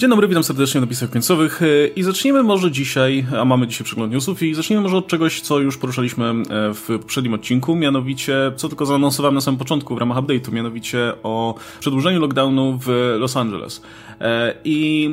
Dzień 0.00 0.10
dobry, 0.10 0.28
witam 0.28 0.44
serdecznie 0.44 0.80
na 0.80 0.86
napisach 0.86 1.10
końcowych 1.10 1.62
e, 1.62 1.86
i 1.86 2.02
zacznijmy 2.02 2.42
może 2.42 2.70
dzisiaj, 2.70 3.26
a 3.38 3.44
mamy 3.44 3.66
dzisiaj 3.66 3.84
przegląd 3.84 4.12
newsów 4.12 4.42
i 4.42 4.54
zacznijmy 4.54 4.82
może 4.82 4.96
od 4.96 5.06
czegoś, 5.06 5.40
co 5.40 5.58
już 5.58 5.78
poruszaliśmy 5.78 6.24
e, 6.24 6.34
w 6.74 6.98
poprzednim 7.00 7.34
odcinku, 7.34 7.76
mianowicie, 7.76 8.52
co 8.56 8.68
tylko 8.68 8.86
zaanonsowałem 8.86 9.34
na 9.34 9.40
samym 9.40 9.58
początku 9.58 9.94
w 9.94 9.98
ramach 9.98 10.18
update'u, 10.18 10.52
mianowicie 10.52 11.12
o 11.22 11.54
przedłużeniu 11.80 12.20
lockdownu 12.20 12.78
w 12.82 13.14
Los 13.18 13.36
Angeles. 13.36 13.82
E, 14.20 14.54
I 14.64 15.10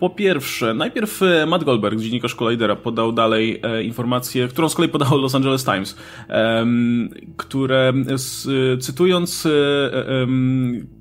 po 0.00 0.10
pierwsze, 0.10 0.74
najpierw 0.74 1.20
Matt 1.46 1.64
Goldberg, 1.64 2.00
dziennikarz 2.00 2.34
Collidera, 2.34 2.76
podał 2.76 3.12
dalej 3.12 3.62
informację, 3.82 4.48
którą 4.48 4.68
z 4.68 4.74
kolei 4.74 4.90
podał 4.90 5.18
Los 5.18 5.34
Angeles 5.34 5.64
Times, 5.64 5.96
które 7.36 7.92
cytując 8.80 9.48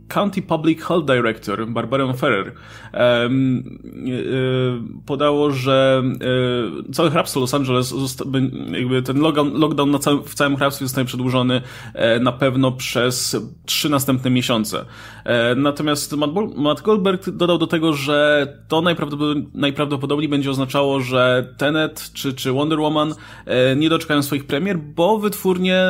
County 0.07 0.41
Public 0.41 0.81
Health 0.81 1.05
Director 1.05 1.67
Barbarę 1.67 2.13
Ferrer 2.13 2.53
podało, 5.05 5.51
że 5.51 6.03
e, 6.89 6.93
całe 6.93 7.11
hrabstwo 7.11 7.39
Los 7.39 7.53
Angeles, 7.53 7.93
jakby 8.71 9.01
ten 9.01 9.19
lockdown 9.53 9.99
całym, 9.99 10.23
w 10.23 10.33
całym 10.33 10.57
hrabstwie 10.57 10.85
zostanie 10.85 11.05
przedłużony 11.05 11.61
e, 11.93 12.19
na 12.19 12.31
pewno 12.31 12.71
przez 12.71 13.37
trzy 13.65 13.89
następne 13.89 14.29
miesiące. 14.29 14.85
E, 15.23 15.55
natomiast 15.55 16.15
Matt 16.55 16.81
Goldberg 16.81 17.29
dodał 17.29 17.57
do 17.57 17.67
tego, 17.67 17.93
że 17.93 18.47
to 18.67 18.81
najprawdopodobniej, 18.81 19.47
najprawdopodobniej 19.53 20.29
będzie 20.29 20.49
oznaczało, 20.49 20.99
że 20.99 21.53
Tenet 21.57 22.11
czy, 22.13 22.33
czy 22.33 22.51
Wonder 22.51 22.79
Woman 22.79 23.13
nie 23.75 23.89
doczekają 23.89 24.23
swoich 24.23 24.47
premier, 24.47 24.79
bo 24.79 25.17
wytwórnie, 25.19 25.83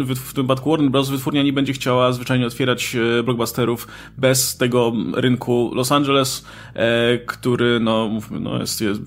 w 0.00 0.32
tym 0.32 0.44
przypadku 0.44 0.70
Warner 0.70 0.90
Bros. 0.90 1.10
wytwórnia 1.10 1.42
nie 1.42 1.52
będzie 1.52 1.72
chciała 1.72 2.12
zwyczajnie 2.12 2.46
otwierać 2.46 2.96
blockbusterów 3.24 3.51
bez 4.18 4.56
tego 4.56 4.92
rynku 5.14 5.70
Los 5.74 5.92
Angeles, 5.92 6.44
e, 6.74 7.18
który 7.18 7.80
no, 7.80 8.10
no 8.30 8.58
jest, 8.58 8.80
jest, 8.80 9.00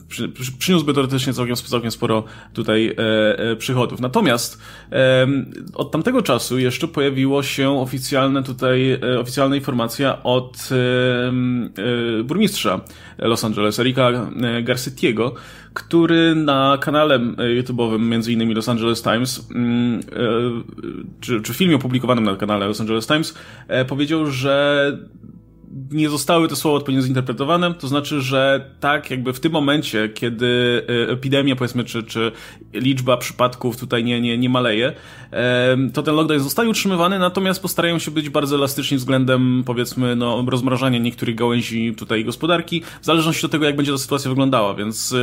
przyniósłby 0.59 0.93
teoretycznie 0.93 1.33
całkiem, 1.33 1.55
całkiem 1.55 1.91
sporo 1.91 2.23
tutaj 2.53 2.87
e, 2.87 3.39
e, 3.39 3.55
przychodów. 3.55 3.99
Natomiast 3.99 4.61
e, 4.91 5.27
od 5.73 5.91
tamtego 5.91 6.21
czasu 6.21 6.59
jeszcze 6.59 6.87
pojawiło 6.87 7.43
się 7.43 7.79
oficjalne 7.79 8.43
tutaj, 8.43 8.91
e, 8.91 9.19
oficjalna 9.19 9.55
informacja 9.55 10.23
od 10.23 10.69
e, 10.71 12.23
burmistrza 12.23 12.81
Los 13.17 13.43
Angeles, 13.43 13.79
Erika 13.79 14.31
Garcetiego, 14.63 15.35
który 15.75 16.35
na 16.35 16.77
kanale 16.81 17.19
YouTube'owym, 17.19 17.99
między 17.99 18.33
innymi 18.33 18.53
Los 18.53 18.69
Angeles 18.69 19.01
Times, 19.01 19.47
mm, 19.55 19.99
czy, 21.21 21.41
czy 21.41 21.53
filmie 21.53 21.75
opublikowanym 21.75 22.23
na 22.23 22.35
kanale 22.35 22.67
Los 22.67 22.81
Angeles 22.81 23.07
Times, 23.07 23.35
powiedział, 23.87 24.25
że 24.25 24.97
nie 25.91 26.09
zostały 26.09 26.47
te 26.47 26.55
słowa 26.55 26.77
odpowiednio 26.77 27.05
zinterpretowane, 27.05 27.73
to 27.73 27.87
znaczy, 27.87 28.21
że 28.21 28.71
tak 28.79 29.11
jakby 29.11 29.33
w 29.33 29.39
tym 29.39 29.51
momencie, 29.51 30.09
kiedy 30.09 30.81
e, 31.07 31.11
epidemia 31.11 31.55
powiedzmy, 31.55 31.83
czy, 31.83 32.03
czy 32.03 32.31
liczba 32.73 33.17
przypadków 33.17 33.77
tutaj 33.77 34.03
nie, 34.03 34.21
nie, 34.21 34.37
nie 34.37 34.49
maleje, 34.49 34.93
to 35.93 36.03
ten 36.03 36.15
lockdown 36.15 36.39
zostaje 36.39 36.69
utrzymywany, 36.69 37.19
natomiast 37.19 37.61
postarają 37.61 37.99
się 37.99 38.11
być 38.11 38.29
bardzo 38.29 38.55
elastyczni 38.55 38.97
względem 38.97 39.63
powiedzmy 39.65 40.15
no, 40.15 40.45
rozmrażania 40.47 40.99
niektórych 40.99 41.35
gałęzi 41.35 41.95
tutaj 41.97 42.25
gospodarki, 42.25 42.81
w 43.01 43.05
zależności 43.05 43.45
od 43.45 43.51
tego, 43.51 43.65
jak 43.65 43.75
będzie 43.75 43.91
ta 43.91 43.97
sytuacja 43.97 44.29
wyglądała, 44.29 44.73
więc 44.73 45.15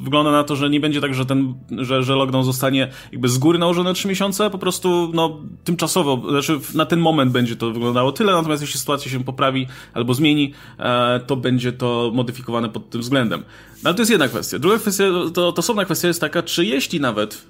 wygląda 0.00 0.30
na 0.30 0.44
to, 0.44 0.56
że 0.56 0.70
nie 0.70 0.80
będzie 0.80 1.00
tak, 1.00 1.14
że 1.14 1.26
ten, 1.26 1.54
że, 1.78 2.02
że 2.02 2.14
lockdown 2.14 2.44
zostanie 2.44 2.88
jakby 3.12 3.28
z 3.28 3.38
góry 3.38 3.58
nałożony 3.58 3.90
na 3.90 3.94
3 3.94 4.08
miesiące, 4.08 4.50
po 4.50 4.58
prostu 4.58 5.10
no 5.14 5.40
tymczasowo, 5.64 6.22
znaczy 6.30 6.60
na 6.74 6.86
ten 6.86 7.00
moment 7.00 7.32
będzie 7.32 7.56
to 7.56 7.70
wyglądało 7.70 8.12
tyle, 8.12 8.32
natomiast 8.32 8.62
jeśli 8.62 8.80
sytuacja 8.80 9.10
się 9.10 9.24
poprawi 9.38 9.66
albo 9.94 10.14
zmieni, 10.14 10.52
e, 10.78 11.20
to 11.26 11.36
będzie 11.36 11.72
to 11.72 12.10
modyfikowane 12.14 12.68
pod 12.68 12.90
tym 12.90 13.00
względem. 13.00 13.42
No 13.84 13.90
ale 13.90 13.94
to 13.94 14.02
jest 14.02 14.10
jedna 14.10 14.28
kwestia. 14.28 14.58
Druga 14.58 14.78
kwestia, 14.78 15.04
to, 15.34 15.52
to 15.52 15.60
osobna 15.60 15.84
kwestia 15.84 16.08
jest 16.08 16.20
taka, 16.20 16.42
czy 16.42 16.64
jeśli 16.64 17.00
nawet, 17.00 17.46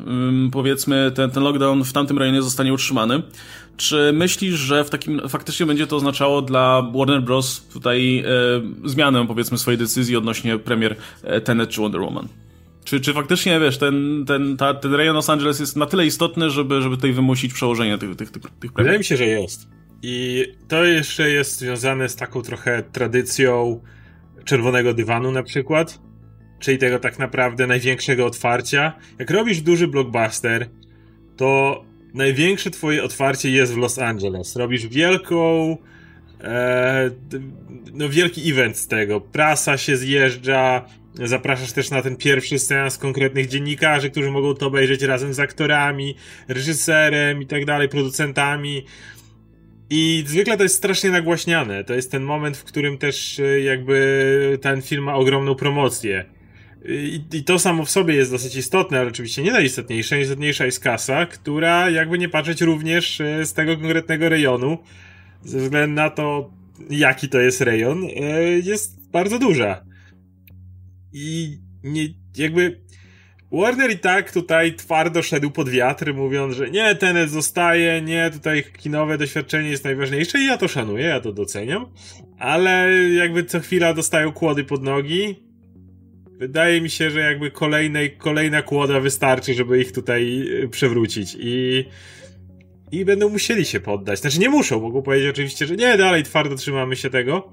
powiedzmy, 0.53 1.13
ten, 1.15 1.31
ten 1.31 1.43
lockdown 1.43 1.85
w 1.85 1.93
tamtym 1.93 2.19
rejonie 2.19 2.43
zostanie 2.43 2.73
utrzymany, 2.73 3.23
czy 3.77 4.11
myślisz, 4.13 4.55
że 4.55 4.85
w 4.85 4.91
takim 4.91 5.29
faktycznie 5.29 5.67
będzie 5.67 5.87
to 5.87 5.97
oznaczało 5.97 6.43
dla 6.43 6.83
Warner 6.95 7.23
Bros. 7.23 7.61
tutaj 7.73 8.19
e, 8.19 8.25
zmianę, 8.89 9.27
powiedzmy, 9.27 9.59
swojej 9.59 9.79
decyzji 9.79 10.17
odnośnie 10.17 10.59
premier 10.59 10.97
e, 11.23 11.41
Tenet 11.41 11.71
czy 11.71 11.81
Wonder 11.81 12.01
Woman? 12.01 12.29
Czy, 12.85 13.01
czy 13.01 13.13
faktycznie, 13.13 13.61
wiesz, 13.61 13.79
ten, 13.79 14.25
ten, 14.27 14.57
ta, 14.57 14.75
ten 14.75 14.95
rejon 14.95 15.17
Los 15.17 15.31
Angeles 15.31 15.61
jest 15.61 15.77
na 15.77 15.87
tyle 15.87 16.07
istotny, 16.07 16.51
żeby, 16.51 16.83
żeby 16.83 16.97
tutaj 16.97 17.13
wymusić 17.13 17.53
przełożenie 17.53 17.99
tych, 17.99 18.17
tych, 18.17 18.31
tych, 18.31 18.43
tych 18.43 18.73
premier? 18.73 18.77
Wydaje 18.77 18.99
mi 18.99 19.05
się, 19.05 19.17
że 19.17 19.27
jest. 19.27 19.78
I 20.03 20.47
to 20.69 20.85
jeszcze 20.85 21.31
jest 21.31 21.59
związane 21.59 22.09
z 22.09 22.17
taką 22.17 22.43
trochę 22.43 22.83
tradycją 22.83 23.81
czerwonego 24.45 24.95
dywanu 24.95 25.33
na 25.33 25.43
przykład, 25.43 25.99
czyli 26.59 26.79
tego 26.79 26.99
tak 26.99 27.19
naprawdę 27.19 27.67
największego 27.67 28.27
otwarcia. 28.27 28.93
Jak 29.19 29.31
robisz 29.31 29.61
duży 29.61 29.89
blockbuster, 29.89 30.69
to 31.37 31.85
największe 32.15 32.71
twoje 32.71 33.05
otwarcie 33.05 33.51
jest 33.51 33.75
w 33.75 33.77
Los 33.77 33.99
Angeles. 33.99 34.57
Robisz 34.57 34.87
wielką 34.87 35.77
e, 36.41 37.11
no 37.93 38.09
wielki 38.09 38.51
event 38.51 38.77
z 38.77 38.87
tego. 38.87 39.21
Prasa 39.21 39.77
się 39.77 39.97
zjeżdża, 39.97 40.85
zapraszasz 41.15 41.73
też 41.73 41.91
na 41.91 42.03
ten 42.03 42.17
pierwszy 42.17 42.59
seans 42.59 42.99
konkretnych 42.99 43.49
dziennikarzy, 43.49 44.11
którzy 44.11 44.31
mogą 44.31 44.55
to 44.55 44.67
obejrzeć 44.67 45.03
razem 45.03 45.35
z 45.35 45.41
aktorami, 45.41 46.15
reżyserem 46.49 47.43
i 47.43 47.47
tak 47.47 47.65
dalej, 47.65 47.89
producentami. 47.89 48.85
I 49.91 50.25
zwykle 50.27 50.57
to 50.57 50.63
jest 50.63 50.77
strasznie 50.77 51.11
nagłaśniane. 51.11 51.85
To 51.85 51.95
jest 51.95 52.11
ten 52.11 52.23
moment, 52.23 52.57
w 52.57 52.65
którym 52.65 52.99
też 52.99 53.41
e, 53.41 53.61
jakby 53.61 54.59
ten 54.63 54.83
film 54.83 55.05
ma 55.05 55.15
ogromną 55.15 55.55
promocję. 55.55 56.25
I, 56.85 57.21
I, 57.33 57.45
to 57.45 57.59
samo 57.59 57.85
w 57.85 57.91
sobie 57.91 58.15
jest 58.15 58.31
dosyć 58.31 58.57
istotne, 58.57 59.01
ale 59.01 59.09
oczywiście 59.09 59.43
nie 59.43 59.53
najistotniejsze. 59.53 60.15
Najistotniejsza 60.15 60.65
jest 60.65 60.81
kasa, 60.81 61.27
która 61.27 61.91
jakby 61.91 62.19
nie 62.19 62.29
patrzeć 62.29 62.61
również 62.61 63.21
e, 63.21 63.47
z 63.47 63.53
tego 63.53 63.77
konkretnego 63.77 64.29
rejonu, 64.29 64.79
ze 65.45 65.59
względu 65.59 65.95
na 65.95 66.11
to, 66.11 66.51
jaki 66.91 67.29
to 67.29 67.41
jest 67.41 67.61
rejon, 67.61 68.05
e, 68.05 68.43
jest 68.43 69.11
bardzo 69.11 69.39
duża. 69.39 69.85
I 71.13 71.59
nie, 71.83 72.09
jakby 72.37 72.81
Warner 73.53 73.91
i 73.91 73.99
tak 73.99 74.33
tutaj 74.33 74.75
twardo 74.75 75.23
szedł 75.23 75.51
pod 75.51 75.69
wiatr, 75.69 76.15
mówiąc, 76.15 76.55
że 76.55 76.71
nie, 76.71 76.95
Tenet 76.95 77.31
zostaje, 77.31 78.03
nie, 78.03 78.31
tutaj 78.31 78.65
kinowe 78.79 79.19
doświadczenie 79.19 79.71
jest 79.71 79.85
najważniejsze 79.85 80.39
i 80.39 80.47
ja 80.47 80.57
to 80.57 80.69
szanuję, 80.69 81.05
ja 81.05 81.21
to 81.21 81.33
doceniam, 81.33 81.87
ale 82.39 82.89
jakby 83.09 83.45
co 83.45 83.61
chwila 83.61 83.95
dostają 83.95 84.33
kłody 84.33 84.65
pod 84.65 84.83
nogi. 84.83 85.37
Wydaje 86.39 86.81
mi 86.81 86.91
się, 86.91 87.11
że 87.11 87.21
jakby 87.21 87.51
kolejnej, 87.51 88.17
kolejna 88.17 88.63
kłoda 88.63 89.01
wystarczy, 89.01 89.55
żeby 89.55 89.81
ich 89.81 89.93
tutaj 89.93 90.43
y, 90.65 90.69
przewrócić 90.69 91.37
i 91.41 91.85
i 92.93 93.05
będą 93.05 93.29
musieli 93.29 93.65
się 93.65 93.81
poddać. 93.81 94.19
Znaczy 94.21 94.41
nie 94.41 94.49
muszą, 94.49 94.81
mogą 94.81 95.03
powiedzieć 95.03 95.31
oczywiście, 95.31 95.67
że 95.67 95.77
nie, 95.77 95.97
dalej 95.97 96.23
twardo 96.23 96.55
trzymamy 96.57 96.97
się 96.97 97.11
tego, 97.11 97.53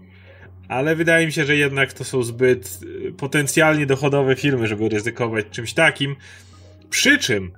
ale 0.67 0.95
wydaje 0.95 1.25
mi 1.25 1.31
się, 1.31 1.45
że 1.45 1.55
jednak 1.55 1.93
to 1.93 2.03
są 2.03 2.23
zbyt 2.23 2.79
y, 2.83 3.13
potencjalnie 3.13 3.85
dochodowe 3.85 4.35
filmy, 4.35 4.67
żeby 4.67 4.89
ryzykować 4.89 5.45
czymś 5.51 5.73
takim. 5.73 6.15
Przy 6.89 7.17
czym 7.17 7.51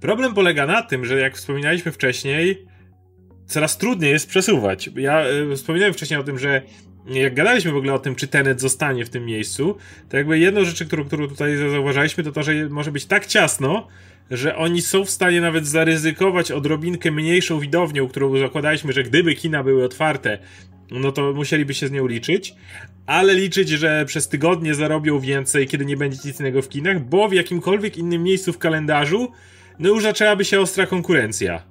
problem 0.00 0.34
polega 0.34 0.66
na 0.66 0.82
tym, 0.82 1.04
że 1.04 1.18
jak 1.18 1.36
wspominaliśmy 1.36 1.92
wcześniej, 1.92 2.66
coraz 3.46 3.78
trudniej 3.78 4.10
jest 4.10 4.28
przesuwać. 4.28 4.90
Ja 4.96 5.26
y, 5.26 5.56
wspominałem 5.56 5.94
wcześniej 5.94 6.20
o 6.20 6.24
tym, 6.24 6.38
że 6.38 6.62
jak 7.06 7.34
gadaliśmy 7.34 7.72
w 7.72 7.76
ogóle 7.76 7.94
o 7.94 7.98
tym, 7.98 8.14
czy 8.14 8.28
Tenet 8.28 8.60
zostanie 8.60 9.04
w 9.04 9.10
tym 9.10 9.24
miejscu, 9.24 9.76
to 10.08 10.16
jakby 10.16 10.38
jedną 10.38 10.64
rzecz, 10.64 10.84
którą, 10.84 11.04
którą 11.04 11.28
tutaj 11.28 11.56
zauważaliśmy, 11.56 12.24
to 12.24 12.32
to, 12.32 12.42
że 12.42 12.68
może 12.68 12.92
być 12.92 13.06
tak 13.06 13.26
ciasno, 13.26 13.88
że 14.30 14.56
oni 14.56 14.82
są 14.82 15.04
w 15.04 15.10
stanie 15.10 15.40
nawet 15.40 15.66
zaryzykować 15.66 16.52
odrobinkę 16.52 17.10
mniejszą 17.10 17.60
widownią, 17.60 18.08
którą 18.08 18.38
zakładaliśmy, 18.38 18.92
że 18.92 19.02
gdyby 19.02 19.34
kina 19.34 19.62
były 19.62 19.84
otwarte, 19.84 20.38
no 20.90 21.12
to 21.12 21.32
musieliby 21.32 21.74
się 21.74 21.88
z 21.88 21.90
nią 21.90 22.06
liczyć, 22.06 22.54
ale 23.06 23.34
liczyć, 23.34 23.68
że 23.68 24.04
przez 24.04 24.28
tygodnie 24.28 24.74
zarobią 24.74 25.20
więcej, 25.20 25.66
kiedy 25.66 25.84
nie 25.84 25.96
będzie 25.96 26.18
nic 26.24 26.40
innego 26.40 26.62
w 26.62 26.68
kinach, 26.68 27.04
bo 27.04 27.28
w 27.28 27.32
jakimkolwiek 27.32 27.98
innym 27.98 28.22
miejscu 28.22 28.52
w 28.52 28.58
kalendarzu, 28.58 29.32
no 29.78 29.88
już 29.88 30.02
zaczęłaby 30.02 30.44
się 30.44 30.60
ostra 30.60 30.86
konkurencja. 30.86 31.62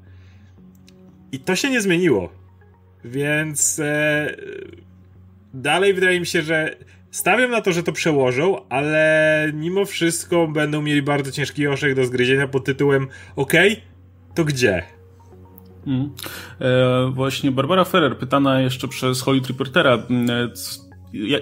I 1.32 1.40
to 1.40 1.56
się 1.56 1.70
nie 1.70 1.82
zmieniło. 1.82 2.30
Więc 3.06 3.80
e, 3.80 4.36
dalej 5.54 5.94
wydaje 5.94 6.20
mi 6.20 6.26
się, 6.26 6.42
że 6.42 6.76
stawiam 7.12 7.52
na 7.52 7.62
to, 7.62 7.72
że 7.72 7.84
to 7.84 7.92
przełożą, 7.92 8.70
ale 8.70 9.52
mimo 9.54 9.86
wszystko 9.86 10.48
będą 10.48 10.82
mieli 10.82 11.02
bardzo 11.02 11.32
ciężki 11.32 11.68
orzech 11.68 11.96
do 11.96 12.06
zgryzienia 12.06 12.48
pod 12.48 12.66
tytułem 12.66 13.08
OK, 13.36 13.54
to 14.36 14.46
gdzie? 14.46 14.84
Mm. 15.88 16.10
E, 16.62 17.12
właśnie 17.12 17.52
Barbara 17.52 17.84
Ferrer, 17.84 18.18
pytana 18.18 18.62
jeszcze 18.62 18.88
przez 18.88 19.22
Hollywood 19.22 19.50
Reportera, 19.50 19.94
mm, 20.10 20.52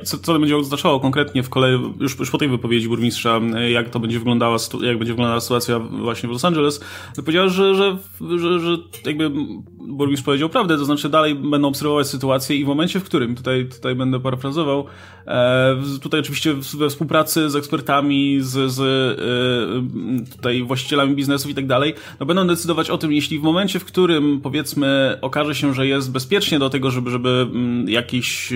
co, 0.03 0.17
co 0.17 0.33
to 0.33 0.39
będzie 0.39 0.57
oznaczało 0.57 0.99
konkretnie 0.99 1.43
w 1.43 1.49
kolei, 1.49 1.79
już, 1.99 2.19
już 2.19 2.31
po 2.31 2.37
tej 2.37 2.49
wypowiedzi 2.49 2.87
burmistrza, 2.87 3.41
jak 3.69 3.89
to 3.89 3.99
będzie 3.99 4.19
wyglądała, 4.19 4.57
jak 4.81 4.97
będzie 4.97 5.13
wyglądała 5.13 5.39
sytuacja 5.39 5.79
właśnie 5.79 6.29
w 6.29 6.31
Los 6.31 6.45
Angeles, 6.45 6.81
powiedział, 7.15 7.49
że, 7.49 7.75
że, 7.75 7.97
że, 8.37 8.59
że 8.59 8.77
jakby 9.05 9.31
burmistrz 9.79 10.25
powiedział 10.25 10.49
prawdę, 10.49 10.77
to 10.77 10.85
znaczy 10.85 11.09
dalej 11.09 11.35
będą 11.35 11.67
obserwować 11.67 12.07
sytuację 12.07 12.55
i 12.55 12.63
w 12.63 12.67
momencie, 12.67 12.99
w 12.99 13.03
którym, 13.03 13.35
tutaj, 13.35 13.65
tutaj 13.65 13.95
będę 13.95 14.19
parafrazował, 14.19 14.85
e, 15.27 15.75
tutaj 16.01 16.19
oczywiście 16.19 16.53
we 16.53 16.89
współpracy 16.89 17.49
z 17.49 17.55
ekspertami, 17.55 18.37
z, 18.41 18.71
z 18.71 18.79
e, 18.79 20.31
tutaj 20.31 20.63
właścicielami 20.63 21.15
biznesów 21.15 21.51
i 21.51 21.55
tak 21.55 21.67
dalej, 21.67 21.93
no 22.19 22.25
będą 22.25 22.47
decydować 22.47 22.89
o 22.89 22.97
tym, 22.97 23.11
jeśli 23.11 23.39
w 23.39 23.43
momencie, 23.43 23.79
w 23.79 23.85
którym 23.85 24.41
powiedzmy 24.41 25.17
okaże 25.21 25.55
się, 25.55 25.73
że 25.73 25.87
jest 25.87 26.11
bezpiecznie 26.11 26.59
do 26.59 26.69
tego, 26.69 26.91
żeby, 26.91 27.09
żeby 27.09 27.47
mm, 27.51 27.89
jakieś 27.89 28.53
e, 28.53 28.55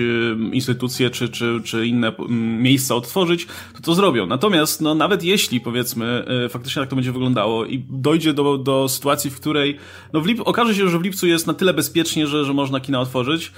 czy, 1.10 1.28
czy, 1.28 1.60
czy 1.64 1.86
inne 1.86 2.16
mm, 2.16 2.62
miejsca 2.62 2.94
odtworzyć, 2.94 3.46
to 3.74 3.82
to 3.82 3.94
zrobią. 3.94 4.26
Natomiast 4.26 4.80
no, 4.80 4.94
nawet 4.94 5.22
jeśli 5.22 5.60
powiedzmy 5.60 6.24
faktycznie 6.50 6.82
tak 6.82 6.90
to 6.90 6.96
będzie 6.96 7.12
wyglądało 7.12 7.64
i 7.64 7.84
dojdzie 7.90 8.32
do, 8.32 8.58
do 8.58 8.88
sytuacji, 8.88 9.30
w 9.30 9.36
której 9.40 9.78
no 10.12 10.20
w 10.20 10.26
lip, 10.26 10.40
okaże 10.44 10.74
się, 10.74 10.88
że 10.88 10.98
w 10.98 11.02
lipcu 11.02 11.26
jest 11.26 11.46
na 11.46 11.54
tyle 11.54 11.74
bezpiecznie, 11.74 12.26
że, 12.26 12.44
że 12.44 12.54
można 12.54 12.80
kina 12.80 13.00
otworzyć, 13.00 13.52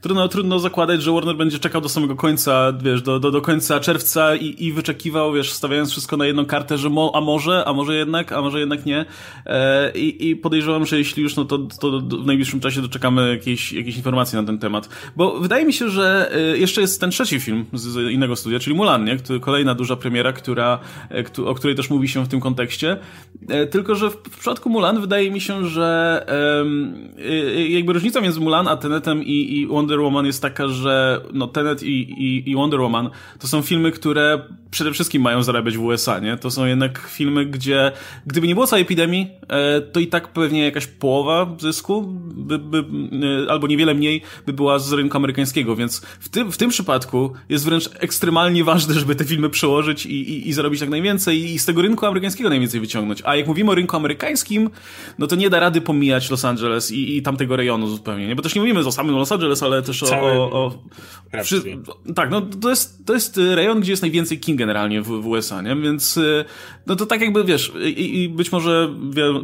trudno, 0.00 0.28
trudno 0.28 0.58
zakładać, 0.58 1.02
że 1.02 1.12
Warner 1.12 1.36
będzie 1.36 1.58
czekał 1.58 1.80
do 1.80 1.88
samego 1.88 2.16
końca, 2.16 2.72
wiesz, 2.82 3.02
do, 3.02 3.20
do, 3.20 3.30
do 3.30 3.40
końca 3.40 3.80
czerwca 3.80 4.36
i, 4.36 4.64
i 4.64 4.72
wyczekiwał, 4.72 5.32
wiesz, 5.32 5.52
stawiając 5.52 5.90
wszystko 5.90 6.16
na 6.16 6.26
jedną 6.26 6.46
kartę, 6.46 6.78
że 6.78 6.90
mo, 6.90 7.12
a 7.14 7.20
może, 7.20 7.64
a 7.66 7.72
może 7.72 7.96
jednak, 7.96 8.32
a 8.32 8.42
może 8.42 8.60
jednak 8.60 8.86
nie. 8.86 9.04
E, 9.46 9.92
i, 9.92 10.28
I 10.28 10.36
podejrzewam, 10.36 10.86
że 10.86 10.98
jeśli 10.98 11.22
już, 11.22 11.36
no 11.36 11.44
to, 11.44 11.58
to 11.58 12.00
w 12.00 12.26
najbliższym 12.26 12.60
czasie 12.60 12.82
doczekamy 12.82 13.30
jakiejś, 13.30 13.72
jakiejś 13.72 13.96
informacji 13.96 14.36
na 14.36 14.44
ten 14.44 14.58
temat. 14.58 14.88
Bo 15.16 15.40
wydaje 15.40 15.66
mi 15.66 15.72
się, 15.72 15.90
że 15.90 16.30
e, 16.34 16.58
jeszcze 16.58 16.80
jest 16.80 17.00
ten 17.00 17.10
trzeci 17.10 17.40
film 17.40 17.64
z, 17.72 17.82
z 17.82 18.10
innego 18.10 18.36
studia, 18.36 18.58
czyli 18.58 18.76
Mulan, 18.76 19.04
nie? 19.04 19.16
Kolejna 19.40 19.74
duża 19.74 19.96
premiera, 19.96 20.32
która, 20.32 20.78
e, 21.10 21.44
o 21.44 21.54
której 21.54 21.76
też 21.76 21.90
mówi 21.90 22.08
się 22.08 22.24
w 22.24 22.28
tym 22.28 22.40
kontekście. 22.40 22.96
E, 23.48 23.66
tylko, 23.66 23.94
że 23.94 24.10
w, 24.10 24.14
w 24.14 24.38
przypadku 24.38 24.70
Mulan 24.70 25.00
wydaje 25.00 25.30
mi 25.30 25.40
się, 25.40 25.66
że 25.66 25.88
jakby 27.68 27.92
różnica 27.92 28.20
między 28.20 28.40
Mulan 28.40 28.68
a 28.68 28.76
Tenetem 28.76 29.24
i, 29.24 29.58
i 29.58 29.66
Wonder 29.66 29.87
Woman 29.96 30.26
jest 30.26 30.42
taka, 30.42 30.68
że 30.68 31.20
no 31.32 31.46
Tenet 31.46 31.82
i, 31.82 32.00
i, 32.02 32.50
i, 32.50 32.54
Wonder 32.54 32.80
Woman 32.80 33.10
to 33.38 33.48
są 33.48 33.62
filmy, 33.62 33.92
które 33.92 34.42
przede 34.70 34.92
wszystkim 34.92 35.22
mają 35.22 35.42
zarabiać 35.42 35.76
w 35.76 35.84
USA, 35.84 36.18
nie? 36.18 36.36
To 36.36 36.50
są 36.50 36.66
jednak 36.66 37.08
filmy, 37.08 37.46
gdzie 37.46 37.92
gdyby 38.26 38.48
nie 38.48 38.54
było 38.54 38.66
całej 38.66 38.82
epidemii, 38.82 39.30
e, 39.48 39.80
to 39.80 40.00
i 40.00 40.06
tak 40.06 40.28
pewnie 40.28 40.64
jakaś 40.64 40.86
połowa 40.86 41.56
zysku, 41.58 42.02
by, 42.34 42.58
by, 42.58 42.84
e, 43.46 43.50
albo 43.50 43.66
niewiele 43.66 43.94
mniej, 43.94 44.22
by 44.46 44.52
była 44.52 44.78
z 44.78 44.92
rynku 44.92 45.16
amerykańskiego, 45.16 45.76
więc 45.76 46.00
w 46.20 46.28
tym, 46.28 46.52
w 46.52 46.56
tym 46.56 46.70
przypadku 46.70 47.32
jest 47.48 47.64
wręcz 47.64 47.90
ekstremalnie 47.98 48.64
ważne, 48.64 48.94
żeby 48.94 49.14
te 49.14 49.24
filmy 49.24 49.50
przełożyć 49.50 50.06
i, 50.06 50.30
i, 50.30 50.48
i 50.48 50.52
zarobić 50.52 50.80
jak 50.80 50.90
najwięcej 50.90 51.44
i 51.44 51.58
z 51.58 51.64
tego 51.64 51.82
rynku 51.82 52.06
amerykańskiego 52.06 52.48
najwięcej 52.48 52.80
wyciągnąć. 52.80 53.22
A 53.24 53.36
jak 53.36 53.46
mówimy 53.46 53.70
o 53.70 53.74
rynku 53.74 53.96
amerykańskim, 53.96 54.70
no 55.18 55.26
to 55.26 55.36
nie 55.36 55.50
da 55.50 55.60
rady 55.60 55.80
pomijać 55.80 56.30
Los 56.30 56.44
Angeles 56.44 56.92
i, 56.92 57.16
i 57.16 57.22
tamtego 57.22 57.56
rejonu 57.56 57.88
zupełnie, 57.88 58.26
nie? 58.26 58.36
Bo 58.36 58.42
też 58.42 58.54
nie 58.54 58.60
mówimy 58.60 58.80
o 58.80 58.92
samym 58.92 59.14
Los 59.14 59.32
Angeles, 59.32 59.62
ale 59.62 59.77
też 59.82 60.02
o... 60.02 60.06
o, 60.20 60.52
o 60.52 60.78
przy, 61.42 61.62
tak, 62.14 62.30
no 62.30 62.40
to 62.40 62.70
jest, 62.70 63.06
to 63.06 63.14
jest 63.14 63.40
rejon, 63.54 63.80
gdzie 63.80 63.92
jest 63.92 64.02
najwięcej 64.02 64.40
kin 64.40 64.56
generalnie 64.56 65.02
w, 65.02 65.06
w 65.06 65.26
USA, 65.26 65.62
nie? 65.62 65.76
Więc 65.76 66.16
y, 66.16 66.44
no 66.86 66.96
to 66.96 67.06
tak 67.06 67.20
jakby, 67.20 67.44
wiesz, 67.44 67.72
i, 67.84 68.22
i 68.22 68.28
być 68.28 68.52
może 68.52 68.94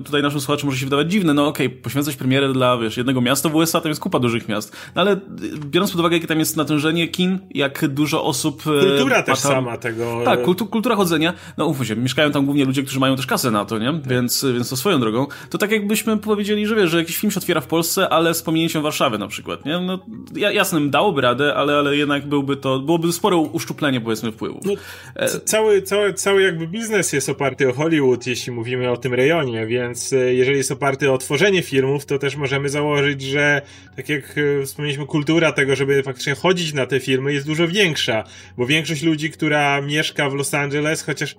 tutaj 0.05 0.23
naszym 0.23 0.41
słuchaczom 0.41 0.67
może 0.67 0.79
się 0.79 0.87
wydawać 0.87 1.11
dziwne, 1.11 1.35
no 1.35 1.47
okej, 1.47 1.67
okay, 1.67 1.79
poświęcać 1.79 2.17
premierę 2.17 2.53
dla, 2.53 2.79
wiesz, 2.79 2.97
jednego 2.97 3.21
miasta 3.21 3.49
w 3.49 3.55
USA, 3.55 3.81
tam 3.81 3.89
jest 3.89 4.01
kupa 4.01 4.19
dużych 4.19 4.49
miast, 4.49 4.77
no 4.95 5.01
ale 5.01 5.21
biorąc 5.67 5.91
pod 5.91 6.01
uwagę, 6.01 6.17
jakie 6.17 6.27
tam 6.27 6.39
jest 6.39 6.57
natężenie 6.57 7.09
kin, 7.09 7.39
jak 7.51 7.89
dużo 7.89 8.25
osób... 8.25 8.63
Kultura 8.63 9.23
też 9.23 9.41
tam, 9.43 9.53
sama 9.53 9.79
tego... 9.79 10.23
Tak, 10.25 10.43
kultu, 10.43 10.67
kultura 10.67 10.97
chodzenia, 10.97 11.33
no 11.57 11.67
ufam 11.67 11.87
się, 11.87 11.97
mieszkają 11.97 12.31
tam 12.31 12.45
głównie 12.45 12.65
ludzie, 12.65 12.83
którzy 12.83 13.01
mają 13.01 13.17
też 13.17 13.27
kasę 13.27 13.51
na 13.51 13.65
to, 13.65 13.79
nie? 13.79 13.93
Tak. 13.93 14.09
Więc, 14.09 14.47
więc 14.55 14.71
to 14.71 14.77
swoją 14.77 15.01
drogą. 15.01 15.27
To 15.51 15.59
tak 15.59 15.71
jakbyśmy 15.71 16.17
powiedzieli, 16.17 16.67
że 16.67 16.75
wiesz, 16.77 16.91
że 16.91 16.99
jakiś 16.99 17.17
film 17.17 17.31
się 17.31 17.39
otwiera 17.39 17.61
w 17.61 17.67
Polsce, 17.67 18.09
ale 18.09 18.35
z 18.35 18.43
pominięciem 18.43 18.83
Warszawy 18.83 19.19
na 19.19 19.29
przykład, 19.29 19.65
nie? 19.65 19.81
No, 19.81 19.99
jasnym 20.37 20.91
dałoby 20.91 21.21
radę, 21.21 21.55
ale, 21.55 21.73
ale 21.73 21.97
jednak 21.97 22.27
byłby 22.27 22.57
to, 22.57 22.79
byłoby 22.79 23.13
spore 23.13 23.37
uszczuplenie, 23.37 24.01
powiedzmy, 24.01 24.33
wpływów. 24.33 24.65
No, 24.65 24.75
e, 25.17 25.29
cały, 25.29 25.83
cały, 25.83 26.15
cały 26.15 26.43
jakby 26.43 26.67
biznes 26.67 27.13
jest 27.13 27.29
oparty 27.29 27.69
o 27.69 27.73
Hollywood, 27.73 28.27
jeśli 28.27 28.53
mówimy 28.53 28.91
o 28.91 28.97
tym 28.97 29.15
rejonie, 29.15 29.67
więc 29.67 30.13
e, 30.13 30.35
jeżeli 30.35 30.57
jest 30.57 30.73
oparty 30.73 31.13
o 31.13 31.19
tworzenie 31.19 31.63
filmów, 31.63 32.07
to 32.07 32.19
też 32.19 32.37
możemy 32.37 32.69
założyć, 32.69 33.23
że 33.23 33.63
tak 33.97 34.09
jak 34.09 34.39
e, 34.39 34.67
wspomnieliśmy, 34.67 35.07
kultura 35.07 35.53
tego, 35.53 35.77
żeby 35.77 36.03
faktycznie 36.03 36.35
chodzić 36.35 36.73
na 36.73 36.87
te 36.87 37.01
filmy 37.01 37.33
jest 37.33 37.47
dużo 37.47 37.69
większa, 37.69 38.25
bo 38.57 38.67
większość 38.67 39.03
ludzi, 39.03 39.31
która 39.31 39.81
mieszka 39.81 40.31
w 40.31 40.35
Los 40.35 40.55
Angeles, 40.55 41.03
chociaż 41.03 41.37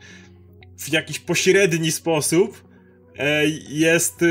w 0.78 0.92
jakiś 0.92 1.20
pośredni 1.20 1.92
sposób, 1.92 2.66
jest 3.70 4.26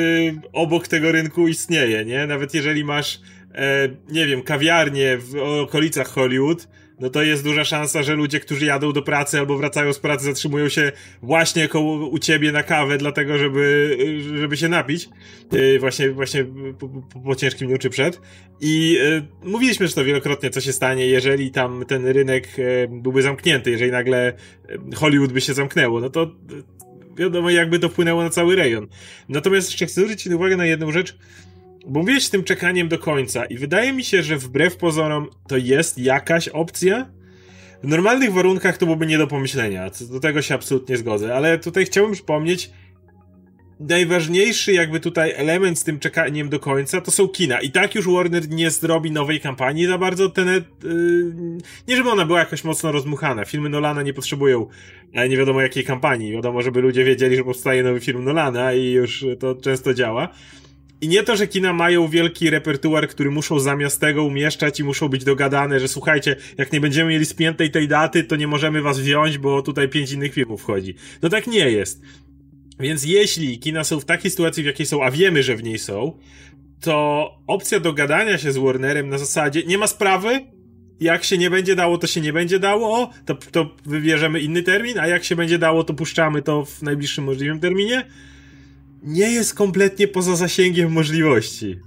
obok 0.53 0.89
tego 0.89 1.12
rynku 1.12 1.49
istnieje, 1.49 2.05
nie? 2.05 2.27
Nawet 2.27 2.55
jeżeli 2.55 2.85
masz 2.85 3.21
e, 3.55 3.89
nie 4.09 4.27
wiem, 4.27 4.43
kawiarnie 4.43 5.19
w 5.19 5.37
okolicach 5.37 6.09
Hollywood, 6.09 6.69
no 7.01 7.11
to 7.11 7.23
jest 7.23 7.45
duża 7.45 7.65
szansa, 7.65 8.03
że 8.03 8.15
ludzie, 8.15 8.41
którzy 8.41 8.65
jadą 8.65 8.93
do 8.93 9.03
pracy 9.03 9.39
albo 9.39 9.56
wracają 9.56 9.93
z 9.93 9.99
pracy, 9.99 10.25
zatrzymują 10.25 10.69
się 10.69 10.93
właśnie 11.23 11.69
koło 11.69 12.09
u 12.09 12.19
ciebie 12.19 12.53
na 12.53 12.62
kawę, 12.62 12.99
dlatego, 12.99 13.39
żeby, 13.39 13.97
żeby 14.39 14.56
się 14.56 14.69
napić. 14.69 15.09
Yy, 15.53 15.79
właśnie, 15.79 16.11
właśnie 16.11 16.45
po, 16.79 16.89
po, 16.89 17.21
po, 17.21 17.35
ciężkim 17.35 17.69
dniu 17.69 17.79
czy 17.79 17.91
przed. 17.91 18.21
I 18.61 18.93
yy, 18.93 19.51
mówiliśmy 19.51 19.85
już 19.85 19.95
to 19.95 20.05
wielokrotnie, 20.05 20.50
co 20.50 20.61
się 20.61 20.73
stanie, 20.73 21.07
jeżeli 21.07 21.50
tam 21.50 21.85
ten 21.89 22.07
rynek 22.07 22.59
yy, 22.59 22.89
byłby 22.91 23.23
zamknięty, 23.23 23.71
jeżeli 23.71 23.91
nagle 23.91 24.33
Hollywood 24.95 25.33
by 25.33 25.41
się 25.41 25.55
zamknęło, 25.55 26.00
no 26.00 26.11
to 26.11 26.31
wiadomo, 27.17 27.50
jakby 27.50 27.79
to 27.79 27.89
wpłynęło 27.89 28.23
na 28.23 28.31
cały 28.31 28.57
rejon. 28.57 28.87
Natomiast 29.29 29.69
jeszcze 29.69 29.87
chcę 29.87 30.00
zwrócić 30.00 30.33
uwagę 30.33 30.57
na 30.57 30.67
jedną 30.67 30.93
rzecz, 30.93 31.17
bo 31.87 32.01
mówiłeś 32.01 32.25
z 32.25 32.31
tym 32.31 32.45
czekaniem 32.45 32.89
do 32.89 32.99
końca 32.99 33.45
i 33.45 33.59
wydaje 33.59 33.93
mi 33.93 34.05
się, 34.05 34.23
że 34.23 34.37
wbrew 34.37 34.77
pozorom 34.77 35.29
to 35.49 35.57
jest 35.57 35.99
jakaś 35.99 36.49
opcja. 36.49 37.11
W 37.83 37.89
normalnych 37.89 38.33
warunkach 38.33 38.79
to 38.79 38.87
byłoby 38.87 39.07
nie 39.07 39.19
do 39.19 39.27
pomyślenia, 39.27 39.91
do 40.11 40.21
tego 40.21 40.43
się 40.43 40.55
absolutnie 40.55 40.97
zgodzę, 40.97 41.35
ale 41.35 41.59
tutaj 41.59 41.87
chciałbym 41.87 42.15
przypomnieć, 42.15 42.71
najważniejszy 43.81 44.73
jakby 44.73 45.01
tutaj 45.01 45.33
element 45.37 45.79
z 45.79 45.85
tym 45.85 45.99
czekaniem 45.99 46.49
do 46.49 46.61
końca 46.61 47.01
to 47.01 47.11
są 47.11 47.29
kina. 47.29 47.61
I 47.61 47.71
tak 47.71 47.95
już 47.95 48.09
Warner 48.09 48.51
nie 48.51 48.71
zrobi 48.71 49.11
nowej 49.11 49.41
kampanii 49.41 49.87
za 49.87 49.99
bardzo. 49.99 50.31
Ten, 50.31 50.49
yy, 50.49 50.63
nie 51.89 51.97
żeby 51.97 52.11
ona 52.11 52.25
była 52.25 52.39
jakoś 52.39 52.65
mocno 52.65 52.93
rozmuchana. 52.93 53.45
Filmy 53.45 53.69
Nolana 53.69 54.03
nie 54.03 54.15
potrzebują 54.15 54.67
ale 55.15 55.29
nie 55.29 55.37
wiadomo 55.37 55.61
jakiej 55.61 55.85
kampanii. 55.85 56.33
Wiadomo, 56.33 56.63
żeby 56.63 56.81
ludzie 56.81 57.05
wiedzieli, 57.05 57.37
że 57.37 57.45
powstaje 57.45 57.83
nowy 57.83 58.01
film 58.01 58.25
Nolana 58.25 58.73
i 58.73 58.91
już 58.91 59.25
to 59.41 59.55
często 59.55 59.95
działa. 59.95 60.29
I 61.00 61.08
nie 61.08 61.23
to, 61.23 61.37
że 61.37 61.46
kina 61.46 61.73
mają 61.73 62.08
wielki 62.08 62.50
repertuar, 62.50 63.08
który 63.08 63.31
muszą 63.31 63.61
zamiast 63.61 64.00
tego 64.00 64.25
umieszczać 64.25 64.81
i 64.81 64.85
muszą 64.85 65.08
być 65.08 65.25
dogadane, 65.25 65.81
że 65.81 65.88
słuchajcie, 65.88 66.37
jak 66.58 66.73
nie 66.73 66.81
będziemy 66.81 67.11
mieli 67.11 67.26
spiętej 67.26 67.70
tej 67.70 67.88
daty, 67.88 68.25
to 68.25 68.37
nie 68.37 68.46
możemy 68.46 68.82
was 68.82 69.00
wziąć, 69.00 69.38
bo 69.38 69.62
tutaj 69.62 69.88
pięć 69.88 70.12
innych 70.12 70.35
filmów 70.35 70.62
wchodzi. 70.62 70.95
No 71.23 71.28
tak 71.28 71.47
nie 71.47 71.71
jest. 71.71 72.02
Więc 72.80 73.04
jeśli 73.04 73.59
kina 73.59 73.85
są 73.85 74.00
w 74.00 74.04
takiej 74.04 74.30
sytuacji, 74.30 74.62
w 74.62 74.66
jakiej 74.66 74.87
są, 74.87 75.04
a 75.04 75.11
wiemy, 75.11 75.42
że 75.42 75.57
w 75.57 75.62
niej 75.62 75.78
są, 75.78 76.19
to 76.80 77.30
opcja 77.47 77.80
dogadania 77.80 78.38
się 78.38 78.52
z 78.52 78.57
Warnerem 78.57 79.09
na 79.09 79.19
zasadzie 79.19 79.62
nie 79.66 79.78
ma 79.78 79.87
sprawy, 79.87 80.40
jak 81.00 81.25
się 81.25 81.38
nie 81.38 81.50
będzie 81.50 81.76
dało, 81.76 81.99
to 81.99 82.07
się 82.07 82.21
nie 82.21 82.33
będzie 82.33 82.59
dało, 82.59 83.11
to, 83.26 83.35
to 83.35 83.76
wybierzemy 83.87 84.40
inny 84.40 84.62
termin, 84.62 84.99
a 84.99 85.07
jak 85.07 85.25
się 85.25 85.37
będzie 85.37 85.59
dało, 85.59 85.85
to 85.85 85.95
puszczamy 85.95 86.42
to 86.42 86.64
w 86.64 86.83
najbliższym 86.83 87.25
możliwym 87.25 87.61
terminie 87.61 88.04
nie 89.04 89.30
jest 89.30 89.54
kompletnie 89.54 90.08
poza 90.08 90.37
zasięgiem 90.37 90.92
możliwości. 90.92 91.78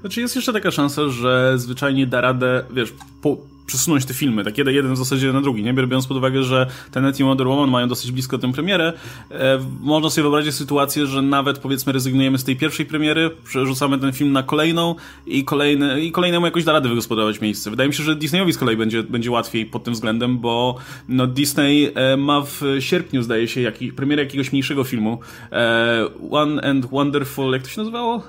Znaczy 0.00 0.20
jest 0.20 0.36
jeszcze 0.36 0.52
taka 0.52 0.70
szansa, 0.70 1.08
że 1.08 1.52
zwyczajnie 1.58 2.06
da 2.06 2.20
radę, 2.20 2.64
wiesz, 2.74 2.94
po, 3.22 3.36
przesunąć 3.70 4.04
te 4.04 4.14
filmy, 4.14 4.44
tak 4.44 4.58
jeden, 4.58 4.74
jeden 4.74 4.94
w 4.94 4.96
zasadzie 4.96 5.32
na 5.32 5.40
drugi, 5.40 5.62
nie? 5.62 5.74
Biorąc 5.74 6.06
pod 6.06 6.16
uwagę, 6.16 6.42
że 6.42 6.66
Tenet 6.90 7.20
i 7.20 7.24
Wonder 7.24 7.46
Woman 7.46 7.70
mają 7.70 7.88
dosyć 7.88 8.12
blisko 8.12 8.38
tę 8.38 8.52
premierę, 8.52 8.92
e, 9.30 9.58
można 9.80 10.10
sobie 10.10 10.22
wyobrazić 10.22 10.54
sytuację, 10.54 11.06
że 11.06 11.22
nawet 11.22 11.58
powiedzmy 11.58 11.92
rezygnujemy 11.92 12.38
z 12.38 12.44
tej 12.44 12.56
pierwszej 12.56 12.86
premiery, 12.86 13.30
przerzucamy 13.44 13.98
ten 13.98 14.12
film 14.12 14.32
na 14.32 14.42
kolejną 14.42 14.94
i, 15.26 15.44
kolejny, 15.44 16.00
i 16.00 16.12
kolejnemu 16.12 16.46
jakoś 16.46 16.64
da 16.64 16.72
radę 16.72 16.88
wygospodarować 16.88 17.40
miejsce. 17.40 17.70
Wydaje 17.70 17.88
mi 17.88 17.94
się, 17.94 18.02
że 18.02 18.16
Disneyowi 18.16 18.52
z 18.52 18.58
kolei 18.58 18.76
będzie, 18.76 19.02
będzie 19.02 19.30
łatwiej 19.30 19.66
pod 19.66 19.84
tym 19.84 19.94
względem, 19.94 20.38
bo 20.38 20.76
no, 21.08 21.26
Disney 21.26 21.92
e, 21.94 22.16
ma 22.16 22.40
w 22.40 22.62
sierpniu, 22.80 23.22
zdaje 23.22 23.48
się, 23.48 23.60
jaki, 23.60 23.92
premierę 23.92 24.22
jakiegoś 24.22 24.52
mniejszego 24.52 24.84
filmu. 24.84 25.18
E, 25.52 26.06
One 26.30 26.62
and 26.62 26.86
Wonderful, 26.86 27.52
jak 27.52 27.62
to 27.62 27.68
się 27.68 27.80
nazywało? 27.80 28.22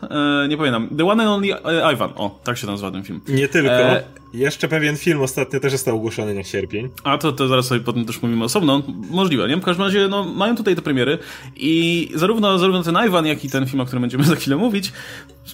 E, 0.43 0.47
nie 0.47 0.57
pamiętam. 0.57 0.89
The 0.97 1.05
One 1.05 1.23
and 1.23 1.31
Only 1.31 1.53
e, 1.53 1.93
Ivan. 1.93 2.09
O, 2.15 2.39
tak 2.43 2.57
się 2.57 2.67
nazywa 2.67 2.91
ten 2.91 3.03
film. 3.03 3.21
Nie 3.27 3.47
tylko. 3.47 4.20
Jeszcze 4.33 4.67
pewien 4.67 4.97
film 4.97 5.21
ostatnio 5.21 5.59
też 5.59 5.71
został 5.71 5.95
ogłoszony 5.95 6.33
na 6.33 6.43
sierpień. 6.43 6.89
A 7.03 7.17
to, 7.17 7.31
to 7.31 7.47
zaraz 7.47 7.67
sobie 7.67 7.81
potem 7.81 8.05
też 8.05 8.21
mówimy 8.21 8.43
osobno. 8.43 8.83
Możliwe, 9.09 9.47
nie? 9.47 9.57
W 9.57 9.63
każdym 9.63 9.85
razie, 9.85 10.07
no, 10.07 10.23
mają 10.23 10.55
tutaj 10.55 10.75
te 10.75 10.81
premiery 10.81 11.17
i 11.55 12.09
zarówno, 12.15 12.59
zarówno 12.59 12.83
ten 12.83 12.97
Iwan, 13.07 13.25
jak 13.25 13.45
i 13.45 13.49
ten 13.49 13.67
film, 13.67 13.81
o 13.81 13.85
którym 13.85 14.01
będziemy 14.01 14.23
za 14.31 14.35
chwilę 14.35 14.57
mówić, 14.57 14.91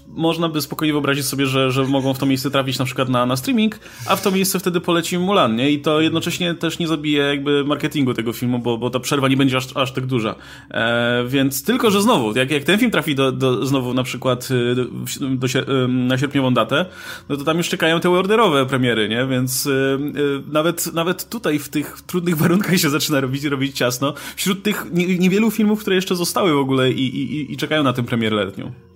można 0.08 0.50
by 0.50 0.62
spokojnie 0.62 0.94
wyobrazić 0.94 1.26
sobie, 1.26 1.46
że, 1.46 1.72
że 1.72 1.84
mogą 1.84 2.14
w 2.14 2.20
to 2.20 2.26
miejsce 2.26 2.52
trafić 2.52 2.80
na 2.80 2.86
przykład 2.86 3.10
na, 3.10 3.26
na 3.26 3.36
streaming, 3.36 3.80
a 4.06 4.16
w 4.16 4.22
to 4.22 4.32
miejsce 4.32 4.60
wtedy 4.60 4.82
poleci 4.82 5.20
Mulan, 5.20 5.56
nie? 5.56 5.72
I 5.72 5.80
to 5.80 6.02
jednocześnie 6.02 6.56
też 6.56 6.80
nie 6.80 6.88
zabije 6.88 7.24
jakby 7.24 7.64
marketingu 7.66 8.14
tego 8.14 8.34
filmu, 8.34 8.60
bo, 8.60 8.78
bo 8.78 8.90
ta 8.90 9.00
przerwa 9.00 9.28
nie 9.28 9.38
będzie 9.38 9.58
aż, 9.58 9.78
aż 9.78 9.92
tak 9.92 10.06
duża. 10.06 10.36
E, 10.72 11.24
więc 11.28 11.64
tylko, 11.64 11.92
że 11.92 12.02
znowu, 12.02 12.38
jak, 12.38 12.52
jak 12.52 12.64
ten 12.64 12.80
film 12.80 12.92
trafi 12.92 13.16
do, 13.16 13.32
do, 13.32 13.66
znowu 13.66 13.94
na 13.94 14.04
przykład 14.04 14.50
y, 14.52 14.76
do, 14.76 14.86
do, 15.30 15.48
na 15.88 16.18
sierpniową 16.18 16.54
datę, 16.54 16.86
no 17.30 17.38
to 17.38 17.44
tam 17.44 17.58
już 17.58 17.70
czekają 17.70 18.00
te 18.00 18.10
orderowe 18.10 18.66
premiery, 18.66 19.10
nie? 19.10 19.28
Więc 19.28 19.66
y, 19.66 19.70
y, 19.70 20.52
nawet, 20.52 20.94
nawet 20.94 21.30
tutaj 21.30 21.60
w 21.60 21.70
tych 21.70 22.02
trudnych 22.08 22.38
warunkach 22.42 22.78
się 22.78 22.90
zaczyna 22.90 23.22
robić, 23.22 23.44
robić 23.44 23.78
ciasno. 23.78 24.14
Wśród 24.36 24.64
tych 24.64 24.86
niewielu 25.20 25.52
filmów, 25.52 25.82
które 25.82 25.96
jeszcze 25.96 26.16
zostały 26.16 26.54
w 26.54 26.58
ogóle 26.58 26.92
i, 26.92 27.18
i, 27.18 27.54
i 27.54 27.58
czekają 27.58 27.84
na 27.84 27.94
tę 27.94 28.04
premierę 28.04 28.36
letnią. 28.36 28.87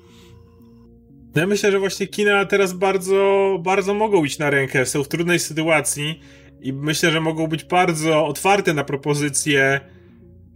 Ja 1.36 1.48
myślę, 1.48 1.72
że 1.72 1.80
właśnie 1.80 2.08
kina 2.08 2.46
teraz 2.46 2.74
bardzo, 2.74 3.58
bardzo 3.64 3.94
mogą 3.94 4.26
iść 4.26 4.40
na 4.40 4.50
rękę, 4.50 4.86
są 4.86 5.04
w 5.04 5.08
trudnej 5.08 5.40
sytuacji 5.40 6.20
i 6.62 6.74
myślę, 6.74 7.12
że 7.12 7.22
mogą 7.22 7.48
być 7.48 7.64
bardzo 7.64 8.26
otwarte 8.26 8.74
na 8.74 8.84
propozycje. 8.84 9.80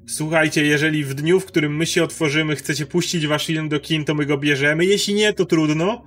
Słuchajcie, 0.08 0.66
jeżeli 0.66 1.04
w 1.04 1.14
dniu, 1.14 1.40
w 1.40 1.46
którym 1.46 1.76
my 1.76 1.86
się 1.86 2.04
otworzymy, 2.04 2.56
chcecie 2.56 2.86
puścić 2.86 3.28
wasz 3.28 3.46
film 3.46 3.70
do 3.70 3.80
kin, 3.80 4.06
to 4.06 4.16
my 4.16 4.26
go 4.26 4.38
bierzemy. 4.38 4.86
Jeśli 4.86 5.14
nie, 5.14 5.34
to 5.34 5.46
trudno. 5.46 6.04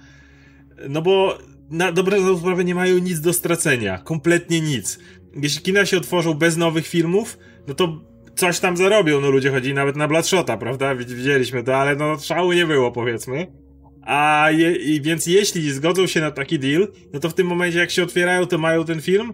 No 0.88 1.02
bo 1.02 1.38
na 1.70 1.92
dobrą 1.92 2.38
sprawę 2.38 2.64
nie 2.64 2.74
mają 2.74 2.98
nic 2.98 3.20
do 3.20 3.32
stracenia. 3.32 3.98
Kompletnie 3.98 4.60
nic. 4.60 4.98
Jeśli 5.42 5.62
kina 5.62 5.86
się 5.86 5.96
otworzą 5.96 6.34
bez 6.34 6.56
nowych 6.56 6.86
filmów, 6.86 7.38
no 7.68 7.74
to 7.74 8.00
coś 8.36 8.60
tam 8.60 8.76
zarobią. 8.76 9.20
No 9.20 9.30
ludzie 9.30 9.50
chodzili 9.50 9.74
nawet 9.74 9.96
na 9.96 10.08
Bloodshota, 10.08 10.56
prawda? 10.56 10.94
Widzieliśmy 10.94 11.62
to, 11.62 11.76
ale 11.76 11.96
no 11.96 12.18
szału 12.18 12.52
nie 12.52 12.66
było, 12.66 12.92
powiedzmy. 12.92 13.46
A 14.08 14.50
je, 14.50 14.76
i 14.76 15.00
więc 15.00 15.26
jeśli 15.26 15.72
zgodzą 15.72 16.06
się 16.06 16.20
na 16.20 16.30
taki 16.30 16.58
deal, 16.58 16.88
no 17.12 17.20
to 17.20 17.28
w 17.28 17.34
tym 17.34 17.46
momencie 17.46 17.78
jak 17.78 17.90
się 17.90 18.02
otwierają, 18.02 18.46
to 18.46 18.58
mają 18.58 18.84
ten 18.84 19.00
film, 19.00 19.32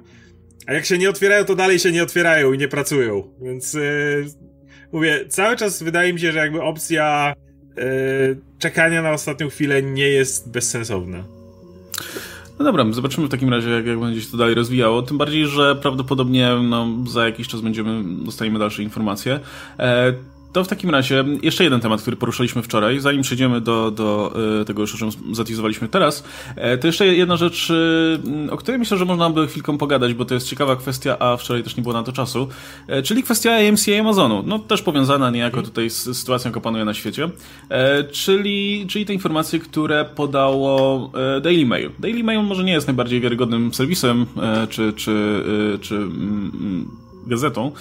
a 0.66 0.72
jak 0.72 0.84
się 0.84 0.98
nie 0.98 1.10
otwierają, 1.10 1.44
to 1.44 1.54
dalej 1.54 1.78
się 1.78 1.92
nie 1.92 2.02
otwierają 2.02 2.52
i 2.52 2.58
nie 2.58 2.68
pracują. 2.68 3.22
Więc 3.42 3.74
yy, 3.74 4.26
mówię, 4.92 5.24
cały 5.28 5.56
czas 5.56 5.82
wydaje 5.82 6.12
mi 6.12 6.20
się, 6.20 6.32
że 6.32 6.38
jakby 6.38 6.62
opcja 6.62 7.34
yy, 7.76 7.84
czekania 8.58 9.02
na 9.02 9.12
ostatnią 9.12 9.48
chwilę 9.48 9.82
nie 9.82 10.08
jest 10.08 10.50
bezsensowna. 10.50 11.24
No 12.58 12.64
dobra, 12.64 12.84
zobaczymy 12.90 13.26
w 13.26 13.30
takim 13.30 13.48
razie, 13.48 13.70
jak, 13.70 13.86
jak 13.86 14.00
będzie 14.00 14.20
się 14.20 14.30
to 14.30 14.36
dalej 14.36 14.54
rozwijało. 14.54 15.02
Tym 15.02 15.18
bardziej, 15.18 15.46
że 15.46 15.76
prawdopodobnie 15.76 16.50
no, 16.62 16.88
za 17.08 17.26
jakiś 17.26 17.48
czas 17.48 17.60
będziemy, 17.60 18.24
dostaniemy 18.24 18.58
dalsze 18.58 18.82
informacje. 18.82 19.40
E, 19.78 20.14
to 20.54 20.64
w 20.64 20.68
takim 20.68 20.90
razie 20.90 21.24
jeszcze 21.42 21.64
jeden 21.64 21.80
temat, 21.80 22.02
który 22.02 22.16
poruszaliśmy 22.16 22.62
wczoraj, 22.62 23.00
zanim 23.00 23.22
przejdziemy 23.22 23.60
do, 23.60 23.90
do 23.90 24.34
e, 24.60 24.64
tego 24.64 24.82
już, 24.82 24.94
o 24.94 24.98
czym 24.98 25.34
zatizowaliśmy 25.34 25.88
teraz, 25.88 26.24
e, 26.56 26.78
to 26.78 26.86
jeszcze 26.86 27.06
jedna 27.06 27.36
rzecz, 27.36 27.70
e, 28.48 28.50
o 28.50 28.56
której 28.56 28.78
myślę, 28.78 28.96
że 28.96 29.04
można 29.04 29.30
by 29.30 29.46
chwilkę 29.46 29.78
pogadać, 29.78 30.14
bo 30.14 30.24
to 30.24 30.34
jest 30.34 30.48
ciekawa 30.48 30.76
kwestia, 30.76 31.18
a 31.18 31.36
wczoraj 31.36 31.62
też 31.62 31.76
nie 31.76 31.82
było 31.82 31.92
na 31.92 32.02
to 32.02 32.12
czasu, 32.12 32.48
czyli 33.04 33.22
kwestia 33.22 33.52
AMC 33.52 33.88
i 33.88 33.94
Amazonu. 33.94 34.42
No 34.46 34.58
też 34.58 34.82
powiązana 34.82 35.30
niejako 35.30 35.62
tutaj 35.62 35.90
z 35.90 36.16
sytuacją, 36.16 36.50
jaka 36.50 36.60
panuje 36.60 36.84
na 36.84 36.94
świecie, 36.94 37.28
czyli, 38.12 38.86
czyli 38.88 39.06
te 39.06 39.12
informacje, 39.12 39.58
które 39.58 40.04
podało 40.04 41.10
Daily 41.42 41.66
Mail. 41.66 41.90
Daily 41.98 42.24
Mail 42.24 42.42
może 42.42 42.64
nie 42.64 42.72
jest 42.72 42.86
najbardziej 42.86 43.20
wiarygodnym 43.20 43.74
serwisem, 43.74 44.26
czy, 44.70 44.92
czy, 44.92 45.42
czy 45.80 45.94
mm, 45.94 46.52
mm, 46.54 47.03
gazetą, 47.26 47.72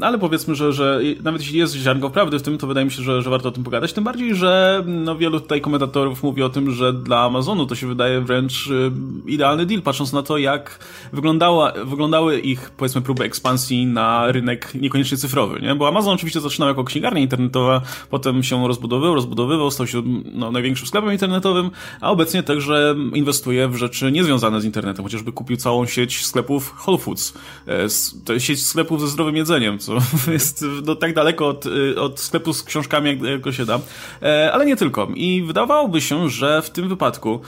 ale 0.00 0.18
powiedzmy, 0.18 0.54
że, 0.54 0.72
że 0.72 1.00
nawet 1.22 1.42
jeśli 1.42 1.58
jest 1.58 1.74
ziarnko 1.74 2.10
prawdy 2.10 2.38
w 2.38 2.42
tym, 2.42 2.58
to 2.58 2.66
wydaje 2.66 2.84
mi 2.84 2.92
się, 2.92 3.02
że, 3.02 3.22
że 3.22 3.30
warto 3.30 3.48
o 3.48 3.52
tym 3.52 3.64
pogadać, 3.64 3.92
tym 3.92 4.04
bardziej, 4.04 4.34
że 4.34 4.82
no, 4.86 5.16
wielu 5.16 5.40
tutaj 5.40 5.60
komentatorów 5.60 6.22
mówi 6.22 6.42
o 6.42 6.48
tym, 6.48 6.70
że 6.70 6.92
dla 6.92 7.20
Amazonu 7.20 7.66
to 7.66 7.74
się 7.74 7.86
wydaje 7.86 8.20
wręcz 8.20 8.66
y, 8.66 8.92
idealny 9.26 9.66
deal, 9.66 9.82
patrząc 9.82 10.12
na 10.12 10.22
to, 10.22 10.38
jak 10.38 10.78
wyglądała, 11.12 11.72
wyglądały 11.84 12.40
ich, 12.40 12.70
powiedzmy, 12.70 13.00
próby 13.00 13.24
ekspansji 13.24 13.86
na 13.86 14.32
rynek 14.32 14.74
niekoniecznie 14.74 15.16
cyfrowy, 15.16 15.60
nie? 15.60 15.74
Bo 15.74 15.88
Amazon 15.88 16.14
oczywiście 16.14 16.40
zaczynał 16.40 16.68
jako 16.68 16.84
księgarnia 16.84 17.20
internetowa, 17.20 17.80
potem 18.10 18.42
się 18.42 18.68
rozbudowywał, 18.68 19.14
rozbudowywał, 19.14 19.70
stał 19.70 19.86
się 19.86 20.02
no, 20.34 20.52
największym 20.52 20.86
sklepem 20.86 21.12
internetowym, 21.12 21.70
a 22.00 22.10
obecnie 22.10 22.42
także 22.42 22.94
inwestuje 23.14 23.68
w 23.68 23.76
rzeczy 23.76 24.12
niezwiązane 24.12 24.60
z 24.60 24.64
internetem, 24.64 25.04
chociażby 25.04 25.32
kupił 25.32 25.56
całą 25.56 25.86
sieć 25.86 26.26
sklepów 26.26 26.74
Whole 26.86 26.98
Foods. 26.98 27.34
E, 27.66 27.86
to 28.24 28.32
sieć 28.38 28.66
sklepów 28.66 29.00
ze 29.00 29.08
zdrowym 29.08 29.36
jedzeniem, 29.36 29.78
co 29.78 29.98
jest 30.32 30.64
no, 30.84 30.94
tak 30.94 31.14
daleko 31.14 31.48
od, 31.48 31.66
y, 31.66 32.00
od 32.00 32.20
sklepu 32.20 32.52
z 32.52 32.62
książkami, 32.62 33.10
jak, 33.10 33.44
jak 33.44 33.54
się 33.54 33.64
da. 33.64 33.80
E, 34.22 34.52
ale 34.52 34.66
nie 34.66 34.76
tylko. 34.76 35.08
I 35.14 35.42
wydawałoby 35.46 36.00
się, 36.00 36.28
że 36.28 36.62
w 36.62 36.70
tym 36.70 36.88
wypadku 36.88 37.40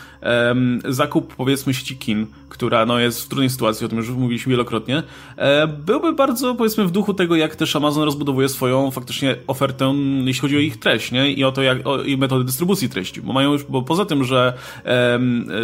zakup, 0.88 1.34
powiedzmy, 1.36 1.74
sieci 1.74 1.96
kin, 1.96 2.26
która 2.48 2.86
no, 2.86 2.98
jest 2.98 3.22
w 3.22 3.28
trudnej 3.28 3.50
sytuacji, 3.50 3.86
o 3.86 3.88
tym 3.88 3.98
już 3.98 4.10
mówiliśmy 4.10 4.50
wielokrotnie, 4.50 5.02
e, 5.36 5.66
byłby 5.66 6.12
bardzo, 6.12 6.54
powiedzmy, 6.54 6.84
w 6.84 6.90
duchu 6.90 7.14
tego, 7.14 7.36
jak 7.36 7.56
też 7.56 7.76
Amazon 7.76 8.04
rozbudowuje 8.04 8.48
swoją 8.48 8.90
faktycznie 8.90 9.36
ofertę, 9.46 9.94
jeśli 10.24 10.40
chodzi 10.40 10.56
o 10.56 10.60
ich 10.60 10.78
treść, 10.78 11.12
nie? 11.12 11.32
I 11.32 11.44
o 11.44 11.52
to, 11.52 11.62
jak, 11.62 11.86
o, 11.86 12.02
i 12.02 12.16
metody 12.16 12.44
dystrybucji 12.44 12.88
treści. 12.88 13.22
Bo 13.22 13.32
mają 13.32 13.52
już, 13.52 13.64
bo 13.64 13.82
poza 13.82 14.04
tym, 14.04 14.24
że 14.24 14.52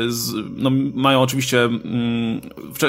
z, 0.08 0.32
no, 0.56 0.70
mają 0.94 1.22
oczywiście, 1.22 1.64
mm, 1.64 2.40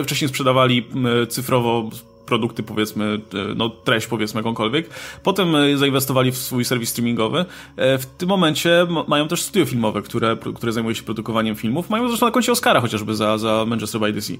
wcześniej 0.03 0.29
sprzedawali 0.29 0.85
cyfrowo 1.29 1.89
produkty, 2.25 2.63
powiedzmy, 2.63 3.21
e, 3.33 3.55
no 3.55 3.69
treść, 3.69 4.07
powiedzmy, 4.07 4.39
jakąkolwiek. 4.39 4.89
Potem 5.23 5.55
e, 5.55 5.77
zainwestowali 5.77 6.31
w 6.31 6.37
swój 6.37 6.65
serwis 6.65 6.89
streamingowy. 6.89 7.45
W 7.77 8.05
tym 8.17 8.29
momencie 8.29 8.87
mają 9.07 9.27
też 9.27 9.41
studio 9.41 9.65
filmowe, 9.65 10.01
które, 10.01 10.37
które 10.55 10.71
zajmuje 10.71 10.95
się 10.95 11.03
produkowaniem 11.03 11.55
filmów. 11.55 11.89
Mają 11.89 12.07
zresztą 12.07 12.25
na 12.25 12.31
koncie 12.31 12.51
Oscara 12.51 12.81
chociażby 12.81 13.15
za, 13.15 13.37
za 13.37 13.65
Manchester 13.67 13.84
by 13.99 14.13
the. 14.13 14.33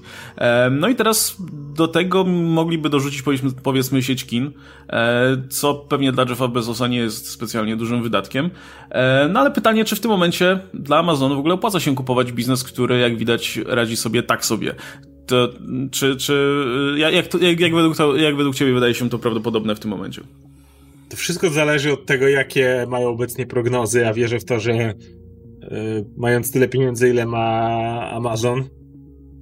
No 0.70 0.88
i 0.88 0.94
teraz 0.94 1.36
do 1.74 1.88
tego 1.88 2.24
mogliby 2.24 2.88
dorzucić, 2.88 3.22
powiedzmy, 3.22 3.50
powiedzmy 3.62 4.02
sieć 4.02 4.24
kin, 4.24 4.50
co 5.48 5.74
pewnie 5.74 6.12
dla 6.12 6.24
Jeffa 6.28 6.48
Bezosa 6.48 6.86
nie 6.86 6.98
jest 6.98 7.30
specjalnie 7.30 7.76
dużym 7.76 8.02
wydatkiem. 8.02 8.50
No 9.30 9.40
ale 9.40 9.50
pytanie, 9.50 9.84
czy 9.84 9.96
w 9.96 10.00
tym 10.00 10.10
momencie 10.10 10.58
dla 10.74 10.98
Amazonu 10.98 11.36
w 11.36 11.38
ogóle 11.38 11.54
opłaca 11.54 11.80
się 11.80 11.94
kupować 11.94 12.32
biznes, 12.32 12.64
który, 12.64 12.98
jak 12.98 13.16
widać, 13.16 13.60
radzi 13.66 13.96
sobie 13.96 14.22
tak 14.22 14.44
sobie 14.44 14.74
to, 15.26 15.48
czy, 15.90 16.16
czy 16.16 16.64
jak, 16.96 17.14
jak, 17.14 17.60
jak, 17.60 17.74
według 17.74 17.96
to, 17.96 18.16
jak 18.16 18.36
według 18.36 18.54
Ciebie 18.54 18.72
wydaje 18.72 18.94
się 18.94 19.10
to 19.10 19.18
prawdopodobne 19.18 19.74
w 19.74 19.80
tym 19.80 19.90
momencie? 19.90 20.22
To 21.08 21.16
wszystko 21.16 21.50
zależy 21.50 21.92
od 21.92 22.06
tego, 22.06 22.28
jakie 22.28 22.86
mają 22.88 23.08
obecnie 23.08 23.46
prognozy. 23.46 24.00
Ja 24.00 24.14
wierzę 24.14 24.38
w 24.38 24.44
to, 24.44 24.60
że 24.60 24.94
mając 26.16 26.52
tyle 26.52 26.68
pieniędzy, 26.68 27.08
ile 27.08 27.26
ma 27.26 28.10
Amazon, 28.10 28.64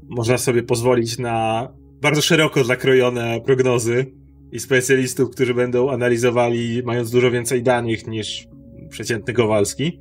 można 0.09 0.39
sobie 0.39 0.63
pozwolić 0.63 1.19
na 1.19 1.69
bardzo 2.03 2.23
szeroko 2.23 2.65
zakrojone 2.65 3.41
prognozy 3.41 4.07
i 4.53 4.61
specjalistów, 4.61 5.31
którzy 5.31 5.55
będą 5.55 5.91
analizowali, 5.91 6.83
mając 6.85 7.11
dużo 7.11 7.31
więcej 7.31 7.63
danych 7.63 8.07
niż 8.07 8.47
przeciętny 8.91 9.35
Kowalski 9.35 10.01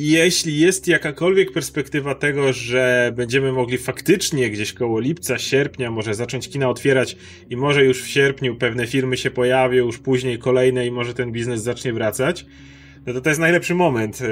jeśli 0.00 0.58
jest 0.58 0.88
jakakolwiek 0.88 1.52
perspektywa 1.52 2.14
tego, 2.14 2.52
że 2.52 3.12
będziemy 3.16 3.52
mogli 3.52 3.78
faktycznie 3.78 4.50
gdzieś 4.50 4.72
koło 4.72 5.00
lipca, 5.00 5.38
sierpnia 5.38 5.90
może 5.90 6.14
zacząć 6.14 6.48
kina 6.48 6.68
otwierać 6.68 7.16
i 7.50 7.56
może 7.56 7.84
już 7.84 8.02
w 8.02 8.08
sierpniu 8.08 8.56
pewne 8.56 8.86
firmy 8.86 9.16
się 9.16 9.30
pojawią, 9.30 9.76
już 9.86 9.98
później 9.98 10.38
kolejne 10.38 10.86
i 10.86 10.90
może 10.90 11.14
ten 11.14 11.32
biznes 11.32 11.62
zacznie 11.62 11.92
wracać, 11.92 12.46
no 13.06 13.12
to 13.12 13.20
to 13.20 13.30
jest 13.30 13.40
najlepszy 13.40 13.74
moment. 13.74 14.22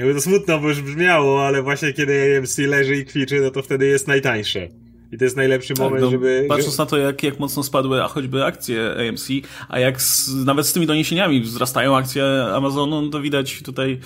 Jakby 0.00 0.14
to 0.14 0.20
smutno 0.20 0.58
by 0.58 0.68
już 0.68 0.82
brzmiało, 0.82 1.46
ale 1.46 1.62
właśnie 1.62 1.92
kiedy 1.92 2.38
AMC 2.38 2.58
leży 2.58 2.96
i 2.96 3.04
kwiczy, 3.04 3.40
no 3.40 3.50
to 3.50 3.62
wtedy 3.62 3.86
jest 3.86 4.08
najtańsze. 4.08 4.68
I 5.12 5.18
to 5.18 5.24
jest 5.24 5.36
najlepszy 5.36 5.74
tak, 5.74 5.84
moment, 5.84 6.02
no, 6.02 6.10
żeby. 6.10 6.46
Patrząc 6.48 6.78
na 6.78 6.86
to, 6.86 6.96
jak, 6.96 7.22
jak 7.22 7.38
mocno 7.38 7.62
spadły 7.62 8.02
a 8.02 8.08
choćby 8.08 8.44
akcje 8.44 9.08
AMC, 9.08 9.28
a 9.68 9.78
jak 9.78 10.02
z, 10.02 10.34
nawet 10.44 10.66
z 10.66 10.72
tymi 10.72 10.86
doniesieniami 10.86 11.40
wzrastają 11.40 11.96
akcje 11.96 12.24
Amazonu, 12.54 13.02
no 13.02 13.10
to 13.10 13.20
widać 13.20 13.62
tutaj, 13.62 13.98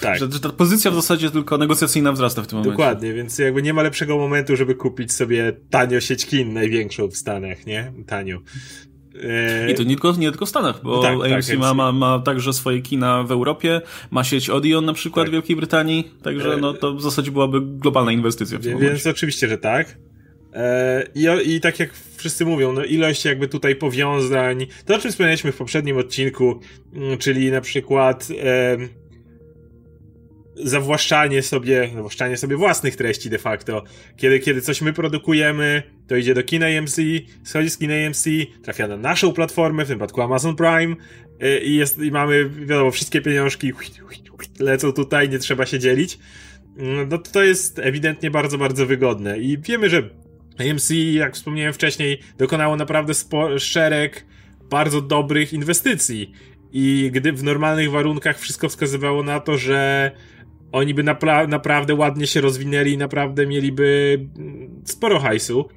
tak. 0.00 0.18
że, 0.18 0.32
że, 0.32 0.40
ta 0.40 0.50
pozycja 0.50 0.90
w 0.90 0.94
zasadzie 0.94 1.30
tylko 1.30 1.58
negocjacyjna 1.58 2.12
wzrasta 2.12 2.42
w 2.42 2.46
tym 2.46 2.58
momencie. 2.58 2.76
Dokładnie, 2.76 3.12
więc 3.12 3.38
jakby 3.38 3.62
nie 3.62 3.74
ma 3.74 3.82
lepszego 3.82 4.18
momentu, 4.18 4.56
żeby 4.56 4.74
kupić 4.74 5.12
sobie 5.12 5.52
tanio 5.70 6.00
sieć 6.00 6.26
kin 6.26 6.52
największą 6.52 7.08
w 7.08 7.16
Stanach, 7.16 7.66
nie? 7.66 7.92
Tanio. 8.06 8.38
E, 9.22 9.70
I 9.70 9.74
to 9.74 9.82
nie 9.82 9.88
tylko, 9.88 10.12
nie 10.18 10.30
tylko 10.30 10.46
w 10.46 10.48
Stanach, 10.48 10.82
bo 10.82 11.02
tak, 11.02 11.32
AMC 11.32 11.48
tak, 11.48 11.58
ma, 11.58 11.74
ma, 11.74 11.92
ma 11.92 12.18
także 12.18 12.52
swoje 12.52 12.80
kina 12.80 13.22
w 13.22 13.32
Europie, 13.32 13.80
ma 14.10 14.24
sieć 14.24 14.50
Odeon 14.50 14.84
na 14.84 14.92
przykład 14.92 15.24
tak. 15.24 15.30
w 15.30 15.32
Wielkiej 15.32 15.56
Brytanii, 15.56 16.10
także 16.22 16.54
e, 16.54 16.56
no 16.56 16.72
to 16.72 16.94
w 16.94 17.02
zasadzie 17.02 17.30
byłaby 17.30 17.60
globalna 17.60 18.12
inwestycja 18.12 18.58
w 18.58 18.62
tym 18.62 18.70
Więc 18.70 18.82
momencie. 18.82 19.10
oczywiście, 19.10 19.48
że 19.48 19.58
tak. 19.58 19.98
E, 20.54 21.06
I, 21.14 21.54
I 21.54 21.60
tak 21.60 21.78
jak 21.78 21.90
wszyscy 22.16 22.44
mówią, 22.44 22.72
no 22.72 22.84
ilość 22.84 23.24
jakby 23.24 23.48
tutaj 23.48 23.76
powiązań, 23.76 24.66
to 24.86 24.94
o 24.94 24.98
czym 24.98 25.10
wspomnieliśmy 25.10 25.52
w 25.52 25.56
poprzednim 25.56 25.96
odcinku, 25.96 26.60
mm, 26.92 27.18
czyli 27.18 27.50
na 27.50 27.60
przykład 27.60 28.28
zawłaszczanie 30.62 31.42
sobie, 31.42 31.90
zawłaszczanie 31.94 32.36
sobie 32.36 32.56
własnych 32.56 32.96
treści 32.96 33.30
de 33.30 33.38
facto. 33.38 33.84
Kiedy, 34.16 34.40
kiedy 34.40 34.60
coś 34.60 34.82
my 34.82 34.92
produkujemy, 34.92 35.82
to 36.06 36.16
idzie 36.16 36.34
do 36.34 36.42
kina 36.42 36.66
AMC, 36.66 36.96
schodzi 37.44 37.70
z 37.70 37.78
kina 37.78 37.94
AMC, 38.06 38.24
trafia 38.62 38.88
na 38.88 38.96
naszą 38.96 39.32
platformę, 39.32 39.84
w 39.84 39.88
tym 39.88 39.98
przypadku 39.98 40.22
Amazon 40.22 40.56
Prime 40.56 40.96
y, 41.42 41.60
i, 41.60 41.76
jest, 41.76 41.98
i 41.98 42.10
mamy, 42.10 42.50
wiadomo, 42.50 42.90
wszystkie 42.90 43.20
pieniążki 43.20 43.72
lecą 44.60 44.92
tutaj, 44.92 45.28
nie 45.28 45.38
trzeba 45.38 45.66
się 45.66 45.78
dzielić. 45.78 46.18
Mm, 46.78 47.08
no 47.08 47.18
to 47.18 47.42
jest 47.42 47.78
ewidentnie 47.78 48.30
bardzo, 48.30 48.58
bardzo 48.58 48.86
wygodne 48.86 49.38
i 49.38 49.58
wiemy, 49.58 49.90
że 49.90 50.10
AMC, 50.58 50.90
jak 51.12 51.34
wspomniałem 51.34 51.72
wcześniej, 51.72 52.18
dokonało 52.38 52.76
naprawdę 52.76 53.12
szereg 53.58 54.26
bardzo 54.70 55.00
dobrych 55.00 55.52
inwestycji 55.52 56.32
i 56.72 57.10
gdy 57.12 57.32
w 57.32 57.42
normalnych 57.42 57.90
warunkach 57.90 58.38
wszystko 58.38 58.68
wskazywało 58.68 59.22
na 59.22 59.40
to, 59.40 59.58
że 59.58 60.10
oni 60.72 60.94
by 60.94 61.02
napra 61.02 61.46
naprawdę 61.46 61.94
ładnie 61.94 62.26
się 62.26 62.40
rozwinęli 62.40 62.92
i 62.92 62.98
naprawdę 62.98 63.46
mieliby 63.46 64.18
mm, 64.38 64.82
sporo 64.84 65.18
hajsu. 65.18 65.68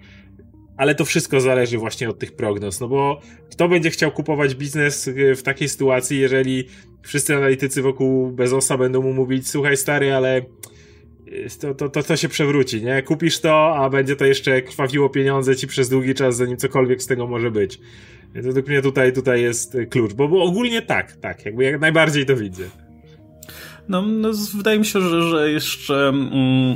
Ale 0.77 0.95
to 0.95 1.05
wszystko 1.05 1.41
zależy 1.41 1.77
właśnie 1.77 2.09
od 2.09 2.19
tych 2.19 2.35
prognoz, 2.35 2.79
no 2.79 2.87
bo 2.87 3.21
kto 3.51 3.67
będzie 3.69 3.89
chciał 3.89 4.11
kupować 4.11 4.55
biznes 4.55 5.09
w 5.35 5.41
takiej 5.43 5.69
sytuacji, 5.69 6.19
jeżeli 6.19 6.63
wszyscy 7.03 7.35
analitycy 7.35 7.81
wokół 7.81 8.31
Bezosa 8.31 8.77
będą 8.77 9.01
mu 9.01 9.13
mówić, 9.13 9.47
słuchaj 9.47 9.77
stary, 9.77 10.13
ale 10.13 10.41
to, 11.61 11.75
to, 11.75 11.89
to, 11.89 12.03
to 12.03 12.15
się 12.15 12.29
przewróci, 12.29 12.83
nie? 12.83 13.01
Kupisz 13.01 13.39
to, 13.39 13.75
a 13.75 13.89
będzie 13.89 14.15
to 14.15 14.25
jeszcze 14.25 14.61
krwawiło 14.61 15.09
pieniądze 15.09 15.55
ci 15.55 15.67
przez 15.67 15.89
długi 15.89 16.13
czas, 16.13 16.35
zanim 16.35 16.57
cokolwiek 16.57 17.03
z 17.03 17.07
tego 17.07 17.27
może 17.27 17.51
być. 17.51 17.79
Według 18.33 18.67
mnie 18.67 18.81
tutaj, 18.81 19.13
tutaj 19.13 19.41
jest 19.41 19.77
klucz, 19.89 20.13
bo, 20.13 20.27
bo 20.27 20.43
ogólnie 20.43 20.81
tak, 20.81 21.15
tak, 21.15 21.45
jakby 21.45 21.63
jak 21.63 21.81
najbardziej 21.81 22.25
to 22.25 22.35
widzę. 22.35 22.63
No, 23.89 24.01
no, 24.01 24.29
wydaje 24.57 24.79
mi 24.79 24.85
się, 24.85 25.01
że, 25.01 25.29
że 25.29 25.51
jeszcze 25.51 26.09
mm, 26.09 26.73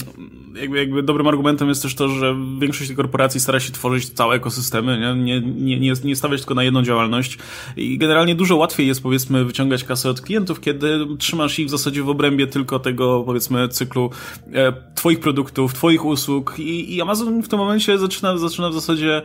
jakby, 0.55 0.77
jakby 0.77 1.03
dobrym 1.03 1.27
argumentem 1.27 1.69
jest 1.69 1.81
też 1.81 1.95
to, 1.95 2.09
że 2.09 2.35
większość 2.59 2.93
korporacji 2.93 3.39
stara 3.39 3.59
się 3.59 3.71
tworzyć 3.71 4.09
całe 4.09 4.35
ekosystemy, 4.35 4.99
nie? 4.99 5.41
Nie, 5.41 5.79
nie, 5.79 5.93
nie 6.03 6.15
stawiać 6.15 6.41
tylko 6.41 6.55
na 6.55 6.63
jedną 6.63 6.83
działalność 6.83 7.37
i 7.77 7.97
generalnie 7.97 8.35
dużo 8.35 8.55
łatwiej 8.55 8.87
jest 8.87 9.03
powiedzmy 9.03 9.45
wyciągać 9.45 9.83
kasę 9.83 10.09
od 10.09 10.21
klientów, 10.21 10.61
kiedy 10.61 11.07
trzymasz 11.19 11.59
ich 11.59 11.67
w 11.67 11.69
zasadzie 11.69 12.03
w 12.03 12.09
obrębie 12.09 12.47
tylko 12.47 12.79
tego 12.79 13.23
powiedzmy 13.25 13.67
cyklu 13.67 14.09
e, 14.53 14.73
twoich 14.95 15.19
produktów, 15.19 15.73
twoich 15.73 16.05
usług 16.05 16.55
i, 16.59 16.95
i 16.95 17.01
Amazon 17.01 17.43
w 17.43 17.47
tym 17.47 17.59
momencie 17.59 17.97
zaczyna, 17.97 18.37
zaczyna 18.37 18.69
w 18.69 18.73
zasadzie 18.73 19.21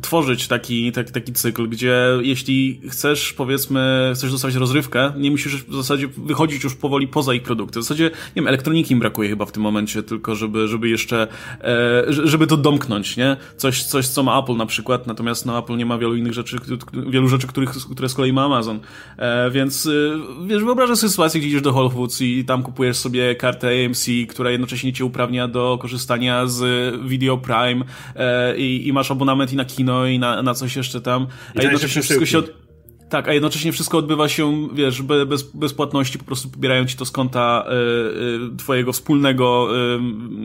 tworzyć 0.00 0.48
taki, 0.48 0.92
taki, 0.92 1.12
taki 1.12 1.32
cykl, 1.32 1.68
gdzie 1.68 2.06
jeśli 2.22 2.80
chcesz, 2.88 3.32
powiedzmy, 3.32 4.12
chcesz 4.14 4.32
dostać 4.32 4.54
rozrywkę, 4.54 5.12
nie 5.16 5.30
musisz 5.30 5.64
w 5.64 5.74
zasadzie 5.74 6.08
wychodzić 6.16 6.64
już 6.64 6.74
powoli 6.74 7.08
poza 7.08 7.34
ich 7.34 7.42
produkty. 7.42 7.80
W 7.80 7.82
zasadzie, 7.82 8.04
nie 8.04 8.10
wiem, 8.36 8.46
elektroniki 8.46 8.92
im 8.92 9.00
brakuje 9.00 9.28
chyba 9.28 9.44
w 9.44 9.52
tym 9.52 9.62
momencie, 9.62 10.02
tylko 10.02 10.34
żeby, 10.34 10.68
żeby 10.68 10.88
jeszcze, 10.88 11.28
e, 11.60 12.04
żeby 12.08 12.46
to 12.46 12.56
domknąć, 12.56 13.16
nie? 13.16 13.36
Coś, 13.56 13.82
coś, 13.82 14.08
co 14.08 14.22
ma 14.22 14.38
Apple 14.38 14.56
na 14.56 14.66
przykład, 14.66 15.06
natomiast 15.06 15.46
no, 15.46 15.58
Apple 15.58 15.76
nie 15.76 15.86
ma 15.86 15.98
wielu 15.98 16.16
innych 16.16 16.32
rzeczy, 16.32 16.56
wielu 17.08 17.28
rzeczy, 17.28 17.46
których, 17.46 17.70
które 17.70 18.08
z 18.08 18.14
kolei 18.14 18.32
ma 18.32 18.44
Amazon. 18.44 18.80
E, 19.16 19.50
więc, 19.50 19.86
e, 19.86 19.90
wiesz, 20.46 20.64
wyobrażasz 20.64 20.98
sobie 20.98 21.10
sytuację, 21.10 21.40
gdzie 21.40 21.48
idziesz 21.48 21.62
do 21.62 21.72
Whole 21.72 21.90
Foods 21.90 22.20
i 22.20 22.44
tam 22.44 22.62
kupujesz 22.62 22.96
sobie 22.96 23.34
kartę 23.34 23.68
AMC, 23.68 24.06
która 24.28 24.50
jednocześnie 24.50 24.92
cię 24.92 25.04
uprawnia 25.04 25.48
do 25.48 25.78
korzystania 25.80 26.46
z 26.46 26.94
Video 27.04 27.38
Prime 27.38 27.84
e, 28.16 28.56
i, 28.56 28.88
i 28.88 28.92
masz 28.92 29.10
abonament 29.10 29.52
i 29.52 29.56
na 29.56 29.64
kino, 29.64 29.85
kino 29.86 30.06
i 30.06 30.18
na, 30.18 30.42
na 30.42 30.54
coś 30.54 30.76
jeszcze 30.76 31.00
tam. 31.00 31.26
A 31.58 31.62
jednocześnie 31.62 32.02
wszystko 32.02 32.26
się 32.26 32.38
od... 32.38 32.66
Tak, 33.08 33.28
a 33.28 33.32
jednocześnie 33.32 33.72
wszystko 33.72 33.98
odbywa 33.98 34.28
się, 34.28 34.68
wiesz, 34.74 35.02
bez, 35.02 35.42
bez 35.42 35.74
płatności, 35.74 36.18
po 36.18 36.24
prostu 36.24 36.48
pobierają 36.48 36.86
ci 36.86 36.96
to 36.96 37.04
z 37.04 37.10
konta 37.10 37.66
y, 37.68 38.52
y, 38.52 38.56
twojego 38.56 38.92
wspólnego 38.92 39.68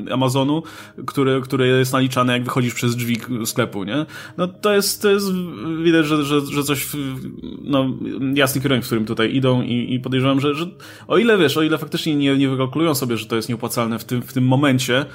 y, 0.10 0.14
Amazonu, 0.14 0.64
który, 1.06 1.42
który 1.42 1.68
jest 1.68 1.94
naliczany, 1.94 2.34
jak 2.34 2.44
wychodzisz 2.44 2.74
przez 2.74 2.96
drzwi 2.96 3.18
sklepu, 3.46 3.84
nie? 3.84 4.06
No 4.38 4.48
to 4.48 4.74
jest, 4.74 5.02
to 5.02 5.10
jest 5.10 5.28
widać, 5.84 6.06
że, 6.06 6.24
że, 6.24 6.42
że 6.42 6.64
coś, 6.64 6.88
no, 7.62 7.98
jasny 8.34 8.62
kierunek, 8.62 8.84
w 8.84 8.86
którym 8.86 9.06
tutaj 9.06 9.36
idą 9.36 9.62
i, 9.62 9.94
i 9.94 10.00
podejrzewam, 10.00 10.40
że, 10.40 10.56
że 10.56 10.66
o 11.08 11.18
ile, 11.18 11.38
wiesz, 11.38 11.58
o 11.58 11.64
ile 11.64 11.78
faktycznie 11.78 12.16
nie, 12.16 12.38
nie 12.38 12.50
wykalkulują 12.50 12.96
sobie, 12.96 13.18
że 13.18 13.26
to 13.26 13.36
jest 13.36 13.50
nieopłacalne 13.50 14.00
w 14.00 14.04
tym, 14.04 14.22
w 14.22 14.34
tym 14.34 14.48
momencie, 14.48 15.06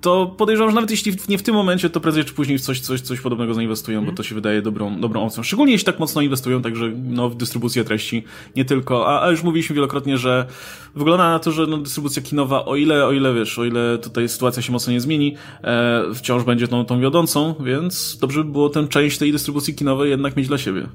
to 0.00 0.26
podejrzewam, 0.26 0.70
że 0.70 0.74
nawet 0.74 0.90
jeśli 0.90 1.12
nie 1.28 1.38
w 1.38 1.42
tym 1.42 1.54
momencie, 1.54 1.90
to 1.90 2.00
prędzej 2.00 2.24
czy 2.24 2.34
później 2.34 2.58
w 2.58 2.60
coś, 2.60 2.80
coś, 2.80 3.00
coś 3.00 3.20
podobnego 3.20 3.54
zainwestują, 3.54 3.98
mm. 3.98 4.10
bo 4.10 4.16
to 4.16 4.22
się 4.22 4.34
wydaje 4.34 4.62
dobrą, 4.62 5.00
dobrą 5.00 5.22
opcją. 5.22 5.42
Szczególnie 5.42 5.72
jeśli 5.72 5.86
tak 5.86 5.98
mocno 5.98 6.22
inwestują, 6.22 6.62
także 6.62 6.92
no, 7.04 7.28
w 7.30 7.36
dystrybucję 7.36 7.84
treści, 7.84 8.24
nie 8.56 8.64
tylko. 8.64 9.08
A, 9.08 9.26
a 9.26 9.30
już 9.30 9.42
mówiliśmy 9.42 9.74
wielokrotnie, 9.74 10.18
że 10.18 10.46
wygląda 10.94 11.30
na 11.30 11.38
to, 11.38 11.52
że 11.52 11.66
no, 11.66 11.78
dystrybucja 11.78 12.22
kinowa, 12.22 12.64
o 12.64 12.76
ile, 12.76 13.06
o 13.06 13.12
ile 13.12 13.34
wiesz, 13.34 13.58
o 13.58 13.64
ile 13.64 13.98
tutaj 13.98 14.28
sytuacja 14.28 14.62
się 14.62 14.72
mocno 14.72 14.92
nie 14.92 15.00
zmieni, 15.00 15.36
e, 15.64 16.02
wciąż 16.14 16.44
będzie 16.44 16.68
tą, 16.68 16.84
tą 16.84 17.00
wiodącą, 17.00 17.54
więc 17.60 18.18
dobrze 18.20 18.44
by 18.44 18.50
było 18.50 18.68
tę 18.68 18.88
część 18.88 19.18
tej 19.18 19.32
dystrybucji 19.32 19.74
kinowej 19.74 20.10
jednak 20.10 20.36
mieć 20.36 20.48
dla 20.48 20.58
siebie. 20.58 20.86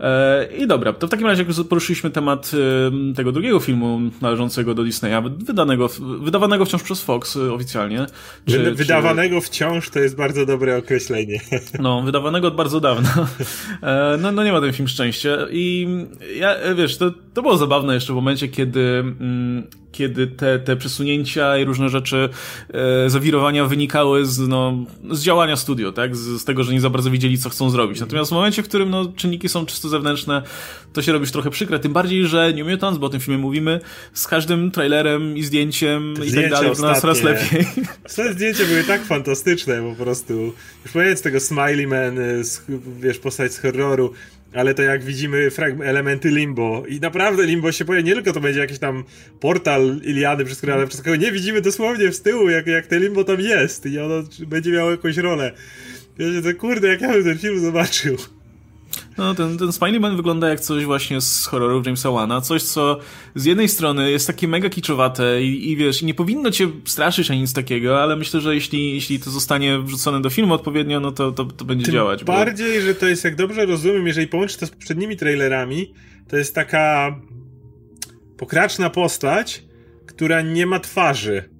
E, 0.00 0.48
I 0.58 0.66
dobra, 0.66 0.92
to 0.92 1.06
w 1.06 1.10
takim 1.10 1.26
razie 1.26 1.44
jak 1.48 1.66
poruszyliśmy 1.68 2.10
temat 2.10 2.50
tego 3.16 3.32
drugiego 3.32 3.60
filmu 3.60 4.00
należącego 4.20 4.74
do 4.74 4.84
Disneya, 4.84 5.22
wydanego, 5.38 5.88
wydawanego 6.20 6.64
wciąż 6.64 6.82
przez 6.82 7.02
Fox 7.02 7.36
y, 7.36 7.52
oficjalnie. 7.52 8.06
Czy, 8.46 8.74
wydawanego 8.74 9.40
czy... 9.40 9.46
wciąż 9.46 9.90
to 9.90 9.98
jest 9.98 10.16
bardzo 10.16 10.46
dobre 10.46 10.76
określenie. 10.76 11.40
No, 11.80 12.02
wydawanego 12.02 12.48
od 12.48 12.56
bardzo 12.56 12.80
dawna. 12.80 13.28
E, 13.82 14.18
no, 14.20 14.32
no 14.32 14.44
nie 14.44 14.52
ma 14.52 14.60
ten 14.60 14.72
film 14.72 14.88
szczęścia 14.88 15.36
i 15.50 15.88
ja, 16.36 16.56
wiesz, 16.74 16.96
to, 16.96 17.10
to 17.34 17.42
było 17.42 17.56
zabawne 17.56 17.94
jeszcze 17.94 18.12
w 18.12 18.16
momencie, 18.16 18.48
kiedy 18.48 18.80
mm, 18.80 19.66
kiedy 19.92 20.26
te, 20.26 20.58
te 20.58 20.76
przesunięcia 20.76 21.58
i 21.58 21.64
różne 21.64 21.88
rzeczy, 21.88 22.28
e, 23.04 23.10
zawirowania 23.10 23.64
wynikały 23.64 24.26
z, 24.26 24.38
no, 24.38 24.84
z 25.10 25.22
działania 25.22 25.56
studio, 25.56 25.92
tak? 25.92 26.16
Z, 26.16 26.40
z, 26.40 26.44
tego, 26.44 26.64
że 26.64 26.72
nie 26.72 26.80
za 26.80 26.90
bardzo 26.90 27.10
wiedzieli, 27.10 27.38
co 27.38 27.50
chcą 27.50 27.70
zrobić. 27.70 28.00
Natomiast 28.00 28.30
w 28.30 28.34
momencie, 28.34 28.62
w 28.62 28.68
którym 28.68 28.90
no, 28.90 29.12
czynniki 29.16 29.48
są 29.48 29.66
czysto 29.66 29.88
zewnętrzne, 29.88 30.42
to 30.92 31.02
się 31.02 31.12
robisz 31.12 31.30
trochę 31.30 31.50
przykre. 31.50 31.78
Tym 31.78 31.92
bardziej, 31.92 32.26
że 32.26 32.52
New 32.56 32.66
Mutants, 32.66 32.98
bo 32.98 33.06
o 33.06 33.10
tym 33.10 33.20
filmie 33.20 33.38
mówimy, 33.38 33.80
z 34.12 34.26
każdym 34.26 34.70
trailerem 34.70 35.36
i 35.36 35.42
zdjęciem 35.42 36.14
i 36.26 36.32
tak 36.32 36.50
dalej, 36.50 36.70
wygląda 36.70 37.00
coraz 37.00 37.22
lepiej. 37.22 37.66
Te 38.16 38.32
zdjęcia 38.32 38.64
były 38.64 38.84
tak 38.84 39.04
fantastyczne 39.04 39.82
po 39.82 40.04
prostu. 40.04 40.52
Już 40.84 40.92
pamiętam 40.92 41.22
tego 41.22 41.40
Smiley 41.40 41.86
Man, 41.86 42.18
wiesz, 43.00 43.18
postać 43.18 43.52
z 43.52 43.58
horroru, 43.58 44.12
ale 44.52 44.74
to 44.74 44.82
jak 44.82 45.02
widzimy 45.02 45.50
elementy 45.84 46.30
Limbo 46.30 46.84
i 46.88 47.00
naprawdę 47.00 47.46
Limbo 47.46 47.72
się 47.72 47.84
pojawi, 47.84 48.04
nie 48.04 48.14
tylko 48.14 48.32
to 48.32 48.40
będzie 48.40 48.60
jakiś 48.60 48.78
tam 48.78 49.04
portal 49.40 50.00
Iliady, 50.02 50.44
przez 50.44 50.58
który, 50.58 50.72
ale 50.72 50.86
przez 50.86 51.02
nie 51.18 51.32
widzimy 51.32 51.60
dosłownie 51.60 52.12
z 52.12 52.22
tyłu, 52.22 52.48
jak, 52.48 52.66
jak 52.66 52.86
te 52.86 52.98
Limbo 52.98 53.24
tam 53.24 53.40
jest 53.40 53.86
i 53.86 53.98
ono 53.98 54.22
będzie 54.46 54.72
miało 54.72 54.90
jakąś 54.90 55.16
rolę. 55.16 55.52
Ja 56.18 56.42
to 56.42 56.58
kurde, 56.58 56.88
jak 56.88 57.00
ja 57.00 57.12
bym 57.12 57.24
ten 57.24 57.38
film 57.38 57.60
zobaczył. 57.60 58.16
No, 59.18 59.34
ten, 59.34 59.58
ten 59.58 59.72
Smiley 59.72 60.16
wygląda 60.16 60.48
jak 60.48 60.60
coś 60.60 60.84
właśnie 60.84 61.20
z 61.20 61.46
horrorów 61.46 61.86
Jamesa 61.86 62.10
Wana. 62.10 62.40
Coś, 62.40 62.62
co 62.62 62.98
z 63.34 63.44
jednej 63.44 63.68
strony 63.68 64.10
jest 64.10 64.26
takie 64.26 64.48
mega 64.48 64.70
kiczowate 64.70 65.42
i, 65.42 65.70
i 65.70 65.76
wiesz, 65.76 66.02
nie 66.02 66.14
powinno 66.14 66.50
cię 66.50 66.68
straszyć 66.84 67.30
ani 67.30 67.40
nic 67.40 67.52
takiego, 67.52 68.02
ale 68.02 68.16
myślę, 68.16 68.40
że 68.40 68.54
jeśli, 68.54 68.94
jeśli 68.94 69.20
to 69.20 69.30
zostanie 69.30 69.78
wrzucone 69.78 70.20
do 70.22 70.30
filmu 70.30 70.54
odpowiednio, 70.54 71.00
no 71.00 71.12
to, 71.12 71.32
to, 71.32 71.44
to 71.44 71.64
będzie 71.64 71.84
Tym 71.84 71.94
działać. 71.94 72.24
bardziej, 72.24 72.80
bo... 72.80 72.86
że 72.86 72.94
to 72.94 73.06
jest, 73.06 73.24
jak 73.24 73.36
dobrze 73.36 73.66
rozumiem, 73.66 74.06
jeżeli 74.06 74.26
połączysz 74.26 74.56
to 74.56 74.66
z 74.66 74.70
poprzednimi 74.70 75.16
trailerami, 75.16 75.94
to 76.28 76.36
jest 76.36 76.54
taka 76.54 77.16
pokraczna 78.36 78.90
postać, 78.90 79.64
która 80.06 80.42
nie 80.42 80.66
ma 80.66 80.80
twarzy 80.80 81.57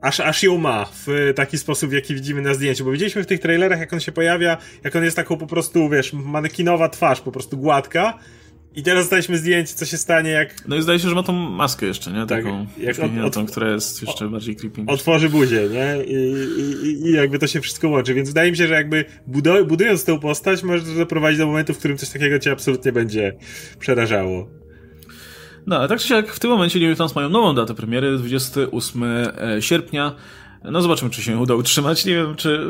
aż, 0.00 0.20
aż 0.20 0.42
ją 0.42 0.58
ma 0.58 0.84
w 1.06 1.32
taki 1.36 1.58
sposób, 1.58 1.90
w 1.90 1.92
jaki 1.92 2.14
widzimy 2.14 2.42
na 2.42 2.54
zdjęciu, 2.54 2.84
bo 2.84 2.90
widzieliśmy 2.90 3.22
w 3.22 3.26
tych 3.26 3.40
trailerach, 3.40 3.80
jak 3.80 3.92
on 3.92 4.00
się 4.00 4.12
pojawia, 4.12 4.56
jak 4.84 4.96
on 4.96 5.04
jest 5.04 5.16
taką 5.16 5.36
po 5.36 5.46
prostu, 5.46 5.88
wiesz, 5.88 6.12
manekinowa 6.12 6.88
twarz, 6.88 7.20
po 7.20 7.32
prostu 7.32 7.58
gładka, 7.58 8.18
i 8.78 8.82
teraz 8.82 9.04
dostaliśmy 9.04 9.38
zdjęcie, 9.38 9.74
co 9.74 9.86
się 9.86 9.96
stanie, 9.96 10.30
jak... 10.30 10.68
No 10.68 10.76
i 10.76 10.82
zdaje 10.82 10.98
się, 10.98 11.08
że 11.08 11.14
ma 11.14 11.22
tą 11.22 11.32
maskę 11.32 11.86
jeszcze, 11.86 12.12
nie? 12.12 12.26
Tak, 12.26 12.28
Taką 12.28 12.66
jak 12.78 12.98
od, 13.24 13.36
od, 13.36 13.50
która 13.50 13.70
jest 13.70 14.02
jeszcze 14.02 14.24
od, 14.24 14.30
bardziej 14.30 14.56
creepy. 14.56 14.84
Otworzy 14.86 15.28
buzię, 15.28 15.68
nie? 15.72 16.04
I, 16.04 16.14
i, 16.60 17.06
I, 17.06 17.12
jakby 17.12 17.38
to 17.38 17.46
się 17.46 17.60
wszystko 17.60 17.88
łączy, 17.88 18.14
więc 18.14 18.28
wydaje 18.28 18.50
mi 18.50 18.56
się, 18.56 18.66
że 18.66 18.74
jakby 18.74 19.04
budując 19.66 20.04
tę 20.04 20.20
postać, 20.20 20.62
może 20.62 20.84
to 20.84 20.94
doprowadzić 20.94 21.38
do 21.38 21.46
momentu, 21.46 21.74
w 21.74 21.78
którym 21.78 21.96
coś 21.96 22.08
takiego 22.08 22.38
cię 22.38 22.52
absolutnie 22.52 22.92
będzie 22.92 23.32
przerażało. 23.78 24.48
No, 25.68 25.76
ale 25.76 25.88
tak 25.88 26.00
czy 26.00 26.08
siak 26.08 26.32
w 26.32 26.40
tym 26.40 26.50
momencie 26.50 26.80
New 26.80 26.90
Mutants 26.90 27.14
mają 27.14 27.28
nową 27.28 27.54
datę 27.54 27.74
premiery, 27.74 28.18
28 28.18 29.02
e, 29.04 29.32
sierpnia. 29.60 30.12
No 30.64 30.82
zobaczymy, 30.82 31.10
czy 31.10 31.22
się 31.22 31.38
uda 31.38 31.54
utrzymać. 31.54 32.04
Nie 32.04 32.14
wiem, 32.14 32.36
czy 32.36 32.68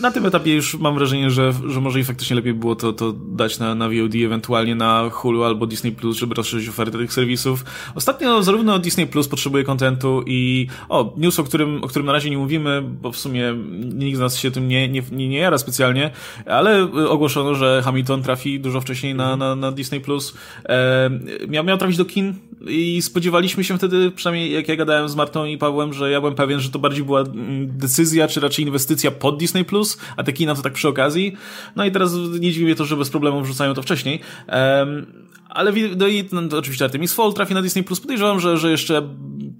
na 0.00 0.10
tym 0.10 0.26
etapie 0.26 0.54
już 0.54 0.74
mam 0.74 0.94
wrażenie, 0.94 1.30
że, 1.30 1.52
że 1.68 1.80
może 1.80 2.00
i 2.00 2.04
faktycznie 2.04 2.36
lepiej 2.36 2.54
było 2.54 2.76
to, 2.76 2.92
to 2.92 3.12
dać 3.12 3.58
na, 3.58 3.74
na 3.74 3.88
VOD, 3.88 4.14
ewentualnie 4.24 4.74
na 4.74 5.10
Hulu 5.10 5.44
albo 5.44 5.66
Disney 5.66 5.92
Plus, 5.92 6.16
żeby 6.16 6.34
rozszerzyć 6.34 6.68
ofertę 6.68 6.98
tych 6.98 7.12
serwisów. 7.12 7.64
Ostatnio 7.94 8.42
zarówno 8.42 8.78
Disney 8.78 9.06
Plus 9.06 9.28
potrzebuje 9.28 9.64
kontentu 9.64 10.22
i 10.26 10.66
o, 10.88 11.14
news, 11.16 11.38
o 11.38 11.44
którym, 11.44 11.84
o 11.84 11.88
którym 11.88 12.06
na 12.06 12.12
razie 12.12 12.30
nie 12.30 12.38
mówimy, 12.38 12.82
bo 12.82 13.12
w 13.12 13.16
sumie 13.16 13.54
nikt 13.94 14.16
z 14.16 14.20
nas 14.20 14.36
się 14.36 14.50
tym 14.50 14.68
nie, 14.68 14.88
nie, 14.88 15.02
nie, 15.12 15.28
nie 15.28 15.38
jara 15.38 15.58
specjalnie, 15.58 16.10
ale 16.46 16.92
ogłoszono, 17.08 17.54
że 17.54 17.82
Hamilton 17.84 18.22
trafi 18.22 18.60
dużo 18.60 18.80
wcześniej 18.80 19.14
na, 19.14 19.36
na, 19.36 19.56
na 19.56 19.72
Disney 19.72 20.00
Plus. 20.00 20.34
E, 20.68 21.10
miał, 21.48 21.64
miał 21.64 21.78
trafić 21.78 21.96
do 21.96 22.04
kin 22.04 22.34
i 22.66 23.02
spodziewaliśmy 23.02 23.64
się 23.64 23.78
wtedy, 23.78 24.10
przynajmniej 24.10 24.52
jak 24.52 24.68
ja 24.68 24.76
gadałem 24.76 25.08
z 25.08 25.16
Martą 25.16 25.44
i 25.44 25.58
Pawłem, 25.58 25.92
że 25.92 26.10
ja 26.10 26.20
byłem 26.20 26.34
pewien, 26.34 26.60
że 26.60 26.70
to 26.70 26.78
bardziej 26.78 27.04
była 27.04 27.20
mm, 27.20 27.78
decyzja, 27.78 28.28
czy 28.28 28.40
raczej 28.40 28.64
inwestycja 28.64 29.10
pod 29.10 29.38
Disney+, 29.38 29.64
Plus, 29.64 29.98
a 30.16 30.22
te 30.22 30.32
kina 30.32 30.54
to 30.54 30.62
tak 30.62 30.72
przy 30.72 30.88
okazji. 30.88 31.36
No 31.76 31.84
i 31.84 31.90
teraz 31.92 32.14
nie 32.40 32.52
dziwi 32.52 32.64
mnie 32.64 32.74
to, 32.74 32.84
że 32.84 32.96
bez 32.96 33.10
problemu 33.10 33.42
wrzucają 33.42 33.74
to 33.74 33.82
wcześniej. 33.82 34.20
Um, 34.48 35.06
ale 35.48 35.72
no 35.96 36.06
i 36.06 36.24
no, 36.32 36.58
oczywiście 36.58 36.84
Artemis 36.84 37.14
Fall 37.14 37.32
trafi 37.32 37.54
na 37.54 37.62
Disney 37.62 37.84
Plus. 37.84 38.00
Podejrzewam, 38.00 38.40
że, 38.40 38.58
że 38.58 38.70
jeszcze 38.70 39.02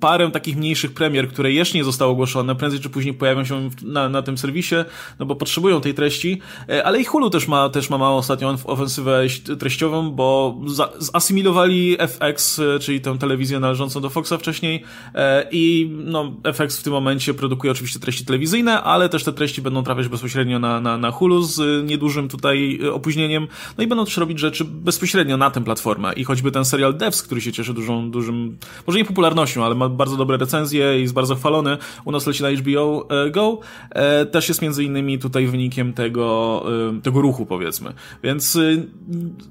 parę 0.01 0.31
takich 0.31 0.57
mniejszych 0.57 0.95
premier, 0.95 1.29
które 1.29 1.53
jeszcze 1.53 1.79
nie 1.79 1.85
zostały 1.85 2.13
ogłoszone, 2.13 2.57
prędzej 2.57 2.81
czy 2.81 2.91
później 2.91 3.15
pojawią 3.15 3.45
się 3.45 3.71
na, 3.83 4.09
na 4.09 4.23
tym 4.23 4.39
serwisie, 4.39 4.75
no 5.19 5.27
bo 5.27 5.37
potrzebują 5.37 5.81
tej 5.81 5.95
treści. 5.95 6.41
E, 6.69 6.85
ale 6.85 7.01
i 7.01 7.05
Hulu 7.05 7.31
też 7.31 7.49
ma, 7.49 7.69
też 7.69 7.91
ma 7.91 7.99
małą 7.99 8.17
ostatnią 8.17 8.57
ofensywę 8.65 9.23
treściową, 9.59 10.11
bo 10.11 10.59
za, 10.67 10.93
zasymilowali 10.99 11.97
FX, 11.99 12.59
e, 12.59 12.79
czyli 12.79 13.01
tę 13.01 13.19
telewizję 13.19 13.61
należącą 13.61 14.01
do 14.01 14.11
Foxa 14.11 14.33
wcześniej 14.39 14.85
e, 15.15 15.49
i 15.53 15.91
no, 16.05 16.33
FX 16.53 16.79
w 16.79 16.83
tym 16.83 16.93
momencie 16.93 17.35
produkuje 17.35 17.71
oczywiście 17.71 18.01
treści 18.01 18.25
telewizyjne, 18.25 18.83
ale 18.83 19.09
też 19.09 19.25
te 19.25 19.33
treści 19.33 19.63
będą 19.63 19.83
trafiać 19.83 20.09
bezpośrednio 20.09 20.59
na, 20.59 20.81
na, 20.81 20.99
na 20.99 21.11
Hulu 21.11 21.43
z 21.43 21.87
niedużym 21.87 22.29
tutaj 22.29 22.81
opóźnieniem, 22.93 23.49
no 23.79 23.85
i 23.85 23.87
będą 23.87 24.05
też 24.05 24.17
robić 24.17 24.39
rzeczy 24.39 24.65
bezpośrednio 24.65 25.37
na 25.37 25.51
tym 25.51 25.65
platformie 25.65 25.78
i 26.17 26.25
choćby 26.25 26.51
ten 26.51 26.65
serial 26.65 26.97
Devs, 26.97 27.23
który 27.23 27.41
się 27.41 27.53
cieszy 27.53 27.75
dużą, 27.75 28.11
dużym, 28.11 28.59
może 28.87 28.99
nie 28.99 29.05
popularnością, 29.05 29.65
ale 29.65 29.75
ma 29.75 29.89
bardzo 29.89 30.17
dobre 30.17 30.37
recenzje 30.37 30.99
i 30.99 31.03
jest 31.03 31.15
bardzo 31.15 31.35
chwalony, 31.35 31.77
u 32.05 32.13
nas 32.13 32.27
leci 32.27 32.43
na 32.43 32.51
HBO 32.51 33.09
e, 33.11 33.31
Go, 33.31 33.59
e, 33.91 34.27
też 34.27 34.49
jest 34.49 34.63
między 34.63 34.85
innymi 34.85 35.19
tutaj 35.19 35.47
wynikiem 35.47 35.93
tego, 35.93 36.65
e, 36.99 37.01
tego 37.01 37.21
ruchu 37.21 37.47
powiedzmy. 37.47 37.93
Więc 38.23 38.59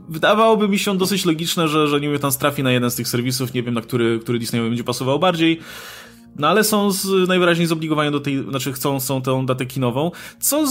wydawałoby 0.10 0.68
mi 0.68 0.80
się 0.80 0.98
dosyć 0.98 1.26
logiczne, 1.26 1.68
że, 1.68 1.88
że 1.88 2.00
Newton 2.00 2.32
trafi 2.40 2.64
na 2.64 2.72
jeden 2.72 2.92
z 2.92 2.96
tych 2.96 3.08
serwisów, 3.08 3.54
nie 3.54 3.64
wiem 3.64 3.74
na 3.74 3.82
który, 3.82 4.20
który 4.20 4.40
Disney 4.40 4.62
będzie 4.62 4.84
pasował 4.84 5.20
bardziej. 5.20 5.60
No 6.38 6.48
ale 6.48 6.64
są 6.64 6.92
z, 6.92 7.28
najwyraźniej 7.28 7.68
zobligowani 7.68 8.12
do 8.12 8.20
tej, 8.20 8.44
znaczy 8.50 8.74
chcą, 8.74 9.00
są 9.00 9.22
tę 9.22 9.46
datę 9.46 9.66
kinową, 9.66 10.12
co 10.40 10.66
w 10.66 10.70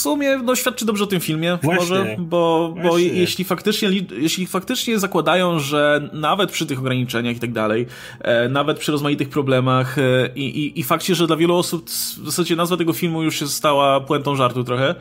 sumie 0.00 0.38
no, 0.44 0.56
świadczy 0.56 0.84
dobrze 0.84 1.04
o 1.04 1.06
tym 1.06 1.20
filmie, 1.20 1.58
Właśnie. 1.62 1.80
może, 1.80 2.16
bo, 2.18 2.74
bo 2.82 2.98
jeśli 2.98 3.44
faktycznie, 3.44 3.90
jeśli 4.10 4.46
faktycznie 4.46 4.98
zakładają, 4.98 5.58
że 5.58 6.10
nawet 6.12 6.50
przy 6.50 6.66
tych 6.66 6.78
ograniczeniach 6.78 7.36
i 7.36 7.40
tak 7.40 7.52
dalej, 7.52 7.86
e, 8.20 8.48
nawet 8.48 8.78
przy 8.78 8.92
rozmaitych 8.92 9.28
problemach 9.28 9.98
e, 9.98 10.02
i, 10.34 10.64
i, 10.64 10.80
i 10.80 10.82
fakcie, 10.82 11.14
że 11.14 11.26
dla 11.26 11.36
wielu 11.36 11.56
osób 11.56 11.90
w 11.90 12.24
zasadzie 12.24 12.56
nazwa 12.56 12.76
tego 12.76 12.92
filmu 12.92 13.22
już 13.22 13.38
się 13.38 13.48
stała 13.48 14.00
puentą 14.00 14.36
żartu 14.36 14.64
trochę, 14.64 14.94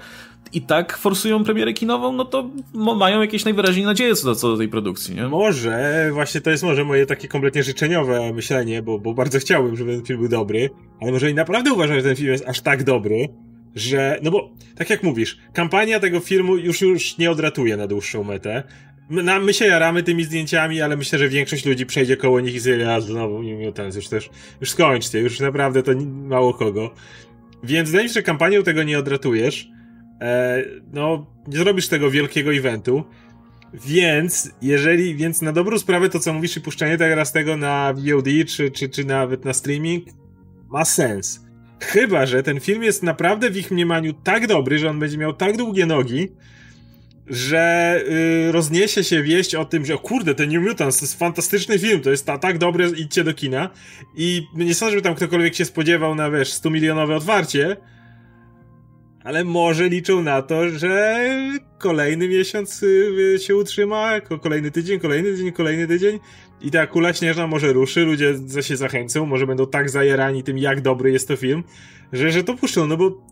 i 0.53 0.62
tak 0.62 0.97
forsują 0.97 1.43
premierę 1.43 1.73
kinową, 1.73 2.13
no 2.13 2.25
to 2.25 2.49
mają 2.73 3.21
jakieś 3.21 3.45
najwyraźniej 3.45 3.86
nadzieje 3.86 4.15
co 4.15 4.25
do, 4.25 4.36
co 4.36 4.47
do 4.47 4.57
tej 4.57 4.67
produkcji, 4.67 5.15
nie? 5.15 5.27
Może, 5.27 6.10
właśnie 6.13 6.41
to 6.41 6.49
jest 6.49 6.63
może 6.63 6.86
moje 6.86 7.05
takie 7.05 7.27
kompletnie 7.27 7.63
życzeniowe 7.63 8.33
myślenie, 8.33 8.81
bo, 8.81 8.99
bo 8.99 9.13
bardzo 9.13 9.39
chciałbym, 9.39 9.75
żeby 9.75 9.95
ten 9.95 10.05
film 10.05 10.19
był 10.19 10.29
dobry, 10.29 10.69
ale 11.01 11.12
może 11.12 11.31
i 11.31 11.33
naprawdę 11.33 11.73
uważam, 11.73 11.97
że 11.97 12.03
ten 12.03 12.15
film 12.15 12.31
jest 12.31 12.47
aż 12.47 12.62
tak 12.62 12.83
dobry, 12.83 13.27
że, 13.75 14.19
no 14.23 14.31
bo, 14.31 14.53
tak 14.75 14.89
jak 14.89 15.03
mówisz, 15.03 15.38
kampania 15.53 15.99
tego 15.99 16.19
filmu 16.19 16.57
już 16.57 16.81
już 16.81 17.17
nie 17.17 17.31
odratuje 17.31 17.77
na 17.77 17.88
dłuższą 17.88 18.23
metę. 18.23 18.63
My, 19.10 19.39
my 19.39 19.53
się 19.53 19.65
jaramy 19.65 20.03
tymi 20.03 20.23
zdjęciami, 20.23 20.81
ale 20.81 20.97
myślę, 20.97 21.19
że 21.19 21.29
większość 21.29 21.65
ludzi 21.65 21.86
przejdzie 21.86 22.17
koło 22.17 22.39
nich 22.39 22.55
i 22.55 22.60
sobie, 22.60 22.93
a 22.93 23.01
znowu 23.01 23.43
Mutants, 23.43 23.95
już 23.95 24.07
też, 24.07 24.29
już 24.62 24.69
skończcie, 24.69 25.19
już 25.19 25.39
naprawdę 25.39 25.83
to 25.83 25.91
mało 26.05 26.53
kogo. 26.53 26.93
Więc 27.63 27.89
wydaje 27.89 28.03
mi 28.03 28.10
się, 28.10 28.13
że 28.13 28.23
kampanią 28.23 28.63
tego 28.63 28.83
nie 28.83 28.99
odratujesz, 28.99 29.69
e, 30.21 30.63
no, 30.93 31.25
nie 31.47 31.58
zrobisz 31.58 31.88
tego 31.88 32.12
wielkiego 32.12 32.53
eventu. 32.53 33.03
Więc, 33.73 34.51
jeżeli, 34.62 35.15
więc 35.15 35.41
na 35.41 35.51
dobrą 35.51 35.80
sprawę 35.80 36.10
to, 36.10 36.19
co 36.19 36.34
mówisz 36.34 36.58
i 36.58 36.62
puszczenie 36.62 36.97
teraz 36.97 37.32
tego 37.32 37.58
na 37.58 37.93
VOD, 37.93 38.27
czy, 38.47 38.71
czy, 38.71 38.89
czy 38.89 39.03
nawet 39.03 39.45
na 39.45 39.53
streaming, 39.53 40.08
ma 40.69 40.86
sens. 40.86 41.47
Chyba, 41.80 42.25
że 42.25 42.43
ten 42.43 42.60
film 42.60 42.84
jest 42.84 43.03
naprawdę 43.03 43.49
w 43.49 43.58
ich 43.58 43.71
mniemaniu 43.71 44.13
tak 44.13 44.47
dobry, 44.47 44.80
że 44.80 44.89
on 44.89 44.99
będzie 44.99 45.17
miał 45.17 45.34
tak 45.34 45.58
długie 45.58 45.86
nogi, 45.86 46.27
że 47.27 48.01
yy, 48.45 48.51
rozniesie 48.51 49.03
się 49.03 49.23
wieść 49.23 49.56
o 49.56 49.65
tym, 49.65 49.86
że 49.86 49.95
o 49.95 49.99
kurde, 49.99 50.36
ten 50.36 50.49
New 50.49 50.63
Mutants 50.63 50.99
to 50.99 51.06
jest 51.06 51.19
fantastyczny 51.19 51.80
film, 51.80 52.01
to 52.01 52.10
jest 52.10 52.25
ta, 52.25 52.38
tak 52.38 52.58
dobre, 52.58 52.89
idźcie 52.89 53.23
do 53.23 53.34
kina. 53.34 53.69
I 54.15 54.47
nie 54.53 54.75
sądzę, 54.75 54.91
żeby 54.91 55.01
tam 55.01 55.15
ktokolwiek 55.15 55.56
się 55.56 55.65
spodziewał 55.65 56.15
na, 56.15 56.32
wiesz, 56.32 56.53
100 56.53 56.69
milionowe 56.69 57.15
otwarcie, 57.15 57.77
ale 59.27 59.43
może 59.43 59.89
liczą 59.89 60.23
na 60.23 60.41
to, 60.41 60.69
że 60.69 61.25
kolejny 61.77 62.27
miesiąc 62.27 62.83
y, 62.83 63.35
się 63.39 63.55
utrzyma, 63.55 64.21
kolejny 64.21 64.71
tydzień, 64.71 64.99
kolejny 64.99 65.31
tydzień, 65.31 65.51
kolejny 65.51 65.87
tydzień 65.87 66.19
i 66.61 66.71
ta 66.71 66.87
kula 66.87 67.13
śnieżna 67.13 67.47
może 67.47 67.73
ruszy, 67.73 68.05
ludzie 68.05 68.35
się 68.61 68.77
zachęcą, 68.77 69.25
może 69.25 69.47
będą 69.47 69.67
tak 69.67 69.89
zajerani 69.89 70.43
tym, 70.43 70.57
jak 70.57 70.81
dobry 70.81 71.11
jest 71.11 71.27
to 71.27 71.35
film, 71.35 71.63
że, 72.13 72.31
że 72.31 72.43
to 72.43 72.53
puszczą, 72.53 72.87
no 72.87 72.97
bo 72.97 73.23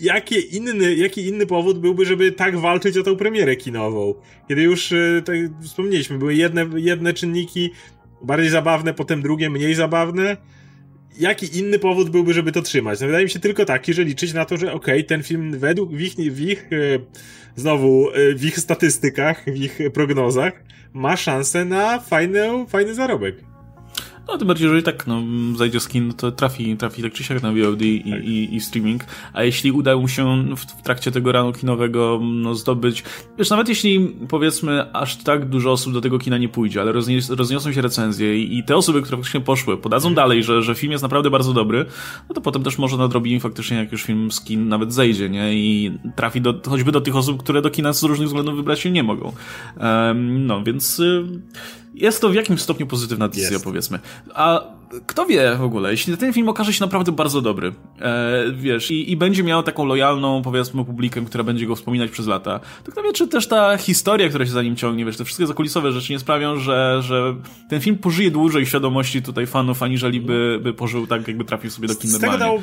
jaki 0.00 0.56
inny, 0.56 0.94
jaki 0.94 1.26
inny 1.26 1.46
powód 1.46 1.78
byłby, 1.78 2.06
żeby 2.06 2.32
tak 2.32 2.58
walczyć 2.58 2.96
o 2.96 3.02
tą 3.02 3.16
premierę 3.16 3.56
kinową? 3.56 4.14
Kiedy 4.48 4.62
już, 4.62 4.92
y, 4.92 5.22
tak 5.24 5.36
wspomnieliśmy, 5.62 6.18
były 6.18 6.34
jedne, 6.34 6.66
jedne 6.76 7.14
czynniki 7.14 7.70
bardziej 8.22 8.50
zabawne, 8.50 8.94
potem 8.94 9.22
drugie 9.22 9.50
mniej 9.50 9.74
zabawne, 9.74 10.36
jaki 11.18 11.58
inny 11.58 11.78
powód 11.78 12.10
byłby, 12.10 12.34
żeby 12.34 12.52
to 12.52 12.62
trzymać? 12.62 13.00
No, 13.00 13.06
wydaje 13.06 13.24
mi 13.24 13.30
się 13.30 13.38
tylko 13.38 13.64
taki, 13.64 13.94
że 13.94 14.04
liczyć 14.04 14.32
na 14.32 14.44
to, 14.44 14.56
że 14.56 14.72
okej, 14.72 14.94
okay, 14.94 15.04
ten 15.04 15.22
film 15.22 15.58
według 15.58 15.92
w 15.92 16.00
ich, 16.00 16.14
w 16.14 16.40
ich 16.40 16.72
e, 16.72 16.98
znowu 17.56 18.10
e, 18.10 18.34
w 18.34 18.44
ich 18.44 18.58
statystykach, 18.58 19.44
w 19.44 19.56
ich 19.56 19.78
prognozach 19.94 20.62
ma 20.92 21.16
szansę 21.16 21.64
na 21.64 22.00
fajny, 22.00 22.66
fajny 22.68 22.94
zarobek. 22.94 23.55
No, 24.28 24.38
tym 24.38 24.48
bardziej, 24.48 24.68
że 24.68 24.78
i 24.78 24.82
tak 24.82 25.06
no, 25.06 25.22
zajdzie 25.56 25.80
skin, 25.80 26.12
to 26.12 26.32
trafi, 26.32 26.76
trafi 26.76 27.02
tak 27.02 27.12
czy 27.12 27.24
siak 27.24 27.42
na 27.42 27.52
VOD 27.52 27.82
i, 27.82 28.10
tak. 28.10 28.24
i, 28.24 28.54
i, 28.54 28.60
streaming. 28.60 29.04
A 29.32 29.42
jeśli 29.42 29.72
uda 29.72 29.96
mu 29.96 30.08
się 30.08 30.44
w, 30.56 30.60
w, 30.60 30.82
trakcie 30.82 31.10
tego 31.10 31.32
ranu 31.32 31.52
kinowego 31.52 32.20
no, 32.22 32.54
zdobyć, 32.54 33.04
wiesz, 33.38 33.50
nawet 33.50 33.68
jeśli 33.68 34.16
powiedzmy 34.28 34.92
aż 34.92 35.16
tak 35.16 35.48
dużo 35.48 35.72
osób 35.72 35.92
do 35.92 36.00
tego 36.00 36.18
kina 36.18 36.38
nie 36.38 36.48
pójdzie, 36.48 36.80
ale 36.80 36.92
roznios, 36.92 37.30
rozniosą 37.30 37.72
się 37.72 37.82
recenzje 37.82 38.42
i, 38.42 38.58
i, 38.58 38.64
te 38.64 38.76
osoby, 38.76 39.02
które 39.02 39.16
faktycznie 39.16 39.40
poszły, 39.40 39.76
podadzą 39.76 40.14
dalej, 40.14 40.42
że, 40.42 40.62
że 40.62 40.74
film 40.74 40.92
jest 40.92 41.02
naprawdę 41.02 41.30
bardzo 41.30 41.52
dobry, 41.52 41.86
no 42.28 42.34
to 42.34 42.40
potem 42.40 42.62
też 42.62 42.78
może 42.78 42.96
nadrobi 42.96 43.40
faktycznie, 43.40 43.76
jak 43.76 43.92
już 43.92 44.02
film 44.02 44.32
skin 44.32 44.68
nawet 44.68 44.92
zejdzie, 44.92 45.30
nie? 45.30 45.54
I 45.54 45.92
trafi 46.16 46.40
do, 46.40 46.60
choćby 46.68 46.92
do 46.92 47.00
tych 47.00 47.16
osób, 47.16 47.42
które 47.42 47.62
do 47.62 47.70
kina 47.70 47.92
z 47.92 48.02
różnych 48.02 48.28
względów 48.28 48.56
wybrać 48.56 48.80
się 48.80 48.90
nie 48.90 49.02
mogą. 49.02 49.32
Um, 49.80 50.46
no, 50.46 50.64
więc... 50.64 51.00
Y 51.00 51.26
jest 51.96 52.20
to 52.20 52.28
w 52.28 52.34
jakimś 52.34 52.60
stopniu 52.60 52.86
pozytywna 52.86 53.28
decyzja, 53.28 53.50
jest. 53.50 53.64
powiedzmy. 53.64 53.98
A 54.34 54.60
kto 55.06 55.26
wie 55.26 55.56
w 55.58 55.62
ogóle, 55.62 55.90
jeśli 55.90 56.16
ten 56.16 56.32
film 56.32 56.48
okaże 56.48 56.72
się 56.72 56.84
naprawdę 56.84 57.12
bardzo 57.12 57.42
dobry, 57.42 57.72
e, 58.00 58.44
wiesz, 58.52 58.90
i, 58.90 59.12
i, 59.12 59.16
będzie 59.16 59.42
miał 59.42 59.62
taką 59.62 59.84
lojalną, 59.84 60.42
powiedzmy, 60.42 60.84
publikę, 60.84 61.24
która 61.24 61.44
będzie 61.44 61.66
go 61.66 61.76
wspominać 61.76 62.10
przez 62.10 62.26
lata, 62.26 62.60
to 62.84 62.92
kto 62.92 63.02
wie, 63.02 63.12
czy 63.12 63.28
też 63.28 63.48
ta 63.48 63.76
historia, 63.76 64.28
która 64.28 64.46
się 64.46 64.52
za 64.52 64.62
nim 64.62 64.76
ciągnie, 64.76 65.04
wiesz, 65.04 65.16
te 65.16 65.24
wszystkie 65.24 65.46
zakulisowe 65.46 65.92
rzeczy 65.92 66.12
nie 66.12 66.18
sprawią, 66.18 66.58
że, 66.58 67.02
że 67.02 67.34
ten 67.68 67.80
film 67.80 67.98
pożyje 67.98 68.30
dłużej 68.30 68.64
w 68.64 68.68
świadomości 68.68 69.22
tutaj 69.22 69.46
fanów, 69.46 69.82
aniżeli 69.82 70.20
by, 70.20 70.60
by 70.62 70.72
pożył 70.72 71.06
tak, 71.06 71.28
jakby 71.28 71.44
trafił 71.44 71.70
sobie 71.70 71.88
do 71.88 71.94
kin 71.94 72.10
normalnie. 72.10 72.60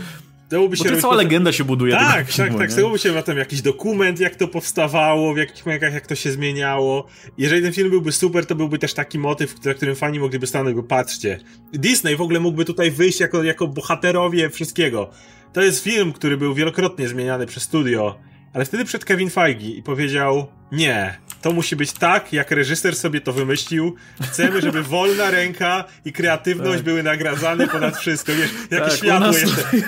Dałoby 0.49 0.77
się 0.77 0.83
Bo 0.83 0.89
to 0.89 1.01
cała 1.01 1.15
legenda 1.15 1.51
się 1.51 1.63
buduje. 1.63 1.93
Tak, 1.93 2.15
tak, 2.15 2.31
filmu, 2.31 2.57
tak. 2.57 2.71
Z 2.71 2.75
tego 2.75 2.89
by 2.89 2.99
się 2.99 3.13
potem 3.13 3.37
jakiś 3.37 3.61
dokument, 3.61 4.19
jak 4.19 4.35
to 4.35 4.47
powstawało, 4.47 5.33
w 5.33 5.37
jakich 5.37 5.65
momentach, 5.65 5.93
jak 5.93 6.07
to 6.07 6.15
się 6.15 6.31
zmieniało. 6.31 7.07
Jeżeli 7.37 7.61
ten 7.61 7.73
film 7.73 7.89
byłby 7.89 8.11
super, 8.11 8.45
to 8.45 8.55
byłby 8.55 8.79
też 8.79 8.93
taki 8.93 9.19
motyw, 9.19 9.55
za 9.61 9.73
którym 9.73 9.95
fani 9.95 10.19
mogliby 10.19 10.47
stanąć, 10.47 10.75
bo 10.75 10.83
patrzcie. 10.83 11.39
Disney 11.73 12.15
w 12.15 12.21
ogóle 12.21 12.39
mógłby 12.39 12.65
tutaj 12.65 12.91
wyjść 12.91 13.19
jako, 13.19 13.43
jako 13.43 13.67
bohaterowie 13.67 14.49
wszystkiego. 14.49 15.09
To 15.53 15.61
jest 15.61 15.83
film, 15.83 16.13
który 16.13 16.37
był 16.37 16.53
wielokrotnie 16.53 17.07
zmieniany 17.07 17.45
przez 17.45 17.63
studio, 17.63 18.19
ale 18.53 18.65
wtedy 18.65 18.85
przed 18.85 19.05
Kevin 19.05 19.29
Feige 19.29 19.67
i 19.67 19.83
powiedział: 19.83 20.47
Nie, 20.71 21.17
to 21.43 21.53
musi 21.53 21.75
być 21.75 21.93
tak, 21.93 22.33
jak 22.33 22.51
reżyser 22.51 22.95
sobie 22.95 23.21
to 23.21 23.33
wymyślił. 23.33 23.95
Chcemy, 24.21 24.61
żeby 24.61 24.83
wolna 24.93 25.31
ręka 25.31 25.83
i 26.05 26.13
kreatywność 26.13 26.75
tak. 26.75 26.83
były 26.83 27.03
nagradzane 27.03 27.67
ponad 27.67 27.97
wszystko. 27.97 28.31
Wiesz, 28.31 28.51
jakie 28.71 28.85
tak, 28.85 28.93
światło 28.97 29.27
nas... 29.27 29.37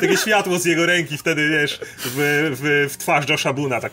takie 0.01 0.17
światło 0.17 0.59
z 0.59 0.65
jego 0.65 0.85
ręki 0.85 1.17
wtedy, 1.17 1.49
wiesz, 1.49 1.79
w, 1.97 2.15
w, 2.61 2.93
w 2.93 2.97
twarz 2.97 3.29
Josha 3.29 3.53
Buna, 3.53 3.81
tak. 3.81 3.91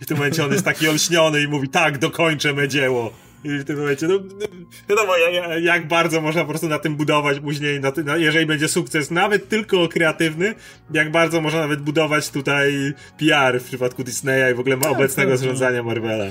I 0.00 0.04
w 0.04 0.06
tym 0.06 0.16
momencie 0.16 0.44
on 0.44 0.52
jest 0.52 0.64
taki 0.64 0.88
olśniony 0.88 1.42
i 1.42 1.48
mówi, 1.48 1.68
tak, 1.68 1.98
dokończę 1.98 2.52
me 2.52 2.68
dzieło. 2.68 3.12
I 3.44 3.48
w 3.48 3.64
tym 3.64 3.78
momencie, 3.78 4.08
no, 4.08 4.14
no 4.14 4.46
wiadomo, 4.88 5.12
jak, 5.60 5.88
bardzo 5.88 6.20
można 6.20 6.40
po 6.40 6.48
prostu 6.48 6.68
na 6.68 6.78
tym 6.78 6.96
budować 6.96 7.40
później, 7.40 7.80
na, 7.80 7.92
na, 8.04 8.16
jeżeli 8.16 8.46
będzie 8.46 8.68
sukces, 8.68 9.10
nawet 9.10 9.48
tylko 9.48 9.88
kreatywny, 9.88 10.54
jak 10.90 11.10
bardzo 11.10 11.40
można 11.40 11.60
nawet 11.60 11.80
budować 11.80 12.30
tutaj 12.30 12.92
PR 13.18 13.60
w 13.60 13.64
przypadku 13.64 14.04
Disneya 14.04 14.52
i 14.52 14.54
w 14.54 14.60
ogóle 14.60 14.76
tak, 14.76 14.92
obecnego 14.92 15.30
tak, 15.30 15.38
zrządzania 15.38 15.82
Marvela. 15.82 16.24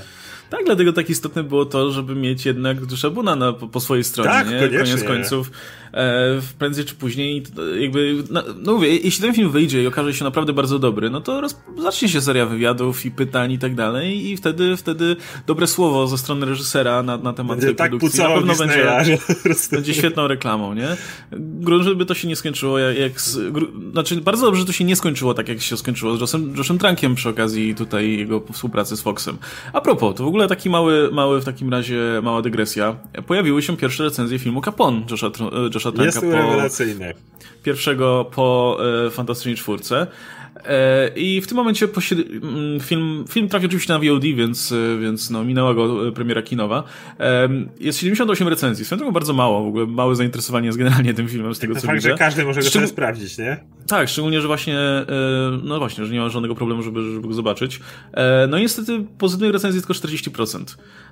Tak, 0.49 0.65
dlatego 0.65 0.93
tak 0.93 1.09
istotne 1.09 1.43
było 1.43 1.65
to, 1.65 1.91
żeby 1.91 2.15
mieć 2.15 2.45
jednak 2.45 2.77
Buna 3.11 3.35
na, 3.35 3.53
po, 3.53 3.67
po 3.67 3.79
swojej 3.79 4.03
stronie, 4.03 4.29
tak, 4.29 4.49
nie? 4.49 4.59
Koniecznie. 4.59 4.79
Koniec 4.79 5.03
końców, 5.03 5.51
prędzej 6.59 6.85
czy 6.85 6.95
później, 6.95 7.43
jakby, 7.79 8.23
no, 8.29 8.43
no 8.63 8.73
mówię, 8.73 8.97
jeśli 8.97 9.21
ten 9.21 9.33
film 9.33 9.49
wyjdzie 9.49 9.83
i 9.83 9.87
okaże 9.87 10.13
się 10.13 10.23
naprawdę 10.23 10.53
bardzo 10.53 10.79
dobry, 10.79 11.09
no 11.09 11.21
to 11.21 11.41
roz, 11.41 11.59
zacznie 11.77 12.09
się 12.09 12.21
seria 12.21 12.45
wywiadów 12.45 13.05
i 13.05 13.11
pytań 13.11 13.51
i 13.51 13.59
tak 13.59 13.75
dalej 13.75 14.29
i 14.29 14.37
wtedy, 14.37 14.77
wtedy 14.77 15.15
dobre 15.47 15.67
słowo 15.67 16.07
ze 16.07 16.17
strony 16.17 16.45
reżysera 16.45 17.03
na, 17.03 17.17
na 17.17 17.33
temat 17.33 17.57
będzie 17.57 17.67
tej 17.67 17.75
tak 17.75 17.89
produkcji 17.89 18.19
na 18.19 18.29
pewno 18.29 18.53
Disneya, 18.53 18.85
będzie, 18.97 19.17
będzie 19.75 19.93
świetną 19.93 20.27
reklamą, 20.27 20.73
nie? 20.73 20.87
Grunt, 21.31 21.83
żeby 21.83 22.05
to 22.05 22.13
się 22.13 22.27
nie 22.27 22.35
skończyło 22.35 22.79
jak, 22.79 22.97
jak 22.97 23.21
z, 23.21 23.51
gru, 23.51 23.67
znaczy 23.91 24.21
bardzo 24.21 24.45
dobrze, 24.45 24.59
że 24.59 24.65
to 24.65 24.73
się 24.73 24.83
nie 24.83 24.95
skończyło 24.95 25.33
tak, 25.33 25.49
jak 25.49 25.61
się 25.61 25.77
skończyło 25.77 26.17
z 26.17 26.21
Joshem, 26.21 26.53
Joshem 26.57 26.77
Trankiem 26.77 27.15
przy 27.15 27.29
okazji 27.29 27.75
tutaj 27.75 28.17
jego 28.17 28.43
współpracy 28.51 28.97
z 28.97 29.01
Foxem. 29.01 29.37
A 29.73 29.81
propos, 29.81 30.15
to 30.15 30.23
w 30.23 30.27
ogóle 30.27 30.47
taki 30.47 30.69
mały, 30.69 31.09
mały 31.11 31.41
w 31.41 31.45
takim 31.45 31.69
razie, 31.69 31.99
mała 32.23 32.41
dygresja. 32.41 32.95
Pojawiły 33.27 33.61
się 33.61 33.77
pierwsze 33.77 34.03
recenzje 34.03 34.39
filmu 34.39 34.61
Capone 34.61 35.01
Josha, 35.11 35.31
Josha 35.73 35.78
Tranka. 35.83 36.03
Jest 36.03 36.19
to 36.19 36.31
rewelacyjne. 36.31 37.13
Pierwszego 37.63 38.31
po 38.35 38.77
e, 39.07 39.09
Fantastycznej 39.09 39.55
Czwórce. 39.55 40.07
E, 40.65 41.09
I 41.15 41.41
w 41.41 41.47
tym 41.47 41.57
momencie 41.57 41.87
mm, 42.41 42.79
film, 42.79 43.25
film 43.29 43.49
trafił 43.49 43.67
oczywiście 43.67 43.93
na 43.93 43.99
VOD, 43.99 44.23
więc, 44.23 44.71
e, 44.71 44.99
więc 45.01 45.29
no, 45.29 45.43
minęła 45.43 45.73
go 45.73 46.07
e, 46.07 46.11
premiera 46.11 46.41
kinowa. 46.41 46.83
Jest 47.79 47.99
78 47.99 48.47
recenzji, 48.47 48.85
swoją 48.85 48.97
drogą 48.97 49.13
bardzo 49.13 49.33
mało, 49.33 49.63
w 49.63 49.67
ogóle 49.67 49.85
małe 49.85 50.15
zainteresowanie 50.15 50.65
jest 50.65 50.77
generalnie 50.77 51.13
tym 51.13 51.27
filmem, 51.27 51.55
z 51.55 51.59
tego 51.59 51.73
to 51.73 51.81
co 51.81 51.87
fakt, 51.87 51.97
widzę. 51.97 52.09
że 52.09 52.17
każdy 52.17 52.45
może 52.45 52.61
go 52.61 52.69
sobie 52.69 52.87
sprawdzić, 52.87 53.37
nie? 53.37 53.57
Tak, 53.87 54.09
szczególnie, 54.09 54.41
że 54.41 54.47
właśnie, 54.47 54.77
no 55.63 55.79
właśnie, 55.79 56.05
że 56.05 56.13
nie 56.13 56.19
ma 56.19 56.29
żadnego 56.29 56.55
problemu, 56.55 56.83
żeby, 56.83 57.11
żeby 57.13 57.27
go 57.27 57.33
zobaczyć. 57.33 57.79
No 58.49 58.57
i 58.57 58.61
niestety 58.61 59.05
pozytywnych 59.17 59.53
recenzji 59.53 59.81
tylko 59.81 59.93
40%. 59.93 60.63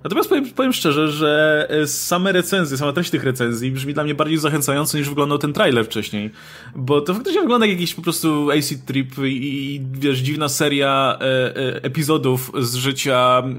Natomiast 0.04 0.30
powiem, 0.30 0.46
powiem 0.50 0.74
szczerze, 0.74 1.12
że 1.12 1.68
same 1.86 2.32
recenzje, 2.32 2.78
sama 2.78 2.94
treść 2.94 3.10
tych 3.10 3.24
recenzji 3.24 3.72
brzmi 3.72 3.94
dla 3.94 4.04
mnie 4.04 4.16
bardziej 4.16 4.38
zachęcająco 4.38 4.98
niż 4.98 5.10
wyglądał 5.10 5.38
ten 5.38 5.54
trailer 5.54 5.86
wcześniej. 5.86 6.32
Bo 6.76 7.02
to 7.02 7.14
faktycznie 7.14 7.42
wygląda 7.42 7.66
jak 7.66 7.76
jakiś 7.76 7.94
po 7.94 8.02
prostu 8.02 8.52
AC 8.52 8.74
Trip 8.86 9.18
i, 9.38 9.82
wiesz, 9.94 10.20
dziwna 10.20 10.50
seria 10.50 11.18
e, 11.22 11.26
e, 11.26 11.84
epizodów 11.84 12.52
z 12.60 12.76
życia, 12.76 13.44
e, 13.46 13.52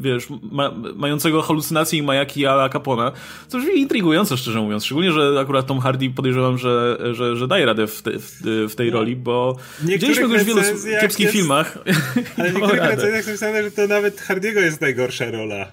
wiesz, 0.00 0.26
ma, 0.52 0.70
mającego 0.94 1.42
halucynacje 1.42 1.98
i 1.98 2.02
majaki 2.02 2.46
ala 2.46 2.68
Capona, 2.68 3.12
co 3.48 3.58
brzmi 3.58 3.78
intrygująco, 3.78 4.36
szczerze 4.36 4.60
mówiąc. 4.60 4.84
Szczególnie, 4.84 5.12
że 5.12 5.40
akurat 5.40 5.66
Tom 5.66 5.80
Hardy 5.80 6.10
podejrzewam, 6.10 6.58
że, 6.58 6.98
że, 7.12 7.36
że 7.36 7.48
daje 7.48 7.66
radę 7.66 7.86
w, 7.86 8.02
te, 8.02 8.10
w, 8.14 8.40
w 8.70 8.74
tej 8.74 8.90
roli, 8.90 9.16
bo 9.16 9.56
widzieliśmy 9.80 10.28
go 10.28 10.34
już 10.34 10.42
w 10.42 10.46
wielu 10.46 10.60
kiepskich 11.00 11.24
jest... 11.24 11.36
filmach. 11.36 11.78
Ale 12.38 12.50
w 12.50 12.54
niektórych 12.54 12.82
recenzjach 12.90 13.26
napisane, 13.26 13.62
że 13.62 13.70
to 13.70 13.86
nawet 13.86 14.20
Hardiego 14.20 14.60
jest 14.60 14.80
najgorsza 14.80 15.30
rola. 15.30 15.66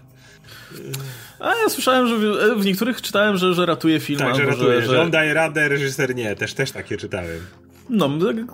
A 1.40 1.50
ja 1.50 1.70
słyszałem, 1.70 2.08
że 2.08 2.18
w, 2.18 2.62
w 2.62 2.66
niektórych 2.66 3.02
czytałem, 3.02 3.38
że, 3.38 3.54
że 3.54 3.66
ratuje 3.66 4.00
film. 4.00 4.20
Tak, 4.20 4.36
że 4.36 4.46
ratuje, 4.46 4.82
że, 4.82 4.88
że 4.88 5.02
on 5.02 5.12
daje 5.12 5.34
radę, 5.34 5.70
reżyser 5.70 6.16
nie. 6.16 6.36
Też, 6.36 6.54
też 6.54 6.72
takie 6.72 6.98
czytałem. 6.98 7.40
No, 7.90 8.10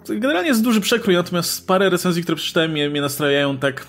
generalnie 0.10 0.50
jest 0.50 0.64
duży 0.64 0.82
przekrój, 0.82 1.16
natomiast 1.16 1.68
parę 1.68 1.90
recenzji, 1.90 2.24
które 2.24 2.36
przeczytałem, 2.36 2.72
mnie, 2.72 2.90
mnie 2.90 3.02
nastrajają 3.02 3.58
tak. 3.58 3.88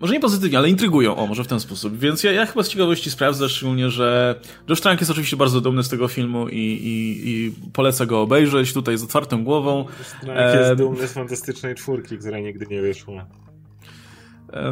Może 0.00 0.14
nie 0.14 0.20
pozytywnie, 0.20 0.58
ale 0.58 0.70
intrygują, 0.70 1.16
o, 1.16 1.26
może 1.26 1.44
w 1.44 1.46
ten 1.46 1.60
sposób. 1.60 1.98
Więc 1.98 2.24
ja, 2.24 2.32
ja 2.32 2.46
chyba 2.46 2.62
z 2.62 2.68
ciekawości 2.68 3.10
sprawdzę, 3.10 3.48
szczególnie, 3.48 3.90
że 3.90 4.40
Josh 4.68 4.80
Trank 4.80 5.00
jest 5.00 5.10
oczywiście 5.10 5.36
bardzo 5.36 5.60
dumny 5.60 5.82
z 5.82 5.88
tego 5.88 6.08
filmu 6.08 6.48
i, 6.48 6.58
i, 6.58 7.28
i 7.30 7.52
polecę 7.72 8.06
go 8.06 8.20
obejrzeć 8.20 8.72
tutaj 8.72 8.98
z 8.98 9.02
otwartą 9.02 9.44
głową. 9.44 9.84
Trank 10.20 10.54
jest 10.54 10.70
e... 10.70 10.76
dumny 10.76 11.08
z 11.08 11.12
fantastycznej 11.12 11.74
czwórki, 11.74 12.18
która 12.18 12.38
nigdy 12.38 12.66
nie 12.70 12.82
wyszła. 12.82 13.26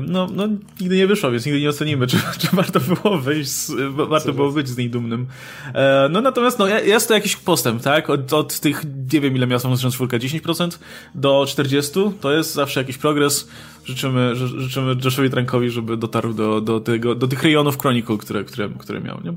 No, 0.06 0.28
no, 0.32 0.48
nigdy 0.80 0.96
nie 0.96 1.06
wyszło, 1.06 1.30
więc 1.30 1.46
nigdy 1.46 1.60
nie 1.60 1.68
ocenimy, 1.68 2.06
czy, 2.10 2.16
czy 2.38 2.48
warto 2.52 2.80
było 2.80 3.18
wyjść, 3.18 3.50
z, 3.50 3.72
warto 4.08 4.32
było 4.32 4.52
być 4.52 4.68
z 4.68 4.76
niej 4.76 4.90
dumnym. 4.90 5.26
E, 5.74 6.08
no 6.10 6.20
natomiast, 6.20 6.58
no, 6.58 6.68
jest 6.68 7.08
to 7.08 7.14
jakiś 7.14 7.36
postęp, 7.36 7.82
tak? 7.82 8.10
Od, 8.10 8.32
od 8.32 8.60
tych, 8.60 8.84
nie 9.12 9.20
wiem 9.20 9.36
ile 9.36 9.46
miała 9.46 9.58
Samsung 9.58 9.94
4, 9.94 10.28
10% 10.28 10.78
do 11.14 11.42
40%, 11.42 12.12
to 12.20 12.32
jest 12.32 12.54
zawsze 12.54 12.80
jakiś 12.80 12.98
progres. 12.98 13.48
Życzymy, 13.84 14.36
życzymy 14.36 14.96
Joshowi 15.04 15.30
Trankowi, 15.30 15.70
żeby 15.70 15.96
dotarł 15.96 16.34
do, 16.34 16.60
do, 16.60 16.80
tego, 16.80 17.14
do 17.14 17.28
tych 17.28 17.42
rejonów 17.42 17.78
Chronicle, 17.78 18.18
które, 18.18 18.44
które, 18.44 18.68
które 18.78 19.00
miał, 19.00 19.20
nie? 19.24 19.32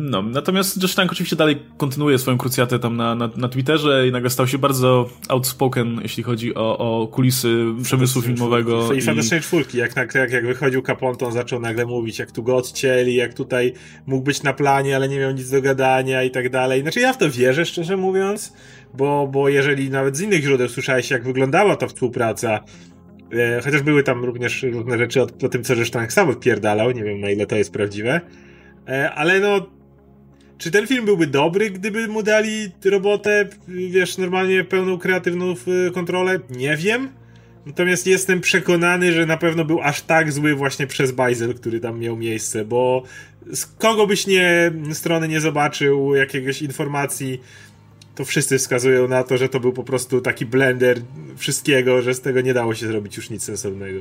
No, 0.00 0.22
natomiast 0.22 0.82
Josh 0.82 0.94
Tank 0.94 1.12
oczywiście 1.12 1.36
dalej 1.36 1.58
kontynuuje 1.76 2.18
swoją 2.18 2.38
krucjatę 2.38 2.78
tam 2.78 2.96
na, 2.96 3.14
na, 3.14 3.30
na 3.36 3.48
Twitterze 3.48 4.08
i 4.08 4.12
nagle 4.12 4.30
stał 4.30 4.46
się 4.46 4.58
bardzo 4.58 5.08
outspoken, 5.28 6.00
jeśli 6.02 6.22
chodzi 6.22 6.54
o, 6.54 6.78
o 6.78 7.06
kulisy 7.06 7.64
przemysłu 7.82 8.22
filmowego. 8.22 8.92
I, 8.92 9.00
fantastycznej 9.00 9.40
czwórki, 9.40 9.78
jak, 9.78 9.96
jak, 9.96 10.14
jak 10.14 10.46
wychodził 10.46 10.82
Capone, 10.82 11.16
to 11.16 11.26
on 11.26 11.32
zaczął 11.32 11.60
nagle 11.60 11.86
mówić, 11.86 12.18
jak 12.18 12.32
tu 12.32 12.42
go 12.42 12.56
odcięli, 12.56 13.14
jak 13.14 13.34
tutaj 13.34 13.72
mógł 14.06 14.24
być 14.24 14.42
na 14.42 14.52
planie, 14.52 14.96
ale 14.96 15.08
nie 15.08 15.18
miał 15.18 15.32
nic 15.32 15.50
do 15.50 15.62
gadania 15.62 16.22
i 16.22 16.30
tak 16.30 16.50
dalej. 16.50 16.82
Znaczy 16.82 17.00
ja 17.00 17.12
w 17.12 17.18
to 17.18 17.30
wierzę, 17.30 17.66
szczerze 17.66 17.96
mówiąc, 17.96 18.52
bo, 18.94 19.28
bo 19.32 19.48
jeżeli 19.48 19.90
nawet 19.90 20.16
z 20.16 20.20
innych 20.20 20.42
źródeł 20.42 20.68
słyszałeś, 20.68 21.10
jak 21.10 21.24
wyglądała 21.24 21.76
ta 21.76 21.86
współpraca, 21.86 22.60
chociaż 23.64 23.82
były 23.82 24.02
tam 24.02 24.24
również 24.24 24.62
różne 24.62 24.98
rzeczy 24.98 25.22
o, 25.22 25.26
o 25.42 25.48
tym, 25.48 25.64
co 25.64 25.74
Josh 25.74 25.90
Tank 25.90 26.12
sam 26.12 26.28
odpierdalał, 26.28 26.90
nie 26.90 27.04
wiem 27.04 27.20
na 27.20 27.30
ile 27.30 27.46
to 27.46 27.56
jest 27.56 27.72
prawdziwe, 27.72 28.20
E, 28.88 29.12
ale 29.12 29.40
no, 29.40 29.66
czy 30.58 30.70
ten 30.70 30.86
film 30.86 31.04
byłby 31.04 31.26
dobry, 31.26 31.70
gdyby 31.70 32.08
mu 32.08 32.22
dali 32.22 32.70
robotę, 32.84 33.48
wiesz, 33.68 34.18
normalnie 34.18 34.64
pełną 34.64 34.98
kreatywną 34.98 35.54
kontrolę? 35.94 36.40
Nie 36.50 36.76
wiem. 36.76 37.08
Natomiast 37.66 38.06
jestem 38.06 38.40
przekonany, 38.40 39.12
że 39.12 39.26
na 39.26 39.36
pewno 39.36 39.64
był 39.64 39.82
aż 39.82 40.02
tak 40.02 40.32
zły 40.32 40.54
właśnie 40.54 40.86
przez 40.86 41.12
Bajzel, 41.12 41.54
który 41.54 41.80
tam 41.80 41.98
miał 41.98 42.16
miejsce, 42.16 42.64
bo 42.64 43.02
z 43.52 43.66
kogo 43.66 44.06
byś 44.06 44.26
nie 44.26 44.72
strony 44.92 45.28
nie 45.28 45.40
zobaczył 45.40 46.14
jakiegoś 46.14 46.62
informacji, 46.62 47.40
to 48.14 48.24
wszyscy 48.24 48.58
wskazują 48.58 49.08
na 49.08 49.24
to, 49.24 49.38
że 49.38 49.48
to 49.48 49.60
był 49.60 49.72
po 49.72 49.84
prostu 49.84 50.20
taki 50.20 50.46
blender 50.46 51.00
wszystkiego, 51.36 52.02
że 52.02 52.14
z 52.14 52.20
tego 52.20 52.40
nie 52.40 52.54
dało 52.54 52.74
się 52.74 52.86
zrobić 52.86 53.16
już 53.16 53.30
nic 53.30 53.44
sensownego. 53.44 54.00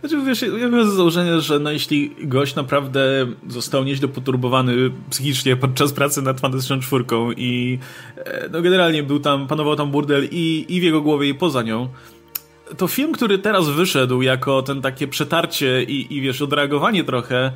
Znaczy, 0.00 0.24
wiesz, 0.26 0.42
ja 0.42 0.68
mam 0.68 0.90
założenie, 0.90 1.40
że 1.40 1.58
no, 1.58 1.70
jeśli 1.70 2.14
gość 2.20 2.54
naprawdę 2.54 3.26
został 3.48 3.84
nieźle 3.84 4.08
poturbowany 4.08 4.72
psychicznie 5.10 5.56
podczas 5.56 5.92
pracy 5.92 6.22
nad 6.22 6.40
Fantastyczną 6.40 6.80
Czwórką 6.80 7.32
i 7.32 7.78
e, 8.16 8.48
no, 8.52 8.62
generalnie 8.62 9.02
był 9.02 9.20
tam, 9.20 9.46
panował 9.46 9.76
tam 9.76 9.90
burdel 9.90 10.28
i, 10.30 10.66
i 10.68 10.80
w 10.80 10.82
jego 10.82 11.00
głowie 11.00 11.28
i 11.28 11.34
poza 11.34 11.62
nią, 11.62 11.88
to 12.76 12.88
film, 12.88 13.12
który 13.12 13.38
teraz 13.38 13.68
wyszedł 13.68 14.22
jako 14.22 14.62
ten 14.62 14.82
takie 14.82 15.08
przetarcie 15.08 15.82
i, 15.82 16.16
i 16.16 16.20
wiesz, 16.20 16.42
odreagowanie 16.42 17.04
trochę, 17.04 17.52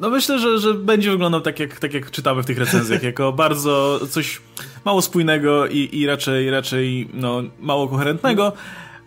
no 0.00 0.10
myślę, 0.10 0.38
że, 0.38 0.58
że 0.58 0.74
będzie 0.74 1.10
wyglądał 1.10 1.40
tak 1.40 1.60
jak, 1.60 1.78
tak 1.78 1.94
jak 1.94 2.10
czytamy 2.10 2.42
w 2.42 2.46
tych 2.46 2.58
recenzjach, 2.58 3.02
jako 3.02 3.32
bardzo 3.44 4.00
coś 4.10 4.40
mało 4.84 5.02
spójnego 5.02 5.66
i, 5.66 5.88
i 5.92 6.06
raczej, 6.06 6.50
raczej 6.50 7.08
no, 7.14 7.42
mało 7.60 7.88
koherentnego 7.88 8.52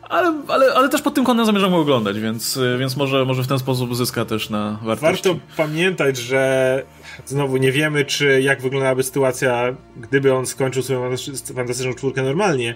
ale, 0.09 0.33
ale, 0.47 0.73
ale 0.73 0.89
też 0.89 1.01
pod 1.01 1.13
tym 1.13 1.25
kątem 1.25 1.45
zamierzam 1.45 1.71
go 1.71 1.77
oglądać, 1.77 2.19
więc, 2.19 2.59
więc 2.79 2.95
może, 2.95 3.25
może 3.25 3.43
w 3.43 3.47
ten 3.47 3.59
sposób 3.59 3.95
zyska 3.95 4.25
też 4.25 4.49
na 4.49 4.79
wartości. 4.83 5.29
Warto 5.29 5.39
pamiętać, 5.57 6.17
że 6.17 6.83
znowu 7.25 7.57
nie 7.57 7.71
wiemy, 7.71 8.05
czy 8.05 8.41
jak 8.41 8.61
wyglądałaby 8.61 9.03
sytuacja, 9.03 9.75
gdyby 9.97 10.33
on 10.33 10.45
skończył 10.45 10.83
swoją 10.83 11.09
fantastyczną 11.55 11.93
czwórkę 11.93 12.23
normalnie, 12.23 12.75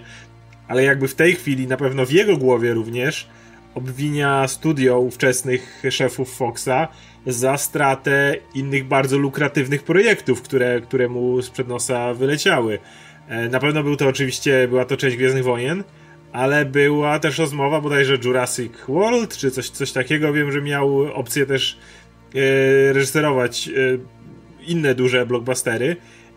ale 0.68 0.84
jakby 0.84 1.08
w 1.08 1.14
tej 1.14 1.34
chwili, 1.34 1.66
na 1.66 1.76
pewno 1.76 2.06
w 2.06 2.10
jego 2.12 2.36
głowie 2.36 2.74
również, 2.74 3.28
obwinia 3.74 4.48
studio 4.48 4.98
ówczesnych 4.98 5.82
szefów 5.90 6.36
Foxa 6.36 6.88
za 7.26 7.56
stratę 7.56 8.36
innych 8.54 8.84
bardzo 8.84 9.18
lukratywnych 9.18 9.82
projektów, 9.82 10.42
które, 10.42 10.80
które 10.80 11.08
mu 11.08 11.42
sprzed 11.42 11.68
nosa 11.68 12.14
wyleciały. 12.14 12.78
E, 13.28 13.48
na 13.48 13.60
pewno 13.60 13.82
był 13.82 13.96
to 13.96 14.08
oczywiście, 14.08 14.68
była 14.68 14.84
to 14.84 14.96
część 14.96 15.16
Gwiezdnych 15.16 15.44
Wojen, 15.44 15.84
ale 16.32 16.64
była 16.64 17.18
też 17.18 17.38
rozmowa 17.38 17.80
bodajże 17.80 18.18
Jurassic 18.24 18.72
World, 18.88 19.36
czy 19.36 19.50
coś, 19.50 19.70
coś 19.70 19.92
takiego. 19.92 20.32
Wiem, 20.32 20.52
że 20.52 20.62
miał 20.62 21.00
opcję 21.00 21.46
też 21.46 21.78
e, 22.34 22.92
reżyserować 22.92 23.68
e, 23.68 23.72
inne 24.66 24.94
duże 24.94 25.26
blockbustery. 25.26 25.96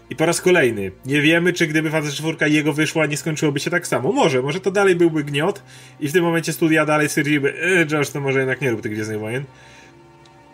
I 0.10 0.16
po 0.16 0.26
raz 0.26 0.42
kolejny, 0.42 0.92
nie 1.06 1.22
wiemy, 1.22 1.54
czy 1.54 1.68
gdyby 1.68 1.90
Fantastyczna 1.90 2.24
Czwórka 2.24 2.48
jego 2.48 2.74
wyszła, 2.74 3.06
nie 3.06 3.18
skończyłoby 3.18 3.60
się 3.60 3.70
tak 3.70 3.88
samo. 3.88 4.12
Może, 4.12 4.42
może 4.42 4.60
to 4.60 4.72
dalej 4.72 4.96
byłby 4.96 5.24
gniot 5.24 5.64
i 6.00 6.08
w 6.08 6.14
tym 6.14 6.24
momencie 6.24 6.54
studia 6.54 6.86
dalej 6.86 7.10
stwierdziłyby, 7.10 7.54
e, 7.62 7.86
Josh, 7.92 8.10
to 8.10 8.22
może 8.22 8.40
jednak 8.40 8.62
nie 8.62 8.72
rób 8.72 8.82
tych 8.82 8.92
Gwiezdnych 8.92 9.20
Wojen. 9.20 9.44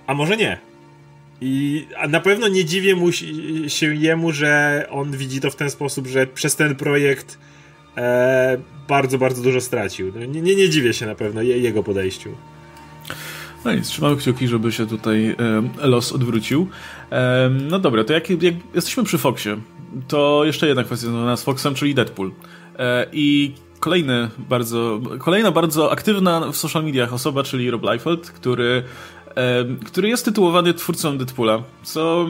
A 0.07 0.13
może 0.13 0.37
nie. 0.37 0.57
I 1.41 1.85
na 2.09 2.19
pewno 2.19 2.47
nie 2.47 2.65
dziwię 2.65 2.95
mu 2.95 3.11
się 3.67 3.95
jemu, 3.95 4.31
że 4.31 4.83
on 4.91 5.11
widzi 5.11 5.41
to 5.41 5.51
w 5.51 5.55
ten 5.55 5.69
sposób, 5.69 6.07
że 6.07 6.27
przez 6.27 6.55
ten 6.55 6.75
projekt 6.75 7.37
e, 7.97 8.57
bardzo, 8.87 9.17
bardzo 9.17 9.43
dużo 9.43 9.61
stracił. 9.61 10.11
No, 10.15 10.25
nie, 10.25 10.41
nie, 10.41 10.55
nie 10.55 10.69
dziwię 10.69 10.93
się 10.93 11.05
na 11.05 11.15
pewno 11.15 11.41
je, 11.41 11.57
jego 11.57 11.83
podejściu. 11.83 12.29
No 13.65 13.73
i 13.73 13.81
trzymamy 13.81 14.15
kciuki, 14.15 14.47
żeby 14.47 14.71
się 14.71 14.87
tutaj 14.87 15.35
e, 15.81 15.87
los 15.87 16.13
odwrócił. 16.13 16.67
E, 17.11 17.49
no 17.69 17.79
dobra, 17.79 18.03
to 18.03 18.13
jak, 18.13 18.29
jak 18.29 18.55
jesteśmy 18.75 19.03
przy 19.03 19.17
Foxie, 19.17 19.57
to 20.07 20.45
jeszcze 20.45 20.67
jedna 20.67 20.83
kwestia 20.83 21.07
związana 21.07 21.37
z 21.37 21.43
Foxem, 21.43 21.75
czyli 21.75 21.95
Deadpool. 21.95 22.31
E, 22.79 23.07
I 23.11 23.53
kolejny 23.79 24.29
bardzo, 24.37 25.01
kolejna 25.19 25.51
bardzo 25.51 25.91
aktywna 25.91 26.51
w 26.51 26.57
social 26.57 26.83
mediach 26.83 27.13
osoba, 27.13 27.43
czyli 27.43 27.71
Rob 27.71 27.83
Liefeld, 27.83 28.31
który 28.31 28.83
który 29.86 30.10
jest 30.10 30.26
tytułowany 30.26 30.73
twórcą 30.73 31.17
Deadpoola, 31.17 31.62
co 31.84 32.30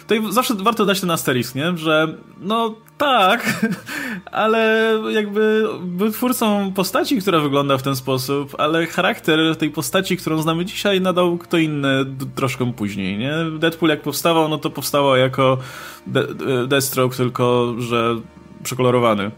tutaj 0.00 0.32
zawsze 0.32 0.54
warto 0.54 0.86
dać 0.86 1.00
ten 1.00 1.10
asterisk, 1.10 1.54
nie? 1.54 1.76
Że 1.76 2.14
no 2.40 2.74
tak, 2.98 3.66
ale 4.32 4.92
jakby 5.10 5.68
był 5.82 6.10
twórcą 6.10 6.72
postaci, 6.72 7.20
która 7.20 7.40
wygląda 7.40 7.78
w 7.78 7.82
ten 7.82 7.96
sposób, 7.96 8.54
ale 8.58 8.86
charakter 8.86 9.56
tej 9.56 9.70
postaci, 9.70 10.16
którą 10.16 10.42
znamy 10.42 10.64
dzisiaj, 10.64 11.00
nadał 11.00 11.38
kto 11.38 11.58
inny 11.58 12.06
troszkę 12.34 12.72
później, 12.72 13.18
nie? 13.18 13.34
Deadpool 13.58 13.90
jak 13.90 14.02
powstawał, 14.02 14.48
no 14.48 14.58
to 14.58 14.70
powstało 14.70 15.16
jako 15.16 15.58
De 16.06 16.26
Deathstroke, 16.66 17.16
tylko 17.16 17.74
że 17.78 18.16
przekolorowany 18.62 19.30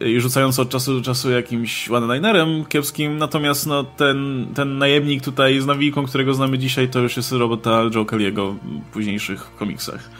i 0.00 0.20
rzucając 0.20 0.58
od 0.58 0.68
czasu 0.68 0.94
do 0.94 1.02
czasu 1.02 1.30
jakimś 1.30 1.90
one-linerem 1.90 2.64
kiepskim, 2.64 3.18
natomiast 3.18 3.66
no, 3.66 3.84
ten, 3.84 4.46
ten 4.54 4.78
najemnik 4.78 5.24
tutaj 5.24 5.60
z 5.60 5.66
nawijką, 5.66 6.06
którego 6.06 6.34
znamy 6.34 6.58
dzisiaj, 6.58 6.88
to 6.88 6.98
już 6.98 7.16
jest 7.16 7.32
robota 7.32 7.82
Joe 7.94 8.04
Kelly'ego 8.04 8.54
w 8.54 8.92
późniejszych 8.92 9.56
komiksach. 9.58 10.10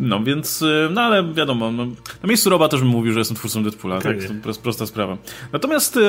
No 0.00 0.22
więc, 0.22 0.62
y, 0.62 0.88
no 0.90 1.00
ale 1.00 1.24
wiadomo, 1.24 1.72
no, 1.72 1.86
na 2.22 2.28
miejscu 2.28 2.50
Roba 2.50 2.68
też 2.68 2.80
bym 2.80 2.88
mówił, 2.88 3.12
że 3.12 3.18
jestem 3.18 3.36
twórcą 3.36 3.62
Deadpoola, 3.62 4.00
tak? 4.00 4.16
To 4.42 4.48
jest 4.48 4.62
prosta 4.62 4.86
sprawa. 4.86 5.16
Natomiast 5.52 5.96
y, 5.96 6.00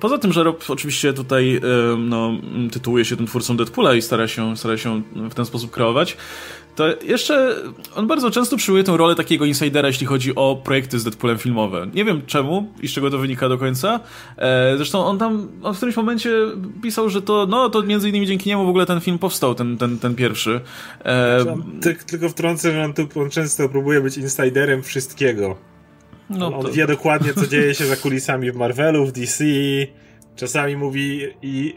poza 0.00 0.18
tym, 0.18 0.32
że 0.32 0.42
Rob 0.42 0.64
oczywiście 0.68 1.12
tutaj 1.12 1.56
y, 1.56 1.60
no, 1.98 2.32
tytułuje 2.72 3.04
się 3.04 3.16
tym 3.16 3.26
twórcą 3.26 3.56
Deadpoola 3.56 3.94
i 3.94 4.02
stara 4.02 4.28
się, 4.28 4.56
stara 4.56 4.76
się 4.76 5.02
w 5.30 5.34
ten 5.34 5.44
sposób 5.44 5.70
kreować, 5.70 6.16
to 6.74 6.86
jeszcze 7.02 7.56
on 7.94 8.06
bardzo 8.06 8.30
często 8.30 8.56
przyjmuje 8.56 8.84
tę 8.84 8.96
rolę 8.96 9.14
takiego 9.14 9.44
insidera, 9.44 9.88
jeśli 9.88 10.06
chodzi 10.06 10.34
o 10.34 10.60
projekty 10.64 10.98
z 10.98 11.04
Deadpoolem 11.04 11.38
filmowe. 11.38 11.86
Nie 11.94 12.04
wiem 12.04 12.22
czemu 12.26 12.72
i 12.82 12.88
z 12.88 12.92
czego 12.92 13.10
to 13.10 13.18
wynika 13.18 13.48
do 13.48 13.58
końca. 13.58 14.00
E, 14.36 14.76
zresztą 14.76 15.04
on 15.04 15.18
tam 15.18 15.48
on 15.62 15.74
w 15.74 15.76
którymś 15.76 15.96
momencie 15.96 16.30
pisał, 16.82 17.08
że 17.08 17.22
to, 17.22 17.46
no, 17.46 17.70
to 17.70 17.82
między 17.82 18.08
innymi 18.08 18.26
dzięki 18.26 18.50
niemu 18.50 18.66
w 18.66 18.68
ogóle 18.68 18.86
ten 18.86 19.00
film 19.00 19.18
powstał, 19.18 19.54
ten, 19.54 19.78
ten, 19.78 19.98
ten 19.98 20.14
pierwszy. 20.14 20.60
E, 21.04 21.44
Ty, 21.80 21.96
tylko 22.06 22.28
wtrącę, 22.28 22.72
że 22.72 22.84
on, 22.84 22.94
tu, 22.94 23.20
on 23.20 23.30
często 23.30 23.68
próbuje 23.68 24.00
być 24.00 24.16
insiderem 24.16 24.82
wszystkiego. 24.82 25.56
No 26.30 26.58
on 26.58 26.62
to... 26.62 26.72
wie 26.72 26.86
dokładnie, 26.86 27.34
co 27.34 27.46
dzieje 27.46 27.74
się 27.74 27.86
za 27.86 27.96
kulisami 28.02 28.52
w 28.52 28.56
Marvelu, 28.56 29.06
w 29.06 29.12
DC. 29.12 29.44
Czasami 30.36 30.76
mówi 30.76 31.20
i 31.42 31.74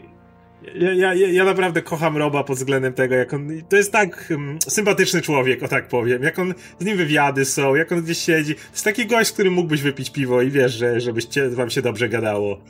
ja, 0.74 1.14
ja, 1.14 1.28
ja 1.28 1.44
naprawdę 1.44 1.82
kocham 1.82 2.16
Roba 2.16 2.44
pod 2.44 2.56
względem 2.56 2.92
tego, 2.92 3.14
jak 3.14 3.34
on. 3.34 3.48
To 3.68 3.76
jest 3.76 3.92
tak 3.92 4.28
um, 4.30 4.58
sympatyczny 4.68 5.22
człowiek, 5.22 5.62
o 5.62 5.68
tak 5.68 5.88
powiem. 5.88 6.22
Jak 6.22 6.38
on. 6.38 6.54
Z 6.78 6.84
nim 6.84 6.96
wywiady 6.96 7.44
są, 7.44 7.74
jak 7.74 7.92
on 7.92 8.02
gdzieś 8.02 8.18
siedzi. 8.18 8.54
To 8.54 8.60
jest 8.72 8.84
taki 8.84 9.06
gość, 9.06 9.30
z 9.30 9.32
którym 9.32 9.52
mógłbyś 9.52 9.82
wypić 9.82 10.10
piwo 10.10 10.42
i 10.42 10.50
wiesz, 10.50 10.72
że 10.72 11.00
żebyście 11.00 11.48
wam 11.48 11.70
się 11.70 11.82
dobrze 11.82 12.08
gadało. 12.08 12.60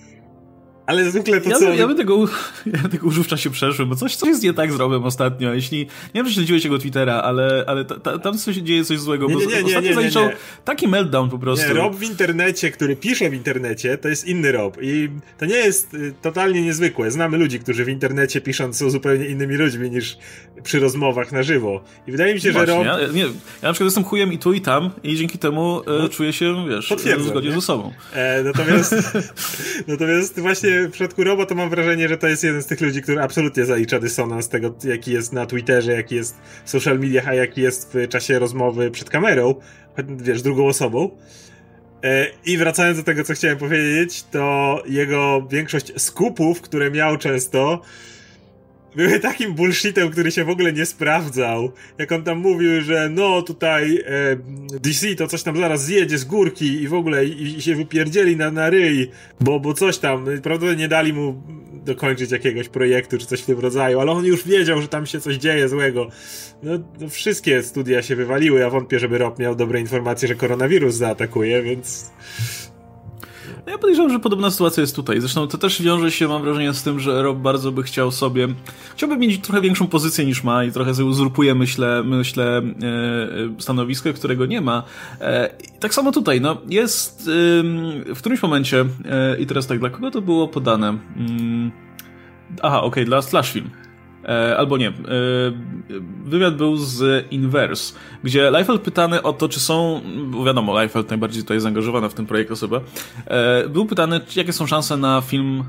Ale 0.87 1.11
zwykle 1.11 1.41
to 1.41 1.51
ja, 1.51 1.59
co... 1.59 1.75
Ja 1.75 1.87
bym 1.87 1.97
tego, 1.97 2.25
ja 2.83 2.89
tego 2.89 3.07
użył 3.07 3.25
w 3.25 3.27
czasie 3.27 3.51
przeszłym, 3.51 3.89
bo 3.89 3.97
coś, 3.97 4.17
coś 4.17 4.29
jest 4.29 4.43
nie 4.43 4.55
tak 4.55 4.73
z 4.73 4.77
Robem 4.77 5.05
ostatnio. 5.05 5.55
Jeśli, 5.55 5.79
nie 5.79 5.87
wiem, 6.15 6.27
czy 6.27 6.33
śledziłeś 6.33 6.65
jego 6.65 6.79
Twittera, 6.79 7.15
ale, 7.15 7.65
ale 7.67 7.85
ta, 7.85 8.01
ta, 8.01 8.19
tam 8.19 8.39
coś 8.39 8.57
dzieje 8.57 8.85
coś 8.85 8.99
złego. 8.99 9.27
Nie, 9.27 9.35
nie, 9.35 9.47
nie, 9.47 9.47
ostatnio 9.47 9.81
nie, 9.81 9.97
nie, 9.97 10.11
nie, 10.11 10.37
taki 10.65 10.89
meltdown 10.89 11.31
po 11.31 11.39
prostu. 11.39 11.69
Nie, 11.69 11.75
Rob 11.75 11.97
w 11.97 12.03
internecie, 12.03 12.71
który 12.71 12.97
pisze 12.97 13.31
w 13.31 13.35
internecie, 13.35 13.99
to 13.99 14.09
jest 14.09 14.27
inny 14.27 14.53
Rob. 14.53 14.79
I 14.83 15.09
to 15.39 15.47
nie 15.47 15.57
jest 15.57 15.95
y, 15.95 16.15
totalnie 16.23 16.63
niezwykłe. 16.63 17.11
Znamy 17.11 17.39
ludzi, 17.39 17.61
którzy 17.61 17.85
w 17.85 17.89
internecie 17.89 18.41
pisząc 18.41 18.79
są 18.79 18.91
zupełnie 18.91 19.27
innymi 19.27 19.55
ludźmi 19.57 19.91
niż 19.91 20.19
przy 20.63 20.81
rozmowach 20.81 21.33
na 21.33 21.43
żywo. 21.43 21.81
I 22.07 22.13
wydaje 22.13 22.35
mi 22.35 22.41
się, 22.41 22.53
Właśnie, 22.53 22.67
że 22.67 22.85
Rob... 22.85 22.87
Ja, 22.87 23.13
nie, 23.13 23.23
ja 23.23 23.29
na 23.63 23.73
przykład 23.73 23.87
jestem 23.87 24.05
chujem 24.05 24.33
i 24.33 24.39
tu 24.39 24.53
i 24.53 24.61
tam 24.61 24.91
i 25.03 25.17
dzięki 25.17 25.39
temu 25.39 25.81
e, 25.81 25.99
no, 26.03 26.09
czuję 26.09 26.33
się, 26.33 26.69
wiesz, 26.69 26.95
w 27.19 27.23
zgodzie 27.23 27.53
ze 27.53 27.61
sobą. 27.61 27.93
E, 28.13 28.43
natomiast, 28.43 28.95
natomiast 29.89 30.41
właśnie 30.41 30.89
w 30.89 30.91
przypadku 30.91 31.25
Roba 31.25 31.47
to 31.47 31.55
mam 31.55 31.71
wrażenie, 31.71 32.09
że 32.09 32.19
to 32.19 32.27
jest 32.27 32.45
jeden 32.45 32.63
z 32.63 32.67
tych 32.67 32.81
ludzi, 32.81 33.03
który 33.03 33.23
absolutnie 33.23 33.65
zalicza 33.65 33.99
dysonans 33.99 34.49
tego, 34.49 34.75
jaki 34.85 35.13
jest 35.13 35.33
na 35.33 35.47
Twitterze, 35.47 35.93
jaki 35.93 36.15
jest 36.15 36.37
w 36.65 36.71
social 36.71 36.99
mediach, 36.99 37.29
a 37.29 37.35
jaki 37.35 37.61
jest 37.61 37.95
w 37.95 38.09
czasie 38.09 38.39
rozmowy 38.39 38.91
przed 38.91 39.11
kamerą, 39.11 39.55
wiesz, 40.09 40.43
drugą 40.43 40.67
osobą. 40.67 41.11
E, 42.05 42.27
I 42.47 42.59
wracając 42.59 42.99
do 42.99 43.05
tego, 43.05 43.25
co 43.25 43.35
chciałem 43.35 43.59
powiedzieć, 43.59 44.23
to 44.23 44.83
jego 44.89 45.47
większość 45.51 45.93
skupów, 46.01 46.61
które 46.61 46.91
miał 46.91 47.17
często, 47.17 47.83
były 48.97 49.21
takim 49.21 49.55
bullshitem, 49.55 50.11
który 50.11 50.31
się 50.31 50.45
w 50.45 50.51
ogóle 50.51 50.73
nie 50.73 50.87
sprawdzał. 50.87 51.73
Jak 51.99 52.13
on 52.13 52.23
tam 52.23 52.39
mówił, 52.39 52.81
że 52.81 53.09
no 53.09 53.43
tutaj 53.43 54.05
e, 54.07 54.37
DC 54.81 55.15
to 55.15 55.27
coś 55.27 55.43
tam 55.43 55.57
zaraz 55.57 55.85
zjedzie 55.85 56.19
z 56.19 56.25
górki 56.25 56.83
i 56.83 56.89
w 56.89 56.95
ogóle 56.95 57.25
i, 57.25 57.57
i 57.57 57.63
się 57.63 57.75
wypierdzieli 57.75 58.37
na, 58.37 58.51
na 58.51 58.71
ryj, 58.71 59.11
bo, 59.41 59.61
bo 59.61 59.75
coś 59.75 59.99
tam, 59.99 60.25
prawdopodobnie 60.25 60.77
nie 60.77 60.89
dali 60.89 61.13
mu 61.13 61.43
dokończyć 61.87 62.31
jakiegoś 62.31 62.69
projektu 62.69 63.19
czy 63.19 63.27
coś 63.27 63.41
w 63.41 63.47
tym 63.47 63.61
rodzaju, 63.61 64.01
ale 64.01 64.13
on 64.13 64.25
już 64.25 64.45
wiedział, 64.45 64.83
że 64.83 64.89
tam 64.89 65.07
się 65.07 65.21
coś 65.21 65.37
dzieje 65.37 65.69
złego. 65.69 66.09
No, 66.63 66.73
no 67.01 67.09
wszystkie 67.09 67.63
studia 67.63 68.03
się 68.03 68.17
wywaliły, 68.17 68.61
ja 68.61 68.71
wątpię, 68.71 68.99
żeby 68.99 69.19
Rob 69.19 69.39
miał 69.39 69.55
dobre 69.55 69.81
informacje, 69.81 70.29
że 70.29 70.35
koronawirus 70.35 70.95
zaatakuje, 70.95 71.63
więc... 71.63 72.11
No 73.67 73.73
ja 73.73 73.79
podejrzewam, 73.79 74.13
że 74.13 74.19
podobna 74.19 74.51
sytuacja 74.51 74.81
jest 74.81 74.97
tutaj. 74.97 75.21
Zresztą 75.21 75.49
to 75.49 75.59
też 75.59 75.83
wiąże 75.83 76.11
się, 76.11 76.29
mam 76.29 76.43
wrażenie, 76.43 76.75
z 76.75 76.83
tym, 76.83 77.01
że 77.01 77.23
Rob 77.23 77.39
bardzo 77.39 77.73
by 77.73 77.83
chciał 77.83 78.11
sobie. 78.11 78.49
Chciałby 78.97 79.17
mieć 79.17 79.41
trochę 79.41 79.61
większą 79.61 79.87
pozycję 79.87 80.27
niż 80.27 80.45
ma 80.45 80.65
i 80.65 80.73
trochę 80.73 81.05
uzurpuje, 81.05 81.55
myślę, 81.55 82.03
myślę 82.05 82.59
e, 82.59 82.63
stanowisko, 83.59 84.13
którego 84.13 84.47
nie 84.47 84.61
ma. 84.61 84.83
E, 85.21 85.51
tak 85.81 85.95
samo 85.95 86.13
tutaj, 86.13 86.41
no, 86.41 86.57
jest 86.69 87.23
w 88.07 88.19
którymś 88.19 88.43
momencie, 88.43 88.85
e, 89.05 89.39
i 89.39 89.47
teraz 89.47 89.67
tak, 89.67 89.79
dla 89.79 89.91
kogo 89.91 90.11
to 90.11 90.23
było 90.23 90.49
podane? 90.49 90.89
Mm, 91.17 91.71
aha, 92.63 92.79
okej, 92.79 92.89
okay, 92.89 93.05
dla 93.05 93.23
Slash 93.23 93.53
Film. 93.53 93.71
E, 93.83 93.86
albo 94.57 94.77
nie. 94.77 94.89
E, 94.89 94.93
wywiad 96.25 96.57
był 96.57 96.77
z 96.77 97.27
Inverse, 97.33 97.95
gdzie 98.25 98.51
Leifeld 98.51 98.83
pytany 98.83 99.23
o 99.23 99.33
to, 99.33 99.49
czy 99.49 99.61
są, 99.61 100.01
bo 100.27 100.45
wiadomo, 100.45 100.75
Leifeld 100.75 101.11
najbardziej 101.11 101.43
tutaj 101.43 101.61
zaangażowana 101.61 102.09
w 102.09 102.15
ten 102.15 102.27
projekt 102.27 102.51
osoba, 102.51 102.81
e, 103.27 103.69
był 103.69 103.87
pytany, 103.87 104.21
jakie 104.37 104.53
są 104.53 104.67
szanse 104.67 104.97
na 104.97 105.21
film 105.21 105.65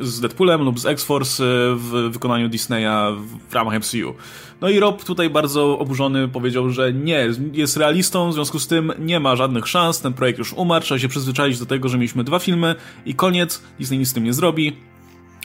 z 0.00 0.20
Deadpoolem 0.20 0.62
lub 0.62 0.80
z 0.80 0.86
X-Force 0.86 1.44
w 1.76 2.08
wykonaniu 2.12 2.48
Disneya 2.48 3.16
w 3.50 3.54
ramach 3.54 3.78
MCU. 3.78 4.14
No 4.60 4.68
i 4.68 4.80
Rob 4.80 5.04
tutaj 5.04 5.30
bardzo 5.30 5.78
oburzony 5.78 6.28
powiedział, 6.28 6.70
że 6.70 6.92
nie, 6.92 7.28
jest 7.52 7.76
realistą, 7.76 8.30
w 8.30 8.34
związku 8.34 8.58
z 8.58 8.66
tym 8.66 8.92
nie 8.98 9.20
ma 9.20 9.36
żadnych 9.36 9.68
szans, 9.68 10.00
ten 10.00 10.12
projekt 10.12 10.38
już 10.38 10.52
umarł, 10.52 10.84
trzeba 10.84 10.98
się 10.98 11.08
przyzwyczaić 11.08 11.58
do 11.58 11.66
tego, 11.66 11.88
że 11.88 11.98
mieliśmy 11.98 12.24
dwa 12.24 12.38
filmy 12.38 12.74
i 13.06 13.14
koniec, 13.14 13.62
Disney 13.78 13.98
nic 13.98 14.08
z 14.08 14.12
tym 14.12 14.24
nie 14.24 14.34
zrobi 14.34 14.76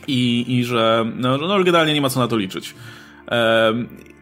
i, 0.07 0.45
i 0.47 0.63
że 0.63 1.05
no, 1.15 1.37
no 1.37 1.63
generalnie 1.63 1.93
nie 1.93 2.01
ma 2.01 2.09
co 2.09 2.19
na 2.19 2.27
to 2.27 2.37
liczyć. 2.37 2.75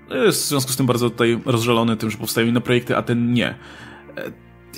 jest 0.10 0.44
w 0.44 0.48
związku 0.48 0.72
z 0.72 0.78
tym 0.78 0.86
bardzo 0.86 1.10
tutaj 1.10 1.39
rozżalony 1.46 1.98
tym, 1.98 2.10
że 2.10 2.18
powstają 2.18 2.48
inne 2.48 2.62
projekty, 2.62 2.98
a 2.98 3.02
ten 3.02 3.34
nie. 3.34 3.56
E, 4.18 4.32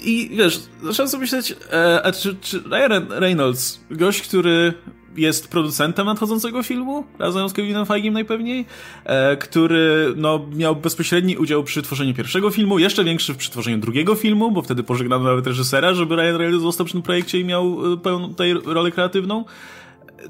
I 0.03 0.29
wiesz, 0.33 0.59
zacząłem 0.83 1.09
sobie 1.09 1.21
myśleć, 1.21 1.55
e, 1.73 2.05
a 2.05 2.11
czy, 2.11 2.35
czy 2.41 2.59
Ryan 2.59 3.07
Reynolds, 3.09 3.79
gość, 3.91 4.21
który 4.21 4.73
jest 5.15 5.47
producentem 5.47 6.05
nadchodzącego 6.05 6.63
filmu, 6.63 7.03
razem 7.19 7.49
z 7.49 7.53
Kevinem 7.53 7.85
Feigiem 7.85 8.13
najpewniej, 8.13 8.65
e, 9.03 9.37
który 9.37 10.13
no, 10.15 10.45
miał 10.55 10.75
bezpośredni 10.75 11.37
udział 11.37 11.63
przy 11.63 11.81
tworzeniu 11.81 12.13
pierwszego 12.13 12.49
filmu, 12.49 12.79
jeszcze 12.79 13.03
większy 13.03 13.35
przy 13.35 13.51
tworzeniu 13.51 13.77
drugiego 13.77 14.15
filmu, 14.15 14.51
bo 14.51 14.61
wtedy 14.61 14.83
pożegnano 14.83 15.23
nawet 15.23 15.47
reżysera, 15.47 15.93
żeby 15.93 16.15
Ryan 16.15 16.35
Reynolds 16.35 16.63
został 16.63 16.85
przy 16.85 16.93
tym 16.93 17.01
projekcie 17.01 17.39
i 17.39 17.45
miał 17.45 17.77
pełną 18.03 18.27
tutaj 18.29 18.53
rolę 18.65 18.91
kreatywną. 18.91 19.45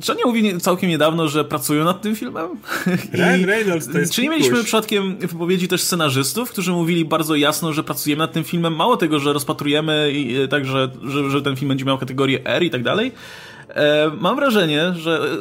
Czy 0.01 0.11
oni 0.11 0.21
mówili 0.25 0.61
całkiem 0.61 0.89
niedawno, 0.89 1.27
że 1.27 1.45
pracują 1.45 1.83
nad 1.83 2.01
tym 2.01 2.15
filmem? 2.15 2.47
Ryan 3.13 3.45
Reynolds 3.45 3.91
to 3.91 3.99
jest 3.99 4.13
Czy 4.13 4.21
nie 4.21 4.29
mieliśmy 4.29 4.63
przypadkiem 4.63 5.17
wypowiedzi 5.17 5.67
też 5.67 5.81
scenarzystów, 5.81 6.51
którzy 6.51 6.71
mówili 6.71 7.05
bardzo 7.05 7.35
jasno, 7.35 7.73
że 7.73 7.83
pracujemy 7.83 8.19
nad 8.19 8.31
tym 8.31 8.43
filmem? 8.43 8.75
Mało 8.75 8.97
tego, 8.97 9.19
że 9.19 9.33
rozpatrujemy 9.33 10.11
i, 10.11 10.41
e, 10.41 10.47
tak, 10.47 10.65
że, 10.65 10.91
że, 11.03 11.29
że 11.29 11.41
ten 11.41 11.55
film 11.55 11.69
będzie 11.69 11.85
miał 11.85 11.97
kategorię 11.97 12.45
R 12.45 12.63
i 12.63 12.69
tak 12.69 12.83
dalej. 12.83 13.11
E, 13.69 14.11
mam 14.19 14.35
wrażenie, 14.35 14.93
że 14.93 15.37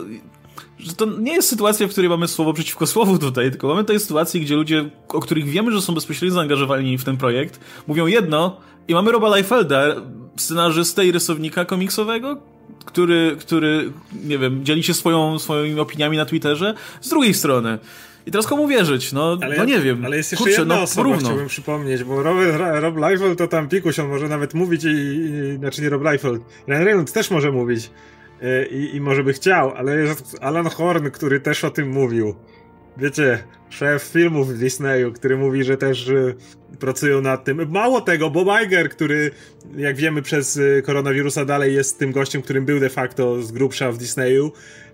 że 0.79 0.93
to 0.93 1.07
nie 1.07 1.33
jest 1.33 1.49
sytuacja, 1.49 1.87
w 1.89 1.91
której 1.91 2.11
mamy 2.11 2.29
słowo 2.29 2.53
przeciwko 2.53 2.87
słowu 2.87 3.19
tutaj, 3.19 3.51
tylko 3.51 3.69
mamy 3.69 3.81
tutaj 3.81 4.01
sytuację, 4.01 4.41
gdzie 4.41 4.57
ludzie, 4.57 4.91
o 5.09 5.21
których 5.21 5.45
wiemy, 5.45 5.73
że 5.73 5.83
są 5.83 5.95
bezpośrednio 5.95 6.35
zaangażowani 6.35 6.99
w 6.99 7.05
ten 7.05 7.17
projekt, 7.17 7.61
mówią 7.87 8.07
jedno 8.07 8.57
i 8.89 8.95
mamy 8.95 9.13
Roba 9.13 9.37
Liefelda, 9.37 9.83
scenarzystę 10.37 11.07
i 11.07 11.13
rysownika 11.13 11.65
komiksowego, 11.65 12.37
który, 12.85 13.37
który, 13.41 13.93
nie 14.25 14.39
wiem, 14.39 14.65
dzieli 14.65 14.83
się 14.83 14.95
swoją, 14.95 15.39
swoimi 15.39 15.81
opiniami 15.81 16.17
na 16.17 16.25
Twitterze, 16.25 16.75
z 17.01 17.09
drugiej 17.09 17.35
strony. 17.35 17.79
I 18.27 18.31
teraz 18.31 18.47
komu 18.47 18.69
wierzyć? 18.69 19.13
No, 19.13 19.39
ale 19.43 19.57
no 19.57 19.65
nie 19.65 19.81
wiem. 19.81 20.05
Ale 20.05 20.17
jest 20.17 20.33
jeszcze 20.33 20.45
Kurczę, 20.45 20.61
jedna 20.61 20.75
no, 20.75 20.83
osoba, 20.83 21.03
porówno. 21.03 21.29
chciałbym 21.29 21.49
przypomnieć, 21.49 22.05
bo 22.05 22.23
Rob, 22.23 22.37
Rob 22.81 22.97
Liefeld 22.97 23.39
to 23.39 23.49
tam 23.49 23.69
pikuś, 23.69 23.99
on 23.99 24.09
może 24.09 24.29
nawet 24.29 24.55
mówić 24.55 24.85
i, 24.85 24.89
i 24.89 25.57
znaczy 25.59 25.83
nie 25.83 25.89
Rob 25.89 26.03
Liefeld, 26.03 26.43
Ryan 26.69 26.85
Reynolds 26.85 27.13
też 27.13 27.31
może 27.31 27.53
mówić 27.53 27.91
i, 28.71 28.97
i 28.97 29.01
może 29.01 29.25
by 29.25 29.33
chciał, 29.33 29.71
ale 29.71 29.97
jest 29.97 30.37
Alan 30.41 30.67
Horn, 30.67 31.11
który 31.11 31.41
też 31.41 31.65
o 31.65 31.71
tym 31.71 31.89
mówił. 31.89 32.35
Wiecie, 32.97 33.39
szef 33.71 34.03
filmów 34.03 34.55
w 34.55 34.59
Disneyu, 34.59 35.13
który 35.13 35.37
mówi, 35.37 35.65
że 35.65 35.77
też 35.77 36.09
y, 36.09 36.35
pracują 36.81 37.21
nad 37.21 37.45
tym. 37.45 37.71
Mało 37.71 38.01
tego, 38.01 38.31
Bob 38.31 38.49
Iger, 38.65 38.91
który 38.91 39.31
jak 39.77 39.97
wiemy 39.97 40.23
przez 40.23 40.57
y, 40.57 40.83
koronawirusa 40.87 41.45
dalej 41.45 41.75
jest 41.75 41.99
tym 41.99 42.13
gościem, 42.13 42.43
którym 42.43 42.65
był 42.65 42.81
de 42.81 42.91
facto 42.91 43.43
z 43.43 43.53
grubsza 43.53 43.93
w 43.93 43.99
Disneyu, 43.99 44.53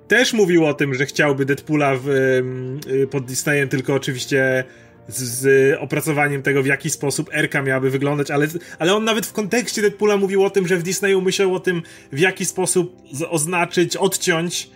też 0.09 0.32
mówił 0.32 0.66
o 0.66 0.74
tym, 0.74 0.94
że 0.94 1.06
chciałby 1.06 1.44
Deadpoola 1.44 1.96
w, 1.96 2.09
y, 2.09 3.06
pod 3.06 3.24
Disneyem, 3.24 3.68
tylko 3.68 3.94
oczywiście 3.94 4.64
z, 5.09 5.22
z, 5.22 5.77
opracowaniem 5.81 6.42
tego, 6.42 6.62
w 6.62 6.66
jaki 6.66 6.90
sposób 6.90 7.31
Erka 7.33 7.62
miałaby 7.62 7.90
wyglądać, 7.90 8.31
ale, 8.31 8.46
ale 8.79 8.94
on 8.94 9.04
nawet 9.04 9.27
w 9.27 9.33
kontekście 9.33 9.83
Deadpoola 9.83 10.16
mówił 10.16 10.44
o 10.44 10.50
tym, 10.50 10.66
że 10.66 10.77
w 10.77 10.83
Disneyu 10.83 11.21
myślał 11.21 11.54
o 11.54 11.60
tym, 11.60 11.83
w 12.12 12.18
jaki 12.18 12.44
sposób 12.44 12.96
oznaczyć, 13.31 13.96
odciąć 13.96 14.71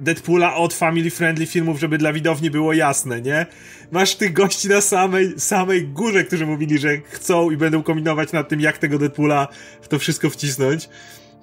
Deadpoola 0.00 0.54
od 0.54 0.74
family 0.74 1.10
friendly 1.10 1.46
filmów, 1.46 1.80
żeby 1.80 1.98
dla 1.98 2.12
widowni 2.12 2.50
było 2.50 2.72
jasne, 2.72 3.22
nie? 3.22 3.46
Masz 3.90 4.14
tych 4.14 4.32
gości 4.32 4.68
na 4.68 4.80
samej, 4.80 5.34
samej 5.36 5.88
górze, 5.88 6.24
którzy 6.24 6.46
mówili, 6.46 6.78
że 6.78 6.98
chcą 6.98 7.50
i 7.50 7.56
będą 7.56 7.82
kombinować 7.82 8.32
nad 8.32 8.48
tym, 8.48 8.60
jak 8.60 8.78
tego 8.78 8.98
Deadpoola 8.98 9.48
w 9.82 9.88
to 9.88 9.98
wszystko 9.98 10.30
wcisnąć. 10.30 10.88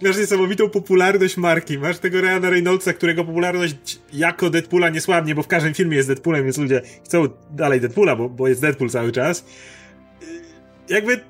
Masz 0.02 0.18
niesamowitą 0.18 0.70
popularność 0.70 1.38
marki, 1.38 1.78
masz 1.78 2.00
tego 2.00 2.22
Ryana 2.22 2.50
Reynoldsa, 2.50 2.94
którego 2.94 3.26
popularność 3.26 4.00
jako 4.14 4.50
Deadpoola 4.50 4.90
nie 4.90 5.02
słabnie, 5.02 5.36
bo 5.36 5.44
w 5.44 5.48
każdym 5.48 5.74
filmie 5.74 5.98
jest 5.98 6.10
Deadpoolem, 6.10 6.44
więc 6.44 6.58
ludzie 6.58 6.82
chcą 7.06 7.28
dalej 7.52 7.82
Deadpoola, 7.82 8.16
bo, 8.16 8.30
bo 8.30 8.48
jest 8.48 8.62
Deadpool 8.62 8.90
cały 8.90 9.12
czas. 9.12 9.46
Jakby 10.90 11.22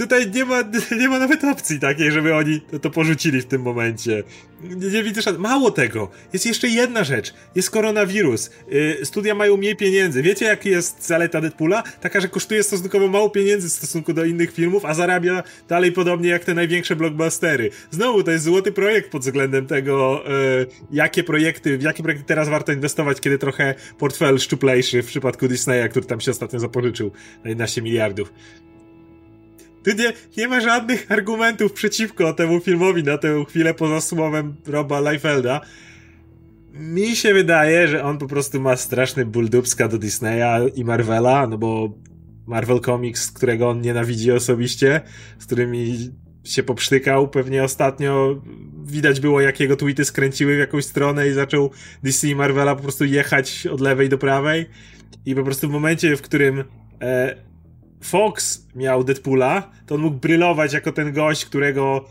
tutaj 0.00 0.30
nie 0.30 0.44
ma, 0.44 0.62
nie 1.00 1.08
ma 1.08 1.18
nawet 1.18 1.44
opcji 1.44 1.80
takiej, 1.80 2.12
żeby 2.12 2.34
oni 2.34 2.60
to, 2.60 2.78
to 2.78 2.90
porzucili 2.90 3.40
w 3.40 3.46
tym 3.46 3.62
momencie. 3.62 4.22
Nie, 4.62 4.90
nie 4.90 5.02
widzę 5.02 5.22
szans. 5.22 5.38
Mało 5.38 5.70
tego. 5.70 6.10
Jest 6.32 6.46
jeszcze 6.46 6.68
jedna 6.68 7.04
rzecz. 7.04 7.34
Jest 7.54 7.70
koronawirus. 7.70 8.50
Yy, 8.68 9.06
studia 9.06 9.34
mają 9.34 9.56
mniej 9.56 9.76
pieniędzy. 9.76 10.22
Wiecie, 10.22 10.44
jaka 10.44 10.68
jest 10.68 11.06
zaleta 11.06 11.40
Deadpoola? 11.40 11.82
Taka, 12.00 12.20
że 12.20 12.28
kosztuje 12.28 12.62
stosunkowo 12.62 13.08
mało 13.08 13.30
pieniędzy 13.30 13.68
w 13.68 13.72
stosunku 13.72 14.12
do 14.12 14.24
innych 14.24 14.52
filmów, 14.52 14.84
a 14.84 14.94
zarabia 14.94 15.42
dalej 15.68 15.92
podobnie 15.92 16.28
jak 16.28 16.44
te 16.44 16.54
największe 16.54 16.96
blockbustery. 16.96 17.70
Znowu, 17.90 18.22
to 18.22 18.30
jest 18.30 18.44
złoty 18.44 18.72
projekt 18.72 19.10
pod 19.10 19.22
względem 19.22 19.66
tego, 19.66 20.24
yy, 20.58 20.66
jakie 20.92 21.24
projekty, 21.24 21.78
w 21.78 21.82
jakie 21.82 22.02
projekty 22.02 22.24
teraz 22.26 22.48
warto 22.48 22.72
inwestować, 22.72 23.20
kiedy 23.20 23.38
trochę 23.38 23.74
portfel 23.98 24.38
szczuplejszy 24.38 25.02
w 25.02 25.06
przypadku 25.06 25.48
Disneya, 25.48 25.88
który 25.90 26.06
tam 26.06 26.20
się 26.20 26.30
ostatnio 26.30 26.60
zapożyczył 26.60 27.12
na 27.44 27.48
11 27.50 27.82
miliardów. 27.82 28.32
Tu 29.82 29.90
nie, 29.90 30.12
nie 30.36 30.48
ma 30.48 30.60
żadnych 30.60 31.12
argumentów 31.12 31.72
przeciwko 31.72 32.32
temu 32.32 32.60
filmowi 32.60 33.04
na 33.04 33.18
tę 33.18 33.44
chwilę 33.48 33.74
poza 33.74 34.00
słowem 34.00 34.54
Roba 34.66 35.00
Leifelda. 35.00 35.60
Mi 36.72 37.16
się 37.16 37.34
wydaje, 37.34 37.88
że 37.88 38.04
on 38.04 38.18
po 38.18 38.26
prostu 38.26 38.60
ma 38.60 38.76
straszny 38.76 39.26
ból 39.26 39.48
dupska 39.48 39.88
do 39.88 39.98
Disneya 39.98 40.70
i 40.74 40.84
Marvela, 40.84 41.46
no 41.46 41.58
bo 41.58 41.94
Marvel 42.46 42.80
Comics, 42.80 43.32
którego 43.32 43.68
on 43.68 43.80
nienawidzi 43.80 44.32
osobiście, 44.32 45.00
z 45.38 45.46
którymi 45.46 46.10
się 46.44 46.62
poprztykał 46.62 47.28
pewnie 47.28 47.64
ostatnio. 47.64 48.42
Widać 48.84 49.20
było, 49.20 49.40
jak 49.40 49.60
jego 49.60 49.76
tweety 49.76 50.04
skręciły 50.04 50.56
w 50.56 50.58
jakąś 50.58 50.84
stronę 50.84 51.28
i 51.28 51.32
zaczął 51.32 51.70
DC 52.02 52.28
i 52.28 52.34
Marvela 52.34 52.76
po 52.76 52.82
prostu 52.82 53.04
jechać 53.04 53.66
od 53.66 53.80
lewej 53.80 54.08
do 54.08 54.18
prawej. 54.18 54.66
I 55.26 55.34
po 55.34 55.44
prostu 55.44 55.68
w 55.68 55.72
momencie, 55.72 56.16
w 56.16 56.22
którym 56.22 56.64
e, 57.00 57.49
Fox 58.00 58.66
miał 58.74 59.04
Deadpoola, 59.04 59.70
to 59.86 59.94
on 59.94 60.00
mógł 60.00 60.16
brylować 60.16 60.72
jako 60.72 60.92
ten 60.92 61.12
gość, 61.12 61.44
którego 61.44 62.08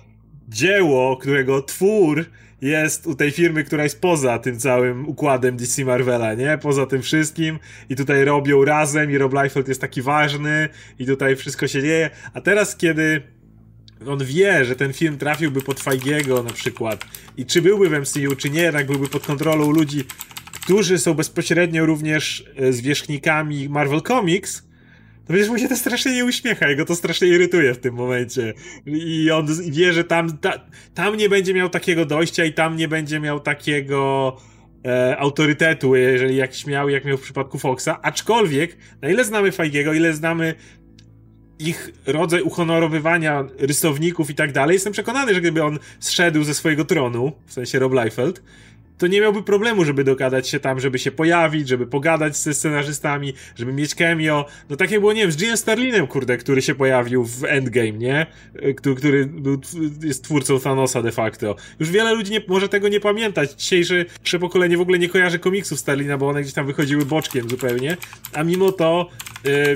dzieło, 0.47 1.17
którego 1.17 1.61
twór 1.61 2.25
jest 2.61 3.07
u 3.07 3.15
tej 3.15 3.31
firmy, 3.31 3.63
która 3.63 3.83
jest 3.83 4.01
poza 4.01 4.39
tym 4.39 4.59
całym 4.59 5.07
układem 5.07 5.57
DC 5.57 5.85
Marvela, 5.85 6.33
nie? 6.33 6.57
Poza 6.61 6.85
tym 6.85 7.01
wszystkim 7.01 7.59
i 7.89 7.95
tutaj 7.95 8.25
robią 8.25 8.65
razem 8.65 9.11
i 9.11 9.17
Rob 9.17 9.33
Liefeld 9.33 9.67
jest 9.67 9.81
taki 9.81 10.01
ważny 10.01 10.69
i 10.99 11.05
tutaj 11.05 11.35
wszystko 11.35 11.67
się 11.67 11.81
dzieje, 11.81 12.09
a 12.33 12.41
teraz 12.41 12.75
kiedy 12.75 13.21
on 14.07 14.25
wie, 14.25 14.65
że 14.65 14.75
ten 14.75 14.93
film 14.93 15.17
trafiłby 15.17 15.61
pod 15.61 15.79
Feigiego 15.79 16.43
na 16.43 16.53
przykład 16.53 17.05
i 17.37 17.45
czy 17.45 17.61
byłby 17.61 17.89
w 17.89 17.99
MCU, 17.99 18.35
czy 18.35 18.49
nie, 18.49 18.61
jednak 18.61 18.87
byłby 18.87 19.07
pod 19.07 19.25
kontrolą 19.25 19.71
ludzi, 19.71 20.03
którzy 20.63 20.99
są 20.99 21.13
bezpośrednio 21.13 21.85
również 21.85 22.45
e, 22.55 22.73
zwierzchnikami 22.73 23.69
Marvel 23.69 24.01
Comics, 24.01 24.68
to 25.29 25.33
przecież 25.33 25.49
mu 25.49 25.57
się 25.57 25.69
to 25.69 25.75
strasznie 25.75 26.11
nie 26.11 26.25
uśmiecha, 26.25 26.69
jego 26.69 26.85
to 26.85 26.95
strasznie 26.95 27.27
irytuje 27.27 27.73
w 27.73 27.77
tym 27.77 27.95
momencie. 27.95 28.53
I 28.85 29.31
on 29.31 29.47
wie, 29.71 29.93
że 29.93 30.03
tam, 30.03 30.37
ta, 30.37 30.65
tam 30.93 31.17
nie 31.17 31.29
będzie 31.29 31.53
miał 31.53 31.69
takiego 31.69 32.05
dojścia 32.05 32.45
i 32.45 32.53
tam 32.53 32.75
nie 32.75 32.87
będzie 32.87 33.19
miał 33.19 33.39
takiego 33.39 34.37
e, 34.85 35.17
autorytetu, 35.17 35.95
jeżeli 35.95 36.35
jakiś 36.35 36.65
miał, 36.65 36.89
jak 36.89 37.05
miał 37.05 37.17
w 37.17 37.21
przypadku 37.21 37.59
Foxa. 37.59 37.89
Aczkolwiek, 38.01 38.77
na 39.01 39.09
ile 39.09 39.23
znamy 39.23 39.51
Feigiego, 39.51 39.93
ile 39.93 40.13
znamy 40.13 40.55
ich 41.59 41.91
rodzaj 42.05 42.41
uhonorowywania 42.41 43.43
rysowników 43.57 44.29
i 44.29 44.35
tak 44.35 44.51
dalej, 44.51 44.73
jestem 44.73 44.93
przekonany, 44.93 45.33
że 45.33 45.41
gdyby 45.41 45.63
on 45.63 45.79
zszedł 45.99 46.43
ze 46.43 46.53
swojego 46.53 46.85
tronu, 46.85 47.31
w 47.45 47.53
sensie 47.53 47.79
Rob 47.79 47.93
Liefeld, 47.93 48.41
to 48.99 49.07
nie 49.07 49.21
miałby 49.21 49.43
problemu, 49.43 49.85
żeby 49.85 50.03
dogadać 50.03 50.49
się 50.49 50.59
tam, 50.59 50.79
żeby 50.79 50.99
się 50.99 51.11
pojawić, 51.11 51.67
żeby 51.67 51.87
pogadać 51.87 52.37
ze 52.37 52.53
scenarzystami, 52.53 53.33
żeby 53.55 53.73
mieć 53.73 53.95
cameo. 53.95 54.45
No 54.69 54.75
tak 54.75 54.91
jak 54.91 54.99
było, 54.99 55.13
nie 55.13 55.21
wiem, 55.21 55.31
z 55.31 55.41
Jim 55.41 55.57
Starlinem, 55.57 56.07
kurde, 56.07 56.37
który 56.37 56.61
się 56.61 56.75
pojawił 56.75 57.25
w 57.25 57.43
Endgame, 57.43 57.91
nie? 57.91 58.27
E, 58.55 58.73
który, 58.73 58.95
który 58.95 59.25
był, 59.25 59.61
jest 60.03 60.23
twórcą 60.23 60.59
Thanosa 60.59 61.01
de 61.01 61.11
facto. 61.11 61.55
Już 61.79 61.91
wiele 61.91 62.13
ludzi 62.13 62.31
nie, 62.31 62.41
może 62.47 62.69
tego 62.69 62.87
nie 62.87 62.99
pamiętać. 62.99 63.53
Dzisiejsze 63.53 64.05
pokolenie 64.39 64.77
w 64.77 64.81
ogóle 64.81 64.99
nie 64.99 65.09
kojarzy 65.09 65.39
komiksów 65.39 65.79
Starlina, 65.79 66.17
bo 66.17 66.29
one 66.29 66.41
gdzieś 66.41 66.53
tam 66.53 66.65
wychodziły 66.65 67.05
boczkiem 67.05 67.49
zupełnie. 67.49 67.97
A 68.33 68.43
mimo 68.43 68.71
to 68.71 69.09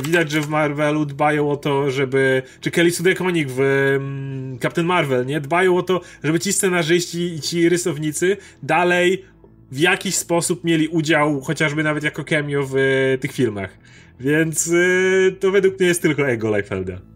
widać, 0.02 0.32
że 0.32 0.42
w 0.42 0.50
Marvelu 0.50 1.06
dbają 1.06 1.52
o 1.52 1.58
to, 1.58 1.92
żeby... 1.92 2.42
Czy 2.62 2.72
Kelly 2.72 2.92
Sudekonik 2.92 3.50
w 3.50 3.58
yy, 3.58 4.60
Captain 4.60 4.88
Marvel, 4.88 5.26
nie? 5.26 5.42
Dbają 5.42 5.78
o 5.78 5.84
to, 5.84 6.02
żeby 6.24 6.40
ci 6.40 6.54
scenarzyści 6.54 7.34
i 7.34 7.42
ci 7.42 7.70
rysownicy 7.70 8.38
dalej 8.64 9.24
w 9.72 9.80
jakiś 9.80 10.16
sposób 10.16 10.64
mieli 10.64 10.88
udział, 10.88 11.42
chociażby 11.42 11.84
nawet 11.84 12.04
jako 12.04 12.24
cameo 12.24 12.64
w 12.64 12.76
y, 12.76 13.18
tych 13.22 13.32
filmach. 13.32 13.78
Więc 14.20 14.68
y, 14.68 15.36
to 15.40 15.52
według 15.52 15.80
mnie 15.80 15.88
jest 15.88 16.02
tylko 16.02 16.28
ego 16.28 16.50
Leifelda. 16.50 17.13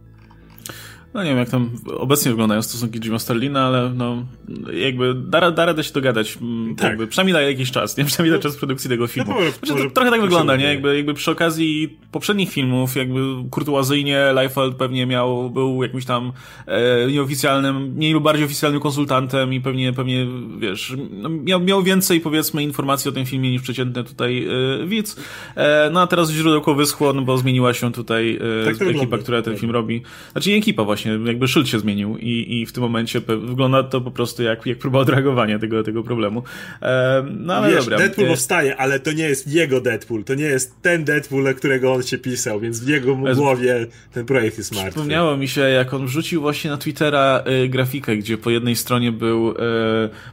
No 1.17 1.23
nie 1.23 1.29
wiem, 1.29 1.37
jak 1.37 1.49
tam 1.49 1.69
obecnie 1.97 2.31
wyglądają 2.31 2.61
stosunki 2.61 2.99
Jima 2.99 3.19
Sterlina, 3.19 3.65
ale 3.65 3.89
no 3.89 4.25
jakby 4.73 5.13
da, 5.13 5.51
da 5.51 5.65
radę 5.65 5.83
się 5.83 5.93
dogadać. 5.93 6.37
Mm, 6.41 6.75
tak. 6.75 6.89
Jakby, 6.89 7.07
przynajmniej 7.07 7.33
daje 7.33 7.51
jakiś 7.51 7.71
czas, 7.71 7.97
nie? 7.97 8.05
Przynajmniej 8.05 8.39
da 8.39 8.43
czas 8.43 8.57
produkcji 8.57 8.89
tego 8.89 9.07
filmu. 9.07 9.33
No, 9.33 9.51
znaczy, 9.51 9.73
może, 9.73 9.91
trochę 9.91 10.11
tak 10.11 10.21
wygląda, 10.21 10.55
nie? 10.55 10.65
Jakby, 10.65 10.97
jakby 10.97 11.13
przy 11.13 11.31
okazji 11.31 11.97
poprzednich 12.11 12.51
filmów, 12.51 12.95
jakby 12.95 13.19
kurtuazyjnie 13.51 14.31
Leifeld 14.33 14.75
pewnie 14.75 15.05
miał, 15.05 15.49
był 15.49 15.83
jakimś 15.83 16.05
tam 16.05 16.31
e, 16.65 17.07
nieoficjalnym, 17.11 17.93
mniej 17.93 18.13
lub 18.13 18.23
bardziej 18.23 18.45
oficjalnym 18.45 18.81
konsultantem 18.81 19.53
i 19.53 19.61
pewnie, 19.61 19.93
pewnie, 19.93 20.27
wiesz, 20.59 20.93
no, 21.11 21.29
miał, 21.29 21.61
miał 21.61 21.83
więcej, 21.83 22.21
powiedzmy, 22.21 22.63
informacji 22.63 23.09
o 23.09 23.11
tym 23.11 23.25
filmie 23.25 23.51
niż 23.51 23.61
przeciętny 23.61 24.03
tutaj 24.03 24.47
e, 24.83 24.87
widz. 24.87 25.15
E, 25.55 25.89
no 25.93 26.01
a 26.01 26.07
teraz 26.07 26.31
źródełko 26.31 26.75
wyschło, 26.75 27.13
no 27.13 27.21
bo 27.21 27.37
zmieniła 27.37 27.73
się 27.73 27.91
tutaj 27.91 28.35
e, 28.35 28.65
tak 28.65 28.75
ekipa, 28.75 28.85
wygląda. 28.85 29.17
która 29.17 29.41
ten 29.41 29.57
film 29.57 29.71
robi. 29.71 30.01
Znaczy 30.31 30.49
nie 30.49 30.55
ekipa 30.55 30.83
właśnie, 30.83 31.06
jakby 31.25 31.47
szyld 31.47 31.67
się 31.67 31.79
zmienił 31.79 32.17
i, 32.17 32.61
i 32.61 32.65
w 32.65 32.71
tym 32.71 32.83
momencie 32.83 33.21
wygląda 33.21 33.83
to 33.83 34.01
po 34.01 34.11
prostu 34.11 34.43
jak, 34.43 34.65
jak 34.65 34.77
próba 34.77 34.99
odreagowania 34.99 35.59
tego, 35.59 35.83
tego 35.83 36.03
problemu. 36.03 36.43
E, 36.81 37.25
no 37.39 37.53
ale 37.53 37.69
Wiesz, 37.69 37.85
dobra. 37.85 37.97
Deadpool 37.97 38.27
e, 38.27 38.29
powstaje, 38.29 38.77
ale 38.77 38.99
to 38.99 39.11
nie 39.11 39.23
jest 39.23 39.47
jego 39.47 39.81
Deadpool, 39.81 40.23
to 40.23 40.35
nie 40.35 40.45
jest 40.45 40.81
ten 40.81 41.03
Deadpool, 41.03 41.43
na 41.43 41.53
którego 41.53 41.93
on 41.93 42.03
się 42.03 42.17
pisał, 42.17 42.59
więc 42.59 42.79
w 42.79 42.87
jego 42.87 43.15
głowie 43.15 43.87
ten 44.13 44.25
projekt 44.25 44.57
jest 44.57 44.75
martwy. 44.75 44.91
Przypomniało 44.91 45.37
mi 45.37 45.47
się, 45.47 45.61
jak 45.61 45.93
on 45.93 46.05
wrzucił 46.05 46.41
właśnie 46.41 46.71
na 46.71 46.77
Twittera 46.77 47.43
y, 47.63 47.69
grafikę, 47.69 48.17
gdzie 48.17 48.37
po 48.37 48.49
jednej 48.49 48.75
stronie 48.75 49.11
był, 49.11 49.51
y, 49.51 49.55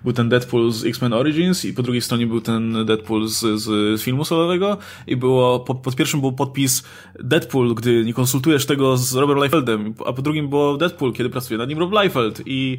był 0.04 0.12
ten 0.12 0.28
Deadpool 0.28 0.72
z 0.72 0.84
X-Men 0.84 1.12
Origins 1.12 1.64
i 1.64 1.74
po 1.74 1.82
drugiej 1.82 2.02
stronie 2.02 2.26
był 2.26 2.40
ten 2.40 2.86
Deadpool 2.86 3.28
z, 3.28 3.60
z 3.60 4.02
filmu 4.02 4.24
solowego 4.24 4.78
i 5.06 5.16
było, 5.16 5.60
pod, 5.60 5.78
pod 5.78 5.96
pierwszym 5.96 6.20
był 6.20 6.32
podpis 6.32 6.82
Deadpool, 7.20 7.74
gdy 7.74 8.04
nie 8.04 8.14
konsultujesz 8.14 8.66
tego 8.66 8.96
z 8.96 9.14
Robert 9.14 9.42
Liefeldem, 9.42 9.94
a 10.06 10.12
po 10.12 10.22
drugim 10.22 10.48
było 10.48 10.63
Deadpool, 10.76 11.12
kiedy 11.12 11.30
pracuje 11.30 11.58
nad 11.58 11.68
nim 11.68 11.78
Rob 11.78 11.92
Liefeld 11.92 12.42
i, 12.46 12.78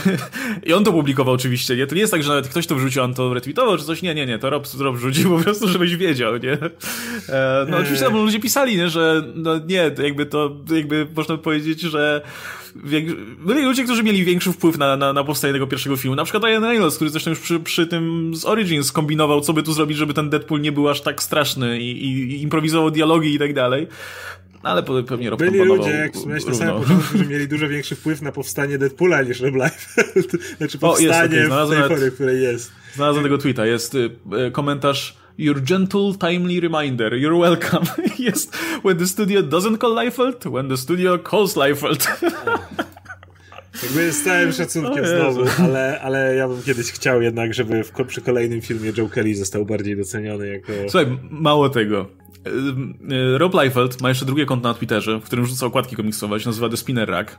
i 0.66 0.72
on 0.72 0.84
to 0.84 0.92
publikował 0.92 1.34
oczywiście, 1.34 1.76
nie? 1.76 1.86
To 1.86 1.94
nie 1.94 2.00
jest 2.00 2.12
tak, 2.12 2.22
że 2.22 2.28
nawet 2.28 2.48
ktoś 2.48 2.66
to 2.66 2.74
wrzucił, 2.74 3.02
on 3.02 3.14
to 3.14 3.34
retweetował 3.34 3.78
czy 3.78 3.84
coś, 3.84 4.02
nie, 4.02 4.14
nie, 4.14 4.26
nie, 4.26 4.38
to 4.38 4.50
Rob, 4.50 4.66
Rob 4.78 4.96
wrzucił 4.96 5.36
po 5.36 5.44
prostu, 5.44 5.68
żebyś 5.68 5.96
wiedział, 5.96 6.36
nie? 6.36 6.58
E, 7.28 7.66
no 7.70 7.76
oczywiście 7.76 8.04
tam 8.04 8.14
ludzie 8.14 8.40
pisali, 8.40 8.76
nie, 8.76 8.88
że 8.88 9.22
no 9.34 9.58
nie, 9.58 9.90
jakby 10.02 10.26
to, 10.26 10.56
jakby 10.70 11.06
można 11.16 11.36
powiedzieć, 11.36 11.80
że 11.80 12.22
byli 13.38 13.62
ludzie, 13.62 13.84
którzy 13.84 14.02
mieli 14.02 14.24
większy 14.24 14.52
wpływ 14.52 14.78
na, 14.78 14.96
na, 14.96 15.12
na 15.12 15.24
powstanie 15.24 15.52
tego 15.52 15.66
pierwszego 15.66 15.96
filmu. 15.96 16.16
Na 16.16 16.24
przykład 16.24 16.44
Ryan 16.44 16.64
Reynolds, 16.64 16.96
który 16.96 17.10
zresztą 17.10 17.30
już 17.30 17.40
przy, 17.40 17.60
przy 17.60 17.86
tym 17.86 18.32
z 18.34 18.44
Origins 18.44 18.92
kombinował, 18.92 19.40
co 19.40 19.52
by 19.52 19.62
tu 19.62 19.72
zrobić, 19.72 19.98
żeby 19.98 20.14
ten 20.14 20.30
Deadpool 20.30 20.60
nie 20.60 20.72
był 20.72 20.88
aż 20.88 21.00
tak 21.00 21.22
straszny 21.22 21.80
i, 21.80 22.04
i, 22.04 22.32
i 22.32 22.42
improwizował 22.42 22.90
dialogi 22.90 23.34
i 23.34 23.38
tak 23.38 23.54
dalej. 23.54 23.86
No, 24.64 24.70
ale 24.70 24.82
pewnie 24.82 25.30
Rob 25.30 25.38
Byli 25.38 25.58
ludzie, 25.58 25.90
jak 25.90 26.14
wspomniałeś 26.14 26.46
na 26.46 26.54
samym 26.54 26.82
początku, 26.82 27.08
którzy 27.08 27.26
mieli 27.26 27.48
dużo 27.48 27.68
większy 27.68 27.96
wpływ 27.96 28.22
na 28.22 28.32
powstanie 28.32 28.78
Deadpoola 28.78 29.22
niż 29.22 29.40
Rob 29.40 29.54
Liefeld. 29.54 30.30
Znaczy 30.58 30.78
powstanie 30.78 31.36
o, 31.36 31.40
jest, 31.40 31.52
okay. 31.52 31.96
w 31.96 32.00
tej 32.00 32.10
w 32.10 32.14
której 32.14 32.42
jest. 32.42 32.72
Znalazłem 32.94 33.24
tego 33.24 33.38
tweeta. 33.38 33.66
Jest 33.66 33.94
y, 33.94 34.10
y, 34.46 34.50
komentarz 34.50 35.22
Your 35.38 35.60
gentle, 35.60 36.12
timely 36.20 36.60
reminder. 36.60 37.12
You're 37.12 37.40
welcome. 37.40 37.86
Jest 38.18 38.56
when 38.84 38.98
the 38.98 39.06
studio 39.06 39.42
doesn't 39.42 39.78
call 39.78 39.94
Liefeld, 39.94 40.44
when 40.44 40.68
the 40.68 40.76
studio 40.76 41.18
calls 41.18 41.56
Liefeld. 41.56 42.06
Jakby 43.82 44.12
z 44.12 44.24
całym 44.24 44.52
szacunkiem 44.52 45.06
znowu, 45.06 45.44
ale, 45.58 46.00
ale 46.00 46.34
ja 46.36 46.48
bym 46.48 46.62
kiedyś 46.62 46.92
chciał 46.92 47.22
jednak, 47.22 47.54
żeby 47.54 47.84
w, 47.84 47.92
przy 48.06 48.20
kolejnym 48.20 48.60
filmie 48.60 48.92
Joe 48.96 49.08
Kelly 49.08 49.34
został 49.34 49.64
bardziej 49.66 49.96
doceniony 49.96 50.48
jako... 50.48 50.72
Słuchaj, 50.88 51.18
mało 51.30 51.68
tego. 51.68 52.21
Rob 53.36 53.54
Liefeld 53.54 54.00
ma 54.00 54.08
jeszcze 54.08 54.24
drugie 54.24 54.46
konto 54.46 54.68
na 54.68 54.74
Twitterze, 54.74 55.20
w 55.20 55.24
którym 55.24 55.46
rzuca 55.46 55.66
okładki 55.66 55.96
komiksowe, 55.96 56.40
się 56.40 56.48
nazywa 56.48 56.68
The 56.68 56.76
Spinner 56.76 57.10
Rack. 57.10 57.38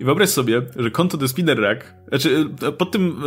I 0.00 0.04
wyobraź 0.04 0.28
sobie, 0.28 0.62
że 0.76 0.90
konto 0.90 1.18
The 1.18 1.28
Spinner 1.28 1.60
Rack, 1.60 1.94
znaczy 2.08 2.46
pod 2.78 2.90
tym, 2.90 3.22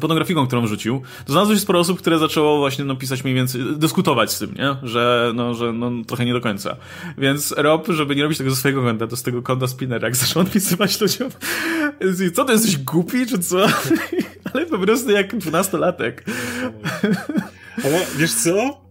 pod 0.00 0.08
tą 0.08 0.14
grafiką, 0.14 0.46
którą 0.46 0.66
rzucił, 0.66 1.02
to 1.26 1.32
znalazło 1.32 1.54
się 1.54 1.60
sporo 1.60 1.78
osób, 1.78 1.98
które 1.98 2.18
zaczęło 2.18 2.58
właśnie 2.58 2.84
no, 2.84 2.96
pisać 2.96 3.24
mniej 3.24 3.36
więcej, 3.36 3.62
dyskutować 3.76 4.32
z 4.32 4.38
tym, 4.38 4.54
nie? 4.54 4.76
Że, 4.82 5.32
no, 5.34 5.54
że 5.54 5.72
no, 5.72 5.90
trochę 6.06 6.24
nie 6.24 6.32
do 6.32 6.40
końca. 6.40 6.76
Więc 7.18 7.54
Rob, 7.56 7.88
żeby 7.88 8.16
nie 8.16 8.22
robić 8.22 8.38
tego 8.38 8.50
ze 8.50 8.56
swojego 8.56 8.82
konta, 8.82 9.06
to 9.06 9.16
z 9.16 9.22
tego 9.22 9.42
konta 9.42 9.66
Spinner 9.66 10.02
Rack 10.02 10.16
zaczął 10.16 10.42
odpisywać 10.42 11.00
ludziom. 11.00 11.30
Co, 12.34 12.44
to 12.44 12.52
jesteś 12.52 12.78
głupi, 12.78 13.26
czy 13.26 13.38
co? 13.38 13.66
Ale 14.54 14.66
po 14.66 14.78
prostu 14.78 15.10
jak 15.10 15.36
dwunastolatek. 15.36 16.24
Ale 17.84 18.06
wiesz 18.16 18.34
co? 18.34 18.82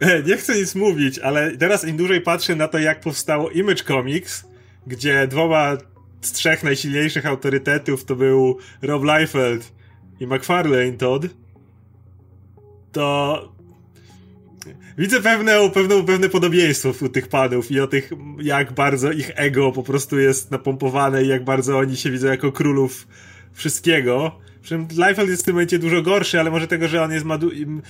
Nie 0.26 0.36
chcę 0.36 0.58
nic 0.58 0.74
mówić, 0.74 1.18
ale 1.18 1.56
teraz 1.56 1.88
im 1.88 1.96
dłużej 1.96 2.20
patrzę 2.20 2.56
na 2.56 2.68
to, 2.68 2.78
jak 2.78 3.00
powstało 3.00 3.50
Image 3.50 3.84
Comics, 3.84 4.44
gdzie 4.86 5.26
dwoma 5.26 5.76
z 6.20 6.32
trzech 6.32 6.62
najsilniejszych 6.62 7.26
autorytetów 7.26 8.04
to 8.04 8.16
był 8.16 8.58
Rob 8.82 9.04
Liefeld 9.04 9.72
i 10.20 10.26
McFarlane 10.26 10.92
Todd, 10.92 11.26
to 12.92 13.48
widzę 14.98 15.20
pewne, 15.20 15.70
pewne, 15.70 16.04
pewne 16.04 16.28
podobieństwo 16.28 16.92
u 17.00 17.08
tych 17.08 17.28
panów 17.28 17.70
i 17.70 17.80
o 17.80 17.86
tych, 17.86 18.10
jak 18.42 18.72
bardzo 18.72 19.12
ich 19.12 19.30
ego 19.34 19.72
po 19.72 19.82
prostu 19.82 20.18
jest 20.18 20.50
napompowane 20.50 21.24
i 21.24 21.28
jak 21.28 21.44
bardzo 21.44 21.78
oni 21.78 21.96
się 21.96 22.10
widzą 22.10 22.26
jako 22.26 22.52
królów 22.52 23.06
wszystkiego. 23.52 24.40
Przy 24.62 24.68
czym 24.68 24.88
Liefeld 24.90 25.28
jest 25.30 25.42
w 25.42 25.44
tym 25.44 25.54
momencie 25.54 25.78
dużo 25.78 26.02
gorszy, 26.02 26.40
ale 26.40 26.50
może 26.50 26.66
tego, 26.66 26.88
że 26.88 27.02
on 27.02 27.12
jest 27.12 27.26
madu- 27.26 27.80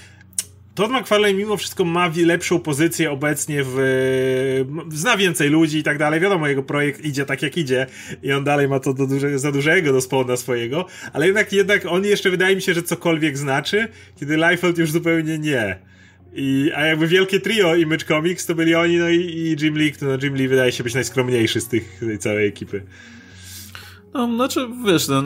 Todd 0.75 0.91
McFarlane 0.91 1.35
mimo 1.35 1.57
wszystko 1.57 1.85
ma 1.85 2.11
lepszą 2.17 2.61
pozycję 2.61 3.11
obecnie 3.11 3.63
w... 3.65 3.77
zna 4.91 5.17
więcej 5.17 5.51
ludzi 5.51 5.79
i 5.79 5.83
tak 5.83 5.99
dalej. 5.99 6.21
Wiadomo, 6.21 6.49
jego 6.49 6.63
projekt 6.63 7.05
idzie 7.05 7.25
tak 7.25 7.43
jak 7.43 7.57
idzie 7.57 7.87
i 8.23 8.33
on 8.33 8.45
dalej 8.45 8.69
ma 8.69 8.81
to 8.81 8.95
do 8.95 9.07
duże, 9.07 9.39
za 9.39 9.53
dużego 9.53 9.93
do 9.93 10.01
spawna 10.01 10.37
swojego, 10.37 10.87
ale 11.13 11.27
jednak, 11.27 11.53
jednak 11.53 11.87
on 11.87 12.05
jeszcze 12.05 12.31
wydaje 12.31 12.57
mi 12.57 12.63
się, 12.63 12.75
że 12.75 12.83
cokolwiek 12.83 13.39
znaczy, 13.39 13.89
kiedy 14.21 14.37
Liefeld 14.37 14.79
już 14.79 14.91
zupełnie 14.91 15.39
nie. 15.39 15.79
I, 16.33 16.71
a 16.75 16.87
jakby 16.87 17.07
wielkie 17.07 17.41
trio 17.41 17.77
Image 17.77 18.05
Comics 18.05 18.47
to 18.47 18.55
byli 18.55 18.75
oni, 18.75 18.97
no 18.97 19.09
i, 19.09 19.17
i 19.17 19.57
Jim 19.65 19.79
Lee, 19.79 19.93
no 20.03 20.09
Jim 20.23 20.35
Lee 20.35 20.49
wydaje 20.49 20.73
się 20.73 20.85
być 20.85 20.95
najskromniejszy 20.95 21.61
z 21.61 21.69
tych, 21.69 21.99
tej 22.01 22.19
całej 22.19 22.49
ekipy. 22.49 22.83
No, 24.15 24.27
znaczy, 24.35 24.69
wiesz, 24.87 25.07
ten, 25.07 25.25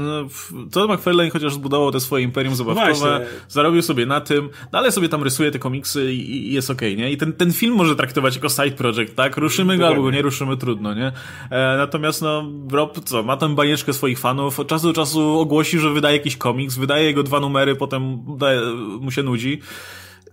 Todd 0.71 0.91
McFarlane 0.91 1.31
chociaż 1.31 1.55
zbudował 1.55 1.91
te 1.91 2.01
swoje 2.01 2.25
imperium 2.25 2.55
zabawkowe, 2.55 2.95
Właśnie. 2.95 3.27
zarobił 3.49 3.83
sobie 3.83 4.07
na 4.07 4.21
tym, 4.21 4.49
no 4.73 4.79
ale 4.79 4.93
sobie 4.93 5.09
tam 5.09 5.23
rysuje 5.23 5.51
te 5.51 5.59
komiksy 5.59 6.15
i, 6.15 6.49
i 6.49 6.53
jest 6.53 6.71
okej, 6.71 6.93
okay, 6.93 7.05
nie? 7.05 7.13
I 7.13 7.17
ten, 7.17 7.33
ten 7.33 7.53
film 7.53 7.75
może 7.75 7.97
traktować 7.97 8.35
jako 8.35 8.49
side 8.49 8.71
project, 8.71 9.15
tak? 9.15 9.37
Ruszymy 9.37 9.79
go 9.79 9.87
albo 9.87 10.03
go 10.03 10.11
nie 10.11 10.23
ruszymy, 10.23 10.57
trudno, 10.57 10.95
nie? 10.95 11.13
E, 11.51 11.77
natomiast, 11.77 12.23
no, 12.23 12.51
Rob, 12.73 13.05
co, 13.05 13.23
ma 13.23 13.37
tam 13.37 13.55
banieczkę 13.55 13.93
swoich 13.93 14.19
fanów, 14.19 14.61
od 14.61 14.69
czasu 14.69 14.87
do 14.87 14.93
czasu 14.93 15.39
ogłosi, 15.39 15.79
że 15.79 15.91
wydaje 15.91 16.17
jakiś 16.17 16.37
komiks, 16.37 16.77
wydaje 16.77 17.05
jego 17.05 17.23
dwa 17.23 17.41
numery, 17.41 17.77
potem 17.77 18.19
daje, 18.39 18.61
mu 19.01 19.11
się 19.11 19.23
nudzi. 19.23 19.61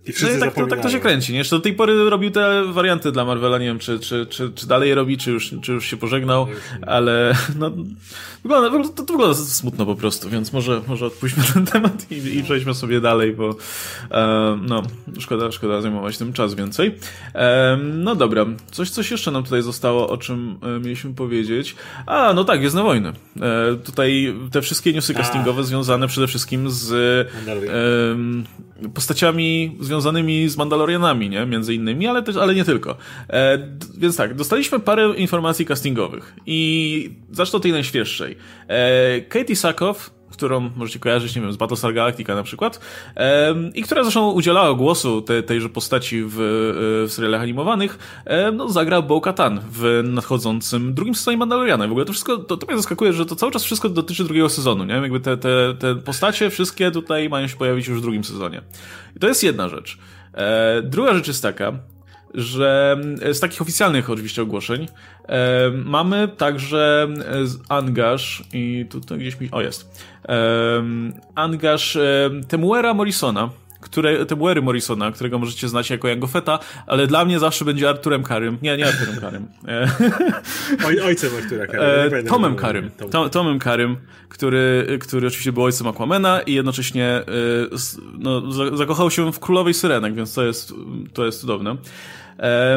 I 0.06 0.12
no 0.22 0.30
i 0.30 0.40
tak 0.40 0.54
to, 0.54 0.66
tak 0.66 0.82
to 0.82 0.90
się 0.90 1.00
kręci, 1.00 1.32
nie? 1.32 1.38
Jeszcze 1.38 1.56
do 1.56 1.62
tej 1.62 1.74
pory 1.74 2.10
robił 2.10 2.30
te 2.30 2.64
warianty 2.72 3.12
dla 3.12 3.24
Marvela, 3.24 3.58
nie 3.58 3.66
wiem, 3.66 3.78
czy, 3.78 3.98
czy, 3.98 4.26
czy, 4.26 4.52
czy 4.54 4.66
dalej 4.66 4.88
je 4.88 4.94
robi, 4.94 5.18
czy 5.18 5.30
już, 5.30 5.54
czy 5.62 5.72
już 5.72 5.86
się 5.86 5.96
pożegnał, 5.96 6.46
ale 6.86 7.34
no, 7.58 7.70
wygląda, 8.42 8.88
to, 8.88 9.02
to 9.02 9.12
wygląda 9.12 9.34
smutno 9.34 9.86
po 9.86 9.94
prostu, 9.94 10.30
więc 10.30 10.52
może, 10.52 10.82
może 10.88 11.06
odpuśćmy 11.06 11.44
ten 11.54 11.66
temat 11.66 12.06
i, 12.10 12.14
i 12.38 12.44
przejdźmy 12.44 12.74
sobie 12.74 13.00
dalej, 13.00 13.32
bo 13.32 13.56
e, 14.10 14.58
no, 14.62 14.82
szkoda, 15.18 15.52
szkoda 15.52 15.80
zajmować 15.80 16.18
tym 16.18 16.32
czas 16.32 16.54
więcej. 16.54 16.94
E, 17.34 17.78
no 17.82 18.14
dobra, 18.14 18.46
coś, 18.70 18.90
coś 18.90 19.10
jeszcze 19.10 19.30
nam 19.30 19.44
tutaj 19.44 19.62
zostało, 19.62 20.08
o 20.08 20.16
czym 20.16 20.58
e, 20.62 20.80
mieliśmy 20.80 21.14
powiedzieć. 21.14 21.76
A, 22.06 22.32
no 22.32 22.44
tak, 22.44 22.62
jest 22.62 22.74
na 22.74 22.82
wojny. 22.82 23.08
E, 23.40 23.76
tutaj 23.84 24.34
te 24.52 24.62
wszystkie 24.62 24.92
newsy 24.92 25.14
castingowe 25.14 25.64
związane 25.64 26.08
przede 26.08 26.26
wszystkim 26.26 26.70
z 26.70 26.92
postaciami 28.94 29.76
związanymi 29.80 30.48
z 30.48 30.56
Mandalorianami, 30.56 31.30
nie? 31.30 31.46
Między 31.46 31.74
innymi, 31.74 32.06
ale, 32.06 32.22
też, 32.22 32.36
ale 32.36 32.54
nie 32.54 32.64
tylko. 32.64 32.96
E, 33.30 33.58
więc 33.98 34.16
tak, 34.16 34.34
dostaliśmy 34.34 34.80
parę 34.80 35.14
informacji 35.16 35.66
castingowych 35.66 36.34
i 36.46 37.10
zacznę 37.30 37.56
od 37.56 37.62
tej 37.62 37.72
najświeższej. 37.72 38.36
E, 38.68 39.20
Katie 39.20 39.56
Sackhoff 39.56 40.21
którą 40.42 40.70
możecie 40.76 40.98
kojarzyć, 40.98 41.36
nie 41.36 41.42
wiem, 41.42 41.52
z 41.52 41.56
Battlestar 41.56 41.94
Galactica 41.94 42.34
na 42.34 42.42
przykład, 42.42 42.80
i 43.74 43.82
która 43.82 44.02
zresztą 44.02 44.30
udzielała 44.30 44.74
głosu 44.74 45.22
te, 45.22 45.42
tejże 45.42 45.68
postaci 45.68 46.22
w, 46.22 46.32
e, 46.32 47.08
w 47.08 47.12
serialach 47.12 47.40
animowanych, 47.40 48.22
no, 48.52 48.68
zagra 48.68 49.02
Bo-Katan 49.02 49.60
w 49.72 50.00
nadchodzącym 50.04 50.94
drugim 50.94 51.14
sezonie 51.14 51.36
Mandaloriana. 51.36 51.88
W 51.88 51.90
ogóle 51.90 52.04
to 52.04 52.12
wszystko, 52.12 52.38
to, 52.38 52.56
to 52.56 52.66
mnie 52.66 52.76
zaskakuje, 52.76 53.12
że 53.12 53.26
to 53.26 53.36
cały 53.36 53.52
czas 53.52 53.64
wszystko 53.64 53.88
dotyczy 53.88 54.24
drugiego 54.24 54.48
sezonu, 54.48 54.84
nie? 54.84 54.94
Jakby 54.94 55.20
te, 55.20 55.36
te, 55.36 55.74
te 55.78 55.96
postacie 55.96 56.50
wszystkie 56.50 56.90
tutaj 56.90 57.28
mają 57.28 57.46
się 57.46 57.56
pojawić 57.56 57.88
już 57.88 57.98
w 57.98 58.02
drugim 58.02 58.24
sezonie. 58.24 58.62
I 59.16 59.18
to 59.18 59.28
jest 59.28 59.44
jedna 59.44 59.68
rzecz. 59.68 59.98
E, 60.34 60.82
druga 60.82 61.14
rzecz 61.14 61.28
jest 61.28 61.42
taka, 61.42 61.72
że 62.34 62.96
z 63.32 63.40
takich 63.40 63.62
oficjalnych 63.62 64.10
oczywiście 64.10 64.42
ogłoszeń 64.42 64.88
e, 65.28 65.70
mamy 65.70 66.28
także 66.28 67.08
angaż 67.68 68.44
i 68.52 68.86
tutaj 68.90 69.18
gdzieś 69.18 69.40
mi, 69.40 69.50
o 69.50 69.62
jest, 69.62 70.04
e, 70.28 70.34
angaż 71.34 71.96
e, 71.96 72.30
Temuera 72.48 72.94
Morrisona, 72.94 73.50
które, 73.82 74.26
Temuery 74.26 74.62
Morrisona, 74.62 75.12
którego 75.12 75.38
możecie 75.38 75.68
znać 75.68 75.90
jako 75.90 76.08
Jango 76.08 76.26
Fetta, 76.26 76.58
ale 76.86 77.06
dla 77.06 77.24
mnie 77.24 77.38
zawsze 77.38 77.64
będzie 77.64 77.88
Arturem 77.88 78.22
Karym. 78.22 78.58
Nie, 78.62 78.76
nie 78.76 78.86
Arturem 78.86 79.20
Karym. 79.20 79.46
E, 79.68 79.90
Oj, 80.86 81.00
ojcem 81.00 81.30
Artura 81.42 81.66
Karym. 81.66 82.14
E, 82.14 82.22
Tomem 82.22 82.56
Karym. 82.56 82.90
Tom, 83.10 83.30
Tomem 83.30 83.58
Karym, 83.58 83.96
który, 84.28 84.98
który 85.00 85.26
oczywiście 85.26 85.52
był 85.52 85.64
ojcem 85.64 85.86
Aquamena 85.86 86.42
i 86.42 86.54
jednocześnie 86.54 87.06
e, 87.06 87.24
no, 88.18 88.52
zakochał 88.76 89.10
się 89.10 89.32
w 89.32 89.38
Królowej 89.38 89.74
Syrenek, 89.74 90.14
więc 90.14 90.34
to 90.34 90.44
jest, 90.44 90.74
to 91.12 91.26
jest 91.26 91.40
cudowne 91.40 91.76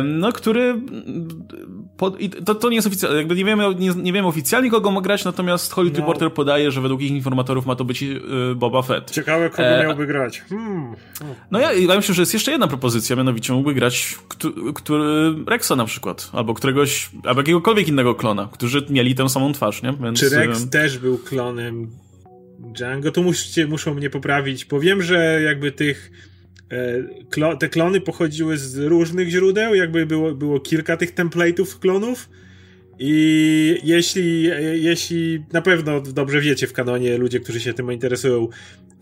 no, 0.03 0.31
który 0.31 0.81
pod, 1.97 2.17
to, 2.45 2.55
to 2.55 2.69
nie 2.69 2.75
jest 2.75 2.87
oficjalnie, 2.87 3.17
jakby 3.17 3.35
nie 3.35 3.45
wiemy, 3.45 3.75
nie, 3.75 3.89
nie 3.95 4.13
wiemy 4.13 4.27
oficjalnie 4.27 4.71
kogo 4.71 4.91
ma 4.91 5.01
grać, 5.01 5.25
natomiast 5.25 5.73
Hollywood 5.73 5.99
no. 5.99 6.05
Reporter 6.05 6.33
podaje, 6.33 6.71
że 6.71 6.81
według 6.81 7.01
ich 7.01 7.11
informatorów 7.11 7.65
ma 7.65 7.75
to 7.75 7.85
być 7.85 8.03
y, 8.03 8.21
Boba 8.55 8.81
Fett. 8.81 9.11
Ciekawe, 9.11 9.49
kogo 9.49 9.63
e, 9.63 9.83
miałby 9.83 10.07
grać. 10.07 10.41
Hmm. 10.41 10.95
No 11.51 11.59
ja, 11.59 11.73
ja 11.73 11.95
myślę, 11.95 12.15
że 12.15 12.21
jest 12.21 12.33
jeszcze 12.33 12.51
jedna 12.51 12.67
propozycja, 12.67 13.15
mianowicie 13.15 13.53
mógłby 13.53 13.73
grać 13.73 14.17
który, 14.75 15.35
Rexa 15.47 15.71
na 15.77 15.85
przykład, 15.85 16.29
albo 16.33 16.53
któregoś, 16.53 17.09
albo 17.23 17.41
jakiegokolwiek 17.41 17.87
innego 17.87 18.15
klona, 18.15 18.49
którzy 18.51 18.85
mieli 18.89 19.15
tę 19.15 19.29
samą 19.29 19.53
twarz, 19.53 19.83
nie? 19.83 19.93
Więc, 20.03 20.19
Czy 20.19 20.29
Rex 20.29 20.63
y, 20.63 20.69
też 20.69 20.97
był 20.97 21.17
klonem 21.17 21.87
Django? 22.59 23.11
To 23.11 23.23
musicie, 23.23 23.67
muszą 23.67 23.93
mnie 23.93 24.09
poprawić, 24.09 24.65
bo 24.65 24.79
wiem, 24.79 25.01
że 25.01 25.41
jakby 25.41 25.71
tych 25.71 26.11
te 27.59 27.69
klony 27.69 28.01
pochodziły 28.01 28.57
z 28.57 28.77
różnych 28.77 29.29
źródeł, 29.29 29.75
jakby 29.75 30.05
było, 30.05 30.35
było 30.35 30.59
kilka 30.59 30.97
tych 30.97 31.15
template'ów 31.15 31.79
klonów. 31.79 32.29
I 32.99 33.79
jeśli, 33.83 34.51
e, 34.51 34.77
jeśli 34.77 35.43
na 35.53 35.61
pewno 35.61 36.01
dobrze 36.01 36.41
wiecie 36.41 36.67
w 36.67 36.73
kanonie, 36.73 37.17
ludzie, 37.17 37.39
którzy 37.39 37.59
się 37.59 37.73
tym 37.73 37.91
interesują, 37.91 38.47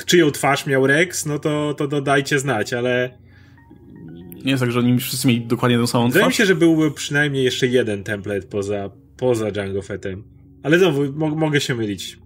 czyją 0.06 0.32
twarz 0.32 0.66
miał 0.66 0.88
Rex, 0.88 1.26
no 1.26 1.40
to, 1.40 1.74
to 1.74 1.88
dodajcie 1.88 2.40
znać, 2.40 2.74
ale. 2.74 3.18
Nie 4.46 4.52
jest 4.52 4.62
tak, 4.62 4.72
że 4.72 4.80
oni 4.80 5.00
wszyscy 5.00 5.28
mieli 5.28 5.42
dokładnie 5.42 5.78
tę 5.78 5.88
samą 5.88 6.04
twarz? 6.04 6.14
Wydaje 6.14 6.28
mi 6.28 6.34
się, 6.34 6.46
że 6.46 6.56
byłby 6.56 6.92
przynajmniej 6.92 7.44
jeszcze 7.44 7.68
jeden 7.68 8.04
template 8.04 8.48
poza, 8.48 8.90
poza 9.18 9.52
Django 9.52 9.82
Fettem. 9.82 10.24
Ale 10.64 10.80
znowu, 10.80 11.14
mo 11.14 11.30
mogę 11.30 11.62
się 11.62 11.76
mylić. 11.76 12.18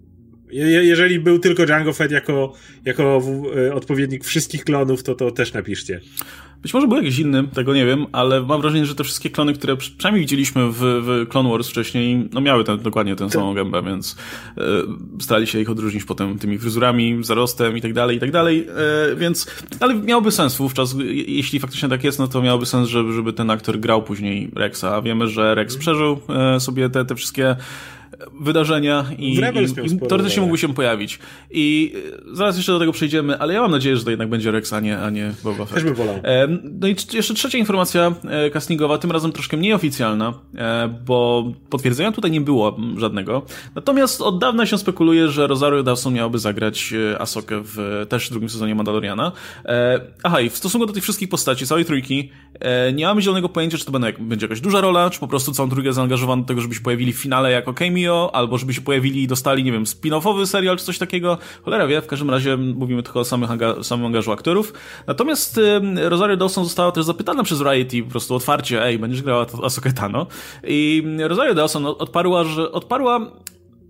Je 0.52 0.66
jeżeli 0.66 1.20
był 1.20 1.40
tylko 1.40 1.66
Django 1.66 1.94
Fett 1.94 2.12
jako, 2.12 2.54
jako 2.86 3.22
e, 3.68 3.74
odpowiednik 3.74 4.24
wszystkich 4.24 4.64
klonów, 4.64 5.04
to 5.04 5.16
to 5.16 5.32
też 5.32 5.54
napiszcie. 5.54 6.02
Być 6.62 6.74
może 6.74 6.88
był 6.88 6.98
jakiś 6.98 7.20
inny, 7.20 7.48
tego 7.48 7.74
nie 7.74 7.86
wiem, 7.86 8.06
ale 8.12 8.42
mam 8.42 8.62
wrażenie, 8.62 8.86
że 8.86 8.96
te 8.96 9.04
wszystkie 9.04 9.30
klony, 9.30 9.54
które 9.54 9.78
przynajmniej 9.78 10.22
widzieliśmy 10.22 10.72
w, 10.72 10.78
w 10.80 11.28
Clone 11.30 11.50
Wars 11.50 11.70
wcześniej, 11.70 12.30
no 12.34 12.42
miały 12.42 12.64
ten, 12.64 12.80
dokładnie 12.80 13.16
tę 13.16 13.30
samą 13.30 13.54
gębę, 13.54 13.84
więc 13.84 14.16
e, 14.58 14.62
starali 15.22 15.48
się 15.48 15.60
ich 15.60 15.70
odróżnić 15.70 16.04
potem 16.04 16.40
tymi 16.40 16.60
fryzurami, 16.60 17.18
zarostem 17.22 17.78
i 17.78 17.82
tak 17.82 17.94
dalej, 17.94 18.18
i 18.18 18.20
tak 18.20 18.32
dalej, 18.32 18.68
e, 19.12 19.16
więc, 19.16 19.48
ale 19.80 19.96
miałoby 19.96 20.32
sens 20.32 20.58
wówczas, 20.58 20.96
jeśli 21.28 21.60
faktycznie 21.60 21.90
tak 21.90 22.04
jest, 22.04 22.20
no 22.20 22.28
to 22.28 22.42
miałoby 22.42 22.66
sens, 22.66 22.90
żeby, 22.90 23.14
żeby 23.14 23.34
ten 23.34 23.50
aktor 23.50 23.80
grał 23.80 24.04
później 24.04 24.52
Rexa, 24.56 24.84
a 24.84 25.02
wiemy, 25.02 25.28
że 25.28 25.56
Rex 25.56 25.78
przeżył 25.78 26.20
e, 26.30 26.60
sobie 26.60 26.90
te, 26.90 27.06
te 27.06 27.16
wszystkie 27.16 27.56
wydarzenia 28.40 29.06
i, 29.18 29.24
i, 29.24 29.94
i 29.94 30.00
teoretycznie 30.00 30.42
mógłby 30.42 30.58
się 30.58 30.74
pojawić. 30.74 31.20
I 31.52 31.94
e, 32.32 32.36
zaraz 32.36 32.58
jeszcze 32.58 32.72
do 32.72 32.80
tego 32.80 32.92
przejdziemy, 32.92 33.40
ale 33.40 33.54
ja 33.54 33.62
mam 33.62 33.72
nadzieję, 33.72 33.98
że 33.98 34.04
to 34.04 34.10
jednak 34.10 34.30
będzie 34.30 34.52
Rex, 34.52 34.74
a 34.74 34.80
nie, 34.80 35.00
a 35.00 35.10
nie 35.10 35.32
Boba 35.44 35.66
Fett. 35.66 35.74
Też 35.74 35.84
bym 35.84 35.96
wolał. 35.96 36.16
No 36.82 36.88
i 36.88 36.96
jeszcze 37.14 37.34
trzecia 37.34 37.58
informacja 37.58 38.14
castingowa, 38.54 38.98
tym 38.98 39.12
razem 39.12 39.32
troszkę 39.32 39.58
mniej 39.58 39.74
oficjalna, 39.74 40.34
bo 41.06 41.52
potwierdzenia 41.70 42.12
tutaj 42.12 42.32
nie 42.32 42.42
było 42.42 42.78
żadnego. 42.98 43.46
Natomiast 43.76 44.22
od 44.22 44.40
dawna 44.40 44.66
się 44.66 44.78
spekuluje, 44.78 45.30
że 45.30 45.48
Rosario 45.48 45.84
Dawson 45.84 46.14
miałaby 46.14 46.40
zagrać 46.40 46.94
Asokę 47.20 47.62
w 47.64 48.06
też 48.10 48.30
drugim 48.30 48.50
sezonie 48.50 48.76
Mandaloriana. 48.76 49.32
Aha, 50.24 50.42
i 50.42 50.50
w 50.50 50.58
stosunku 50.58 50.88
do 50.88 50.94
tych 50.94 51.04
wszystkich 51.04 51.30
postaci, 51.30 51.68
całej 51.68 51.86
trójki, 51.86 52.30
nie 52.94 53.06
mamy 53.06 53.22
zielonego 53.22 53.50
pojęcia, 53.50 53.78
czy 53.78 53.86
to 53.86 53.92
będzie 54.20 54.46
jakaś 54.46 54.62
duża 54.62 54.82
rola, 54.82 55.10
czy 55.10 55.20
po 55.20 55.28
prostu 55.28 55.52
całą 55.52 55.70
trójkę 55.70 55.94
zaangażowano 55.94 56.42
do 56.42 56.48
tego, 56.48 56.62
żeby 56.62 56.76
się 56.76 56.82
pojawili 56.82 57.14
w 57.14 57.18
finale 57.18 57.52
jako 57.52 57.74
cameo, 57.74 58.07
albo 58.14 58.58
żeby 58.58 58.74
się 58.74 58.82
pojawili 58.82 59.24
i 59.24 59.28
dostali, 59.28 59.64
nie 59.64 59.72
wiem, 59.72 59.84
spin-offowy 59.84 60.46
serial, 60.46 60.78
czy 60.78 60.86
coś 60.86 60.98
takiego. 60.98 61.38
Cholera 61.64 61.88
wie, 61.88 62.02
w 62.02 62.08
każdym 62.08 62.30
razie 62.30 62.58
mówimy 62.58 63.04
tylko 63.04 63.20
o 63.20 63.26
samych 63.26 63.52
anga 63.52 63.84
samym 63.84 64.06
angażu 64.06 64.32
aktorów. 64.32 64.74
Natomiast 65.08 65.60
Rosario 65.96 66.38
Dawson 66.38 66.64
została 66.64 66.92
też 66.92 67.06
zapytana 67.06 67.44
przez 67.44 67.62
Variety 67.62 68.04
po 68.04 68.12
prostu 68.12 68.36
otwarcie, 68.36 68.84
ej, 68.84 69.00
będziesz 69.00 69.22
grała 69.22 69.46
Asoka 69.64 69.92
Tano. 69.92 70.28
I 70.64 71.04
Rosario 71.20 71.54
Dawson 71.54 71.86
odparła, 71.86 72.44
że 72.44 72.72
odparła 72.72 73.32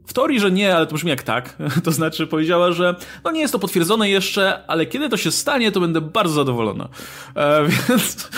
w 0.08 0.14
teorii, 0.14 0.40
że 0.40 0.52
nie, 0.52 0.76
ale 0.76 0.88
to 0.88 0.96
brzmi 0.96 1.10
jak 1.10 1.24
tak. 1.24 1.58
To 1.84 1.92
znaczy 1.92 2.28
powiedziała, 2.28 2.72
że 2.72 2.96
no 3.24 3.32
nie 3.32 3.42
jest 3.42 3.54
to 3.54 3.60
potwierdzone 3.60 4.10
jeszcze, 4.10 4.66
ale 4.68 4.86
kiedy 4.86 5.10
to 5.10 5.18
się 5.18 5.32
stanie, 5.32 5.72
to 5.72 5.80
będę 5.80 6.02
bardzo 6.02 6.34
zadowolona. 6.34 6.90
E, 7.36 7.66
więc 7.90 8.30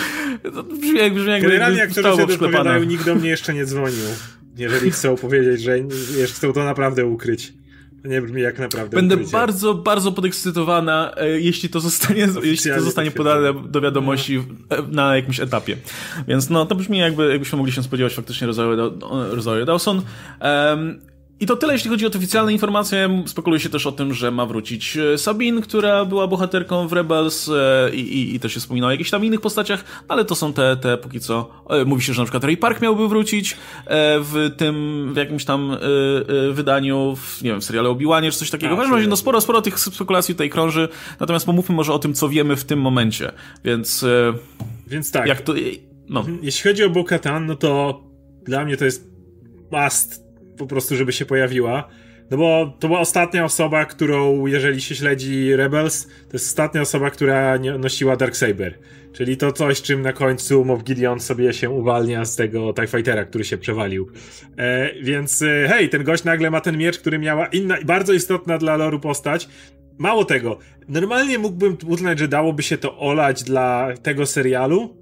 to 0.54 0.62
brzmi 0.62 0.98
jak 0.98 1.14
brzmi 1.14 1.30
jak 1.30 1.42
Generalnie 1.42 1.78
jak 1.78 1.94
to 1.94 2.16
się 2.16 2.26
dopowiadają, 2.26 2.84
nikt 2.84 3.04
do 3.04 3.14
mnie 3.14 3.28
jeszcze 3.28 3.54
nie 3.54 3.66
dzwonił. 3.66 4.04
Jeżeli 4.60 4.90
chcą 4.90 5.16
powiedzieć, 5.16 5.60
że 5.60 5.78
chcą 6.26 6.52
to 6.52 6.64
naprawdę 6.64 7.06
ukryć. 7.06 7.52
To 8.02 8.08
nie 8.08 8.22
brzmi 8.22 8.42
jak 8.42 8.58
naprawdę 8.58 8.96
Będę 8.96 9.14
ukrycie. 9.14 9.32
bardzo, 9.32 9.74
bardzo 9.74 10.12
podekscytowana, 10.12 11.12
e, 11.16 11.40
jeśli 11.40 11.68
to 11.68 11.80
zostanie, 11.80 12.28
jeśli 12.42 12.70
to 12.70 12.80
zostanie 12.80 13.10
podane 13.10 13.54
do 13.68 13.80
wiadomości 13.80 14.42
no. 14.70 14.76
na 14.90 15.16
jakimś 15.16 15.40
etapie. 15.40 15.76
Więc 16.28 16.50
no, 16.50 16.66
to 16.66 16.74
brzmi 16.74 16.98
jakby, 16.98 17.30
jakbyśmy 17.30 17.58
mogli 17.58 17.72
się 17.72 17.82
spodziewać 17.82 18.14
faktycznie 18.14 18.46
Rosario 19.32 19.66
Dawson. 19.66 20.02
Um, 20.40 21.09
i 21.40 21.46
to 21.46 21.56
tyle, 21.56 21.72
jeśli 21.72 21.90
chodzi 21.90 22.06
o 22.06 22.08
oficjalne 22.08 22.52
informacje. 22.52 23.22
Spekuluje 23.26 23.60
się 23.60 23.68
też 23.68 23.86
o 23.86 23.92
tym, 23.92 24.14
że 24.14 24.30
ma 24.30 24.46
wrócić 24.46 24.96
e, 24.96 25.18
Sabine, 25.18 25.60
która 25.60 26.04
była 26.04 26.26
bohaterką 26.26 26.88
w 26.88 26.92
Rebels 26.92 27.48
e, 27.48 27.90
i, 27.94 28.00
i, 28.00 28.34
i 28.34 28.40
też 28.40 28.54
się 28.54 28.60
wspomina 28.60 28.86
o 28.86 28.90
jakichś 28.90 29.10
tam 29.10 29.24
innych 29.24 29.40
postaciach, 29.40 29.84
ale 30.08 30.24
to 30.24 30.34
są 30.34 30.52
te, 30.52 30.76
te 30.76 30.96
póki 30.96 31.20
co. 31.20 31.64
E, 31.70 31.84
mówi 31.84 32.02
się, 32.02 32.12
że 32.12 32.22
na 32.22 32.26
przykład 32.26 32.44
Ray 32.44 32.56
Park 32.56 32.80
miałby 32.80 33.08
wrócić 33.08 33.56
w 34.20 34.50
tym, 34.56 35.08
w 35.14 35.16
jakimś 35.16 35.44
tam 35.44 35.76
wydaniu, 36.52 37.16
w, 37.16 37.42
nie 37.42 37.50
wiem, 37.50 37.60
w 37.60 37.64
serialu 37.64 37.90
Obi-Wanie 37.90 38.30
czy 38.30 38.38
coś 38.38 38.50
takiego. 38.50 38.74
W 38.74 38.78
każdym 38.78 38.96
razie, 38.96 39.08
no 39.08 39.16
sporo, 39.16 39.40
sporo 39.40 39.62
tych 39.62 39.78
spekulacji 39.78 40.34
tutaj 40.34 40.50
krąży, 40.50 40.88
natomiast 41.20 41.46
pomówmy 41.46 41.74
może 41.74 41.92
o 41.92 41.98
tym, 41.98 42.14
co 42.14 42.28
wiemy 42.28 42.56
w 42.56 42.64
tym 42.64 42.80
momencie. 42.80 43.32
Więc... 43.64 44.04
Więc 44.86 45.12
tak. 45.12 45.26
Jak 45.26 45.40
to... 45.40 45.54
No. 46.08 46.26
Jeśli 46.42 46.70
chodzi 46.70 46.84
o 46.84 46.90
Bo-Katan, 46.90 47.46
no 47.46 47.56
to 47.56 48.02
dla 48.44 48.64
mnie 48.64 48.76
to 48.76 48.84
jest 48.84 49.10
must 49.70 50.29
po 50.60 50.66
prostu, 50.66 50.96
żeby 50.96 51.12
się 51.12 51.26
pojawiła. 51.26 51.88
No 52.30 52.36
bo 52.36 52.76
to 52.80 52.88
była 52.88 53.00
ostatnia 53.00 53.44
osoba, 53.44 53.84
którą, 53.84 54.46
jeżeli 54.46 54.80
się 54.80 54.94
śledzi 54.94 55.56
Rebels, 55.56 56.06
to 56.06 56.32
jest 56.32 56.46
ostatnia 56.46 56.80
osoba, 56.80 57.10
która 57.10 57.58
nosiła 57.78 58.16
Darksaber. 58.16 58.78
Czyli 59.12 59.36
to 59.36 59.52
coś, 59.52 59.82
czym 59.82 60.02
na 60.02 60.12
końcu 60.12 60.64
Moff 60.64 60.84
Gideon 60.84 61.20
sobie 61.20 61.52
się 61.52 61.70
uwalnia 61.70 62.24
z 62.24 62.36
tego 62.36 62.72
TIE 62.74 62.86
Fightera, 62.86 63.24
który 63.24 63.44
się 63.44 63.58
przewalił. 63.58 64.10
E, 64.56 64.94
więc 65.02 65.42
e, 65.42 65.68
hej, 65.68 65.88
ten 65.88 66.04
gość 66.04 66.24
nagle 66.24 66.50
ma 66.50 66.60
ten 66.60 66.76
miecz, 66.76 66.98
który 66.98 67.18
miała 67.18 67.46
inna, 67.46 67.76
bardzo 67.84 68.12
istotna 68.12 68.58
dla 68.58 68.76
loru 68.76 69.00
postać. 69.00 69.48
Mało 69.98 70.24
tego, 70.24 70.58
normalnie 70.88 71.38
mógłbym 71.38 71.76
uznać, 71.86 72.18
że 72.18 72.28
dałoby 72.28 72.62
się 72.62 72.78
to 72.78 72.98
olać 72.98 73.44
dla 73.44 73.88
tego 74.02 74.26
serialu, 74.26 74.96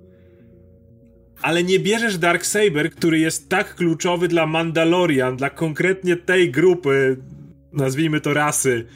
ale 1.43 1.64
nie 1.64 1.78
bierzesz 1.78 2.18
Darksaber, 2.18 2.91
który 2.91 3.18
jest 3.18 3.49
tak 3.49 3.74
kluczowy 3.74 4.28
dla 4.28 4.47
Mandalorian, 4.47 5.36
dla 5.36 5.51
konkretnie 5.51 6.16
tej 6.16 6.51
grupy, 6.51 7.16
nazwijmy 7.72 8.20
to 8.20 8.34
rasy, 8.34 8.86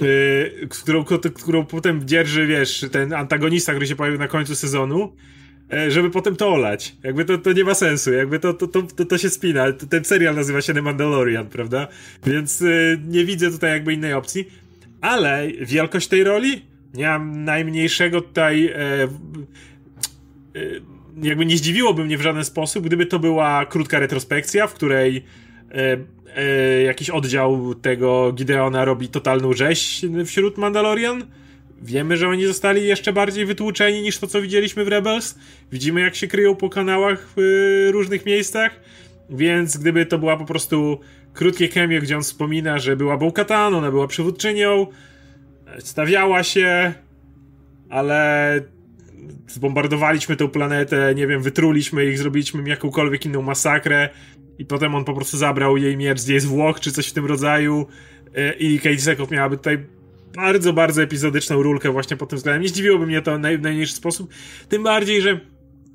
yy, 0.00 0.68
którą, 0.68 1.04
którą 1.34 1.66
potem 1.66 2.08
dzierży, 2.08 2.46
wiesz, 2.46 2.86
ten 2.92 3.12
antagonista, 3.12 3.72
który 3.72 3.86
się 3.86 3.96
pojawił 3.96 4.18
na 4.18 4.28
końcu 4.28 4.54
sezonu, 4.54 5.16
yy, 5.72 5.90
żeby 5.90 6.10
potem 6.10 6.36
to 6.36 6.48
olać. 6.48 6.96
Jakby 7.02 7.24
to, 7.24 7.38
to 7.38 7.52
nie 7.52 7.64
ma 7.64 7.74
sensu, 7.74 8.12
jakby 8.12 8.38
to, 8.38 8.54
to, 8.54 8.66
to, 8.66 9.04
to 9.04 9.18
się 9.18 9.30
spina. 9.30 9.72
Ten 9.72 10.04
serial 10.04 10.34
nazywa 10.34 10.60
się 10.62 10.74
The 10.74 10.82
Mandalorian, 10.82 11.46
prawda? 11.46 11.88
Więc 12.26 12.60
yy, 12.60 13.00
nie 13.06 13.24
widzę 13.24 13.50
tutaj 13.50 13.70
jakby 13.70 13.92
innej 13.92 14.12
opcji. 14.12 14.48
Ale 15.00 15.48
wielkość 15.60 16.08
tej 16.08 16.24
roli? 16.24 16.62
Nie 16.94 17.06
mam 17.06 17.44
najmniejszego 17.44 18.20
tutaj 18.20 18.66
e, 18.66 18.74
e, 18.74 19.08
jakby 21.22 21.46
nie 21.46 21.56
zdziwiłoby 21.56 22.04
mnie 22.04 22.18
w 22.18 22.22
żaden 22.22 22.44
sposób, 22.44 22.86
gdyby 22.86 23.06
to 23.06 23.18
była 23.18 23.66
krótka 23.66 23.98
retrospekcja, 23.98 24.66
w 24.66 24.74
której 24.74 25.24
e, 25.70 25.96
e, 26.36 26.82
jakiś 26.82 27.10
oddział 27.10 27.74
tego 27.74 28.32
Gideona 28.32 28.84
robi 28.84 29.08
totalną 29.08 29.52
rzeź 29.52 30.02
wśród 30.26 30.58
Mandalorian. 30.58 31.26
Wiemy, 31.82 32.16
że 32.16 32.28
oni 32.28 32.46
zostali 32.46 32.86
jeszcze 32.86 33.12
bardziej 33.12 33.46
wytłuczeni 33.46 34.02
niż 34.02 34.18
to, 34.18 34.26
co 34.26 34.42
widzieliśmy 34.42 34.84
w 34.84 34.88
Rebels. 34.88 35.38
Widzimy, 35.72 36.00
jak 36.00 36.14
się 36.14 36.26
kryją 36.26 36.56
po 36.56 36.68
kanałach 36.68 37.28
w 37.36 37.38
e, 37.38 37.92
różnych 37.92 38.26
miejscach. 38.26 38.80
Więc 39.30 39.76
gdyby 39.76 40.06
to 40.06 40.18
była 40.18 40.36
po 40.36 40.44
prostu 40.44 41.00
krótkie 41.32 41.68
cameo, 41.68 42.00
gdzie 42.00 42.16
on 42.16 42.22
wspomina, 42.22 42.78
że 42.78 42.96
była 42.96 43.16
Bo-Katan, 43.16 43.74
ona 43.74 43.90
była 43.90 44.06
przywódczynią, 44.06 44.86
stawiała 45.78 46.42
się, 46.42 46.94
ale 47.90 48.60
zbombardowaliśmy 49.48 50.36
tę 50.36 50.48
planetę, 50.48 51.14
nie 51.14 51.26
wiem, 51.26 51.42
wytruliśmy 51.42 52.06
ich, 52.06 52.18
zrobiliśmy 52.18 52.60
im 52.60 52.66
jakąkolwiek 52.66 53.26
inną 53.26 53.42
masakrę 53.42 54.08
i 54.58 54.64
potem 54.64 54.94
on 54.94 55.04
po 55.04 55.14
prostu 55.14 55.36
zabrał 55.36 55.76
jej 55.76 55.96
miecz. 55.96 56.20
Z 56.20 56.28
jej 56.28 56.40
zwłok, 56.40 56.80
czy 56.80 56.92
coś 56.92 57.08
w 57.08 57.12
tym 57.12 57.26
rodzaju? 57.26 57.86
E, 58.34 58.52
i 58.52 58.78
Kate 58.78 58.98
Sekow 58.98 59.30
miałaby 59.30 59.56
tutaj 59.56 59.78
bardzo, 60.36 60.72
bardzo 60.72 61.02
epizodyczną 61.02 61.62
rulkę 61.62 61.90
właśnie 61.90 62.16
pod 62.16 62.28
tym 62.28 62.36
względem. 62.36 62.62
Nie 62.62 62.68
zdziwiłoby 62.68 63.06
mnie 63.06 63.22
to 63.22 63.38
w 63.38 63.40
najmniejszy 63.40 63.94
sposób, 63.94 64.30
tym 64.68 64.82
bardziej, 64.82 65.22
że 65.22 65.40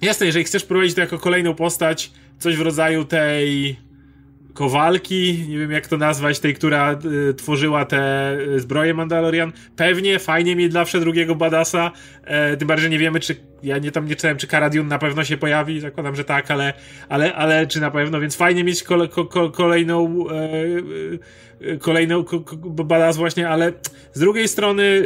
jasne, 0.01 0.25
jeżeli 0.25 0.45
chcesz 0.45 0.65
prowadzić 0.65 0.95
to 0.95 1.01
jako 1.01 1.19
kolejną 1.19 1.55
postać, 1.55 2.11
coś 2.39 2.57
w 2.57 2.61
rodzaju 2.61 3.05
tej 3.05 3.75
Kowalki, 4.53 5.45
nie 5.49 5.59
wiem 5.59 5.71
jak 5.71 5.87
to 5.87 5.97
nazwać, 5.97 6.39
tej, 6.39 6.53
która 6.53 6.99
y, 7.29 7.33
tworzyła 7.33 7.85
te 7.85 8.33
y, 8.39 8.59
zbroje 8.59 8.93
Mandalorian. 8.93 9.51
Pewnie, 9.75 10.19
fajnie 10.19 10.55
mieć 10.55 10.73
zawsze 10.73 10.99
drugiego 10.99 11.35
badasa, 11.35 11.91
e, 12.23 12.57
tym 12.57 12.67
bardziej, 12.67 12.89
nie 12.89 12.99
wiemy, 12.99 13.19
czy, 13.19 13.35
ja 13.63 13.77
nie 13.77 13.91
tam 13.91 14.05
nie 14.05 14.15
czytałem, 14.15 14.37
czy 14.37 14.47
Cara 14.47 14.69
Dune 14.69 14.89
na 14.89 14.99
pewno 14.99 15.23
się 15.23 15.37
pojawi, 15.37 15.79
zakładam, 15.79 16.15
że 16.15 16.23
tak, 16.23 16.51
ale, 16.51 16.73
ale, 17.09 17.35
ale 17.35 17.67
czy 17.67 17.81
na 17.81 17.91
pewno, 17.91 18.19
więc 18.19 18.35
fajnie 18.35 18.63
mieć 18.63 18.83
kole, 18.83 19.07
ko, 19.07 19.49
kolejną, 19.49 20.25
e, 20.29 21.77
kolejną 21.77 22.23
ko, 22.23 22.39
badas 22.83 23.17
właśnie, 23.17 23.49
ale 23.49 23.73
z 24.13 24.19
drugiej 24.19 24.47
strony 24.47 25.03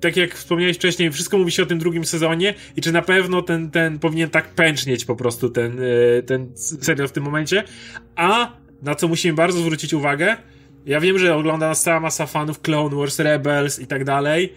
tak 0.00 0.16
jak 0.16 0.34
wspomniałeś 0.34 0.76
wcześniej, 0.76 1.10
wszystko 1.10 1.38
mówi 1.38 1.52
się 1.52 1.62
o 1.62 1.66
tym 1.66 1.78
drugim 1.78 2.04
sezonie 2.04 2.54
i 2.76 2.80
czy 2.80 2.92
na 2.92 3.02
pewno 3.02 3.42
ten, 3.42 3.70
ten 3.70 3.98
powinien 3.98 4.30
tak 4.30 4.48
pęcznieć 4.48 5.04
po 5.04 5.16
prostu 5.16 5.50
ten, 5.50 5.80
e, 6.18 6.22
ten 6.22 6.52
serial 6.56 7.08
w 7.08 7.12
tym 7.12 7.24
momencie, 7.24 7.64
a 8.16 8.52
na 8.82 8.94
co 8.94 9.08
musimy 9.08 9.34
bardzo 9.34 9.58
zwrócić 9.58 9.94
uwagę. 9.94 10.36
Ja 10.86 11.00
wiem, 11.00 11.18
że 11.18 11.34
ogląda 11.34 11.68
nas 11.68 11.82
cała 11.82 12.00
masa 12.00 12.26
fanów 12.26 12.60
Clone 12.60 12.96
Wars, 12.96 13.18
Rebels 13.18 13.78
i 13.80 13.86
tak 13.86 14.04
dalej. 14.04 14.52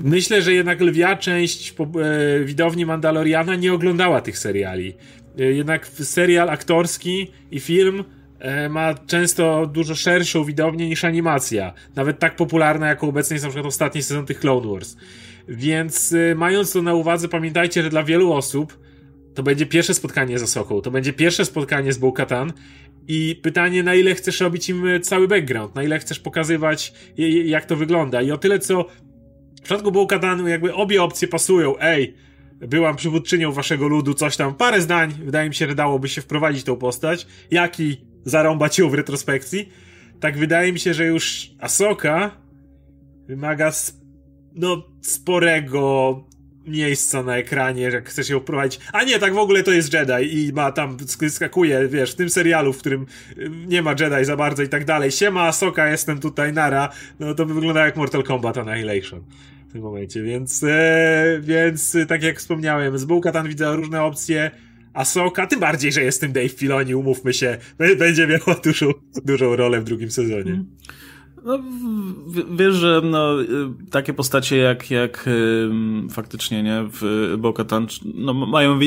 Myślę, 0.00 0.42
że 0.42 0.52
jednak 0.52 0.80
lwia 0.80 1.16
część 1.16 1.74
e, 1.80 2.44
widowni 2.44 2.86
Mandaloriana 2.86 3.56
nie 3.56 3.72
oglądała 3.72 4.20
tych 4.20 4.38
seriali. 4.38 4.94
E, 5.38 5.42
jednak 5.42 5.86
serial 5.86 6.50
aktorski 6.50 7.30
i 7.50 7.60
film 7.60 8.04
e, 8.38 8.68
ma 8.68 8.94
często 8.94 9.66
dużo 9.66 9.94
szerszą 9.94 10.44
widownię 10.44 10.88
niż 10.88 11.04
animacja. 11.04 11.72
Nawet 11.96 12.18
tak 12.18 12.36
popularna, 12.36 12.88
jako 12.88 13.06
obecnie 13.06 13.34
jest 13.34 13.44
na 13.44 13.50
przykład 13.50 13.66
ostatni 13.66 14.02
sezon 14.02 14.26
tych 14.26 14.40
Clone 14.40 14.68
Wars. 14.68 14.96
Więc 15.48 16.14
mając 16.36 16.72
to 16.72 16.82
na 16.82 16.94
uwadze, 16.94 17.28
pamiętajcie, 17.28 17.82
że 17.82 17.90
dla 17.90 18.02
wielu 18.02 18.32
osób 18.32 18.78
to 19.34 19.42
będzie 19.42 19.66
pierwsze 19.66 19.94
spotkanie 19.94 20.38
z 20.38 20.42
Asoką, 20.42 20.80
to 20.80 20.90
będzie 20.90 21.12
pierwsze 21.12 21.44
spotkanie 21.44 21.92
z 21.92 21.98
Bo-Katan 21.98 22.52
i 23.08 23.40
pytanie, 23.42 23.82
na 23.82 23.94
ile 23.94 24.14
chcesz 24.14 24.40
robić 24.40 24.68
im 24.68 24.84
cały 25.02 25.28
background, 25.28 25.74
na 25.74 25.82
ile 25.82 25.98
chcesz 25.98 26.20
pokazywać, 26.20 26.92
jak 27.44 27.64
to 27.64 27.76
wygląda. 27.76 28.22
I 28.22 28.30
o 28.30 28.38
tyle, 28.38 28.58
co 28.58 28.86
w 29.58 29.62
przypadku 29.62 29.92
Bo-Katanu, 29.92 30.48
jakby 30.48 30.74
obie 30.74 31.02
opcje 31.02 31.28
pasują. 31.28 31.74
Ej, 31.80 32.14
byłam 32.60 32.96
przywódczynią 32.96 33.52
waszego 33.52 33.88
ludu, 33.88 34.14
coś 34.14 34.36
tam, 34.36 34.54
parę 34.54 34.80
zdań, 34.80 35.12
wydaje 35.24 35.48
mi 35.48 35.54
się, 35.54 35.68
że 35.68 35.74
dałoby 35.74 36.08
się 36.08 36.20
wprowadzić 36.20 36.64
tą 36.64 36.76
postać, 36.76 37.26
jak 37.50 37.80
i 37.80 37.96
zarąbać 38.24 38.78
ją 38.78 38.90
w 38.90 38.94
retrospekcji. 38.94 39.68
Tak 40.20 40.38
wydaje 40.38 40.72
mi 40.72 40.78
się, 40.78 40.94
że 40.94 41.06
już 41.06 41.50
Asoka 41.58 42.30
wymaga 43.26 43.72
no, 44.54 44.82
sporego 45.02 46.24
miejsca 46.70 47.22
na 47.22 47.36
ekranie, 47.36 47.82
jak 47.82 48.08
chcesz 48.08 48.28
ją 48.28 48.40
wprowadzić. 48.40 48.80
A 48.92 49.04
nie, 49.04 49.18
tak 49.18 49.34
w 49.34 49.38
ogóle 49.38 49.62
to 49.62 49.72
jest 49.72 49.94
Jedi 49.94 50.38
i 50.38 50.52
ma 50.52 50.72
tam, 50.72 50.96
skakuje, 51.28 51.88
wiesz, 51.88 52.12
w 52.12 52.16
tym 52.16 52.30
serialu, 52.30 52.72
w 52.72 52.78
którym 52.78 53.06
nie 53.66 53.82
ma 53.82 53.90
Jedi 53.90 54.24
za 54.24 54.36
bardzo 54.36 54.62
i 54.62 54.68
tak 54.68 54.84
dalej. 54.84 55.10
Siema, 55.10 55.42
Asoka, 55.42 55.88
jestem 55.88 56.20
tutaj, 56.20 56.52
nara. 56.52 56.88
No 57.20 57.34
to 57.34 57.46
by 57.46 57.66
jak 57.66 57.96
Mortal 57.96 58.22
Kombat 58.22 58.58
Annihilation 58.58 59.20
w 59.68 59.72
tym 59.72 59.82
momencie, 59.82 60.22
więc, 60.22 60.62
e, 60.62 61.40
więc 61.42 61.96
tak 62.08 62.22
jak 62.22 62.38
wspomniałem, 62.38 62.98
z 62.98 63.04
Bułka 63.04 63.42
widzę 63.42 63.76
różne 63.76 64.02
opcje, 64.02 64.50
Asoka, 64.94 65.46
tym 65.46 65.60
bardziej, 65.60 65.92
że 65.92 66.02
jest 66.02 66.20
tym 66.20 66.32
Dave 66.32 66.48
Filoni, 66.48 66.94
umówmy 66.94 67.32
się, 67.32 67.58
będzie 67.98 68.26
miała 68.26 68.60
dużą, 68.64 68.92
dużą 69.24 69.56
rolę 69.56 69.80
w 69.80 69.84
drugim 69.84 70.10
sezonie. 70.10 70.52
Mm. 70.52 70.66
No, 71.44 71.58
wiesz, 72.56 72.74
że 72.74 73.00
no, 73.04 73.42
y, 73.42 73.46
takie 73.90 74.14
postacie 74.14 74.56
jak, 74.56 74.90
jak 74.90 75.28
faktycznie, 76.10 76.62
nie, 76.62 76.84
w 76.92 77.34
Bo-Katan, 77.38 77.86
no, 78.14 78.34
mają, 78.34 78.78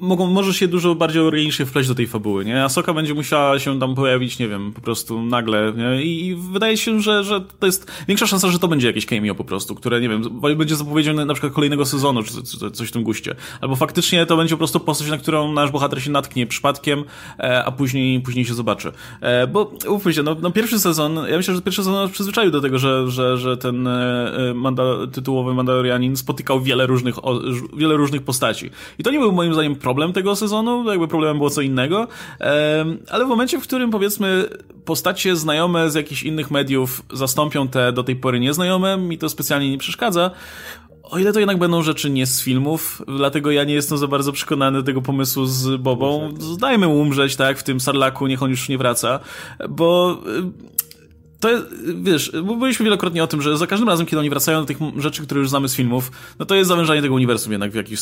mogą, 0.00 0.26
może 0.26 0.54
się 0.54 0.68
dużo 0.68 0.94
bardziej 0.94 1.22
organicznie 1.22 1.66
wpleść 1.66 1.88
do 1.88 1.94
tej 1.94 2.06
fabuły, 2.06 2.44
nie? 2.44 2.64
Asoka 2.64 2.94
będzie 2.94 3.14
musiała 3.14 3.58
się 3.58 3.80
tam 3.80 3.94
pojawić, 3.94 4.38
nie 4.38 4.48
wiem, 4.48 4.72
po 4.72 4.80
prostu 4.80 5.22
nagle, 5.22 5.72
nie? 5.76 6.02
I, 6.02 6.36
wydaje 6.52 6.76
się, 6.76 7.00
że, 7.00 7.24
że 7.24 7.40
to 7.40 7.66
jest 7.66 7.92
większa 8.08 8.26
szansa, 8.26 8.48
że 8.50 8.58
to 8.58 8.68
będzie 8.68 8.86
jakieś 8.86 9.06
cameo 9.06 9.34
po 9.34 9.44
prostu, 9.44 9.74
które, 9.74 10.00
nie 10.00 10.08
wiem, 10.08 10.40
będzie 10.56 10.76
zapowiedzią 10.76 11.14
na 11.14 11.34
przykład 11.34 11.52
kolejnego 11.52 11.86
sezonu, 11.86 12.22
czy, 12.22 12.32
czy 12.42 12.70
coś 12.70 12.88
w 12.88 12.92
tym 12.92 13.02
guście. 13.02 13.34
Albo 13.60 13.76
faktycznie 13.76 14.26
to 14.26 14.36
będzie 14.36 14.54
po 14.54 14.58
prostu 14.58 14.80
postać, 14.80 15.10
na 15.10 15.18
którą 15.18 15.52
nasz 15.52 15.70
bohater 15.70 16.02
się 16.02 16.10
natknie 16.10 16.46
przypadkiem, 16.46 17.04
e, 17.38 17.64
a 17.64 17.72
później, 17.72 18.20
później 18.20 18.44
się 18.44 18.54
zobaczy. 18.54 18.92
E, 19.20 19.46
bo, 19.46 19.72
ufmy 19.88 20.14
się, 20.14 20.22
no, 20.22 20.36
no, 20.42 20.50
pierwszy 20.50 20.78
sezon, 20.78 21.16
ja 21.30 21.36
myślę, 21.36 21.54
że 21.54 21.62
pierwszy 21.62 21.82
sezon 21.82 21.94
nas 21.94 22.10
przyzwyczaił 22.10 22.50
do 22.50 22.60
tego, 22.60 22.78
że, 22.78 23.10
że, 23.10 23.38
że 23.38 23.56
ten 23.56 23.86
e 23.86 24.52
manda, 24.54 24.82
tytułowy 25.12 25.54
Mandalorianin 25.54 26.16
spotykał 26.16 26.60
wiele 26.60 26.86
różnych, 26.86 27.24
o, 27.24 27.40
wiele 27.76 27.96
różnych 27.96 28.22
postaci. 28.22 28.70
I 28.98 29.02
to 29.02 29.10
nie 29.10 29.18
był 29.18 29.32
moim 29.32 29.54
zdaniem 29.54 29.76
problem 29.88 30.12
tego 30.12 30.36
sezonu, 30.36 30.90
jakby 30.90 31.08
problemem 31.08 31.36
było 31.36 31.50
co 31.50 31.60
innego, 31.60 32.08
ale 33.10 33.24
w 33.24 33.28
momencie, 33.28 33.60
w 33.60 33.62
którym 33.62 33.90
powiedzmy 33.90 34.44
postacie 34.84 35.36
znajome 35.36 35.90
z 35.90 35.94
jakichś 35.94 36.22
innych 36.22 36.50
mediów 36.50 37.02
zastąpią 37.12 37.68
te 37.68 37.92
do 37.92 38.04
tej 38.04 38.16
pory 38.16 38.40
nieznajome, 38.40 38.96
mi 38.96 39.18
to 39.18 39.28
specjalnie 39.28 39.70
nie 39.70 39.78
przeszkadza, 39.78 40.30
o 41.02 41.18
ile 41.18 41.32
to 41.32 41.38
jednak 41.40 41.58
będą 41.58 41.82
rzeczy 41.82 42.10
nie 42.10 42.26
z 42.26 42.42
filmów, 42.42 43.02
dlatego 43.16 43.50
ja 43.50 43.64
nie 43.64 43.74
jestem 43.74 43.98
za 43.98 44.06
bardzo 44.06 44.32
przekonany 44.32 44.78
do 44.78 44.84
tego 44.84 45.02
pomysłu 45.02 45.46
z 45.46 45.80
Bobą. 45.80 46.34
Dajmy 46.60 46.86
mu 46.86 47.00
umrzeć, 47.00 47.36
tak, 47.36 47.58
w 47.58 47.62
tym 47.62 47.80
Sarlaku, 47.80 48.26
niech 48.26 48.42
on 48.42 48.50
już 48.50 48.68
nie 48.68 48.78
wraca, 48.78 49.20
bo 49.68 50.18
to 51.40 51.50
jest, 51.50 51.66
wiesz, 52.02 52.32
mówiliśmy 52.42 52.84
wielokrotnie 52.84 53.24
o 53.24 53.26
tym, 53.26 53.42
że 53.42 53.58
za 53.58 53.66
każdym 53.66 53.88
razem, 53.88 54.06
kiedy 54.06 54.20
oni 54.20 54.30
wracają 54.30 54.60
do 54.60 54.66
tych 54.66 54.78
rzeczy, 54.96 55.22
które 55.22 55.40
już 55.40 55.48
znamy 55.48 55.68
z 55.68 55.74
filmów, 55.74 56.10
no 56.38 56.46
to 56.46 56.54
jest 56.54 56.68
zawężanie 56.68 57.02
tego 57.02 57.14
uniwersum 57.14 57.52
jednak 57.52 57.70
w 57.70 57.74
jakiś 57.74 58.00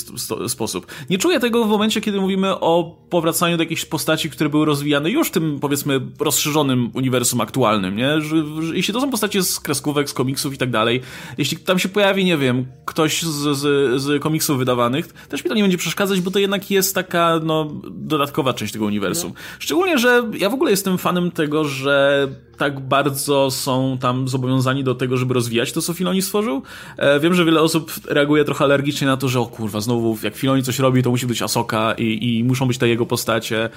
sposób. 0.48 0.86
Nie 1.10 1.18
czuję 1.18 1.40
tego 1.40 1.64
w 1.64 1.68
momencie, 1.68 2.00
kiedy 2.00 2.20
mówimy 2.20 2.60
o 2.60 2.96
powracaniu 3.10 3.56
do 3.56 3.62
jakichś 3.62 3.84
postaci, 3.84 4.30
które 4.30 4.50
były 4.50 4.66
rozwijane 4.66 5.10
już 5.10 5.28
w 5.28 5.30
tym, 5.30 5.58
powiedzmy, 5.60 6.00
rozszerzonym 6.20 6.90
uniwersum 6.94 7.40
aktualnym, 7.40 7.96
nie? 7.96 8.20
Że, 8.20 8.36
że, 8.62 8.76
jeśli 8.76 8.94
to 8.94 9.00
są 9.00 9.10
postacie 9.10 9.42
z 9.42 9.60
kreskówek, 9.60 10.10
z 10.10 10.12
komiksów 10.12 10.54
i 10.54 10.58
tak 10.58 10.70
dalej, 10.70 11.00
jeśli 11.38 11.56
tam 11.56 11.78
się 11.78 11.88
pojawi, 11.88 12.24
nie 12.24 12.36
wiem, 12.38 12.66
ktoś 12.84 13.22
z, 13.22 13.58
z, 13.58 14.02
z 14.02 14.22
komiksów 14.22 14.58
wydawanych, 14.58 15.08
też 15.28 15.44
mi 15.44 15.50
to 15.50 15.56
nie 15.56 15.62
będzie 15.62 15.78
przeszkadzać, 15.78 16.20
bo 16.20 16.30
to 16.30 16.38
jednak 16.38 16.70
jest 16.70 16.94
taka, 16.94 17.40
no, 17.44 17.72
dodatkowa 17.90 18.52
część 18.52 18.72
tego 18.72 18.84
uniwersum. 18.84 19.32
No. 19.34 19.40
Szczególnie, 19.58 19.98
że 19.98 20.30
ja 20.38 20.50
w 20.50 20.54
ogóle 20.54 20.70
jestem 20.70 20.98
fanem 20.98 21.30
tego, 21.30 21.64
że 21.64 22.28
tak 22.56 22.80
bardzo 22.80 23.25
są 23.50 23.98
tam 24.00 24.28
zobowiązani 24.28 24.84
do 24.84 24.94
tego, 24.94 25.16
żeby 25.16 25.34
rozwijać 25.34 25.72
to, 25.72 25.82
co 25.82 25.92
Filoni 25.92 26.22
stworzył. 26.22 26.62
E, 26.96 27.20
wiem, 27.20 27.34
że 27.34 27.44
wiele 27.44 27.60
osób 27.60 27.92
reaguje 28.06 28.44
trochę 28.44 28.64
alergicznie 28.64 29.06
na 29.06 29.16
to, 29.16 29.28
że 29.28 29.40
o 29.40 29.46
kurwa, 29.46 29.80
znowu 29.80 30.18
jak 30.22 30.36
Filoni 30.36 30.62
coś 30.62 30.78
robi, 30.78 31.02
to 31.02 31.10
musi 31.10 31.26
być 31.26 31.42
Asoka 31.42 31.94
i, 31.98 32.38
i 32.38 32.44
muszą 32.44 32.66
być 32.66 32.78
te 32.78 32.88
jego 32.88 33.06
postacie. 33.06 33.68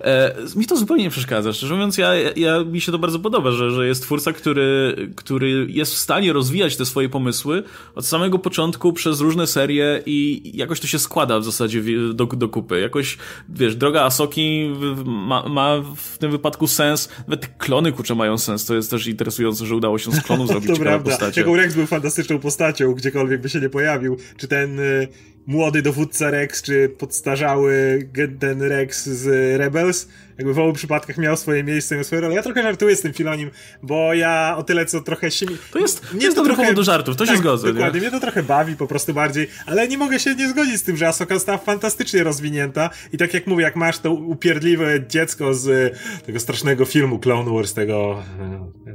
E, 0.00 0.34
mi 0.56 0.66
to 0.66 0.76
zupełnie 0.76 1.04
nie 1.04 1.10
przeszkadza. 1.10 1.52
Szczerze 1.52 1.74
mówiąc, 1.74 1.98
ja, 1.98 2.14
ja, 2.14 2.64
mi 2.64 2.80
się 2.80 2.92
to 2.92 2.98
bardzo 2.98 3.18
podoba, 3.18 3.50
że, 3.50 3.70
że 3.70 3.86
jest 3.86 4.02
twórca, 4.02 4.32
który, 4.32 4.96
który 5.16 5.66
jest 5.70 5.94
w 5.94 5.98
stanie 5.98 6.32
rozwijać 6.32 6.76
te 6.76 6.86
swoje 6.86 7.08
pomysły 7.08 7.62
od 7.94 8.06
samego 8.06 8.38
początku 8.38 8.92
przez 8.92 9.20
różne 9.20 9.46
serie 9.46 10.02
i 10.06 10.50
jakoś 10.54 10.80
to 10.80 10.86
się 10.86 10.98
składa 10.98 11.38
w 11.38 11.44
zasadzie 11.44 11.82
do, 12.14 12.26
do 12.26 12.48
kupy. 12.48 12.80
Jakoś, 12.80 13.18
wiesz, 13.48 13.76
droga 13.76 14.02
Asoki 14.02 14.70
ma, 15.04 15.48
ma 15.48 15.76
w 15.96 16.18
tym 16.18 16.30
wypadku 16.30 16.66
sens. 16.66 17.08
Nawet 17.18 17.46
klony, 17.58 17.92
kurczę, 17.92 18.14
mają 18.14 18.28
mają 18.28 18.38
sens. 18.38 18.64
To 18.64 18.74
jest 18.74 18.90
też 18.90 18.97
interesujące, 19.06 19.66
że 19.66 19.76
udało 19.76 19.98
się 19.98 20.12
z 20.12 20.22
klonów 20.22 20.48
zrobić 20.52 20.70
to 20.70 20.76
prawda. 20.76 21.10
postacie. 21.10 21.40
Jaką 21.40 21.56
Rex 21.56 21.74
był 21.74 21.86
fantastyczną 21.86 22.38
postacią, 22.38 22.94
gdziekolwiek 22.94 23.40
by 23.40 23.48
się 23.48 23.60
nie 23.60 23.70
pojawił. 23.70 24.16
Czy 24.36 24.48
ten 24.48 24.80
y, 24.80 25.08
młody 25.48 25.82
dowódca 25.82 26.30
Rex, 26.30 26.62
czy 26.62 26.88
podstarzały 26.88 28.08
ten 28.40 28.62
Rex 28.62 29.06
z 29.06 29.56
Rebels, 29.60 30.08
jakby 30.38 30.54
w 30.54 30.58
obu 30.58 30.72
przypadkach 30.72 31.18
miał 31.18 31.36
swoje 31.36 31.64
miejsce, 31.64 31.94
miał 31.94 32.04
swoje 32.04 32.20
role. 32.20 32.34
Ja 32.34 32.42
trochę 32.42 32.62
żartuję 32.62 32.96
z 32.96 33.00
tym 33.00 33.12
Filonim, 33.12 33.50
bo 33.82 34.14
ja 34.14 34.54
o 34.58 34.62
tyle 34.62 34.86
co 34.86 35.00
trochę 35.00 35.30
się... 35.30 35.46
To 35.72 35.78
jest, 35.78 36.14
mnie 36.14 36.28
to, 36.28 36.34
to 36.34 36.44
trochę 36.44 36.74
do 36.74 36.82
żartów, 36.82 37.16
to 37.16 37.24
tak, 37.24 37.34
się 37.34 37.40
zgodzę. 37.40 37.72
Dokładnie, 37.72 38.00
nie? 38.00 38.06
mnie 38.06 38.10
to 38.10 38.20
trochę 38.20 38.42
bawi 38.42 38.76
po 38.76 38.86
prostu 38.86 39.14
bardziej, 39.14 39.48
ale 39.66 39.88
nie 39.88 39.98
mogę 39.98 40.20
się 40.20 40.34
nie 40.34 40.48
zgodzić 40.48 40.76
z 40.76 40.82
tym, 40.82 40.96
że 40.96 41.08
Asoka 41.08 41.34
została 41.34 41.58
fantastycznie 41.58 42.24
rozwinięta 42.24 42.90
i 43.12 43.18
tak 43.18 43.34
jak 43.34 43.46
mówię, 43.46 43.64
jak 43.64 43.76
masz 43.76 43.98
to 43.98 44.12
upierdliwe 44.12 45.06
dziecko 45.06 45.54
z 45.54 45.96
tego 46.26 46.40
strasznego 46.40 46.84
filmu 46.84 47.18
Clone 47.18 47.50
Wars, 47.50 47.74
tego, 47.74 48.22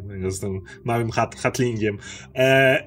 tego 0.10 0.32
z 0.32 0.40
tym 0.40 0.62
małym 0.84 1.12
hat, 1.12 1.36
hatlingiem 1.36 1.98
e, 2.36 2.84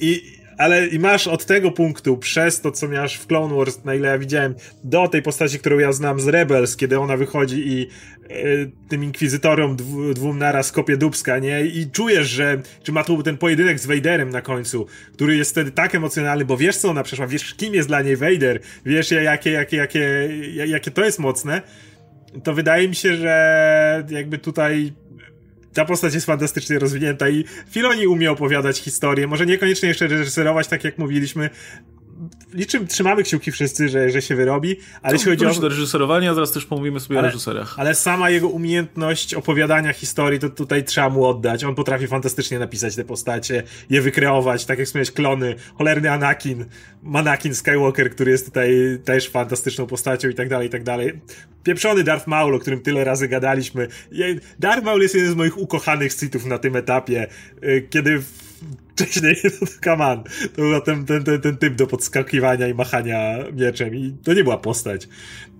i 0.00 0.39
ale 0.60 0.86
i 0.86 0.98
masz 0.98 1.26
od 1.26 1.46
tego 1.46 1.70
punktu, 1.70 2.16
przez 2.16 2.60
to, 2.60 2.72
co 2.72 2.88
miałeś 2.88 3.14
w 3.14 3.26
Clone 3.26 3.54
Wars, 3.54 3.84
na 3.84 3.94
ile 3.94 4.08
ja 4.08 4.18
widziałem, 4.18 4.54
do 4.84 5.08
tej 5.08 5.22
postaci, 5.22 5.58
którą 5.58 5.78
ja 5.78 5.92
znam 5.92 6.20
z 6.20 6.28
Rebels, 6.28 6.76
kiedy 6.76 6.98
ona 6.98 7.16
wychodzi 7.16 7.68
i 7.68 7.86
y, 8.30 8.70
tym 8.88 9.04
inkwizytorom 9.04 9.76
dw, 9.76 10.14
dwóm 10.14 10.38
naraz 10.38 10.72
kopie 10.72 10.96
dubska, 10.96 11.38
nie? 11.38 11.60
I 11.60 11.90
czujesz, 11.90 12.28
że, 12.28 12.62
czy 12.82 12.92
ma 12.92 13.04
tu 13.04 13.22
ten 13.22 13.38
pojedynek 13.38 13.80
z 13.80 13.86
Vaderem 13.86 14.30
na 14.30 14.42
końcu, 14.42 14.86
który 15.12 15.36
jest 15.36 15.50
wtedy 15.50 15.70
tak 15.70 15.94
emocjonalny, 15.94 16.44
bo 16.44 16.56
wiesz, 16.56 16.76
co 16.76 16.90
ona 16.90 17.02
przeszła, 17.02 17.26
wiesz, 17.26 17.54
kim 17.54 17.74
jest 17.74 17.88
dla 17.88 18.02
niej 18.02 18.16
Vader, 18.16 18.60
wiesz, 18.86 19.10
jakie, 19.10 19.50
jakie, 19.50 19.76
jakie, 19.76 20.28
jakie 20.66 20.90
to 20.90 21.04
jest 21.04 21.18
mocne, 21.18 21.62
to 22.44 22.54
wydaje 22.54 22.88
mi 22.88 22.94
się, 22.94 23.16
że 23.16 24.04
jakby 24.10 24.38
tutaj 24.38 24.92
ta 25.74 25.84
postać 25.84 26.14
jest 26.14 26.26
fantastycznie 26.26 26.78
rozwinięta 26.78 27.28
i 27.28 27.44
Filoni 27.70 28.06
umie 28.06 28.30
opowiadać 28.30 28.78
historię, 28.78 29.26
może 29.26 29.46
niekoniecznie 29.46 29.88
jeszcze 29.88 30.06
reżyserować, 30.06 30.68
tak 30.68 30.84
jak 30.84 30.98
mówiliśmy, 30.98 31.50
liczymy, 32.54 32.86
trzymamy 32.86 33.22
kciuki 33.22 33.52
wszyscy, 33.52 33.88
że, 33.88 34.10
że 34.10 34.22
się 34.22 34.34
wyrobi, 34.34 34.76
ale 35.02 35.12
jeśli 35.12 35.30
chodzi 35.30 35.46
o... 35.46 35.60
do 35.60 35.68
reżyserowania, 35.68 36.34
zaraz 36.34 36.52
też 36.52 36.66
pomówimy 36.66 37.00
sobie 37.00 37.18
ale, 37.18 37.28
o 37.28 37.30
reżyserach. 37.30 37.74
Ale 37.78 37.94
sama 37.94 38.30
jego 38.30 38.48
umiejętność 38.48 39.34
opowiadania 39.34 39.92
historii, 39.92 40.38
to 40.38 40.50
tutaj 40.50 40.84
trzeba 40.84 41.08
mu 41.08 41.24
oddać. 41.24 41.64
On 41.64 41.74
potrafi 41.74 42.06
fantastycznie 42.06 42.58
napisać 42.58 42.96
te 42.96 43.04
postacie, 43.04 43.62
je 43.90 44.02
wykreować, 44.02 44.64
tak 44.64 44.78
jak 44.78 44.86
wspomniałeś, 44.86 45.10
klony, 45.10 45.54
cholerny 45.74 46.10
Anakin, 46.10 46.64
Manakin 47.02 47.54
Skywalker, 47.54 48.10
który 48.10 48.30
jest 48.30 48.46
tutaj 48.46 48.98
też 49.04 49.28
fantastyczną 49.28 49.86
postacią 49.86 50.28
i 50.28 50.34
tak 50.34 50.48
dalej, 50.48 50.66
i 50.66 50.70
tak 50.70 50.82
dalej. 50.82 51.20
Pieprzony 51.62 52.04
Darth 52.04 52.26
Maul, 52.26 52.54
o 52.54 52.58
którym 52.58 52.80
tyle 52.80 53.04
razy 53.04 53.28
gadaliśmy. 53.28 53.88
Darth 54.58 54.84
Maul 54.84 55.02
jest 55.02 55.14
jeden 55.14 55.32
z 55.32 55.36
moich 55.36 55.58
ukochanych 55.58 56.14
citów 56.14 56.46
na 56.46 56.58
tym 56.58 56.76
etapie, 56.76 57.26
y, 57.64 57.86
kiedy 57.90 58.22
wcześniej, 58.92 59.36
no 59.44 59.66
come 59.84 60.06
on, 60.06 60.24
to 60.56 60.62
był 60.62 60.80
ten, 60.80 61.06
ten, 61.06 61.24
ten, 61.24 61.40
ten 61.40 61.56
typ 61.56 61.74
do 61.74 61.86
podskakiwania 61.86 62.68
i 62.68 62.74
machania 62.74 63.38
mieczem 63.52 63.94
i 63.94 64.14
to 64.24 64.34
nie 64.34 64.44
była 64.44 64.58
postać. 64.58 65.08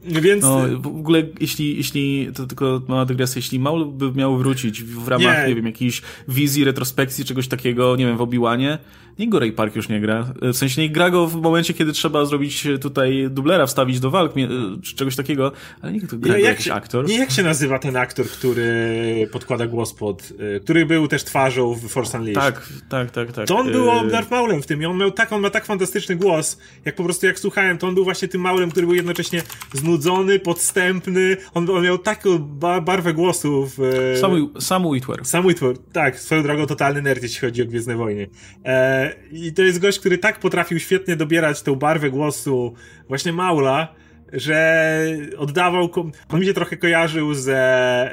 Więc... 0.04 0.42
No, 0.42 0.60
w 0.78 0.86
ogóle, 0.86 1.22
jeśli, 1.40 1.76
jeśli, 1.76 2.30
to 2.34 2.46
tylko 2.46 2.82
mała 2.88 3.04
dygresja, 3.04 3.38
jeśli 3.38 3.58
Maul 3.58 3.86
by 3.86 4.12
miał 4.12 4.38
wrócić 4.38 4.82
w 4.82 5.08
ramach, 5.08 5.42
nie, 5.42 5.48
nie 5.48 5.54
wiem, 5.54 5.66
jakiejś 5.66 6.02
wizji, 6.28 6.64
retrospekcji, 6.64 7.24
czegoś 7.24 7.48
takiego, 7.48 7.96
nie 7.96 8.06
wiem, 8.06 8.16
w 8.16 8.20
Obiłanie, 8.20 8.78
niech 9.20 9.28
go 9.28 9.38
Ray 9.38 9.52
Park 9.52 9.76
już 9.76 9.88
nie 9.88 10.00
gra. 10.00 10.32
W 10.42 10.56
sensie 10.56 10.82
nie 10.82 10.90
gra 10.90 11.10
go 11.10 11.26
w 11.26 11.42
momencie, 11.42 11.74
kiedy 11.74 11.92
trzeba 11.92 12.24
zrobić 12.24 12.66
tutaj 12.80 13.28
dublera, 13.30 13.66
wstawić 13.66 14.00
do 14.00 14.10
walk, 14.10 14.34
czy 14.82 14.94
czegoś 14.94 15.16
takiego, 15.16 15.52
ale 15.82 15.92
niech 15.92 16.08
to 16.08 16.16
gra 16.16 16.34
jak 16.34 16.44
jakiś 16.44 16.64
się, 16.64 16.72
aktor. 16.72 17.08
Nie, 17.08 17.18
jak 17.18 17.30
się 17.30 17.42
nazywa 17.42 17.78
ten 17.78 17.96
aktor, 17.96 18.26
który 18.26 19.28
podkłada 19.32 19.66
głos 19.66 19.94
pod, 19.94 20.32
y, 20.56 20.60
który 20.60 20.86
był 20.86 21.08
też 21.08 21.24
twarzą 21.24 21.74
w 21.74 21.88
Force 21.88 22.18
Unleashed. 22.18 22.42
Tak, 22.42 22.68
tak, 22.88 23.10
tak, 23.10 23.32
tak. 23.32 23.46
To 23.48 23.58
on 23.58 23.72
był 23.72 24.06
y, 24.06 24.10
Darth 24.10 24.30
Maulem 24.30 24.62
w 24.62 24.66
tym 24.66 24.82
i 24.82 24.86
on 24.86 24.98
miał 24.98 25.10
tak, 25.10 25.32
on 25.32 25.40
ma 25.40 25.50
tak 25.50 25.64
fantastyczny 25.64 26.16
głos, 26.16 26.58
jak 26.84 26.94
po 26.94 27.04
prostu 27.04 27.26
jak 27.26 27.38
słuchałem, 27.38 27.78
to 27.78 27.88
on 27.88 27.94
był 27.94 28.04
właśnie 28.04 28.28
tym 28.28 28.40
Maulem, 28.40 28.70
który 28.70 28.86
był 28.86 28.94
jednocześnie 28.94 29.42
znudzony, 29.90 30.38
podstępny, 30.38 31.36
on, 31.54 31.70
on 31.70 31.84
miał 31.84 31.98
taką 31.98 32.38
ba 32.38 32.80
barwę 32.80 33.14
głosu 33.14 33.70
w... 33.76 33.78
Sam, 34.20 34.50
Sam 34.60 34.92
Witwer. 34.92 35.24
Sam 35.24 35.48
Witwer, 35.48 35.76
tak, 35.92 36.18
swoją 36.20 36.42
drogą 36.42 36.66
totalny 36.66 37.02
nerd, 37.02 37.22
jeśli 37.22 37.40
chodzi 37.40 37.62
o 37.62 37.66
Gwiezdne 37.66 37.96
Wojny. 37.96 38.28
E, 38.64 39.14
I 39.32 39.52
to 39.52 39.62
jest 39.62 39.78
gość, 39.78 39.98
który 39.98 40.18
tak 40.18 40.38
potrafił 40.38 40.78
świetnie 40.78 41.16
dobierać 41.16 41.62
tą 41.62 41.74
barwę 41.74 42.10
głosu 42.10 42.74
właśnie 43.08 43.32
Maula, 43.32 43.94
że 44.32 45.04
oddawał. 45.38 45.90
On 46.28 46.40
mi 46.40 46.46
się 46.46 46.54
trochę 46.54 46.76
kojarzył 46.76 47.34
ze 47.34 47.56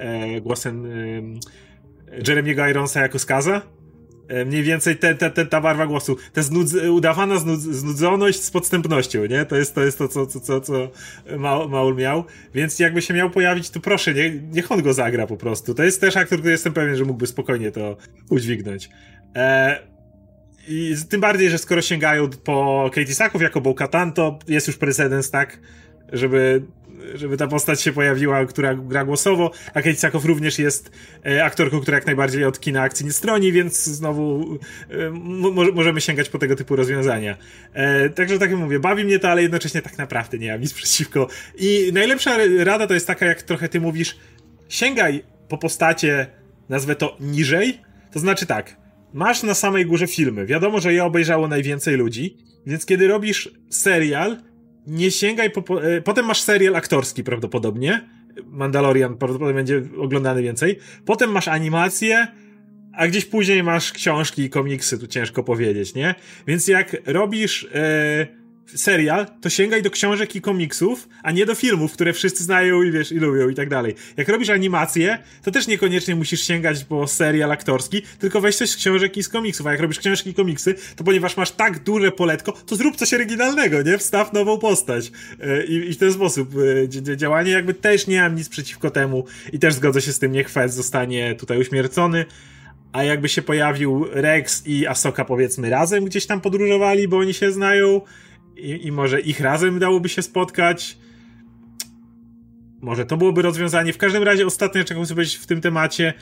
e, 0.01 0.41
głosem 0.41 0.85
e, 0.85 2.19
Jeremiego 2.27 2.67
Ironsa 2.67 3.01
jako 3.01 3.19
Skaza. 3.19 3.76
E, 4.27 4.45
mniej 4.45 4.63
więcej 4.63 4.97
te, 4.97 5.15
te, 5.15 5.31
te, 5.31 5.45
ta 5.45 5.61
barwa 5.61 5.87
głosu. 5.87 6.17
Ta 6.33 6.41
znudz, 6.41 6.73
udawana 6.73 7.39
znudz, 7.39 7.59
znudzoność 7.59 8.43
z 8.43 8.51
podstępnością, 8.51 9.25
nie? 9.25 9.45
To 9.45 9.55
jest 9.55 9.75
to, 9.75 9.83
jest 9.83 9.97
to 9.97 10.07
co, 10.07 10.27
co, 10.27 10.39
co, 10.39 10.61
co 10.61 10.91
Maul 11.69 11.95
miał. 11.95 12.23
Więc 12.53 12.79
jakby 12.79 13.01
się 13.01 13.13
miał 13.13 13.29
pojawić, 13.29 13.69
to 13.69 13.79
proszę, 13.79 14.13
nie, 14.13 14.29
niech 14.31 14.71
on 14.71 14.81
go 14.81 14.93
zagra 14.93 15.27
po 15.27 15.37
prostu. 15.37 15.73
To 15.73 15.83
jest 15.83 16.01
też 16.01 16.17
aktor, 16.17 16.39
który 16.39 16.51
jestem 16.51 16.73
pewien, 16.73 16.95
że 16.95 17.05
mógłby 17.05 17.27
spokojnie 17.27 17.71
to 17.71 17.97
udźwignąć. 18.29 18.89
E, 19.35 19.79
I 20.67 20.95
tym 21.09 21.21
bardziej, 21.21 21.49
że 21.49 21.57
skoro 21.57 21.81
sięgają 21.81 22.29
po 22.29 22.89
Katie 22.93 23.15
Sackhoff 23.15 23.43
jako 23.43 23.61
Bo-Katan, 23.61 24.13
to 24.13 24.39
jest 24.47 24.67
już 24.67 24.77
precedens, 24.77 25.31
tak? 25.31 25.59
Żeby 26.13 26.61
żeby 27.13 27.37
ta 27.37 27.47
postać 27.47 27.81
się 27.81 27.91
pojawiła, 27.91 28.45
która 28.45 28.75
gra 28.75 29.05
głosowo, 29.05 29.51
a 29.73 29.81
Kate 29.81 29.95
Sackhoff 29.95 30.25
również 30.25 30.59
jest 30.59 30.91
e, 31.25 31.45
aktorką, 31.45 31.79
która 31.79 31.97
jak 31.97 32.05
najbardziej 32.05 32.43
od 32.43 32.59
kina 32.59 32.81
akcji 32.81 33.05
nie 33.05 33.11
stroni, 33.11 33.51
więc 33.51 33.83
znowu 33.83 34.57
e, 34.89 35.09
możemy 35.73 36.01
sięgać 36.01 36.29
po 36.29 36.39
tego 36.39 36.55
typu 36.55 36.75
rozwiązania. 36.75 37.37
E, 37.73 38.09
także 38.09 38.39
tak 38.39 38.51
jak 38.51 38.59
mówię, 38.59 38.79
bawi 38.79 39.03
mnie 39.03 39.19
to, 39.19 39.29
ale 39.29 39.41
jednocześnie 39.41 39.81
tak 39.81 39.97
naprawdę 39.97 40.37
nie 40.37 40.51
mam 40.51 40.61
nic 40.61 40.73
przeciwko. 40.73 41.27
I 41.57 41.89
najlepsza 41.93 42.37
rada 42.63 42.87
to 42.87 42.93
jest 42.93 43.07
taka, 43.07 43.25
jak 43.25 43.41
trochę 43.41 43.69
ty 43.69 43.81
mówisz, 43.81 44.17
sięgaj 44.69 45.23
po 45.49 45.57
postacie, 45.57 46.27
nazwę 46.69 46.95
to 46.95 47.17
niżej, 47.19 47.79
to 48.11 48.19
znaczy 48.19 48.45
tak, 48.45 48.77
masz 49.13 49.43
na 49.43 49.53
samej 49.53 49.85
górze 49.85 50.07
filmy, 50.07 50.45
wiadomo, 50.45 50.79
że 50.79 50.93
je 50.93 51.03
obejrzało 51.03 51.47
najwięcej 51.47 51.95
ludzi, 51.95 52.37
więc 52.65 52.85
kiedy 52.85 53.07
robisz 53.07 53.51
serial, 53.69 54.37
nie 54.87 55.11
sięgaj 55.11 55.51
po, 55.51 55.61
po, 55.61 55.83
e, 55.83 56.01
Potem 56.01 56.25
masz 56.25 56.41
serial 56.41 56.75
aktorski 56.75 57.23
prawdopodobnie. 57.23 58.09
Mandalorian 58.45 59.17
prawdopodobnie 59.17 59.55
będzie 59.55 59.81
oglądany 59.97 60.41
więcej. 60.41 60.79
Potem 61.05 61.31
masz 61.31 61.47
animację, 61.47 62.27
a 62.93 63.07
gdzieś 63.07 63.25
później 63.25 63.63
masz 63.63 63.91
książki 63.91 64.43
i 64.43 64.49
komiksy, 64.49 64.99
tu 64.99 65.07
ciężko 65.07 65.43
powiedzieć, 65.43 65.93
nie? 65.93 66.15
Więc 66.47 66.67
jak 66.67 66.97
robisz 67.05 67.67
e, 67.73 68.27
serial, 68.75 69.27
to 69.41 69.49
sięgaj 69.49 69.81
do 69.81 69.91
książek 69.91 70.35
i 70.35 70.41
komiksów, 70.41 71.09
a 71.23 71.31
nie 71.31 71.45
do 71.45 71.55
filmów, 71.55 71.93
które 71.93 72.13
wszyscy 72.13 72.43
znają 72.43 72.83
i 72.83 72.91
wiesz, 72.91 73.11
i 73.11 73.15
lubią 73.15 73.49
i 73.49 73.55
tak 73.55 73.69
dalej. 73.69 73.95
Jak 74.17 74.29
robisz 74.29 74.49
animację, 74.49 75.17
to 75.43 75.51
też 75.51 75.67
niekoniecznie 75.67 76.15
musisz 76.15 76.41
sięgać 76.41 76.83
po 76.83 77.07
serial 77.07 77.51
aktorski, 77.51 78.01
tylko 78.19 78.41
weź 78.41 78.55
coś 78.55 78.69
z 78.69 78.75
książek 78.75 79.17
i 79.17 79.23
z 79.23 79.29
komiksów, 79.29 79.67
a 79.67 79.71
jak 79.71 79.81
robisz 79.81 79.99
książki 79.99 80.29
i 80.29 80.33
komiksy, 80.33 80.75
to 80.95 81.03
ponieważ 81.03 81.37
masz 81.37 81.51
tak 81.51 81.83
duże 81.83 82.11
poletko, 82.11 82.51
to 82.51 82.75
zrób 82.75 82.95
coś 82.95 83.13
oryginalnego, 83.13 83.81
nie? 83.81 83.97
Wstaw 83.97 84.33
nową 84.33 84.57
postać. 84.57 85.11
E, 85.39 85.65
I, 85.65 85.89
i 85.89 85.93
w 85.93 85.97
ten 85.97 86.13
sposób 86.13 86.49
e, 87.09 87.17
działanie 87.17 87.51
jakby 87.51 87.73
też 87.73 88.07
nie 88.07 88.21
mam 88.21 88.35
nic 88.35 88.49
przeciwko 88.49 88.89
temu 88.89 89.25
i 89.53 89.59
też 89.59 89.73
zgodzę 89.73 90.01
się 90.01 90.13
z 90.13 90.19
tym, 90.19 90.31
niech 90.31 90.49
Fez 90.49 90.73
zostanie 90.73 91.35
tutaj 91.35 91.59
uśmiercony 91.59 92.25
a 92.91 93.03
jakby 93.03 93.29
się 93.29 93.41
pojawił 93.41 94.05
Rex 94.11 94.67
i 94.67 94.87
Asoka 94.87 95.25
powiedzmy 95.25 95.69
razem 95.69 96.05
gdzieś 96.05 96.25
tam 96.25 96.41
podróżowali, 96.41 97.07
bo 97.07 97.17
oni 97.17 97.33
się 97.33 97.51
znają, 97.51 98.01
i, 98.59 98.87
i 98.87 98.91
może 98.91 99.21
ich 99.21 99.39
razem 99.39 99.79
dałoby 99.79 100.09
się 100.09 100.21
spotkać. 100.21 100.97
Może 102.81 103.05
to 103.05 103.17
byłoby 103.17 103.41
rozwiązanie. 103.41 103.93
W 103.93 103.97
każdym 103.97 104.23
razie 104.23 104.45
ostatnie, 104.45 104.83
czego 104.83 105.03
chcę 105.03 105.13
powiedzieć 105.13 105.35
w 105.35 105.45
tym 105.45 105.61
temacie. 105.61 106.13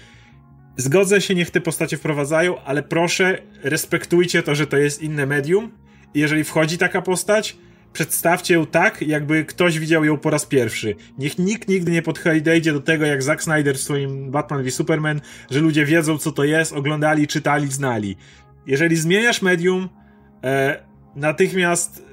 Zgodzę 0.78 1.22
się, 1.22 1.36
niech 1.36 1.52
te 1.52 1.62
postacie 1.62 1.98
wprowadzają, 1.98 2.62
ale 2.62 2.84
proszę, 2.84 3.38
respektujcie 3.64 4.44
to, 4.44 4.56
że 4.56 4.68
to 4.68 4.78
jest 4.78 5.02
inne 5.02 5.26
medium. 5.26 5.72
Jeżeli 6.14 6.44
wchodzi 6.44 6.78
taka 6.78 7.02
postać, 7.02 7.58
przedstawcie 7.94 8.54
ją 8.54 8.66
tak, 8.66 9.02
jakby 9.02 9.46
ktoś 9.46 9.80
widział 9.80 10.06
ją 10.06 10.18
po 10.18 10.30
raz 10.30 10.46
pierwszy. 10.46 10.96
Niech 11.18 11.40
nikt 11.40 11.68
nigdy 11.68 11.92
nie 11.92 12.02
podejdzie 12.02 12.74
do 12.74 12.80
tego, 12.80 13.06
jak 13.06 13.24
Zack 13.24 13.44
Snyder 13.44 13.76
w 13.76 13.82
swoim 13.82 14.32
Batman 14.32 14.64
v 14.64 14.72
Superman, 14.72 15.22
że 15.52 15.60
ludzie 15.60 15.86
wiedzą, 15.86 16.18
co 16.18 16.32
to 16.32 16.44
jest, 16.44 16.74
oglądali, 16.74 17.28
czytali, 17.28 17.72
znali. 17.72 18.18
Jeżeli 18.68 18.96
zmieniasz 18.96 19.42
medium, 19.42 19.90
e, 20.44 20.84
natychmiast 21.16 22.05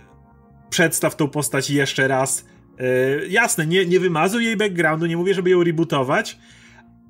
przedstaw 0.72 1.16
tą 1.16 1.28
postać 1.28 1.70
jeszcze 1.70 2.08
raz. 2.08 2.44
Yy, 2.78 3.28
jasne, 3.28 3.66
nie, 3.66 3.86
nie 3.86 4.00
wymazuj 4.00 4.44
jej 4.44 4.56
backgroundu, 4.56 5.06
nie 5.06 5.16
mówię, 5.16 5.34
żeby 5.34 5.50
ją 5.50 5.64
rebootować, 5.64 6.38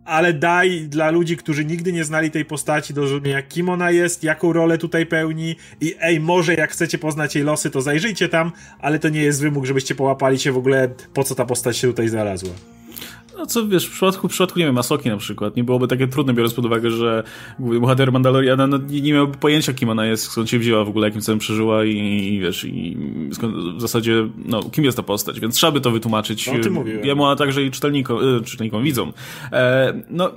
ale 0.04 0.32
daj 0.32 0.80
dla 0.88 1.10
ludzi, 1.10 1.36
którzy 1.36 1.64
nigdy 1.64 1.92
nie 1.92 2.04
znali 2.04 2.30
tej 2.30 2.44
postaci 2.44 2.94
do 2.94 3.06
zrozumienia, 3.06 3.42
kim 3.42 3.68
ona 3.68 3.90
jest, 3.90 4.24
jaką 4.24 4.52
rolę 4.52 4.78
tutaj 4.78 5.06
pełni 5.06 5.56
i 5.80 5.94
ej, 6.00 6.20
może 6.20 6.54
jak 6.54 6.70
chcecie 6.70 6.98
poznać 6.98 7.34
jej 7.34 7.44
losy, 7.44 7.70
to 7.70 7.82
zajrzyjcie 7.82 8.28
tam, 8.28 8.52
ale 8.80 8.98
to 8.98 9.08
nie 9.08 9.22
jest 9.22 9.40
wymóg, 9.40 9.64
żebyście 9.66 9.94
połapali 9.94 10.38
się 10.38 10.52
w 10.52 10.56
ogóle, 10.56 10.88
po 11.14 11.24
co 11.24 11.34
ta 11.34 11.44
postać 11.44 11.76
się 11.76 11.88
tutaj 11.88 12.08
znalazła. 12.08 12.50
No 13.43 13.47
co 13.47 13.68
wiesz, 13.68 13.86
w 13.86 13.90
przypadku, 13.90 14.28
w 14.28 14.30
przypadku 14.30 14.59
nie 14.59 14.64
wiem, 14.64 14.74
Masoki 14.74 15.09
na 15.09 15.16
przykład, 15.16 15.57
nie 15.57 15.64
byłoby 15.64 15.88
takie 15.88 16.09
trudne, 16.09 16.34
biorąc 16.34 16.55
pod 16.55 16.64
uwagę, 16.64 16.90
że 16.90 17.22
bohater 17.59 18.12
Mandaloriana 18.12 18.66
no, 18.66 18.78
nie, 18.78 19.01
nie 19.01 19.12
miałby 19.12 19.38
pojęcia, 19.38 19.72
kim 19.72 19.88
ona 19.88 20.07
jest, 20.07 20.24
skąd 20.24 20.51
się 20.51 20.59
wzięła 20.59 20.84
w 20.84 20.88
ogóle, 20.88 21.09
jakim 21.09 21.20
celem 21.20 21.38
przeżyła 21.38 21.84
i, 21.84 21.97
i 22.34 22.40
wiesz, 22.40 22.64
i 22.64 22.97
skąd, 23.32 23.55
w 23.76 23.80
zasadzie, 23.80 24.28
no, 24.45 24.62
kim 24.62 24.84
jest 24.84 24.97
ta 24.97 25.03
postać, 25.03 25.40
więc 25.40 25.55
trzeba 25.55 25.72
by 25.72 25.80
to 25.80 25.90
wytłumaczyć 25.90 26.51
no, 26.70 26.84
jemu, 27.05 27.26
a 27.26 27.36
także 27.36 27.62
i 27.62 27.70
czytelnikom, 27.70 28.18
e, 28.38 28.45
czytelnikom 28.45 28.82
widzom. 28.82 29.12
E, 29.53 30.03
no, 30.11 30.30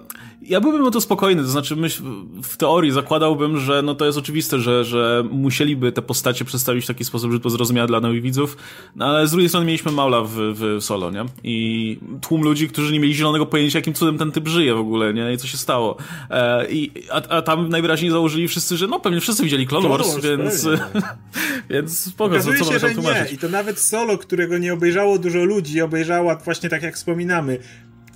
ja 0.48 0.62
byłbym 0.62 0.86
o 0.86 0.92
to 0.92 1.02
spokojny, 1.02 1.42
to 1.42 1.48
znaczy 1.48 1.76
myśl, 1.76 2.04
w 2.44 2.58
teorii 2.58 2.92
zakładałbym, 2.92 3.60
że 3.60 3.82
no 3.82 3.96
to 3.96 4.06
jest 4.06 4.18
oczywiste, 4.18 4.60
że, 4.60 4.86
że 4.86 5.24
musieliby 5.32 5.92
te 5.92 6.02
postacie 6.02 6.46
przedstawić 6.46 6.84
w 6.84 6.88
taki 6.88 7.06
sposób, 7.06 7.32
że 7.32 7.40
to 7.40 7.50
zrozumiałe 7.50 7.88
dla 7.88 8.00
nowych 8.00 8.22
widzów, 8.22 8.58
no 8.96 9.06
ale 9.06 9.28
z 9.28 9.32
drugiej 9.32 9.50
strony 9.50 9.66
mieliśmy 9.66 9.92
Maula 9.92 10.22
w, 10.22 10.36
w 10.36 10.78
solo, 10.84 11.12
nie? 11.12 11.26
I 11.44 11.98
tłum 12.22 12.42
ludzi, 12.42 12.70
którzy 12.70 12.94
nie 12.96 13.00
mieli 13.00 13.16
zielonego 13.16 13.46
pojęcia, 13.46 13.80
jakim 13.80 13.94
cudem 13.94 14.18
ten 14.18 14.32
typ 14.32 14.48
żyje 14.48 14.74
w 14.74 14.78
ogóle, 14.78 15.14
nie? 15.14 15.34
I 15.34 15.38
co 15.38 15.48
się 15.48 15.58
stało. 15.58 15.98
E, 16.30 16.72
i, 16.72 16.92
a, 17.12 17.16
a 17.16 17.42
tam 17.42 17.70
najwyraźniej 17.70 18.12
założyli 18.12 18.48
wszyscy, 18.48 18.78
że 18.78 18.88
no 18.88 19.00
pewnie 19.00 19.22
wszyscy 19.22 19.44
widzieli 19.44 19.68
Clone 19.68 19.90
Wars, 19.90 20.12
Wars 20.12 20.26
więc, 20.26 20.68
więc 21.70 22.00
spoko, 22.00 22.40
co, 22.40 22.54
co 22.54 22.74
się, 22.74 22.80
że 22.80 22.96
nie. 22.96 23.28
I 23.32 23.38
to 23.38 23.50
nawet 23.50 23.80
solo, 23.80 24.18
którego 24.18 24.58
nie 24.58 24.74
obejrzało 24.74 25.20
dużo 25.20 25.44
ludzi, 25.44 25.82
obejrzała 25.82 26.36
właśnie 26.36 26.70
tak 26.70 26.84
jak 26.84 26.96
wspominamy, 26.96 27.60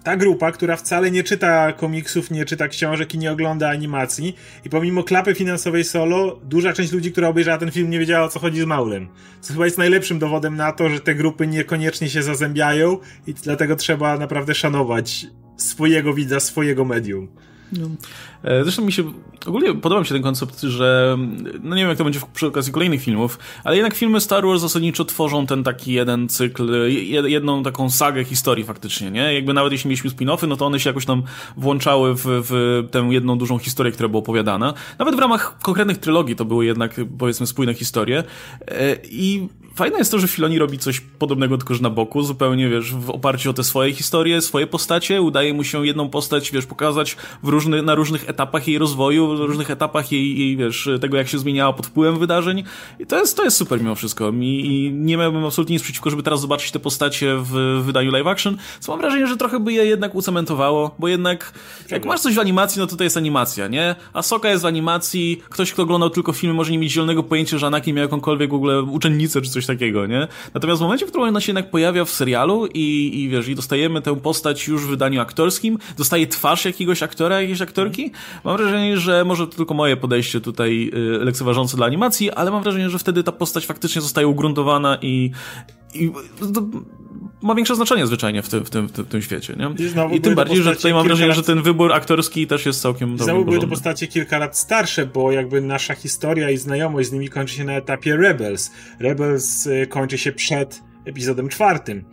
ta 0.03 0.17
grupa, 0.17 0.51
która 0.51 0.75
wcale 0.75 1.11
nie 1.11 1.23
czyta 1.23 1.73
komiksów, 1.73 2.31
nie 2.31 2.45
czyta 2.45 2.67
książek 2.67 3.13
i 3.15 3.17
nie 3.17 3.31
ogląda 3.31 3.69
animacji 3.69 4.35
i 4.65 4.69
pomimo 4.69 5.03
klapy 5.03 5.35
finansowej 5.35 5.83
solo, 5.83 6.39
duża 6.43 6.73
część 6.73 6.91
ludzi, 6.91 7.11
która 7.11 7.27
obejrzała 7.27 7.57
ten 7.57 7.71
film 7.71 7.89
nie 7.89 7.99
wiedziała 7.99 8.25
o 8.25 8.29
co 8.29 8.39
chodzi 8.39 8.61
z 8.61 8.65
Maulem. 8.65 9.07
Co 9.41 9.53
chyba 9.53 9.65
jest 9.65 9.77
najlepszym 9.77 10.19
dowodem 10.19 10.55
na 10.55 10.71
to, 10.71 10.89
że 10.89 10.99
te 10.99 11.15
grupy 11.15 11.47
niekoniecznie 11.47 12.09
się 12.09 12.23
zazębiają 12.23 12.97
i 13.27 13.33
dlatego 13.33 13.75
trzeba 13.75 14.17
naprawdę 14.17 14.55
szanować 14.55 15.27
swojego 15.57 16.13
widza, 16.13 16.39
swojego 16.39 16.85
medium. 16.85 17.27
No. 17.71 17.87
E, 18.43 18.63
zresztą 18.63 18.85
mi 18.85 18.91
się, 18.91 19.03
ogólnie 19.45 19.73
podoba 19.73 20.01
mi 20.01 20.07
się 20.07 20.13
ten 20.13 20.23
koncept, 20.23 20.61
że, 20.61 21.17
no 21.63 21.75
nie 21.75 21.81
wiem 21.81 21.89
jak 21.89 21.97
to 21.97 22.03
będzie 22.03 22.19
przy 22.33 22.47
okazji 22.47 22.73
kolejnych 22.73 23.01
filmów, 23.01 23.39
ale 23.63 23.75
jednak 23.75 23.93
filmy 23.95 24.21
Star 24.21 24.45
Wars 24.45 24.61
zasadniczo 24.61 25.05
tworzą 25.05 25.45
ten 25.45 25.63
taki 25.63 25.93
jeden 25.93 26.29
cykl, 26.29 26.89
jedną 27.25 27.63
taką 27.63 27.89
sagę 27.89 28.23
historii 28.23 28.63
faktycznie, 28.63 29.11
nie? 29.11 29.33
Jakby 29.33 29.53
nawet 29.53 29.71
jeśli 29.71 29.87
mieliśmy 29.87 30.09
spin-offy, 30.09 30.47
no 30.47 30.57
to 30.57 30.65
one 30.65 30.79
się 30.79 30.89
jakoś 30.89 31.05
tam 31.05 31.23
włączały 31.57 32.15
w, 32.15 32.23
w 32.25 32.83
tę 32.91 33.07
jedną 33.09 33.37
dużą 33.37 33.57
historię, 33.57 33.91
która 33.91 34.09
była 34.09 34.19
opowiadana. 34.19 34.73
Nawet 34.99 35.15
w 35.15 35.19
ramach 35.19 35.57
konkretnych 35.61 35.97
trylogii 35.97 36.35
to 36.35 36.45
były 36.45 36.65
jednak, 36.65 36.95
powiedzmy, 37.17 37.47
spójne 37.47 37.73
historie. 37.73 38.23
E, 38.67 38.95
I 39.03 39.49
fajne 39.79 39.97
jest 39.97 40.11
to, 40.11 40.19
że 40.19 40.27
Filoni 40.27 40.59
robi 40.59 40.77
coś 40.77 40.99
podobnego, 40.99 41.57
tylko 41.57 41.73
że 41.73 41.81
na 41.81 41.89
boku, 41.89 42.21
zupełnie, 42.21 42.69
wiesz, 42.69 42.93
w 42.93 43.09
oparciu 43.09 43.49
o 43.49 43.53
te 43.53 43.63
swoje 43.63 43.93
historie, 43.93 44.41
swoje 44.41 44.67
postacie, 44.67 45.21
udaje 45.21 45.53
mu 45.53 45.63
się 45.63 45.87
jedną 45.87 46.09
postać, 46.09 46.51
wiesz, 46.51 46.65
pokazać 46.65 47.17
w 47.43 47.47
różny, 47.47 47.81
na 47.81 47.95
różnych 47.95 48.29
etapach 48.29 48.67
jej 48.67 48.77
rozwoju, 48.77 49.37
w 49.37 49.39
różnych 49.39 49.71
etapach 49.71 50.11
jej, 50.11 50.39
jej, 50.39 50.57
wiesz, 50.57 50.89
tego 51.01 51.17
jak 51.17 51.27
się 51.27 51.39
zmieniała 51.39 51.73
pod 51.73 51.87
wpływem 51.87 52.19
wydarzeń. 52.19 52.63
I 52.99 53.05
to 53.05 53.19
jest, 53.19 53.37
to 53.37 53.43
jest 53.43 53.57
super 53.57 53.81
mimo 53.81 53.95
wszystko. 53.95 54.31
I, 54.41 54.45
i 54.45 54.91
nie 54.93 55.17
miałbym 55.17 55.45
absolutnie 55.45 55.73
nic 55.73 55.83
przeciwko, 55.83 56.09
żeby 56.09 56.23
teraz 56.23 56.41
zobaczyć 56.41 56.71
te 56.71 56.79
postacie 56.79 57.35
w 57.37 57.81
wydaniu 57.85 58.11
live 58.11 58.27
action, 58.27 58.57
co 58.79 58.91
mam 58.91 59.01
wrażenie, 59.01 59.27
że 59.27 59.37
trochę 59.37 59.59
by 59.59 59.73
je 59.73 59.85
jednak 59.85 60.15
ucementowało, 60.15 60.95
bo 60.99 61.07
jednak 61.07 61.53
jak 61.91 62.05
masz 62.05 62.21
coś 62.21 62.35
w 62.35 62.39
animacji, 62.39 62.79
no 62.79 62.87
to 62.87 62.95
to 62.95 63.03
jest 63.03 63.17
animacja, 63.17 63.67
nie? 63.67 63.95
A 64.13 64.21
Soka 64.21 64.49
jest 64.49 64.63
w 64.63 64.65
animacji, 64.65 65.41
ktoś, 65.49 65.73
kto 65.73 65.83
oglądał 65.83 66.09
tylko 66.09 66.33
filmy, 66.33 66.55
może 66.55 66.71
nie 66.71 66.79
mieć 66.79 66.91
zielonego 66.91 67.23
pojęcia, 67.23 67.57
że 67.57 67.67
Anakin 67.67 67.95
miał 67.95 68.03
jakąkolwiek 68.03 68.51
w 68.51 68.53
ogóle 68.53 68.81
uczennicę 68.81 69.41
czy 69.41 69.49
coś 69.49 69.68
takiego, 69.73 70.05
nie? 70.05 70.27
Natomiast 70.53 70.79
w 70.79 70.83
momencie, 70.83 71.05
w 71.05 71.09
którym 71.09 71.27
ona 71.27 71.41
się 71.41 71.51
jednak 71.51 71.71
pojawia 71.71 72.05
w 72.05 72.09
serialu 72.09 72.67
i, 72.73 73.11
i 73.13 73.29
wiesz, 73.29 73.47
i 73.47 73.55
dostajemy 73.55 74.01
tę 74.01 74.15
postać 74.15 74.67
już 74.67 74.85
w 74.85 74.89
wydaniu 74.89 75.21
aktorskim, 75.21 75.77
dostaje 75.97 76.27
twarz 76.27 76.65
jakiegoś 76.65 77.03
aktora, 77.03 77.41
jakiejś 77.41 77.61
aktorki, 77.61 78.11
mam 78.43 78.57
wrażenie, 78.57 78.97
że 78.97 79.25
może 79.25 79.47
to 79.47 79.55
tylko 79.55 79.73
moje 79.73 79.97
podejście 79.97 80.41
tutaj 80.41 80.91
y, 80.93 81.25
lekceważące 81.25 81.77
dla 81.77 81.85
animacji, 81.85 82.31
ale 82.31 82.51
mam 82.51 82.63
wrażenie, 82.63 82.89
że 82.89 82.99
wtedy 82.99 83.23
ta 83.23 83.31
postać 83.31 83.65
faktycznie 83.65 84.01
zostaje 84.01 84.27
ugruntowana 84.27 84.97
i, 85.01 85.31
i 85.93 86.11
ma 87.41 87.55
większe 87.55 87.75
znaczenie 87.75 88.07
zwyczajnie 88.07 88.41
w 88.41 88.49
tym, 88.49 88.65
w 88.65 88.69
tym, 88.69 88.87
w 88.87 88.91
tym, 88.91 89.05
w 89.05 89.07
tym 89.07 89.21
świecie, 89.21 89.55
nie? 89.59 89.85
I, 90.11 90.15
I 90.15 90.21
tym 90.21 90.35
bardziej, 90.35 90.63
że 90.63 90.75
tutaj 90.75 90.93
mam 90.93 91.07
wrażenie, 91.07 91.27
lat... 91.27 91.37
że 91.37 91.43
ten 91.43 91.61
wybór 91.61 91.93
aktorski 91.93 92.47
też 92.47 92.65
jest 92.65 92.81
całkiem 92.81 93.09
dobrym. 93.09 93.25
Znowu 93.25 93.45
były 93.45 93.59
to 93.59 93.67
postacie 93.67 94.07
kilka 94.07 94.37
lat 94.37 94.57
starsze, 94.57 95.05
bo 95.05 95.31
jakby 95.31 95.61
nasza 95.61 95.95
historia 95.95 96.49
i 96.49 96.57
znajomość 96.57 97.09
z 97.09 97.11
nimi 97.11 97.29
kończy 97.29 97.55
się 97.55 97.63
na 97.63 97.73
etapie 97.73 98.17
Rebels. 98.17 98.71
Rebels 98.99 99.67
y, 99.67 99.87
kończy 99.89 100.17
się 100.17 100.31
przed 100.31 100.81
epizodem 101.05 101.49
czwartym. 101.49 102.05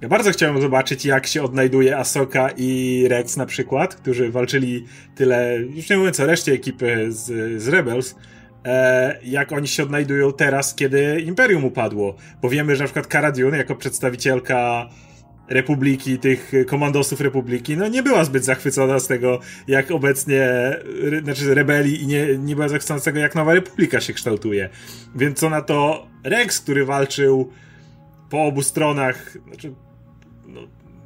Ja 0.00 0.08
bardzo 0.08 0.30
chciałem 0.30 0.60
zobaczyć, 0.60 1.04
jak 1.04 1.26
się 1.26 1.42
odnajduje 1.42 1.98
Asoka 1.98 2.50
i 2.56 3.04
Rex 3.08 3.36
na 3.36 3.46
przykład, 3.46 3.94
którzy 3.94 4.30
walczyli 4.30 4.84
tyle, 5.14 5.58
już 5.76 5.90
nie 5.90 5.96
mówiąc 5.96 6.20
o 6.20 6.26
reszcie 6.26 6.52
ekipy 6.52 7.06
z, 7.08 7.62
z 7.62 7.68
Rebels, 7.68 8.14
jak 9.24 9.52
oni 9.52 9.68
się 9.68 9.82
odnajdują 9.82 10.32
teraz, 10.32 10.74
kiedy 10.74 11.20
Imperium 11.20 11.64
upadło. 11.64 12.14
Bo 12.42 12.48
wiemy, 12.48 12.76
że 12.76 12.82
na 12.82 12.86
przykład 12.86 13.06
Cara 13.06 13.32
Dune, 13.32 13.56
jako 13.56 13.74
przedstawicielka 13.74 14.88
Republiki, 15.48 16.18
tych 16.18 16.52
komandosów 16.66 17.20
Republiki, 17.20 17.76
no 17.76 17.88
nie 17.88 18.02
była 18.02 18.24
zbyt 18.24 18.44
zachwycona 18.44 18.98
z 18.98 19.06
tego, 19.06 19.40
jak 19.68 19.90
obecnie, 19.90 20.42
re, 21.02 21.20
znaczy 21.24 21.54
rebelii 21.54 22.02
i 22.02 22.06
nie, 22.06 22.38
nie 22.38 22.54
była 22.54 22.68
zachwycona 22.68 23.00
z 23.00 23.04
tego, 23.04 23.18
jak 23.18 23.34
Nowa 23.34 23.54
Republika 23.54 24.00
się 24.00 24.12
kształtuje. 24.12 24.68
Więc 25.14 25.38
co 25.38 25.50
na 25.50 25.62
to 25.62 26.06
Rex, 26.24 26.60
który 26.60 26.84
walczył 26.84 27.52
po 28.30 28.44
obu 28.44 28.62
stronach, 28.62 29.36
znaczy, 29.46 29.74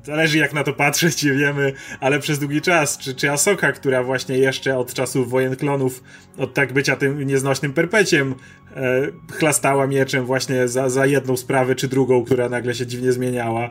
zależy 0.08 0.38
jak 0.38 0.52
na 0.52 0.64
to 0.64 0.72
patrzeć, 0.72 1.22
nie 1.22 1.32
wiemy, 1.32 1.72
ale 2.00 2.18
przez 2.18 2.38
długi 2.38 2.60
czas, 2.60 2.98
czy, 2.98 3.14
czy 3.14 3.30
Asoka, 3.30 3.72
która 3.72 4.02
właśnie 4.02 4.38
jeszcze 4.38 4.78
od 4.78 4.94
czasów 4.94 5.30
wojen 5.30 5.56
klonów, 5.56 6.02
od 6.38 6.54
tak 6.54 6.72
bycia 6.72 6.96
tym 6.96 7.22
nieznośnym 7.22 7.72
perpeciem, 7.72 8.34
e, 8.76 9.02
chlastała 9.32 9.86
mieczem 9.86 10.24
właśnie 10.24 10.68
za, 10.68 10.88
za 10.88 11.06
jedną 11.06 11.36
sprawę 11.36 11.74
czy 11.74 11.88
drugą, 11.88 12.24
która 12.24 12.48
nagle 12.48 12.74
się 12.74 12.86
dziwnie 12.86 13.12
zmieniała. 13.12 13.68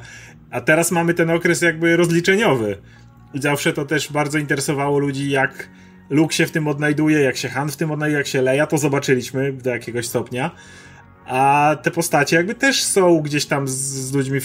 A 0.51 0.61
teraz 0.61 0.91
mamy 0.91 1.13
ten 1.13 1.29
okres 1.29 1.61
jakby 1.61 1.97
rozliczeniowy. 1.97 2.77
I 3.33 3.41
zawsze 3.41 3.73
to 3.73 3.85
też 3.85 4.11
bardzo 4.11 4.37
interesowało 4.37 4.99
ludzi, 4.99 5.29
jak 5.29 5.69
Luke 6.09 6.33
się 6.33 6.45
w 6.45 6.51
tym 6.51 6.67
odnajduje, 6.67 7.19
jak 7.19 7.37
się 7.37 7.49
Han 7.49 7.69
w 7.69 7.77
tym 7.77 7.91
odnajduje, 7.91 8.17
jak 8.17 8.27
się 8.27 8.41
Leia, 8.41 8.67
to 8.67 8.77
zobaczyliśmy 8.77 9.53
do 9.53 9.69
jakiegoś 9.69 10.07
stopnia. 10.07 10.51
A 11.27 11.75
te 11.83 11.91
postacie 11.91 12.35
jakby 12.35 12.55
też 12.55 12.83
są 12.83 13.19
gdzieś 13.19 13.45
tam 13.45 13.67
z, 13.67 13.71
z 13.71 14.13
ludźmi 14.13 14.39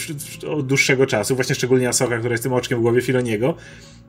od 0.49 0.67
dłuższego 0.67 1.05
czasu, 1.05 1.35
właśnie 1.35 1.55
szczególnie 1.55 1.89
Asoka, 1.89 2.17
która 2.17 2.31
jest 2.31 2.43
tym 2.43 2.53
oczkiem 2.53 2.79
w 2.79 2.81
głowie 2.81 3.01
Filoniego. 3.01 3.55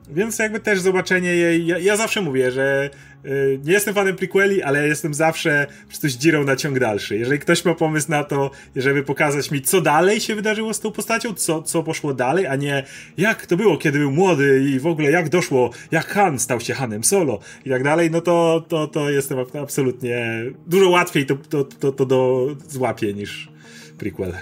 Więc 0.09 0.39
jakby 0.39 0.59
też 0.59 0.79
zobaczenie 0.79 1.35
jej, 1.35 1.65
ja, 1.65 1.77
ja 1.77 1.97
zawsze 1.97 2.21
mówię, 2.21 2.51
że 2.51 2.89
y, 3.25 3.59
nie 3.63 3.73
jestem 3.73 3.93
fanem 3.93 4.15
prequeli, 4.15 4.63
ale 4.63 4.87
jestem 4.87 5.13
zawsze 5.13 5.67
coś 5.91 6.13
dzirą 6.13 6.43
na 6.43 6.55
ciąg 6.55 6.79
dalszy. 6.79 7.17
Jeżeli 7.17 7.39
ktoś 7.39 7.65
ma 7.65 7.73
pomysł 7.73 8.11
na 8.11 8.23
to, 8.23 8.51
żeby 8.75 9.03
pokazać 9.03 9.51
mi, 9.51 9.61
co 9.61 9.81
dalej 9.81 10.19
się 10.19 10.35
wydarzyło 10.35 10.73
z 10.73 10.79
tą 10.79 10.91
postacią, 10.91 11.33
co, 11.33 11.61
co 11.61 11.83
poszło 11.83 12.13
dalej, 12.13 12.47
a 12.47 12.55
nie 12.55 12.83
jak 13.17 13.45
to 13.45 13.57
było, 13.57 13.77
kiedy 13.77 13.99
był 13.99 14.11
młody 14.11 14.65
i 14.69 14.79
w 14.79 14.87
ogóle 14.87 15.11
jak 15.11 15.29
doszło, 15.29 15.69
jak 15.91 16.07
Han 16.07 16.39
stał 16.39 16.59
się 16.59 16.73
Hanem 16.73 17.03
Solo 17.03 17.39
i 17.65 17.69
tak 17.69 17.83
dalej, 17.83 18.11
no 18.11 18.21
to, 18.21 18.65
to, 18.67 18.87
to 18.87 19.09
jestem 19.09 19.37
absolutnie 19.61 20.43
dużo 20.67 20.89
łatwiej 20.89 21.25
to, 21.25 21.35
to, 21.35 21.63
to, 21.63 21.91
to 21.91 22.05
do 22.05 22.47
złapie 22.67 23.13
niż 23.13 23.49
prequel. 23.97 24.33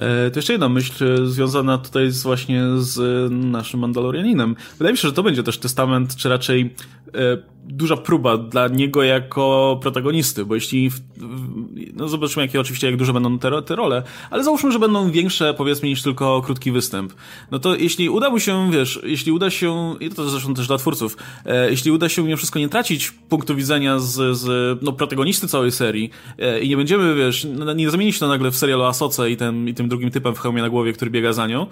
E, 0.00 0.30
to 0.30 0.38
jeszcze 0.38 0.52
jedna 0.52 0.68
myśl 0.68 1.04
e, 1.04 1.26
związana 1.26 1.78
tutaj 1.78 2.10
z 2.10 2.22
właśnie 2.22 2.62
z 2.78 3.32
naszym 3.32 3.80
Mandalorianinem. 3.80 4.56
Wydaje 4.78 4.92
mi 4.92 4.98
się, 4.98 5.08
że 5.08 5.14
to 5.14 5.22
będzie 5.22 5.42
też 5.42 5.58
testament, 5.58 6.16
czy 6.16 6.28
raczej 6.28 6.60
e, 6.60 6.70
duża 7.68 7.96
próba 7.96 8.36
dla 8.36 8.68
niego 8.68 9.02
jako 9.02 9.78
protagonisty, 9.82 10.44
bo 10.44 10.54
jeśli, 10.54 10.90
w, 10.90 11.00
no 11.94 12.08
zobaczymy 12.08 12.46
jakie 12.46 12.60
oczywiście, 12.60 12.86
jak 12.86 12.96
duże 12.96 13.12
będą 13.12 13.38
te, 13.38 13.62
te 13.62 13.76
role, 13.76 14.02
ale 14.30 14.44
załóżmy, 14.44 14.72
że 14.72 14.78
będą 14.78 15.10
większe 15.10 15.54
powiedzmy 15.54 15.88
niż 15.88 16.02
tylko 16.02 16.42
krótki 16.42 16.72
występ. 16.72 17.12
No 17.50 17.58
to 17.58 17.74
jeśli 17.74 18.08
uda 18.08 18.30
mu 18.30 18.40
się, 18.40 18.70
wiesz, 18.72 19.00
jeśli 19.02 19.32
uda 19.32 19.50
się, 19.50 19.94
i 20.00 20.10
to 20.10 20.28
zresztą 20.28 20.54
też 20.54 20.66
dla 20.66 20.78
twórców, 20.78 21.16
e, 21.46 21.70
jeśli 21.70 21.90
uda 21.90 22.08
się 22.08 22.22
mimo 22.22 22.36
wszystko 22.36 22.58
nie 22.58 22.68
tracić 22.68 23.10
punktu 23.10 23.56
widzenia 23.56 23.98
z, 23.98 24.36
z 24.36 24.78
no, 24.82 24.92
protagonisty 24.92 25.48
całej 25.48 25.72
serii 25.72 26.10
e, 26.38 26.60
i 26.60 26.68
nie 26.68 26.76
będziemy, 26.76 27.14
wiesz, 27.14 27.46
nie 27.76 27.90
zamieni 27.90 28.12
się 28.12 28.20
to 28.20 28.28
nagle 28.28 28.50
w 28.50 28.56
serial 28.56 28.82
o 28.82 28.88
Asoce 28.88 29.30
i 29.30 29.36
tym, 29.36 29.68
i 29.68 29.74
tym 29.74 29.88
drugim 29.88 30.10
typem 30.10 30.34
w 30.34 30.38
hełmie 30.38 30.62
na 30.62 30.70
głowie, 30.70 30.92
który 30.92 31.10
biega 31.10 31.32
za 31.32 31.46
nią, 31.46 31.66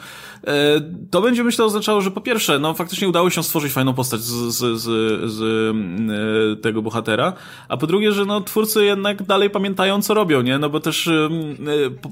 e, 0.46 0.80
to 1.10 1.22
będzie 1.22 1.44
myślę 1.44 1.64
oznaczało, 1.64 2.00
że 2.00 2.10
po 2.10 2.20
pierwsze, 2.20 2.58
no 2.58 2.74
faktycznie 2.74 3.08
udało 3.08 3.30
się 3.30 3.42
stworzyć 3.42 3.72
fajną 3.72 3.94
postać 3.94 4.20
z, 4.20 4.54
z, 4.54 4.80
z, 4.80 5.25
z 5.28 5.66
E, 6.10 6.56
tego 6.56 6.82
bohatera, 6.82 7.32
a 7.68 7.76
po 7.76 7.86
drugie, 7.86 8.12
że 8.12 8.24
no 8.24 8.40
twórcy 8.40 8.84
jednak 8.84 9.22
dalej 9.22 9.50
pamiętają, 9.50 10.02
co 10.02 10.14
robią, 10.14 10.42
nie? 10.42 10.58
No 10.58 10.70
bo 10.70 10.80
też 10.80 11.08
e, 11.08 11.28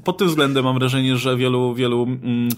pod 0.03 0.17
tym 0.17 0.27
względem 0.27 0.65
mam 0.65 0.79
wrażenie, 0.79 1.17
że 1.17 1.37
wielu, 1.37 1.73
wielu 1.73 2.03
mm, 2.03 2.49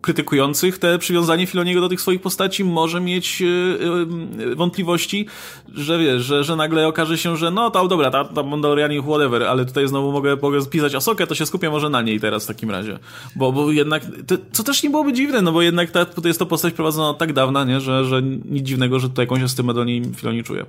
krytykujących 0.00 0.78
te 0.78 0.98
przywiązanie 0.98 1.46
Filoniego 1.46 1.80
do 1.80 1.88
tych 1.88 2.00
swoich 2.00 2.20
postaci 2.20 2.64
może 2.64 3.00
mieć 3.00 3.40
yy, 3.40 4.56
wątpliwości, 4.56 5.26
że 5.74 5.98
wiesz, 5.98 6.22
że, 6.22 6.44
że 6.44 6.56
nagle 6.56 6.88
okaże 6.88 7.18
się, 7.18 7.36
że 7.36 7.50
no 7.50 7.70
tam 7.70 7.88
dobra, 7.88 8.10
ta, 8.10 8.24
ta 8.24 8.42
Mandalorianie 8.42 9.02
whatever, 9.02 9.42
ale 9.42 9.64
tutaj 9.64 9.88
znowu 9.88 10.12
mogę, 10.12 10.36
mogę 10.42 10.62
spisać 10.62 10.94
Asokę, 10.94 11.26
to 11.26 11.34
się 11.34 11.46
skupię 11.46 11.70
może 11.70 11.90
na 11.90 12.02
niej 12.02 12.20
teraz 12.20 12.44
w 12.44 12.46
takim 12.46 12.70
razie. 12.70 12.98
Bo, 13.36 13.52
bo 13.52 13.72
jednak, 13.72 14.02
to, 14.26 14.34
co 14.52 14.64
też 14.64 14.82
nie 14.82 14.90
byłoby 14.90 15.12
dziwne, 15.12 15.42
no 15.42 15.52
bo 15.52 15.62
jednak 15.62 15.90
ta, 15.90 16.04
tutaj 16.04 16.30
jest 16.30 16.38
to 16.38 16.46
postać 16.46 16.74
prowadzona 16.74 17.10
od 17.10 17.18
tak 17.18 17.32
dawna, 17.32 17.64
nie, 17.64 17.80
że, 17.80 18.04
że 18.04 18.22
nic 18.22 18.66
dziwnego, 18.66 18.98
że 18.98 19.08
tutaj 19.08 19.22
jakąś 19.22 19.42
estymę 19.42 19.74
do 19.74 19.84
niej 19.84 20.02
Filoni 20.16 20.44
czuje. 20.44 20.66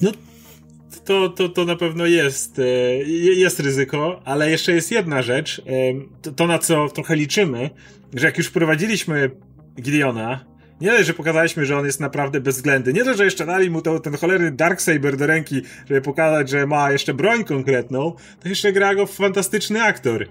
No 0.00 0.10
to, 1.04 1.28
to, 1.28 1.48
to 1.48 1.64
na 1.64 1.76
pewno 1.76 2.06
jest, 2.06 2.60
jest 3.36 3.60
ryzyko, 3.60 4.20
ale 4.24 4.50
jeszcze 4.50 4.72
jest 4.72 4.90
jedna 4.90 5.22
rzecz, 5.22 5.62
to, 6.22 6.32
to 6.32 6.46
na 6.46 6.58
co 6.58 6.88
trochę 6.88 7.16
liczymy, 7.16 7.70
że 8.14 8.26
jak 8.26 8.38
już 8.38 8.50
prowadziliśmy 8.50 9.30
Gideona, 9.80 10.54
nie 10.80 10.90
dość, 10.90 11.06
że 11.06 11.14
pokazaliśmy, 11.14 11.66
że 11.66 11.78
on 11.78 11.86
jest 11.86 12.00
naprawdę 12.00 12.40
bezwzględny, 12.40 12.92
nie 12.92 13.04
dość, 13.04 13.18
że 13.18 13.24
jeszcze 13.24 13.46
dali 13.46 13.70
mu 13.70 13.82
to, 13.82 14.00
ten 14.00 14.16
cholerny 14.16 14.52
Darksaber 14.52 15.16
do 15.16 15.26
ręki, 15.26 15.62
żeby 15.88 16.00
pokazać, 16.00 16.48
że 16.48 16.66
ma 16.66 16.92
jeszcze 16.92 17.14
broń 17.14 17.44
konkretną, 17.44 18.12
to 18.40 18.48
jeszcze 18.48 18.72
gra 18.72 18.94
go 18.94 19.06
fantastyczny 19.06 19.82
aktor. 19.82 20.26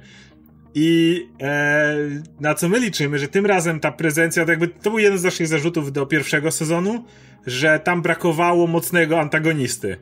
I 0.76 1.20
e, 1.42 1.96
na 2.40 2.54
co 2.54 2.70
my 2.70 2.80
liczymy, 2.80 3.20
że 3.20 3.28
tym 3.28 3.46
razem 3.46 3.80
ta 3.80 3.92
prezencja, 3.92 4.46
to 4.46 4.52
jakby 4.52 4.68
to 4.68 4.90
był 4.90 5.00
jeden 5.00 5.20
z 5.20 5.24
naszych 5.24 5.48
zarzutów 5.48 5.92
do 5.92 6.06
pierwszego 6.06 6.52
sezonu, 6.52 7.06
że 7.46 7.80
tam 7.80 8.02
brakowało 8.02 8.68
mocnego 8.68 9.20
antagonisty. 9.20 9.98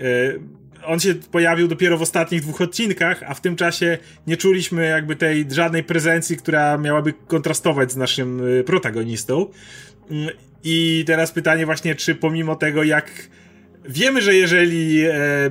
E, 0.00 0.60
on 0.84 1.00
się 1.00 1.14
pojawił 1.14 1.68
dopiero 1.68 1.98
w 1.98 2.02
ostatnich 2.02 2.42
dwóch 2.42 2.60
odcinkach, 2.60 3.22
a 3.26 3.34
w 3.34 3.40
tym 3.40 3.56
czasie 3.56 3.98
nie 4.26 4.36
czuliśmy 4.36 4.86
jakby 4.86 5.16
tej 5.16 5.46
żadnej 5.50 5.84
prezencji, 5.84 6.36
która 6.36 6.78
miałaby 6.78 7.14
kontrastować 7.26 7.92
z 7.92 7.96
naszym 7.96 8.48
y, 8.48 8.64
protagonistą. 8.64 9.46
Mm, 10.10 10.28
I 10.64 11.04
teraz 11.06 11.32
pytanie 11.32 11.66
właśnie, 11.66 11.94
czy 11.94 12.14
pomimo 12.14 12.56
tego, 12.56 12.82
jak 12.82 13.10
wiemy, 13.88 14.22
że 14.22 14.34
jeżeli 14.34 15.04
e, 15.04 15.14
e, 15.14 15.50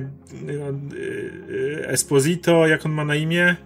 e 1.82 1.88
Esposito, 1.88 2.66
jak 2.66 2.86
on 2.86 2.92
ma 2.92 3.04
na 3.04 3.16
imię? 3.16 3.56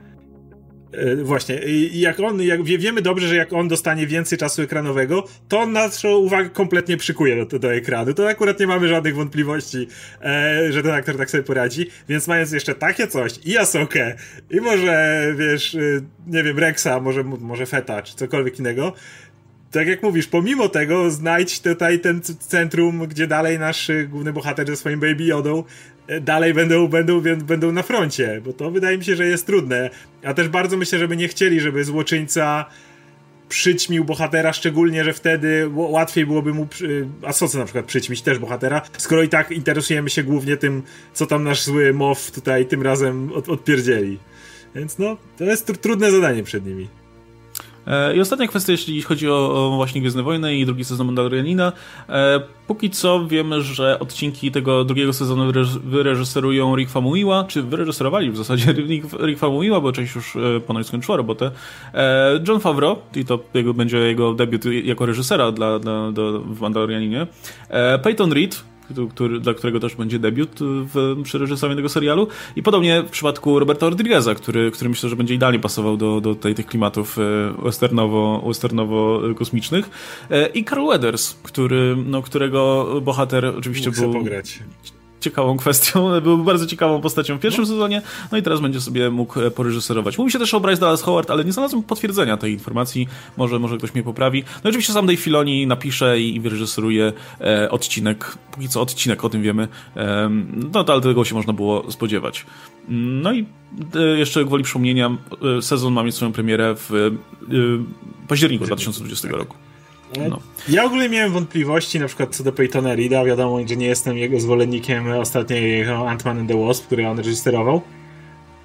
E, 0.97 1.17
właśnie, 1.17 1.61
jak 1.93 2.21
on, 2.21 2.43
jak 2.43 2.63
wiemy 2.63 3.03
dobrze, 3.03 3.29
że 3.29 3.37
jak 3.37 3.53
on 3.53 3.69
dostanie 3.69 4.07
więcej 4.07 4.39
czasu 4.39 4.63
ekranowego, 4.63 5.25
to 5.49 5.67
naszą 5.67 6.17
uwagę 6.17 6.51
kompletnie 6.51 6.97
przykuje 6.97 7.47
do, 7.47 7.59
do 7.59 7.75
ekranu. 7.75 8.15
To 8.15 8.29
akurat 8.29 8.61
nie 8.61 8.67
mamy 8.67 8.89
żadnych 8.89 9.15
wątpliwości, 9.15 9.89
e, 10.23 10.73
że 10.73 10.83
ten 10.83 10.93
aktor 10.93 11.17
tak 11.17 11.31
sobie 11.31 11.43
poradzi, 11.43 11.87
więc 12.09 12.29
mając 12.29 12.53
jeszcze 12.53 12.75
takie 12.75 13.07
coś 13.07 13.33
i 13.45 13.59
Asokę, 13.59 14.15
i 14.51 14.61
może, 14.61 15.27
wiesz, 15.39 15.75
e, 15.75 15.79
nie 16.27 16.43
wiem, 16.43 16.59
Rexa, 16.59 17.01
może, 17.03 17.25
może 17.25 17.67
Feta, 17.67 18.03
czy 18.03 18.17
cokolwiek 18.17 18.59
innego, 18.59 18.93
tak 19.71 19.87
jak 19.87 20.03
mówisz, 20.03 20.27
pomimo 20.27 20.69
tego 20.69 21.11
znajdź 21.11 21.61
tutaj 21.61 22.01
ten 22.01 22.21
centrum, 22.39 23.07
gdzie 23.07 23.27
dalej 23.27 23.59
nasz 23.59 23.91
główny 24.09 24.33
bohater 24.33 24.67
ze 24.67 24.77
swoim 24.77 25.01
Baby 25.01 25.25
Jodą 25.25 25.65
E, 25.94 25.94
dalej 26.21 26.55
będą, 26.55 26.89
będą, 26.89 27.23
będą 27.37 27.73
na 27.73 27.83
froncie, 27.83 28.41
bo 28.45 28.53
to 28.53 28.71
wydaje 28.71 28.99
mi 28.99 29.05
się, 29.05 29.17
że 29.17 29.27
jest 29.27 29.47
trudne. 29.47 29.91
A 30.25 30.35
też 30.35 30.49
bardzo 30.49 30.77
myślę, 30.77 30.99
żeby 30.99 31.17
nie 31.17 31.29
chcieli, 31.29 31.61
żeby 31.61 31.85
złoczyńca 31.85 32.67
przyćmił 33.49 34.05
bohatera, 34.05 34.53
szczególnie, 34.53 35.05
że 35.05 35.13
wtedy 35.13 35.71
łatwiej 35.75 36.27
byłoby 36.27 36.55
mu, 36.55 36.67
a 37.23 37.33
co 37.33 37.59
na 37.59 37.65
przykład 37.65 37.85
przyćmić 37.85 38.23
też 38.23 38.39
bohatera, 38.39 38.83
skoro 38.99 39.23
i 39.23 39.29
tak 39.29 39.51
interesujemy 39.51 40.11
się 40.11 40.23
głównie 40.23 40.57
tym, 40.57 40.83
co 41.13 41.27
tam 41.27 41.45
nasz 41.45 41.63
zły 41.63 41.95
mow 41.95 42.31
tutaj 42.31 42.67
tym 42.67 42.83
razem 42.83 43.33
od, 43.33 43.49
odpierdzieli. 43.49 44.19
Więc 44.75 44.99
no, 44.99 45.17
to 45.37 45.45
jest 45.45 45.67
tr 45.67 45.77
trudne 45.77 46.11
zadanie 46.11 46.43
przed 46.43 46.67
nimi. 46.67 46.89
E, 47.87 48.17
I 48.17 48.21
ostatnia 48.21 48.47
kwestia, 48.47 48.73
jeśli 48.73 49.03
chodzi 49.03 49.31
o, 49.31 49.67
o 49.67 49.77
właśnie 49.77 50.01
Gwiezdne 50.01 50.23
Wojny 50.23 50.57
i 50.57 50.67
drugi 50.67 50.85
sezon 50.85 51.07
Mandalorianina. 51.07 51.73
E, 52.09 52.41
póki 52.67 52.91
co 52.91 53.27
wiemy, 53.27 53.63
że 53.63 53.99
odcinki 53.99 54.51
tego 54.51 54.85
drugiego 54.85 55.13
sezonu 55.13 55.53
wyreżyserują 55.85 56.77
Rick 56.77 56.91
Famuyiwa, 56.91 57.45
czy 57.49 57.63
wyreżyserowali 57.63 58.31
w 58.31 58.37
zasadzie 58.37 58.73
Rick, 59.27 59.39
Famuyiwa, 59.39 59.81
bo 59.81 59.93
część 59.93 60.15
już 60.15 60.37
e, 60.37 60.61
ponoć 60.61 60.87
skończyła 60.87 61.17
robotę. 61.17 61.51
John 62.49 62.61
Favreau, 62.61 62.97
i 63.17 63.25
to 63.25 63.39
jego, 63.55 63.75
będzie 63.75 63.99
jego 63.99 64.35
debiut 64.35 64.65
jako 64.65 65.07
reżysera 65.07 65.53
dla, 65.53 65.79
dla, 65.79 66.13
dla, 66.13 66.25
w 66.25 66.61
Mandalorianinie. 66.61 67.27
Peyton 68.03 68.33
Reed, 68.33 68.65
który, 69.11 69.41
dla 69.41 69.55
którego 69.55 69.81
też 69.81 69.95
będzie 69.95 70.19
debiut 70.19 70.51
w, 70.61 71.23
przy 71.23 71.39
reżyserowaniu 71.39 71.77
tego 71.77 71.89
serialu. 71.89 72.29
I 72.57 72.63
podobnie 72.63 73.03
w 73.03 73.11
przypadku 73.11 73.59
Roberta 73.59 73.89
Rodrigueza, 73.89 74.35
który, 74.35 74.71
który 74.71 74.91
myślę, 74.91 75.09
że 75.09 75.17
będzie 75.17 75.35
idealnie 75.35 75.59
pasował 75.59 75.97
do, 75.97 76.21
do 76.21 76.35
tej, 76.35 76.55
tych 76.55 76.67
klimatów 76.67 77.19
e, 77.19 77.23
westernowo, 77.63 78.43
westernowo-kosmicznych. 78.47 79.85
E, 80.31 80.47
I 80.47 80.65
Carl 80.65 80.87
Weathers, 80.87 81.35
który, 81.43 81.97
no, 82.07 82.23
którego 82.23 82.87
bohater 83.03 83.47
oczywiście 83.47 83.91
Mógł 83.91 84.03
był... 84.03 84.13
pograć 84.13 84.63
ciekawą 85.25 85.57
kwestią, 85.57 86.11
był 86.21 86.39
bardzo 86.39 86.67
ciekawą 86.67 87.01
postacią 87.01 87.37
w 87.37 87.41
pierwszym 87.41 87.67
sezonie, 87.67 88.03
no 88.33 88.39
i 88.39 88.43
teraz 88.43 88.61
będzie 88.61 88.81
sobie 88.81 89.11
mógł 89.11 89.41
e, 89.41 89.51
poreżyserować. 89.51 90.19
Mówi 90.19 90.31
się 90.31 90.39
też 90.39 90.55
o 90.55 90.61
Bryce 90.61 90.81
Dallas 90.81 91.03
Howard, 91.03 91.31
ale 91.31 91.45
nie 91.45 91.53
znalazłem 91.53 91.83
potwierdzenia 91.83 92.37
tej 92.37 92.53
informacji, 92.53 93.09
może, 93.37 93.59
może 93.59 93.79
ktoś 93.79 93.95
mnie 93.95 94.03
poprawi. 94.03 94.45
No 94.65 94.71
oczywiście 94.71 94.93
sam 94.93 95.07
Dave 95.07 95.21
Filoni 95.21 95.67
napisze 95.67 96.21
i, 96.21 96.37
i 96.37 96.41
wyreżyseruje 96.41 97.13
e, 97.41 97.71
odcinek, 97.71 98.39
póki 98.51 98.69
co 98.69 98.81
odcinek, 98.81 99.25
o 99.25 99.29
tym 99.29 99.43
wiemy, 99.43 99.69
e, 99.97 100.31
no 100.73 100.85
to 100.85 100.93
ale 100.93 101.03
tego 101.03 101.25
się 101.25 101.35
można 101.35 101.53
było 101.53 101.93
spodziewać. 101.93 102.47
No 102.89 103.33
i 103.33 103.47
e, 103.95 104.19
jeszcze 104.19 104.45
gwoli 104.45 104.65
przypomnienia, 104.65 105.17
e, 105.59 105.63
sezon 105.63 105.93
ma 105.93 106.03
mieć 106.03 106.15
swoją 106.15 106.33
premierę 106.33 106.75
w 106.77 107.11
październiku 108.29 108.65
2020 108.65 109.29
roku. 109.29 109.57
No. 110.29 110.41
Ja 110.69 110.85
ogólnie 110.85 111.09
miałem 111.09 111.33
wątpliwości 111.33 112.01
na 112.01 112.07
przykład 112.07 112.37
co 112.37 112.45
do 112.45 112.53
Peytona 112.53 112.95
Reeda. 112.95 113.25
Wiadomo, 113.25 113.69
że 113.69 113.77
nie 113.77 113.87
jestem 113.87 114.19
jego 114.19 114.41
zwolennikiem 114.41 115.11
ostatniego 115.11 115.93
Ant-Man 115.93 116.41
and 116.41 116.49
the 116.49 116.67
Wasp, 116.67 116.87
który 116.87 117.09
on 117.09 117.19
reżyserował. 117.19 117.83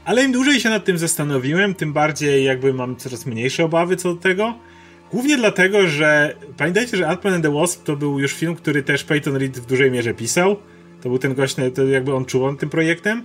Ale 0.06 0.24
im 0.24 0.32
dłużej 0.32 0.60
się 0.60 0.70
nad 0.70 0.86
tym 0.86 0.98
zastanowiłem, 0.98 1.76
tym 1.76 1.94
bardziej 1.94 2.44
jakby 2.44 2.74
mam 2.74 2.96
coraz 2.96 3.26
mniejsze 3.26 3.66
obawy 3.66 3.96
co 3.96 4.14
do 4.14 4.22
tego. 4.22 4.54
Głównie 5.12 5.38
dlatego, 5.38 5.88
że 5.88 6.36
pamiętajcie, 6.58 6.98
że 6.98 7.08
Ant-Man 7.08 7.34
and 7.34 7.44
the 7.44 7.54
Wasp 7.54 7.84
to 7.84 7.96
był 7.96 8.20
już 8.20 8.34
film, 8.34 8.56
który 8.56 8.84
też 8.84 9.04
Peyton 9.04 9.36
Reed 9.36 9.60
w 9.60 9.66
dużej 9.66 9.92
mierze 9.92 10.14
pisał. 10.14 10.56
To 11.02 11.10
był 11.10 11.18
ten 11.18 11.34
gość, 11.34 11.56
to 11.76 11.84
jakby 11.84 12.16
on 12.16 12.26
czuł 12.26 12.56
tym 12.56 12.70
projektem. 12.70 13.24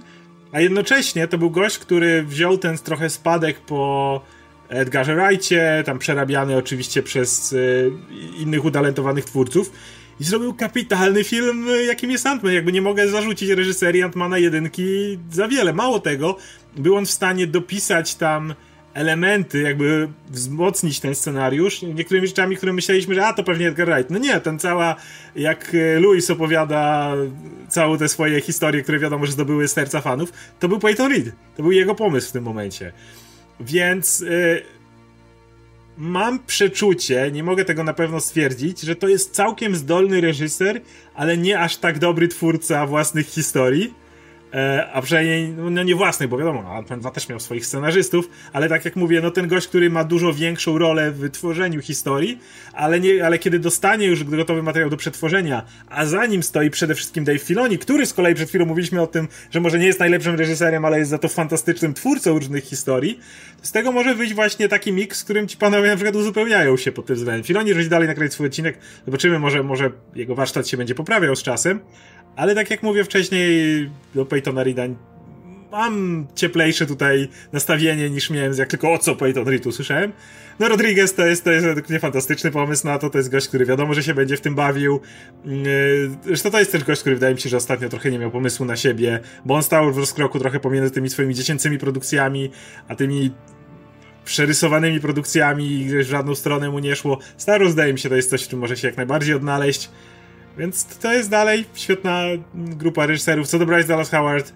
A 0.53 0.61
jednocześnie 0.61 1.29
to 1.29 1.39
był 1.39 1.51
gość, 1.51 1.79
który 1.79 2.22
wziął 2.22 2.59
ten 2.59 2.79
trochę 2.79 3.11
spadek 3.11 3.61
po 3.61 4.20
Edgarze 4.69 5.15
Wrightie, 5.15 5.83
tam 5.87 5.99
przerabiany 5.99 6.57
oczywiście 6.57 7.03
przez 7.03 7.53
y, 7.53 7.93
innych 8.39 8.65
utalentowanych 8.65 9.25
twórców 9.25 9.73
i 10.21 10.25
zrobił 10.25 10.55
kapitalny 10.55 11.25
film, 11.25 11.67
jakim 11.87 12.11
jest 12.11 12.27
Ant-Man. 12.27 12.53
Jakby 12.53 12.73
nie 12.73 12.83
mogę 12.83 13.09
zarzucić 13.09 13.51
reżyserii 13.51 14.03
Ant-Mana 14.03 14.37
jedynki 14.37 15.19
za 15.31 15.49
wiele. 15.49 15.73
Mało 15.73 16.01
tego, 16.01 16.37
był 16.77 16.97
on 16.97 17.07
w 17.07 17.11
stanie 17.11 17.47
dopisać 17.47 18.15
tam 18.15 18.55
elementy, 18.95 19.62
jakby 19.62 20.09
wzmocnić 20.29 21.01
ten 21.01 21.15
scenariusz 21.15 21.83
niektórymi 21.83 22.27
rzeczami, 22.27 22.57
które 22.57 22.73
myśleliśmy, 22.73 23.15
że 23.15 23.27
a, 23.27 23.33
to 23.33 23.45
pewnie 23.45 23.69
Edgar 23.69 23.89
Wright. 23.89 24.11
No 24.11 24.19
nie, 24.19 24.41
ten 24.41 24.59
cała, 24.59 24.97
jak 25.37 25.77
Louis 26.01 26.31
opowiada 26.31 27.12
całe 27.69 27.99
te 27.99 28.09
swoje 28.09 28.41
historie, 28.41 28.83
które 28.83 28.99
wiadomo, 28.99 29.27
że 29.27 29.33
zdobyły 29.33 29.69
serca 29.69 30.01
fanów, 30.01 30.33
to 30.61 30.69
był 30.69 30.79
Peyton 30.79 31.12
Reed. 31.12 31.33
To 31.57 31.62
był 31.62 31.73
jego 31.73 31.95
pomysł 31.95 32.29
w 32.29 32.33
tym 32.33 32.45
momencie. 32.45 32.93
Więc 33.61 34.21
y, 34.21 34.63
mam 35.97 36.39
przeczucie, 36.39 37.31
nie 37.33 37.43
mogę 37.43 37.65
tego 37.65 37.85
na 37.85 37.95
pewno 37.95 38.21
stwierdzić, 38.21 38.81
że 38.81 38.97
to 38.97 39.09
jest 39.09 39.35
całkiem 39.35 39.77
zdolny 39.77 40.21
reżyser, 40.21 40.81
ale 41.15 41.37
nie 41.37 41.61
aż 41.61 41.77
tak 41.77 41.99
dobry 41.99 42.29
twórca 42.29 42.87
własnych 42.87 43.27
historii. 43.27 43.95
E, 44.55 44.91
a 44.93 45.03
przynajmniej, 45.03 45.49
no, 45.49 45.71
no 45.71 45.83
nie 45.83 45.95
własnych, 45.95 46.29
bo 46.29 46.39
wiadomo, 46.39 46.63
Ant-Man 46.63 47.01
2 47.01 47.11
też 47.11 47.29
miał 47.29 47.41
swoich 47.41 47.67
scenarzystów, 47.67 48.29
ale 48.53 48.69
tak 48.69 48.85
jak 48.85 48.97
mówię, 48.97 49.21
no 49.21 49.31
ten 49.31 49.49
gość, 49.49 49.69
który 49.69 49.91
ma 49.91 50.05
dużo 50.05 50.33
większą 50.33 50.79
rolę 50.79 51.11
w 51.11 51.31
tworzeniu 51.31 51.81
historii, 51.81 52.39
ale, 52.73 53.01
nie, 53.01 53.27
ale 53.27 53.39
kiedy 53.39 53.59
dostanie 53.59 54.07
już 54.07 54.25
gotowy 54.25 54.63
materiał 54.63 54.91
do 54.91 54.97
przetworzenia, 54.97 55.63
a 55.89 56.07
za 56.07 56.27
nim 56.27 56.43
stoi 56.43 56.71
przede 56.71 56.95
wszystkim 56.95 57.25
Dave 57.25 57.39
Filoni, 57.39 57.79
który 57.79 58.07
z 58.07 58.15
kolei 58.15 58.35
przed 58.35 58.49
chwilą 58.49 58.67
mówiliśmy 58.67 59.03
o 59.03 59.07
tym, 59.07 59.29
że 59.51 59.61
może 59.61 59.79
nie 59.79 59.87
jest 59.87 60.01
najlepszym 60.01 60.35
reżyserem, 60.35 60.85
ale 60.85 60.99
jest 60.99 61.11
za 61.11 61.19
to 61.19 61.29
fantastycznym 61.29 61.95
twórcą 61.95 62.39
różnych 62.39 62.65
historii, 62.65 63.21
to 63.61 63.67
z 63.67 63.73
tego 63.73 63.93
może 63.93 64.15
wyjść 64.15 64.35
właśnie 64.35 64.69
taki 64.69 64.93
miks, 64.93 65.19
z 65.19 65.25
którym 65.25 65.49
ci 65.49 65.57
panowie 65.57 65.89
na 65.89 65.97
przykład 65.97 66.17
uzupełniają 66.17 66.77
się 66.77 66.93
pod 66.93 67.07
tym 67.07 67.17
względem. 67.17 67.45
Filoni, 67.45 67.69
jeżeli 67.69 67.89
dalej 67.89 68.09
nakręci 68.09 68.35
swój 68.35 68.47
odcinek, 68.47 68.79
zobaczymy, 69.07 69.39
może, 69.39 69.63
może 69.63 69.91
jego 70.15 70.35
warsztat 70.35 70.69
się 70.69 70.77
będzie 70.77 70.95
poprawiał 70.95 71.37
z 71.37 71.43
czasem, 71.43 71.81
ale 72.37 72.55
tak 72.55 72.70
jak 72.70 72.82
mówię 72.82 73.05
wcześniej, 73.05 73.91
do 74.14 74.26
Peytona 74.26 74.64
Reeda 74.64 74.82
mam 75.74 76.26
cieplejsze 76.35 76.87
tutaj 76.87 77.28
nastawienie 77.53 78.11
niż 78.11 78.30
miałem, 78.30 78.55
jak 78.55 78.68
tylko 78.68 78.93
o 78.93 78.99
co 78.99 79.16
Peyton 79.16 79.49
Reed 79.49 79.66
usłyszałem. 79.66 80.12
No 80.59 80.68
Rodriguez 80.68 81.14
to 81.14 81.26
jest, 81.26 81.45
to 81.45 81.51
jest 81.51 81.66
według 81.66 81.89
mnie 81.89 81.99
fantastyczny 81.99 82.51
pomysł 82.51 82.87
na 82.87 82.99
to, 82.99 83.11
to 83.11 83.18
jest 83.18 83.30
gość, 83.30 83.49
który 83.49 83.66
wiadomo, 83.66 83.95
że 83.95 84.03
się 84.03 84.14
będzie 84.14 84.37
w 84.37 84.41
tym 84.41 84.55
bawił. 84.55 85.01
Yy, 85.45 85.55
zresztą 86.24 86.51
to 86.51 86.59
jest 86.59 86.72
też 86.72 86.85
gość, 86.85 87.01
który 87.01 87.16
wydaje 87.16 87.35
mi 87.35 87.41
się, 87.41 87.49
że 87.49 87.57
ostatnio 87.57 87.89
trochę 87.89 88.11
nie 88.11 88.18
miał 88.18 88.30
pomysłu 88.30 88.66
na 88.66 88.76
siebie, 88.76 89.20
bo 89.45 89.55
on 89.55 89.62
stał 89.62 89.93
w 89.93 89.99
rozkroku 89.99 90.39
trochę 90.39 90.61
pomiędzy 90.61 90.91
tymi 90.91 91.11
swoimi 91.11 91.35
dziecięcymi 91.35 91.78
produkcjami, 91.78 92.51
a 92.89 92.97
tymi 92.97 93.30
przerysowanymi 94.24 95.01
produkcjami, 95.01 95.85
w 95.85 96.03
żadną 96.03 96.35
stronę 96.35 96.70
mu 96.70 96.78
nie 96.78 96.97
szło. 96.97 97.18
Star 97.37 97.70
zdaje 97.70 97.93
mi 97.93 97.99
się, 97.99 98.09
to 98.09 98.16
jest 98.16 98.30
coś, 98.30 98.45
w 98.45 98.49
czym 98.49 98.59
może 98.59 98.76
się 98.76 98.89
jak 98.89 98.97
najbardziej 98.97 99.35
odnaleźć. 99.35 99.91
Więc 100.59 100.99
to 100.99 101.13
jest 101.13 101.31
dalej 101.31 101.65
świetna 101.75 102.23
grupa 102.55 103.07
reżyserów. 103.07 103.49
Co 103.49 103.59
do 103.59 103.67
Bryce 103.67 103.89
Dallas 103.89 104.11
Howard, 104.11 104.53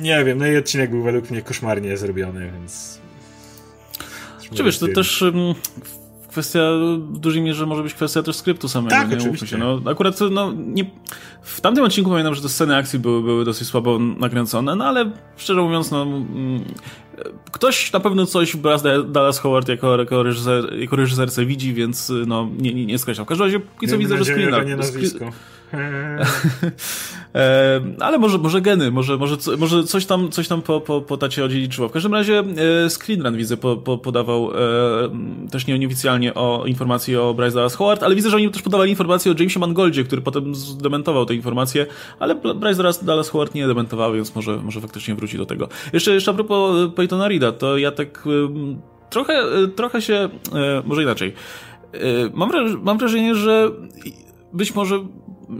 nie 0.00 0.24
wiem, 0.24 0.38
no 0.38 0.46
i 0.46 0.56
odcinek 0.56 0.90
był 0.90 1.02
według 1.02 1.30
mnie 1.30 1.42
koszmarnie 1.42 1.96
zrobiony, 1.96 2.52
więc... 2.52 3.00
Czy 4.54 4.64
wiesz, 4.64 4.78
to 4.78 4.88
też 4.88 5.24
kwestia, 6.36 6.60
w 6.98 7.18
dużej 7.18 7.42
mierze 7.42 7.66
może 7.66 7.82
być 7.82 7.94
kwestia 7.94 8.22
też 8.22 8.36
skryptu 8.36 8.68
samego. 8.68 8.96
Tak, 8.96 9.10
nie 9.10 9.16
oczywiście. 9.16 9.46
Się. 9.46 9.58
No, 9.58 9.80
akurat 9.90 10.20
no, 10.30 10.52
nie, 10.52 10.90
w 11.42 11.60
tamtym 11.60 11.84
odcinku 11.84 12.10
pamiętam, 12.10 12.34
że 12.34 12.42
te 12.42 12.48
sceny 12.48 12.76
akcji 12.76 12.98
były, 12.98 13.22
były 13.22 13.44
dosyć 13.44 13.68
słabo 13.68 13.98
nakręcone, 13.98 14.76
no 14.76 14.84
ale 14.84 15.10
szczerze 15.36 15.60
mówiąc, 15.60 15.90
no, 15.90 16.02
mm, 16.02 16.64
ktoś 17.52 17.92
na 17.92 18.00
pewno 18.00 18.26
coś 18.26 18.56
Braz 18.56 18.82
Dallas 19.08 19.38
Howard 19.38 19.68
jako, 19.68 19.98
jako, 19.98 20.22
reżyser, 20.22 20.74
jako 20.80 20.96
reżyserce 20.96 21.46
widzi, 21.46 21.74
więc 21.74 22.12
no, 22.26 22.48
nie, 22.58 22.74
nie, 22.74 22.86
nie 22.86 22.98
skreślam. 22.98 23.24
W 23.24 23.28
każdym 23.28 23.46
razie, 23.46 23.60
póki 23.60 23.88
co 23.88 23.98
widzę, 23.98 24.18
że 24.18 24.24
screen... 24.24 24.66
Nie 24.66 24.76
nazwisko. 24.76 25.24
e, 27.36 27.80
ale 28.00 28.18
może, 28.18 28.38
może 28.38 28.60
geny, 28.60 28.90
może, 28.90 29.16
może, 29.16 29.36
może 29.58 29.84
coś 29.84 30.06
tam, 30.06 30.30
coś 30.30 30.48
tam 30.48 30.62
po, 30.62 30.80
po, 30.80 31.00
po 31.00 31.16
tacie 31.16 31.44
odziedziczyło. 31.44 31.88
W 31.88 31.92
każdym 31.92 32.14
razie 32.14 32.38
e, 32.38 32.90
Screenrun 32.90 33.36
widzę 33.36 33.56
po, 33.56 33.76
po, 33.76 33.98
podawał 33.98 34.50
e, 34.50 34.58
też 35.50 35.66
nie, 35.66 35.78
nieoficjalnie 35.78 36.34
o 36.34 36.64
informacji 36.66 37.16
o 37.16 37.34
Bryce 37.34 37.54
Dallas 37.54 37.74
Howard, 37.74 38.02
ale 38.02 38.14
widzę, 38.14 38.30
że 38.30 38.36
oni 38.36 38.50
też 38.50 38.62
podawali 38.62 38.90
informacje 38.90 39.32
o 39.32 39.34
Jamesie 39.38 39.60
Mangoldzie, 39.60 40.04
który 40.04 40.22
potem 40.22 40.54
zdementował 40.54 41.26
te 41.26 41.34
informacje, 41.34 41.86
ale 42.18 42.34
Bryce 42.34 42.76
Dallas, 42.76 43.04
Dallas 43.04 43.28
Howard 43.28 43.54
nie 43.54 43.66
dementował, 43.66 44.12
więc 44.12 44.34
może, 44.34 44.56
może 44.56 44.80
faktycznie 44.80 45.14
wróci 45.14 45.38
do 45.38 45.46
tego. 45.46 45.68
Jeszcze, 45.92 46.14
jeszcze 46.14 46.30
a 46.30 46.34
propos 46.34 46.90
Peytona 46.96 47.28
Rida, 47.28 47.52
to 47.52 47.78
ja 47.78 47.90
tak 47.90 48.24
trochę, 49.10 49.42
trochę 49.76 50.02
się, 50.02 50.28
może 50.84 51.02
inaczej, 51.02 51.32
mam, 52.34 52.50
mam 52.82 52.98
wrażenie, 52.98 53.34
że 53.34 53.70
być 54.52 54.74
może 54.74 55.00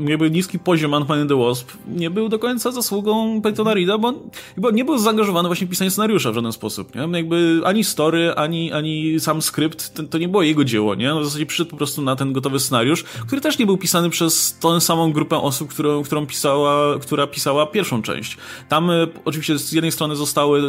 jakby 0.09 0.31
niski 0.31 0.59
poziom 0.59 0.91
Ant-Man 0.91 1.21
and 1.21 1.31
the 1.31 1.37
Wasp 1.37 1.73
nie 1.89 2.11
był 2.11 2.29
do 2.29 2.39
końca 2.39 2.71
zasługą 2.71 3.43
Peytona 3.43 3.75
Reeda, 3.75 3.99
bo, 3.99 4.15
bo 4.57 4.71
nie 4.71 4.85
był 4.85 4.99
zaangażowany 4.99 5.49
właśnie 5.49 5.67
w 5.67 5.71
pisanie 5.71 5.91
scenariusza 5.91 6.33
w 6.33 6.35
żaden 6.35 6.53
sposób, 6.53 6.95
nie? 6.95 7.19
Jakby 7.19 7.61
ani 7.65 7.85
story, 7.85 8.33
ani, 8.37 8.73
ani 8.73 9.21
sam 9.21 9.43
skrypt, 9.43 9.95
to, 9.95 10.03
to 10.03 10.19
nie 10.19 10.29
było 10.29 10.43
jego 10.43 10.65
dzieło, 10.65 10.95
nie? 10.95 11.15
W 11.15 11.25
zasadzie 11.25 11.47
przyszedł 11.47 11.71
po 11.71 11.77
prostu 11.77 12.03
na 12.03 12.17
ten 12.17 12.33
gotowy 12.33 12.61
scenariusz, 12.61 13.03
który 13.03 13.41
też 13.41 13.59
nie 13.59 13.67
był 13.67 13.77
pisany 13.77 14.11
przez 14.11 14.59
tę 14.59 14.81
samą 14.81 15.13
grupę 15.13 15.37
osób, 15.37 15.69
którą, 15.69 16.03
którą 16.03 16.27
pisała, 16.27 16.99
która 16.99 17.27
pisała 17.27 17.67
pierwszą 17.67 18.03
część. 18.03 18.37
Tam 18.69 18.91
e, 18.91 19.07
oczywiście 19.25 19.59
z 19.59 19.73
jednej 19.73 19.93
strony 19.93 20.17
zostały, 20.17 20.63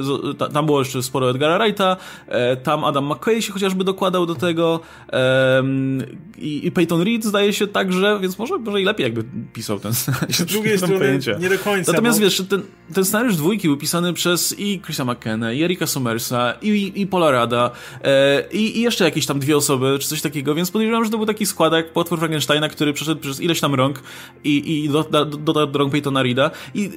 tam 0.54 0.66
było 0.66 0.80
jeszcze 0.80 1.04
sporo 1.04 1.30
Edgara 1.30 1.60
Wrighta, 1.60 1.98
e, 2.28 2.58
tam 2.58 2.84
Adam 2.84 3.12
McKay 3.12 3.42
się 3.42 3.54
chociażby 3.54 3.84
dokładał 3.84 4.26
do 4.26 4.36
tego 4.36 4.80
i, 6.38 6.68
i 6.68 6.72
Peyton 6.72 7.02
Reed 7.02 7.24
zdaje 7.24 7.54
się 7.54 7.68
także, 7.68 8.20
więc 8.22 8.40
może, 8.40 8.58
może 8.58 8.82
i 8.82 8.86
lepiej 8.86 9.07
jakby 9.08 9.24
pisał 9.54 9.80
ten 9.80 9.94
scenariusz. 10.00 10.38
Z 10.38 10.46
drugiej 10.46 10.78
strony 10.78 10.98
pojęcia. 10.98 11.38
nie 11.38 11.50
do 11.50 11.60
końca. 11.60 11.92
Natomiast 11.92 12.20
bo... 12.20 12.26
wiesz, 12.26 12.44
ten, 12.50 12.62
ten 12.94 13.06
scenariusz 13.06 13.36
dwójki 13.36 13.68
był 13.68 13.78
pisany 13.78 14.14
przez 14.14 14.60
i 14.60 14.82
Chrisa 14.82 15.06
McKenna, 15.06 15.54
i 15.54 15.64
Erika 15.64 15.88
Somersa, 15.88 16.54
i, 16.62 16.92
i 16.96 17.08
Paula 17.08 17.32
Rada, 17.32 17.72
e, 18.04 18.44
i, 18.52 18.78
i, 18.78 18.82
jeszcze 18.82 19.04
jakieś 19.04 19.26
tam 19.26 19.40
dwie 19.40 19.58
osoby, 19.58 19.98
czy 20.00 20.08
coś 20.08 20.22
takiego, 20.22 20.56
więc 20.56 20.72
podejrzewam, 20.72 21.06
że 21.06 21.12
to 21.12 21.18
był 21.18 21.26
taki 21.26 21.46
składak 21.46 21.94
potwór 21.94 22.20
Frankensteina, 22.20 22.70
który 22.70 22.94
przeszedł 22.94 23.22
przez 23.22 23.42
ileś 23.42 23.60
tam 23.60 23.76
rąk 23.76 24.04
i, 24.44 24.84
i 24.84 24.90
dotarł 24.90 25.26
do, 25.26 25.38
do, 25.38 25.68
do 25.68 25.80
rąk 25.80 25.92
Peytona 25.92 26.24
Reeda 26.24 26.52
i 26.74 26.90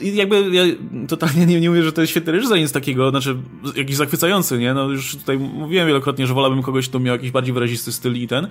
jakby 0.00 0.50
ja 0.52 0.62
totalnie 1.08 1.46
nie, 1.46 1.60
nie 1.60 1.68
mówię, 1.70 1.82
że 1.82 1.92
to 1.92 2.00
jest 2.00 2.10
świetny 2.10 2.32
reżyser, 2.32 2.58
nic 2.58 2.72
takiego, 2.72 3.10
znaczy 3.10 3.36
jakiś 3.76 3.96
zachwycający, 3.96 4.58
nie? 4.58 4.74
No 4.74 4.88
już 4.90 5.16
tutaj 5.16 5.38
mówiłem 5.38 5.86
wielokrotnie, 5.86 6.26
że 6.26 6.34
wolałbym 6.34 6.62
kogoś, 6.62 6.88
kto 6.88 6.98
miał 6.98 7.14
jakiś 7.14 7.30
bardziej 7.30 7.54
wyrazisty 7.54 7.92
styl 7.92 8.14
i 8.14 8.28
ten, 8.28 8.48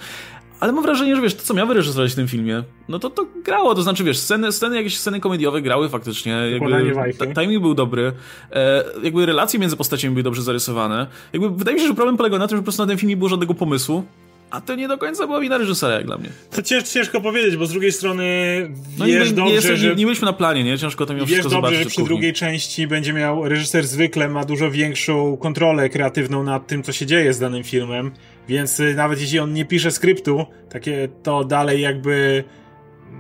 ale 0.60 0.72
mam 0.72 0.84
wrażenie, 0.84 1.16
że 1.16 1.22
wiesz, 1.22 1.36
to 1.36 1.44
co 1.44 1.54
miał 1.54 1.68
wyreżyserować 1.68 2.12
w 2.12 2.16
tym 2.16 2.28
filmie, 2.28 2.64
no 2.90 3.00
to 3.00 3.10
to 3.10 3.26
grało, 3.44 3.76
to 3.76 3.82
znaczy 3.82 4.04
wiesz, 4.04 4.18
sceny, 4.18 4.52
sceny 4.52 4.76
jakieś 4.76 4.98
sceny 4.98 5.20
komediowe 5.20 5.62
grały 5.62 5.90
faktycznie, 5.90 6.32
jakby 6.32 6.72
timing 7.42 7.62
był 7.62 7.74
dobry, 7.74 8.12
e, 8.52 8.84
jakby 9.04 9.26
relacje 9.26 9.60
między 9.60 9.78
postaciami 9.78 10.14
były 10.14 10.24
dobrze 10.24 10.42
zarysowane, 10.42 11.08
jakby 11.34 11.50
wydaje 11.50 11.76
mi 11.76 11.82
się, 11.82 11.88
że 11.88 11.94
problem 11.94 12.18
polegał 12.18 12.40
na 12.40 12.48
tym, 12.48 12.58
że 12.58 12.62
po 12.62 12.64
prostu 12.66 12.84
na 12.84 12.88
tym 12.88 12.98
filmie 12.98 13.14
nie 13.14 13.18
było 13.18 13.30
żadnego 13.30 13.54
pomysłu, 13.54 14.04
a 14.56 14.62
to 14.62 14.76
nie 14.76 14.88
do 14.88 14.98
końca 14.98 15.28
była 15.28 15.40
wina 15.40 15.58
reżysera, 15.58 15.96
jak 15.96 16.06
dla 16.06 16.18
mnie. 16.18 16.30
To 16.52 16.62
ciężko 16.84 17.22
powiedzieć, 17.22 17.58
bo 17.58 17.66
z 17.66 17.72
drugiej 17.72 17.92
strony 17.92 18.26
no 18.98 19.06
wiesz 19.06 19.30
nie, 19.30 19.36
dobrze, 19.36 19.54
nie, 19.54 19.78
że... 19.78 19.90
Nie, 19.90 19.96
nie 19.96 20.06
byliśmy 20.06 20.26
na 20.26 20.34
planie, 20.34 20.64
nie? 20.64 20.78
Ciężko 20.78 21.06
to 21.06 21.14
mimo 21.14 21.26
wszystko 21.26 21.50
dobrze, 21.50 21.56
zobaczyć. 21.56 21.80
że 21.80 21.90
przy 21.90 22.04
drugiej 22.04 22.34
części 22.34 22.88
będzie 22.88 23.14
miał... 23.14 23.50
Reżyser 23.50 23.88
zwykle 23.88 24.30
ma 24.30 24.46
dużo 24.46 24.72
większą 24.72 25.38
kontrolę 25.38 25.90
kreatywną 25.90 26.44
nad 26.44 26.68
tym, 26.68 26.84
co 26.84 26.92
się 26.92 27.06
dzieje 27.06 27.34
z 27.34 27.40
danym 27.40 27.64
filmem, 27.64 28.12
więc 28.48 28.80
y, 28.80 28.94
nawet 28.96 29.22
jeśli 29.22 29.40
on 29.40 29.54
nie 29.54 29.66
pisze 29.66 29.92
skryptu, 29.92 30.46
takie 30.70 31.08
to 31.24 31.44
dalej 31.44 31.82
jakby 31.82 32.44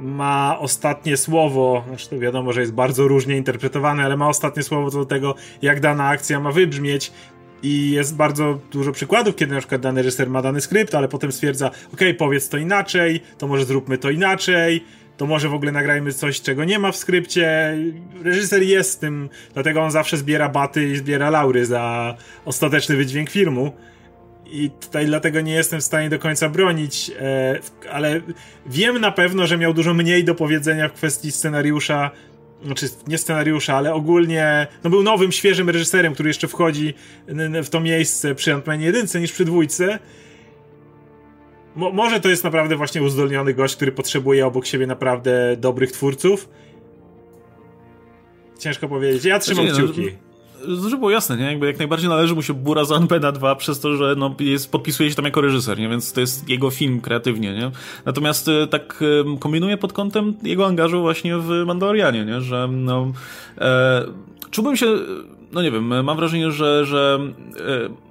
ma 0.01 0.59
ostatnie 0.59 1.17
słowo, 1.17 1.83
znaczy 1.87 2.09
to 2.09 2.19
wiadomo, 2.19 2.53
że 2.53 2.61
jest 2.61 2.73
bardzo 2.73 3.07
różnie 3.07 3.37
interpretowane, 3.37 4.03
ale 4.03 4.17
ma 4.17 4.27
ostatnie 4.27 4.63
słowo 4.63 4.91
co 4.91 4.97
do 4.97 5.05
tego, 5.05 5.35
jak 5.61 5.79
dana 5.79 6.07
akcja 6.07 6.39
ma 6.39 6.51
wybrzmieć. 6.51 7.11
I 7.65 7.91
jest 7.91 8.15
bardzo 8.15 8.59
dużo 8.71 8.91
przykładów, 8.91 9.35
kiedy 9.35 9.53
na 9.53 9.59
przykład 9.59 9.81
dany 9.81 10.01
reżyser 10.01 10.29
ma 10.29 10.41
dany 10.41 10.61
skrypt, 10.61 10.95
ale 10.95 11.07
potem 11.07 11.31
stwierdza, 11.31 11.71
ok, 11.93 11.99
powiedz 12.17 12.49
to 12.49 12.57
inaczej, 12.57 13.21
to 13.37 13.47
może 13.47 13.65
zróbmy 13.65 13.97
to 13.97 14.09
inaczej, 14.09 14.83
to 15.17 15.25
może 15.25 15.49
w 15.49 15.53
ogóle 15.53 15.71
nagrajmy 15.71 16.13
coś, 16.13 16.41
czego 16.41 16.63
nie 16.63 16.79
ma 16.79 16.91
w 16.91 16.95
skrypcie. 16.95 17.77
Reżyser 18.23 18.63
jest 18.63 19.01
tym, 19.01 19.29
dlatego 19.53 19.81
on 19.81 19.91
zawsze 19.91 20.17
zbiera 20.17 20.49
baty 20.49 20.89
i 20.89 20.97
zbiera 20.97 21.29
laury 21.29 21.65
za 21.65 22.15
ostateczny 22.45 22.95
wydźwięk 22.95 23.29
filmu. 23.29 23.71
I 24.45 24.69
tutaj 24.69 25.05
dlatego 25.05 25.41
nie 25.41 25.53
jestem 25.53 25.79
w 25.79 25.83
stanie 25.83 26.09
do 26.09 26.19
końca 26.19 26.49
bronić, 26.49 27.11
e, 27.19 27.59
ale 27.91 28.21
wiem 28.65 28.99
na 28.99 29.11
pewno, 29.11 29.47
że 29.47 29.57
miał 29.57 29.73
dużo 29.73 29.93
mniej 29.93 30.23
do 30.23 30.35
powiedzenia 30.35 30.89
w 30.89 30.93
kwestii 30.93 31.31
scenariusza 31.31 32.11
znaczy 32.65 32.89
nie 33.07 33.17
scenariusza, 33.17 33.75
ale 33.75 33.93
ogólnie 33.93 34.67
no 34.83 34.89
był 34.89 35.03
nowym, 35.03 35.31
świeżym 35.31 35.69
reżyserem, 35.69 36.13
który 36.13 36.29
jeszcze 36.29 36.47
wchodzi 36.47 36.93
w 37.63 37.69
to 37.69 37.79
miejsce 37.79 38.35
przy 38.35 38.51
Ant-Manie 38.51 38.81
1 38.81 39.21
niż 39.21 39.31
przy 39.31 39.45
dwójce. 39.45 39.99
Mo 41.75 41.91
może 41.91 42.19
to 42.19 42.29
jest 42.29 42.43
naprawdę 42.43 42.75
właśnie 42.75 43.03
uzdolniony 43.03 43.53
gość, 43.53 43.75
który 43.75 43.91
potrzebuje 43.91 44.47
obok 44.47 44.65
siebie 44.65 44.87
naprawdę 44.87 45.57
dobrych 45.57 45.91
twórców. 45.91 46.49
Ciężko 48.59 48.87
powiedzieć. 48.87 49.25
Ja 49.25 49.39
trzymam 49.39 49.67
znaczy, 49.67 49.83
kciuki. 49.83 50.24
Żeby 50.67 50.97
było 50.97 51.11
jasne, 51.11 51.37
nie? 51.37 51.43
Jakby 51.43 51.67
jak 51.67 51.77
najbardziej 51.77 52.09
należy 52.09 52.35
mu 52.35 52.41
się 52.41 52.53
bura 52.53 52.85
za 52.85 52.95
Anpena 52.95 53.31
2 53.31 53.55
przez 53.55 53.79
to, 53.79 53.95
że 53.95 54.15
no, 54.17 54.35
jest, 54.39 54.71
podpisuje 54.71 55.09
się 55.09 55.15
tam 55.15 55.25
jako 55.25 55.41
reżyser, 55.41 55.79
nie? 55.79 55.89
Więc 55.89 56.13
to 56.13 56.21
jest 56.21 56.49
jego 56.49 56.69
film 56.69 57.01
kreatywnie, 57.01 57.53
nie? 57.53 57.71
Natomiast 58.05 58.47
e, 58.47 58.67
tak 58.67 59.03
kombinuję 59.39 59.77
pod 59.77 59.93
kątem 59.93 60.33
jego 60.43 60.65
angażu 60.65 61.01
właśnie 61.01 61.37
w 61.37 61.49
Mandalorianie, 61.65 62.25
nie? 62.25 62.41
Że 62.41 62.67
no, 62.71 63.11
e, 63.57 64.05
czułbym 64.51 64.77
się, 64.77 64.87
no 65.51 65.61
nie 65.61 65.71
wiem, 65.71 66.03
mam 66.03 66.17
wrażenie, 66.17 66.51
że, 66.51 66.85
że 66.85 67.19
e, 67.57 68.04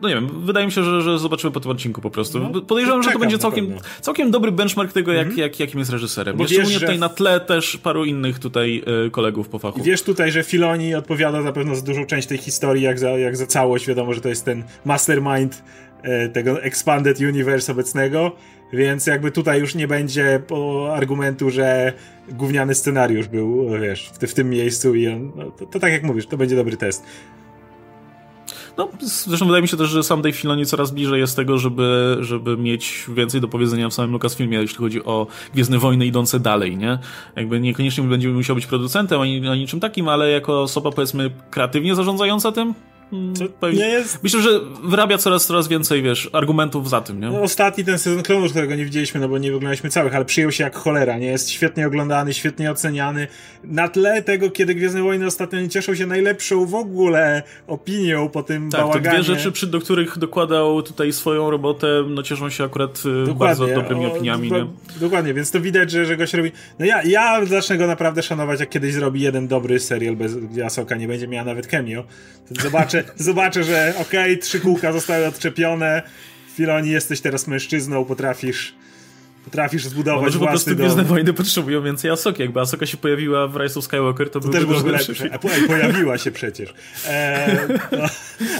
no 0.00 0.08
nie 0.08 0.14
wiem, 0.14 0.44
wydaje 0.44 0.66
mi 0.66 0.72
się, 0.72 0.82
że, 0.82 1.02
że 1.02 1.18
zobaczymy 1.18 1.52
po 1.52 1.60
tym 1.60 1.70
odcinku 1.70 2.00
po 2.00 2.10
prostu. 2.10 2.38
No, 2.38 2.60
Podejrzewam, 2.60 3.02
że 3.02 3.10
to 3.10 3.18
będzie 3.18 3.38
całkiem, 3.38 3.74
całkiem 4.00 4.30
dobry 4.30 4.52
benchmark 4.52 4.92
tego, 4.92 5.12
jak, 5.12 5.26
mm 5.26 5.38
jak, 5.38 5.60
jakim 5.60 5.78
jest 5.78 5.92
reżyserem. 5.92 6.36
Bo 6.36 6.46
Szczególnie 6.46 6.80
tutaj 6.80 6.98
na 6.98 7.08
tle 7.08 7.40
też 7.40 7.76
paru 7.76 8.04
innych 8.04 8.38
tutaj 8.38 8.82
y, 9.06 9.10
kolegów 9.10 9.48
po 9.48 9.58
fachu. 9.58 9.80
I 9.80 9.82
wiesz 9.82 10.02
tutaj, 10.02 10.32
że 10.32 10.42
Filoni 10.42 10.94
odpowiada 10.94 11.42
zapewne 11.42 11.76
za 11.76 11.82
dużą 11.82 12.06
część 12.06 12.28
tej 12.28 12.38
historii, 12.38 12.82
jak 12.82 12.98
za, 12.98 13.10
jak 13.10 13.36
za 13.36 13.46
całość. 13.46 13.86
Wiadomo, 13.86 14.12
że 14.12 14.20
to 14.20 14.28
jest 14.28 14.44
ten 14.44 14.64
mastermind 14.84 15.62
y, 16.04 16.28
tego 16.28 16.62
Expanded 16.62 17.20
Universe 17.20 17.72
obecnego, 17.72 18.32
więc 18.72 19.06
jakby 19.06 19.32
tutaj 19.32 19.60
już 19.60 19.74
nie 19.74 19.88
będzie 19.88 20.42
argumentu, 20.92 21.50
że 21.50 21.92
gówniany 22.28 22.74
scenariusz 22.74 23.28
był, 23.28 23.70
wiesz, 23.80 24.10
w, 24.20 24.26
w 24.26 24.34
tym 24.34 24.50
miejscu 24.50 24.94
i 24.94 25.08
on, 25.08 25.32
no, 25.36 25.50
to, 25.50 25.66
to 25.66 25.80
tak 25.80 25.92
jak 25.92 26.02
mówisz, 26.02 26.26
to 26.26 26.36
będzie 26.36 26.56
dobry 26.56 26.76
test. 26.76 27.04
No, 28.78 28.88
zresztą 29.00 29.46
wydaje 29.46 29.62
mi 29.62 29.68
się 29.68 29.76
też, 29.76 29.90
że 29.90 30.02
sam 30.02 30.22
Dave 30.22 30.36
Filoni 30.36 30.66
coraz 30.66 30.90
bliżej 30.90 31.20
jest 31.20 31.36
tego, 31.36 31.58
żeby, 31.58 32.16
żeby 32.20 32.56
mieć 32.56 33.04
więcej 33.08 33.40
do 33.40 33.48
powiedzenia 33.48 33.88
w 33.88 33.94
samym 33.94 34.12
Lucasfilmie, 34.12 34.58
jeśli 34.58 34.76
chodzi 34.76 35.04
o 35.04 35.26
Gwiezdne 35.54 35.78
Wojny 35.78 36.06
idące 36.06 36.40
dalej, 36.40 36.76
nie? 36.76 36.98
Jakby 37.36 37.60
niekoniecznie 37.60 38.04
będzie 38.04 38.28
musiał 38.28 38.56
być 38.56 38.66
producentem 38.66 39.20
ani, 39.20 39.48
ani 39.48 39.60
niczym 39.60 39.80
takim, 39.80 40.08
ale 40.08 40.30
jako 40.30 40.62
osoba, 40.62 40.90
powiedzmy, 40.90 41.30
kreatywnie 41.50 41.94
zarządzająca 41.94 42.52
tym, 42.52 42.74
co 43.60 43.70
nie 43.70 43.88
jest... 43.88 44.22
Myślę, 44.22 44.40
że 44.42 44.50
wyrabia 44.84 45.18
coraz, 45.18 45.46
coraz 45.46 45.68
więcej, 45.68 46.02
wiesz, 46.02 46.30
argumentów 46.32 46.90
za 46.90 47.00
tym, 47.00 47.20
nie? 47.20 47.26
No, 47.26 47.42
ostatni 47.42 47.84
ten 47.84 47.98
sezon 47.98 48.22
klonów, 48.22 48.50
którego 48.50 48.74
nie 48.74 48.84
widzieliśmy, 48.84 49.20
no 49.20 49.28
bo 49.28 49.38
nie 49.38 49.48
oglądaliśmy 49.48 49.90
całych, 49.90 50.14
ale 50.14 50.24
przyjął 50.24 50.52
się 50.52 50.64
jak 50.64 50.76
cholera, 50.76 51.18
nie? 51.18 51.26
Jest 51.26 51.50
świetnie 51.50 51.86
oglądany, 51.86 52.34
świetnie 52.34 52.70
oceniany. 52.70 53.26
Na 53.64 53.88
tle 53.88 54.22
tego, 54.22 54.50
kiedy 54.50 54.74
Gwiezdne 54.74 55.02
Wojny 55.02 55.26
ostatnio 55.26 55.60
nie 55.60 55.68
cieszą 55.68 55.94
się 55.94 56.06
najlepszą 56.06 56.66
w 56.66 56.74
ogóle 56.74 57.42
opinią 57.66 58.28
po 58.28 58.42
tym 58.42 58.70
tak, 58.70 58.80
bałaganie. 58.80 59.04
Tak, 59.04 59.14
dwie 59.14 59.34
rzeczy, 59.34 59.52
przy, 59.52 59.66
do 59.66 59.80
których 59.80 60.18
dokładał 60.18 60.82
tutaj 60.82 61.12
swoją 61.12 61.50
robotę, 61.50 62.04
no 62.08 62.22
cieszą 62.22 62.50
się 62.50 62.64
akurat 62.64 62.98
y, 62.98 63.26
dokładnie, 63.26 63.34
bardzo 63.34 63.66
dobrymi 63.66 64.06
opiniami, 64.06 64.52
o, 64.52 64.58
nie? 64.58 64.66
Dokładnie, 65.00 65.34
więc 65.34 65.50
to 65.50 65.60
widać, 65.60 65.90
że, 65.90 66.06
że 66.06 66.16
goś 66.16 66.34
robi... 66.34 66.52
No 66.78 66.86
ja, 66.86 67.02
ja 67.02 67.44
zacznę 67.44 67.78
go 67.78 67.86
naprawdę 67.86 68.22
szanować, 68.22 68.60
jak 68.60 68.68
kiedyś 68.68 68.94
zrobi 68.94 69.20
jeden 69.20 69.48
dobry 69.48 69.80
serial, 69.80 70.16
bez, 70.16 70.36
gdzie 70.36 70.66
Asoka 70.66 70.96
nie 70.96 71.08
będzie 71.08 71.28
miała 71.28 71.44
nawet 71.44 71.66
cameo. 71.66 72.04
Zobaczę, 72.62 72.95
zobaczę, 73.16 73.64
że 73.64 73.94
okej, 74.00 74.32
okay, 74.32 74.36
trzy 74.36 74.60
kółka 74.60 74.92
zostały 74.92 75.26
odczepione, 75.26 76.02
Filoni, 76.54 76.90
jesteś 76.90 77.20
teraz 77.20 77.46
mężczyzną, 77.46 78.04
potrafisz 78.04 78.74
potrafisz 79.44 79.84
zbudować 79.84 80.24
Może 80.24 80.38
po 80.38 80.46
prostu 80.46 80.76
Gwiezdne 80.76 81.04
Wojny 81.04 81.32
potrzebują 81.32 81.82
więcej 81.82 82.10
Asoki. 82.10 82.42
Jakby 82.42 82.60
Asoka 82.60 82.86
się 82.86 82.96
pojawiła 82.96 83.48
w 83.48 83.56
Rise 83.56 83.78
of 83.78 83.84
Skywalker, 83.84 84.30
to, 84.30 84.40
to 84.40 84.48
też 84.48 84.64
byłby 84.64 84.92
lepszy 84.92 85.14
film. 85.14 85.30
Pojawiła 85.66 86.18
się 86.18 86.30
przecież. 86.30 86.74
E, 87.06 87.68
no, 87.92 88.04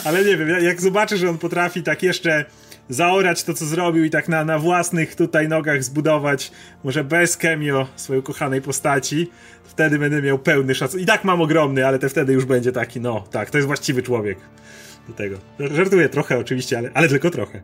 ale 0.04 0.24
nie 0.24 0.36
wiem, 0.36 0.48
jak 0.48 0.80
zobaczę, 0.80 1.16
że 1.16 1.30
on 1.30 1.38
potrafi 1.38 1.82
tak 1.82 2.02
jeszcze 2.02 2.44
zaorać 2.88 3.44
to, 3.44 3.54
co 3.54 3.66
zrobił 3.66 4.04
i 4.04 4.10
tak 4.10 4.28
na, 4.28 4.44
na 4.44 4.58
własnych 4.58 5.14
tutaj 5.14 5.48
nogach 5.48 5.84
zbudować, 5.84 6.52
może 6.84 7.04
bez 7.04 7.36
cameo 7.36 7.86
swojej 7.96 8.20
ukochanej 8.20 8.62
postaci, 8.62 9.30
wtedy 9.64 9.98
będę 9.98 10.22
miał 10.22 10.38
pełny 10.38 10.74
szacunek. 10.74 11.02
I 11.02 11.06
tak 11.06 11.24
mam 11.24 11.40
ogromny, 11.40 11.86
ale 11.86 11.98
te 11.98 12.08
wtedy 12.08 12.32
już 12.32 12.44
będzie 12.44 12.72
taki, 12.72 13.00
no 13.00 13.24
tak, 13.30 13.50
to 13.50 13.58
jest 13.58 13.66
właściwy 13.66 14.02
człowiek 14.02 14.38
do 15.08 15.14
tego. 15.14 15.36
Żartuję 15.58 16.08
trochę 16.08 16.38
oczywiście, 16.38 16.78
ale, 16.78 16.90
ale 16.94 17.08
tylko 17.08 17.30
trochę. 17.30 17.60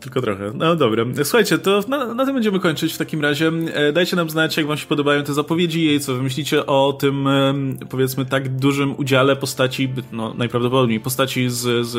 Tylko 0.00 0.20
trochę. 0.20 0.52
No 0.54 0.76
dobra. 0.76 1.04
Słuchajcie, 1.22 1.58
to 1.58 1.80
na, 1.88 2.14
na, 2.14 2.24
tym 2.24 2.34
będziemy 2.34 2.60
kończyć 2.60 2.94
w 2.94 2.98
takim 2.98 3.22
razie. 3.22 3.52
E, 3.74 3.92
dajcie 3.92 4.16
nam 4.16 4.30
znać, 4.30 4.56
jak 4.56 4.66
wam 4.66 4.76
się 4.76 4.86
podobają 4.86 5.24
te 5.24 5.34
zapowiedzi 5.34 5.94
i 5.94 6.00
co 6.00 6.14
wy 6.14 6.22
myślicie 6.22 6.66
o 6.66 6.92
tym, 7.00 7.28
powiedzmy, 7.90 8.26
tak 8.26 8.56
dużym 8.56 8.94
udziale 8.98 9.36
postaci, 9.36 9.88
no 10.12 10.34
najprawdopodobniej 10.34 11.00
postaci 11.00 11.50
z, 11.50 11.86
z, 11.86 11.90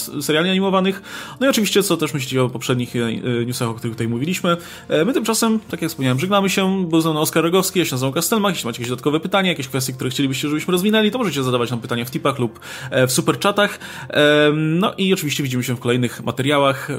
z 0.00 0.24
seriali 0.24 0.50
animowanych. 0.50 1.02
No 1.40 1.46
i 1.46 1.50
oczywiście, 1.50 1.82
co 1.82 1.96
też 1.96 2.14
myślicie 2.14 2.42
o 2.42 2.48
poprzednich 2.48 2.96
e, 2.96 3.44
newsach, 3.46 3.68
o 3.68 3.74
których 3.74 3.96
tutaj 3.96 4.08
mówiliśmy. 4.08 4.56
E, 4.88 5.04
my 5.04 5.12
tymczasem, 5.12 5.60
tak 5.70 5.82
jak 5.82 5.90
wspomniałem, 5.90 6.20
żegnamy 6.20 6.50
się. 6.50 6.86
Był 6.88 7.00
ze 7.00 7.10
Oskar 7.10 7.44
Rogowski, 7.44 7.78
ja 7.78 7.84
się 7.84 7.94
nazywam 7.94 8.12
Kastelmach. 8.12 8.54
Jeśli 8.54 8.66
macie 8.66 8.76
jakieś 8.76 8.90
dodatkowe 8.90 9.20
pytania, 9.20 9.48
jakieś 9.48 9.68
kwestie, 9.68 9.92
które 9.92 10.10
chcielibyście, 10.10 10.48
żebyśmy 10.48 10.72
rozwinęli, 10.72 11.10
to 11.10 11.18
możecie 11.18 11.42
zadawać 11.42 11.70
nam 11.70 11.80
pytania 11.80 12.04
w 12.04 12.10
tipach 12.10 12.38
lub 12.38 12.60
w 13.08 13.12
superchatach. 13.12 13.78
No 14.54 14.94
i 14.98 15.12
oczywiście 15.12 15.42
widzimy 15.42 15.64
się 15.64 15.76
w 15.76 15.80
kolejnych 15.80 16.24
materiałach. 16.24 16.88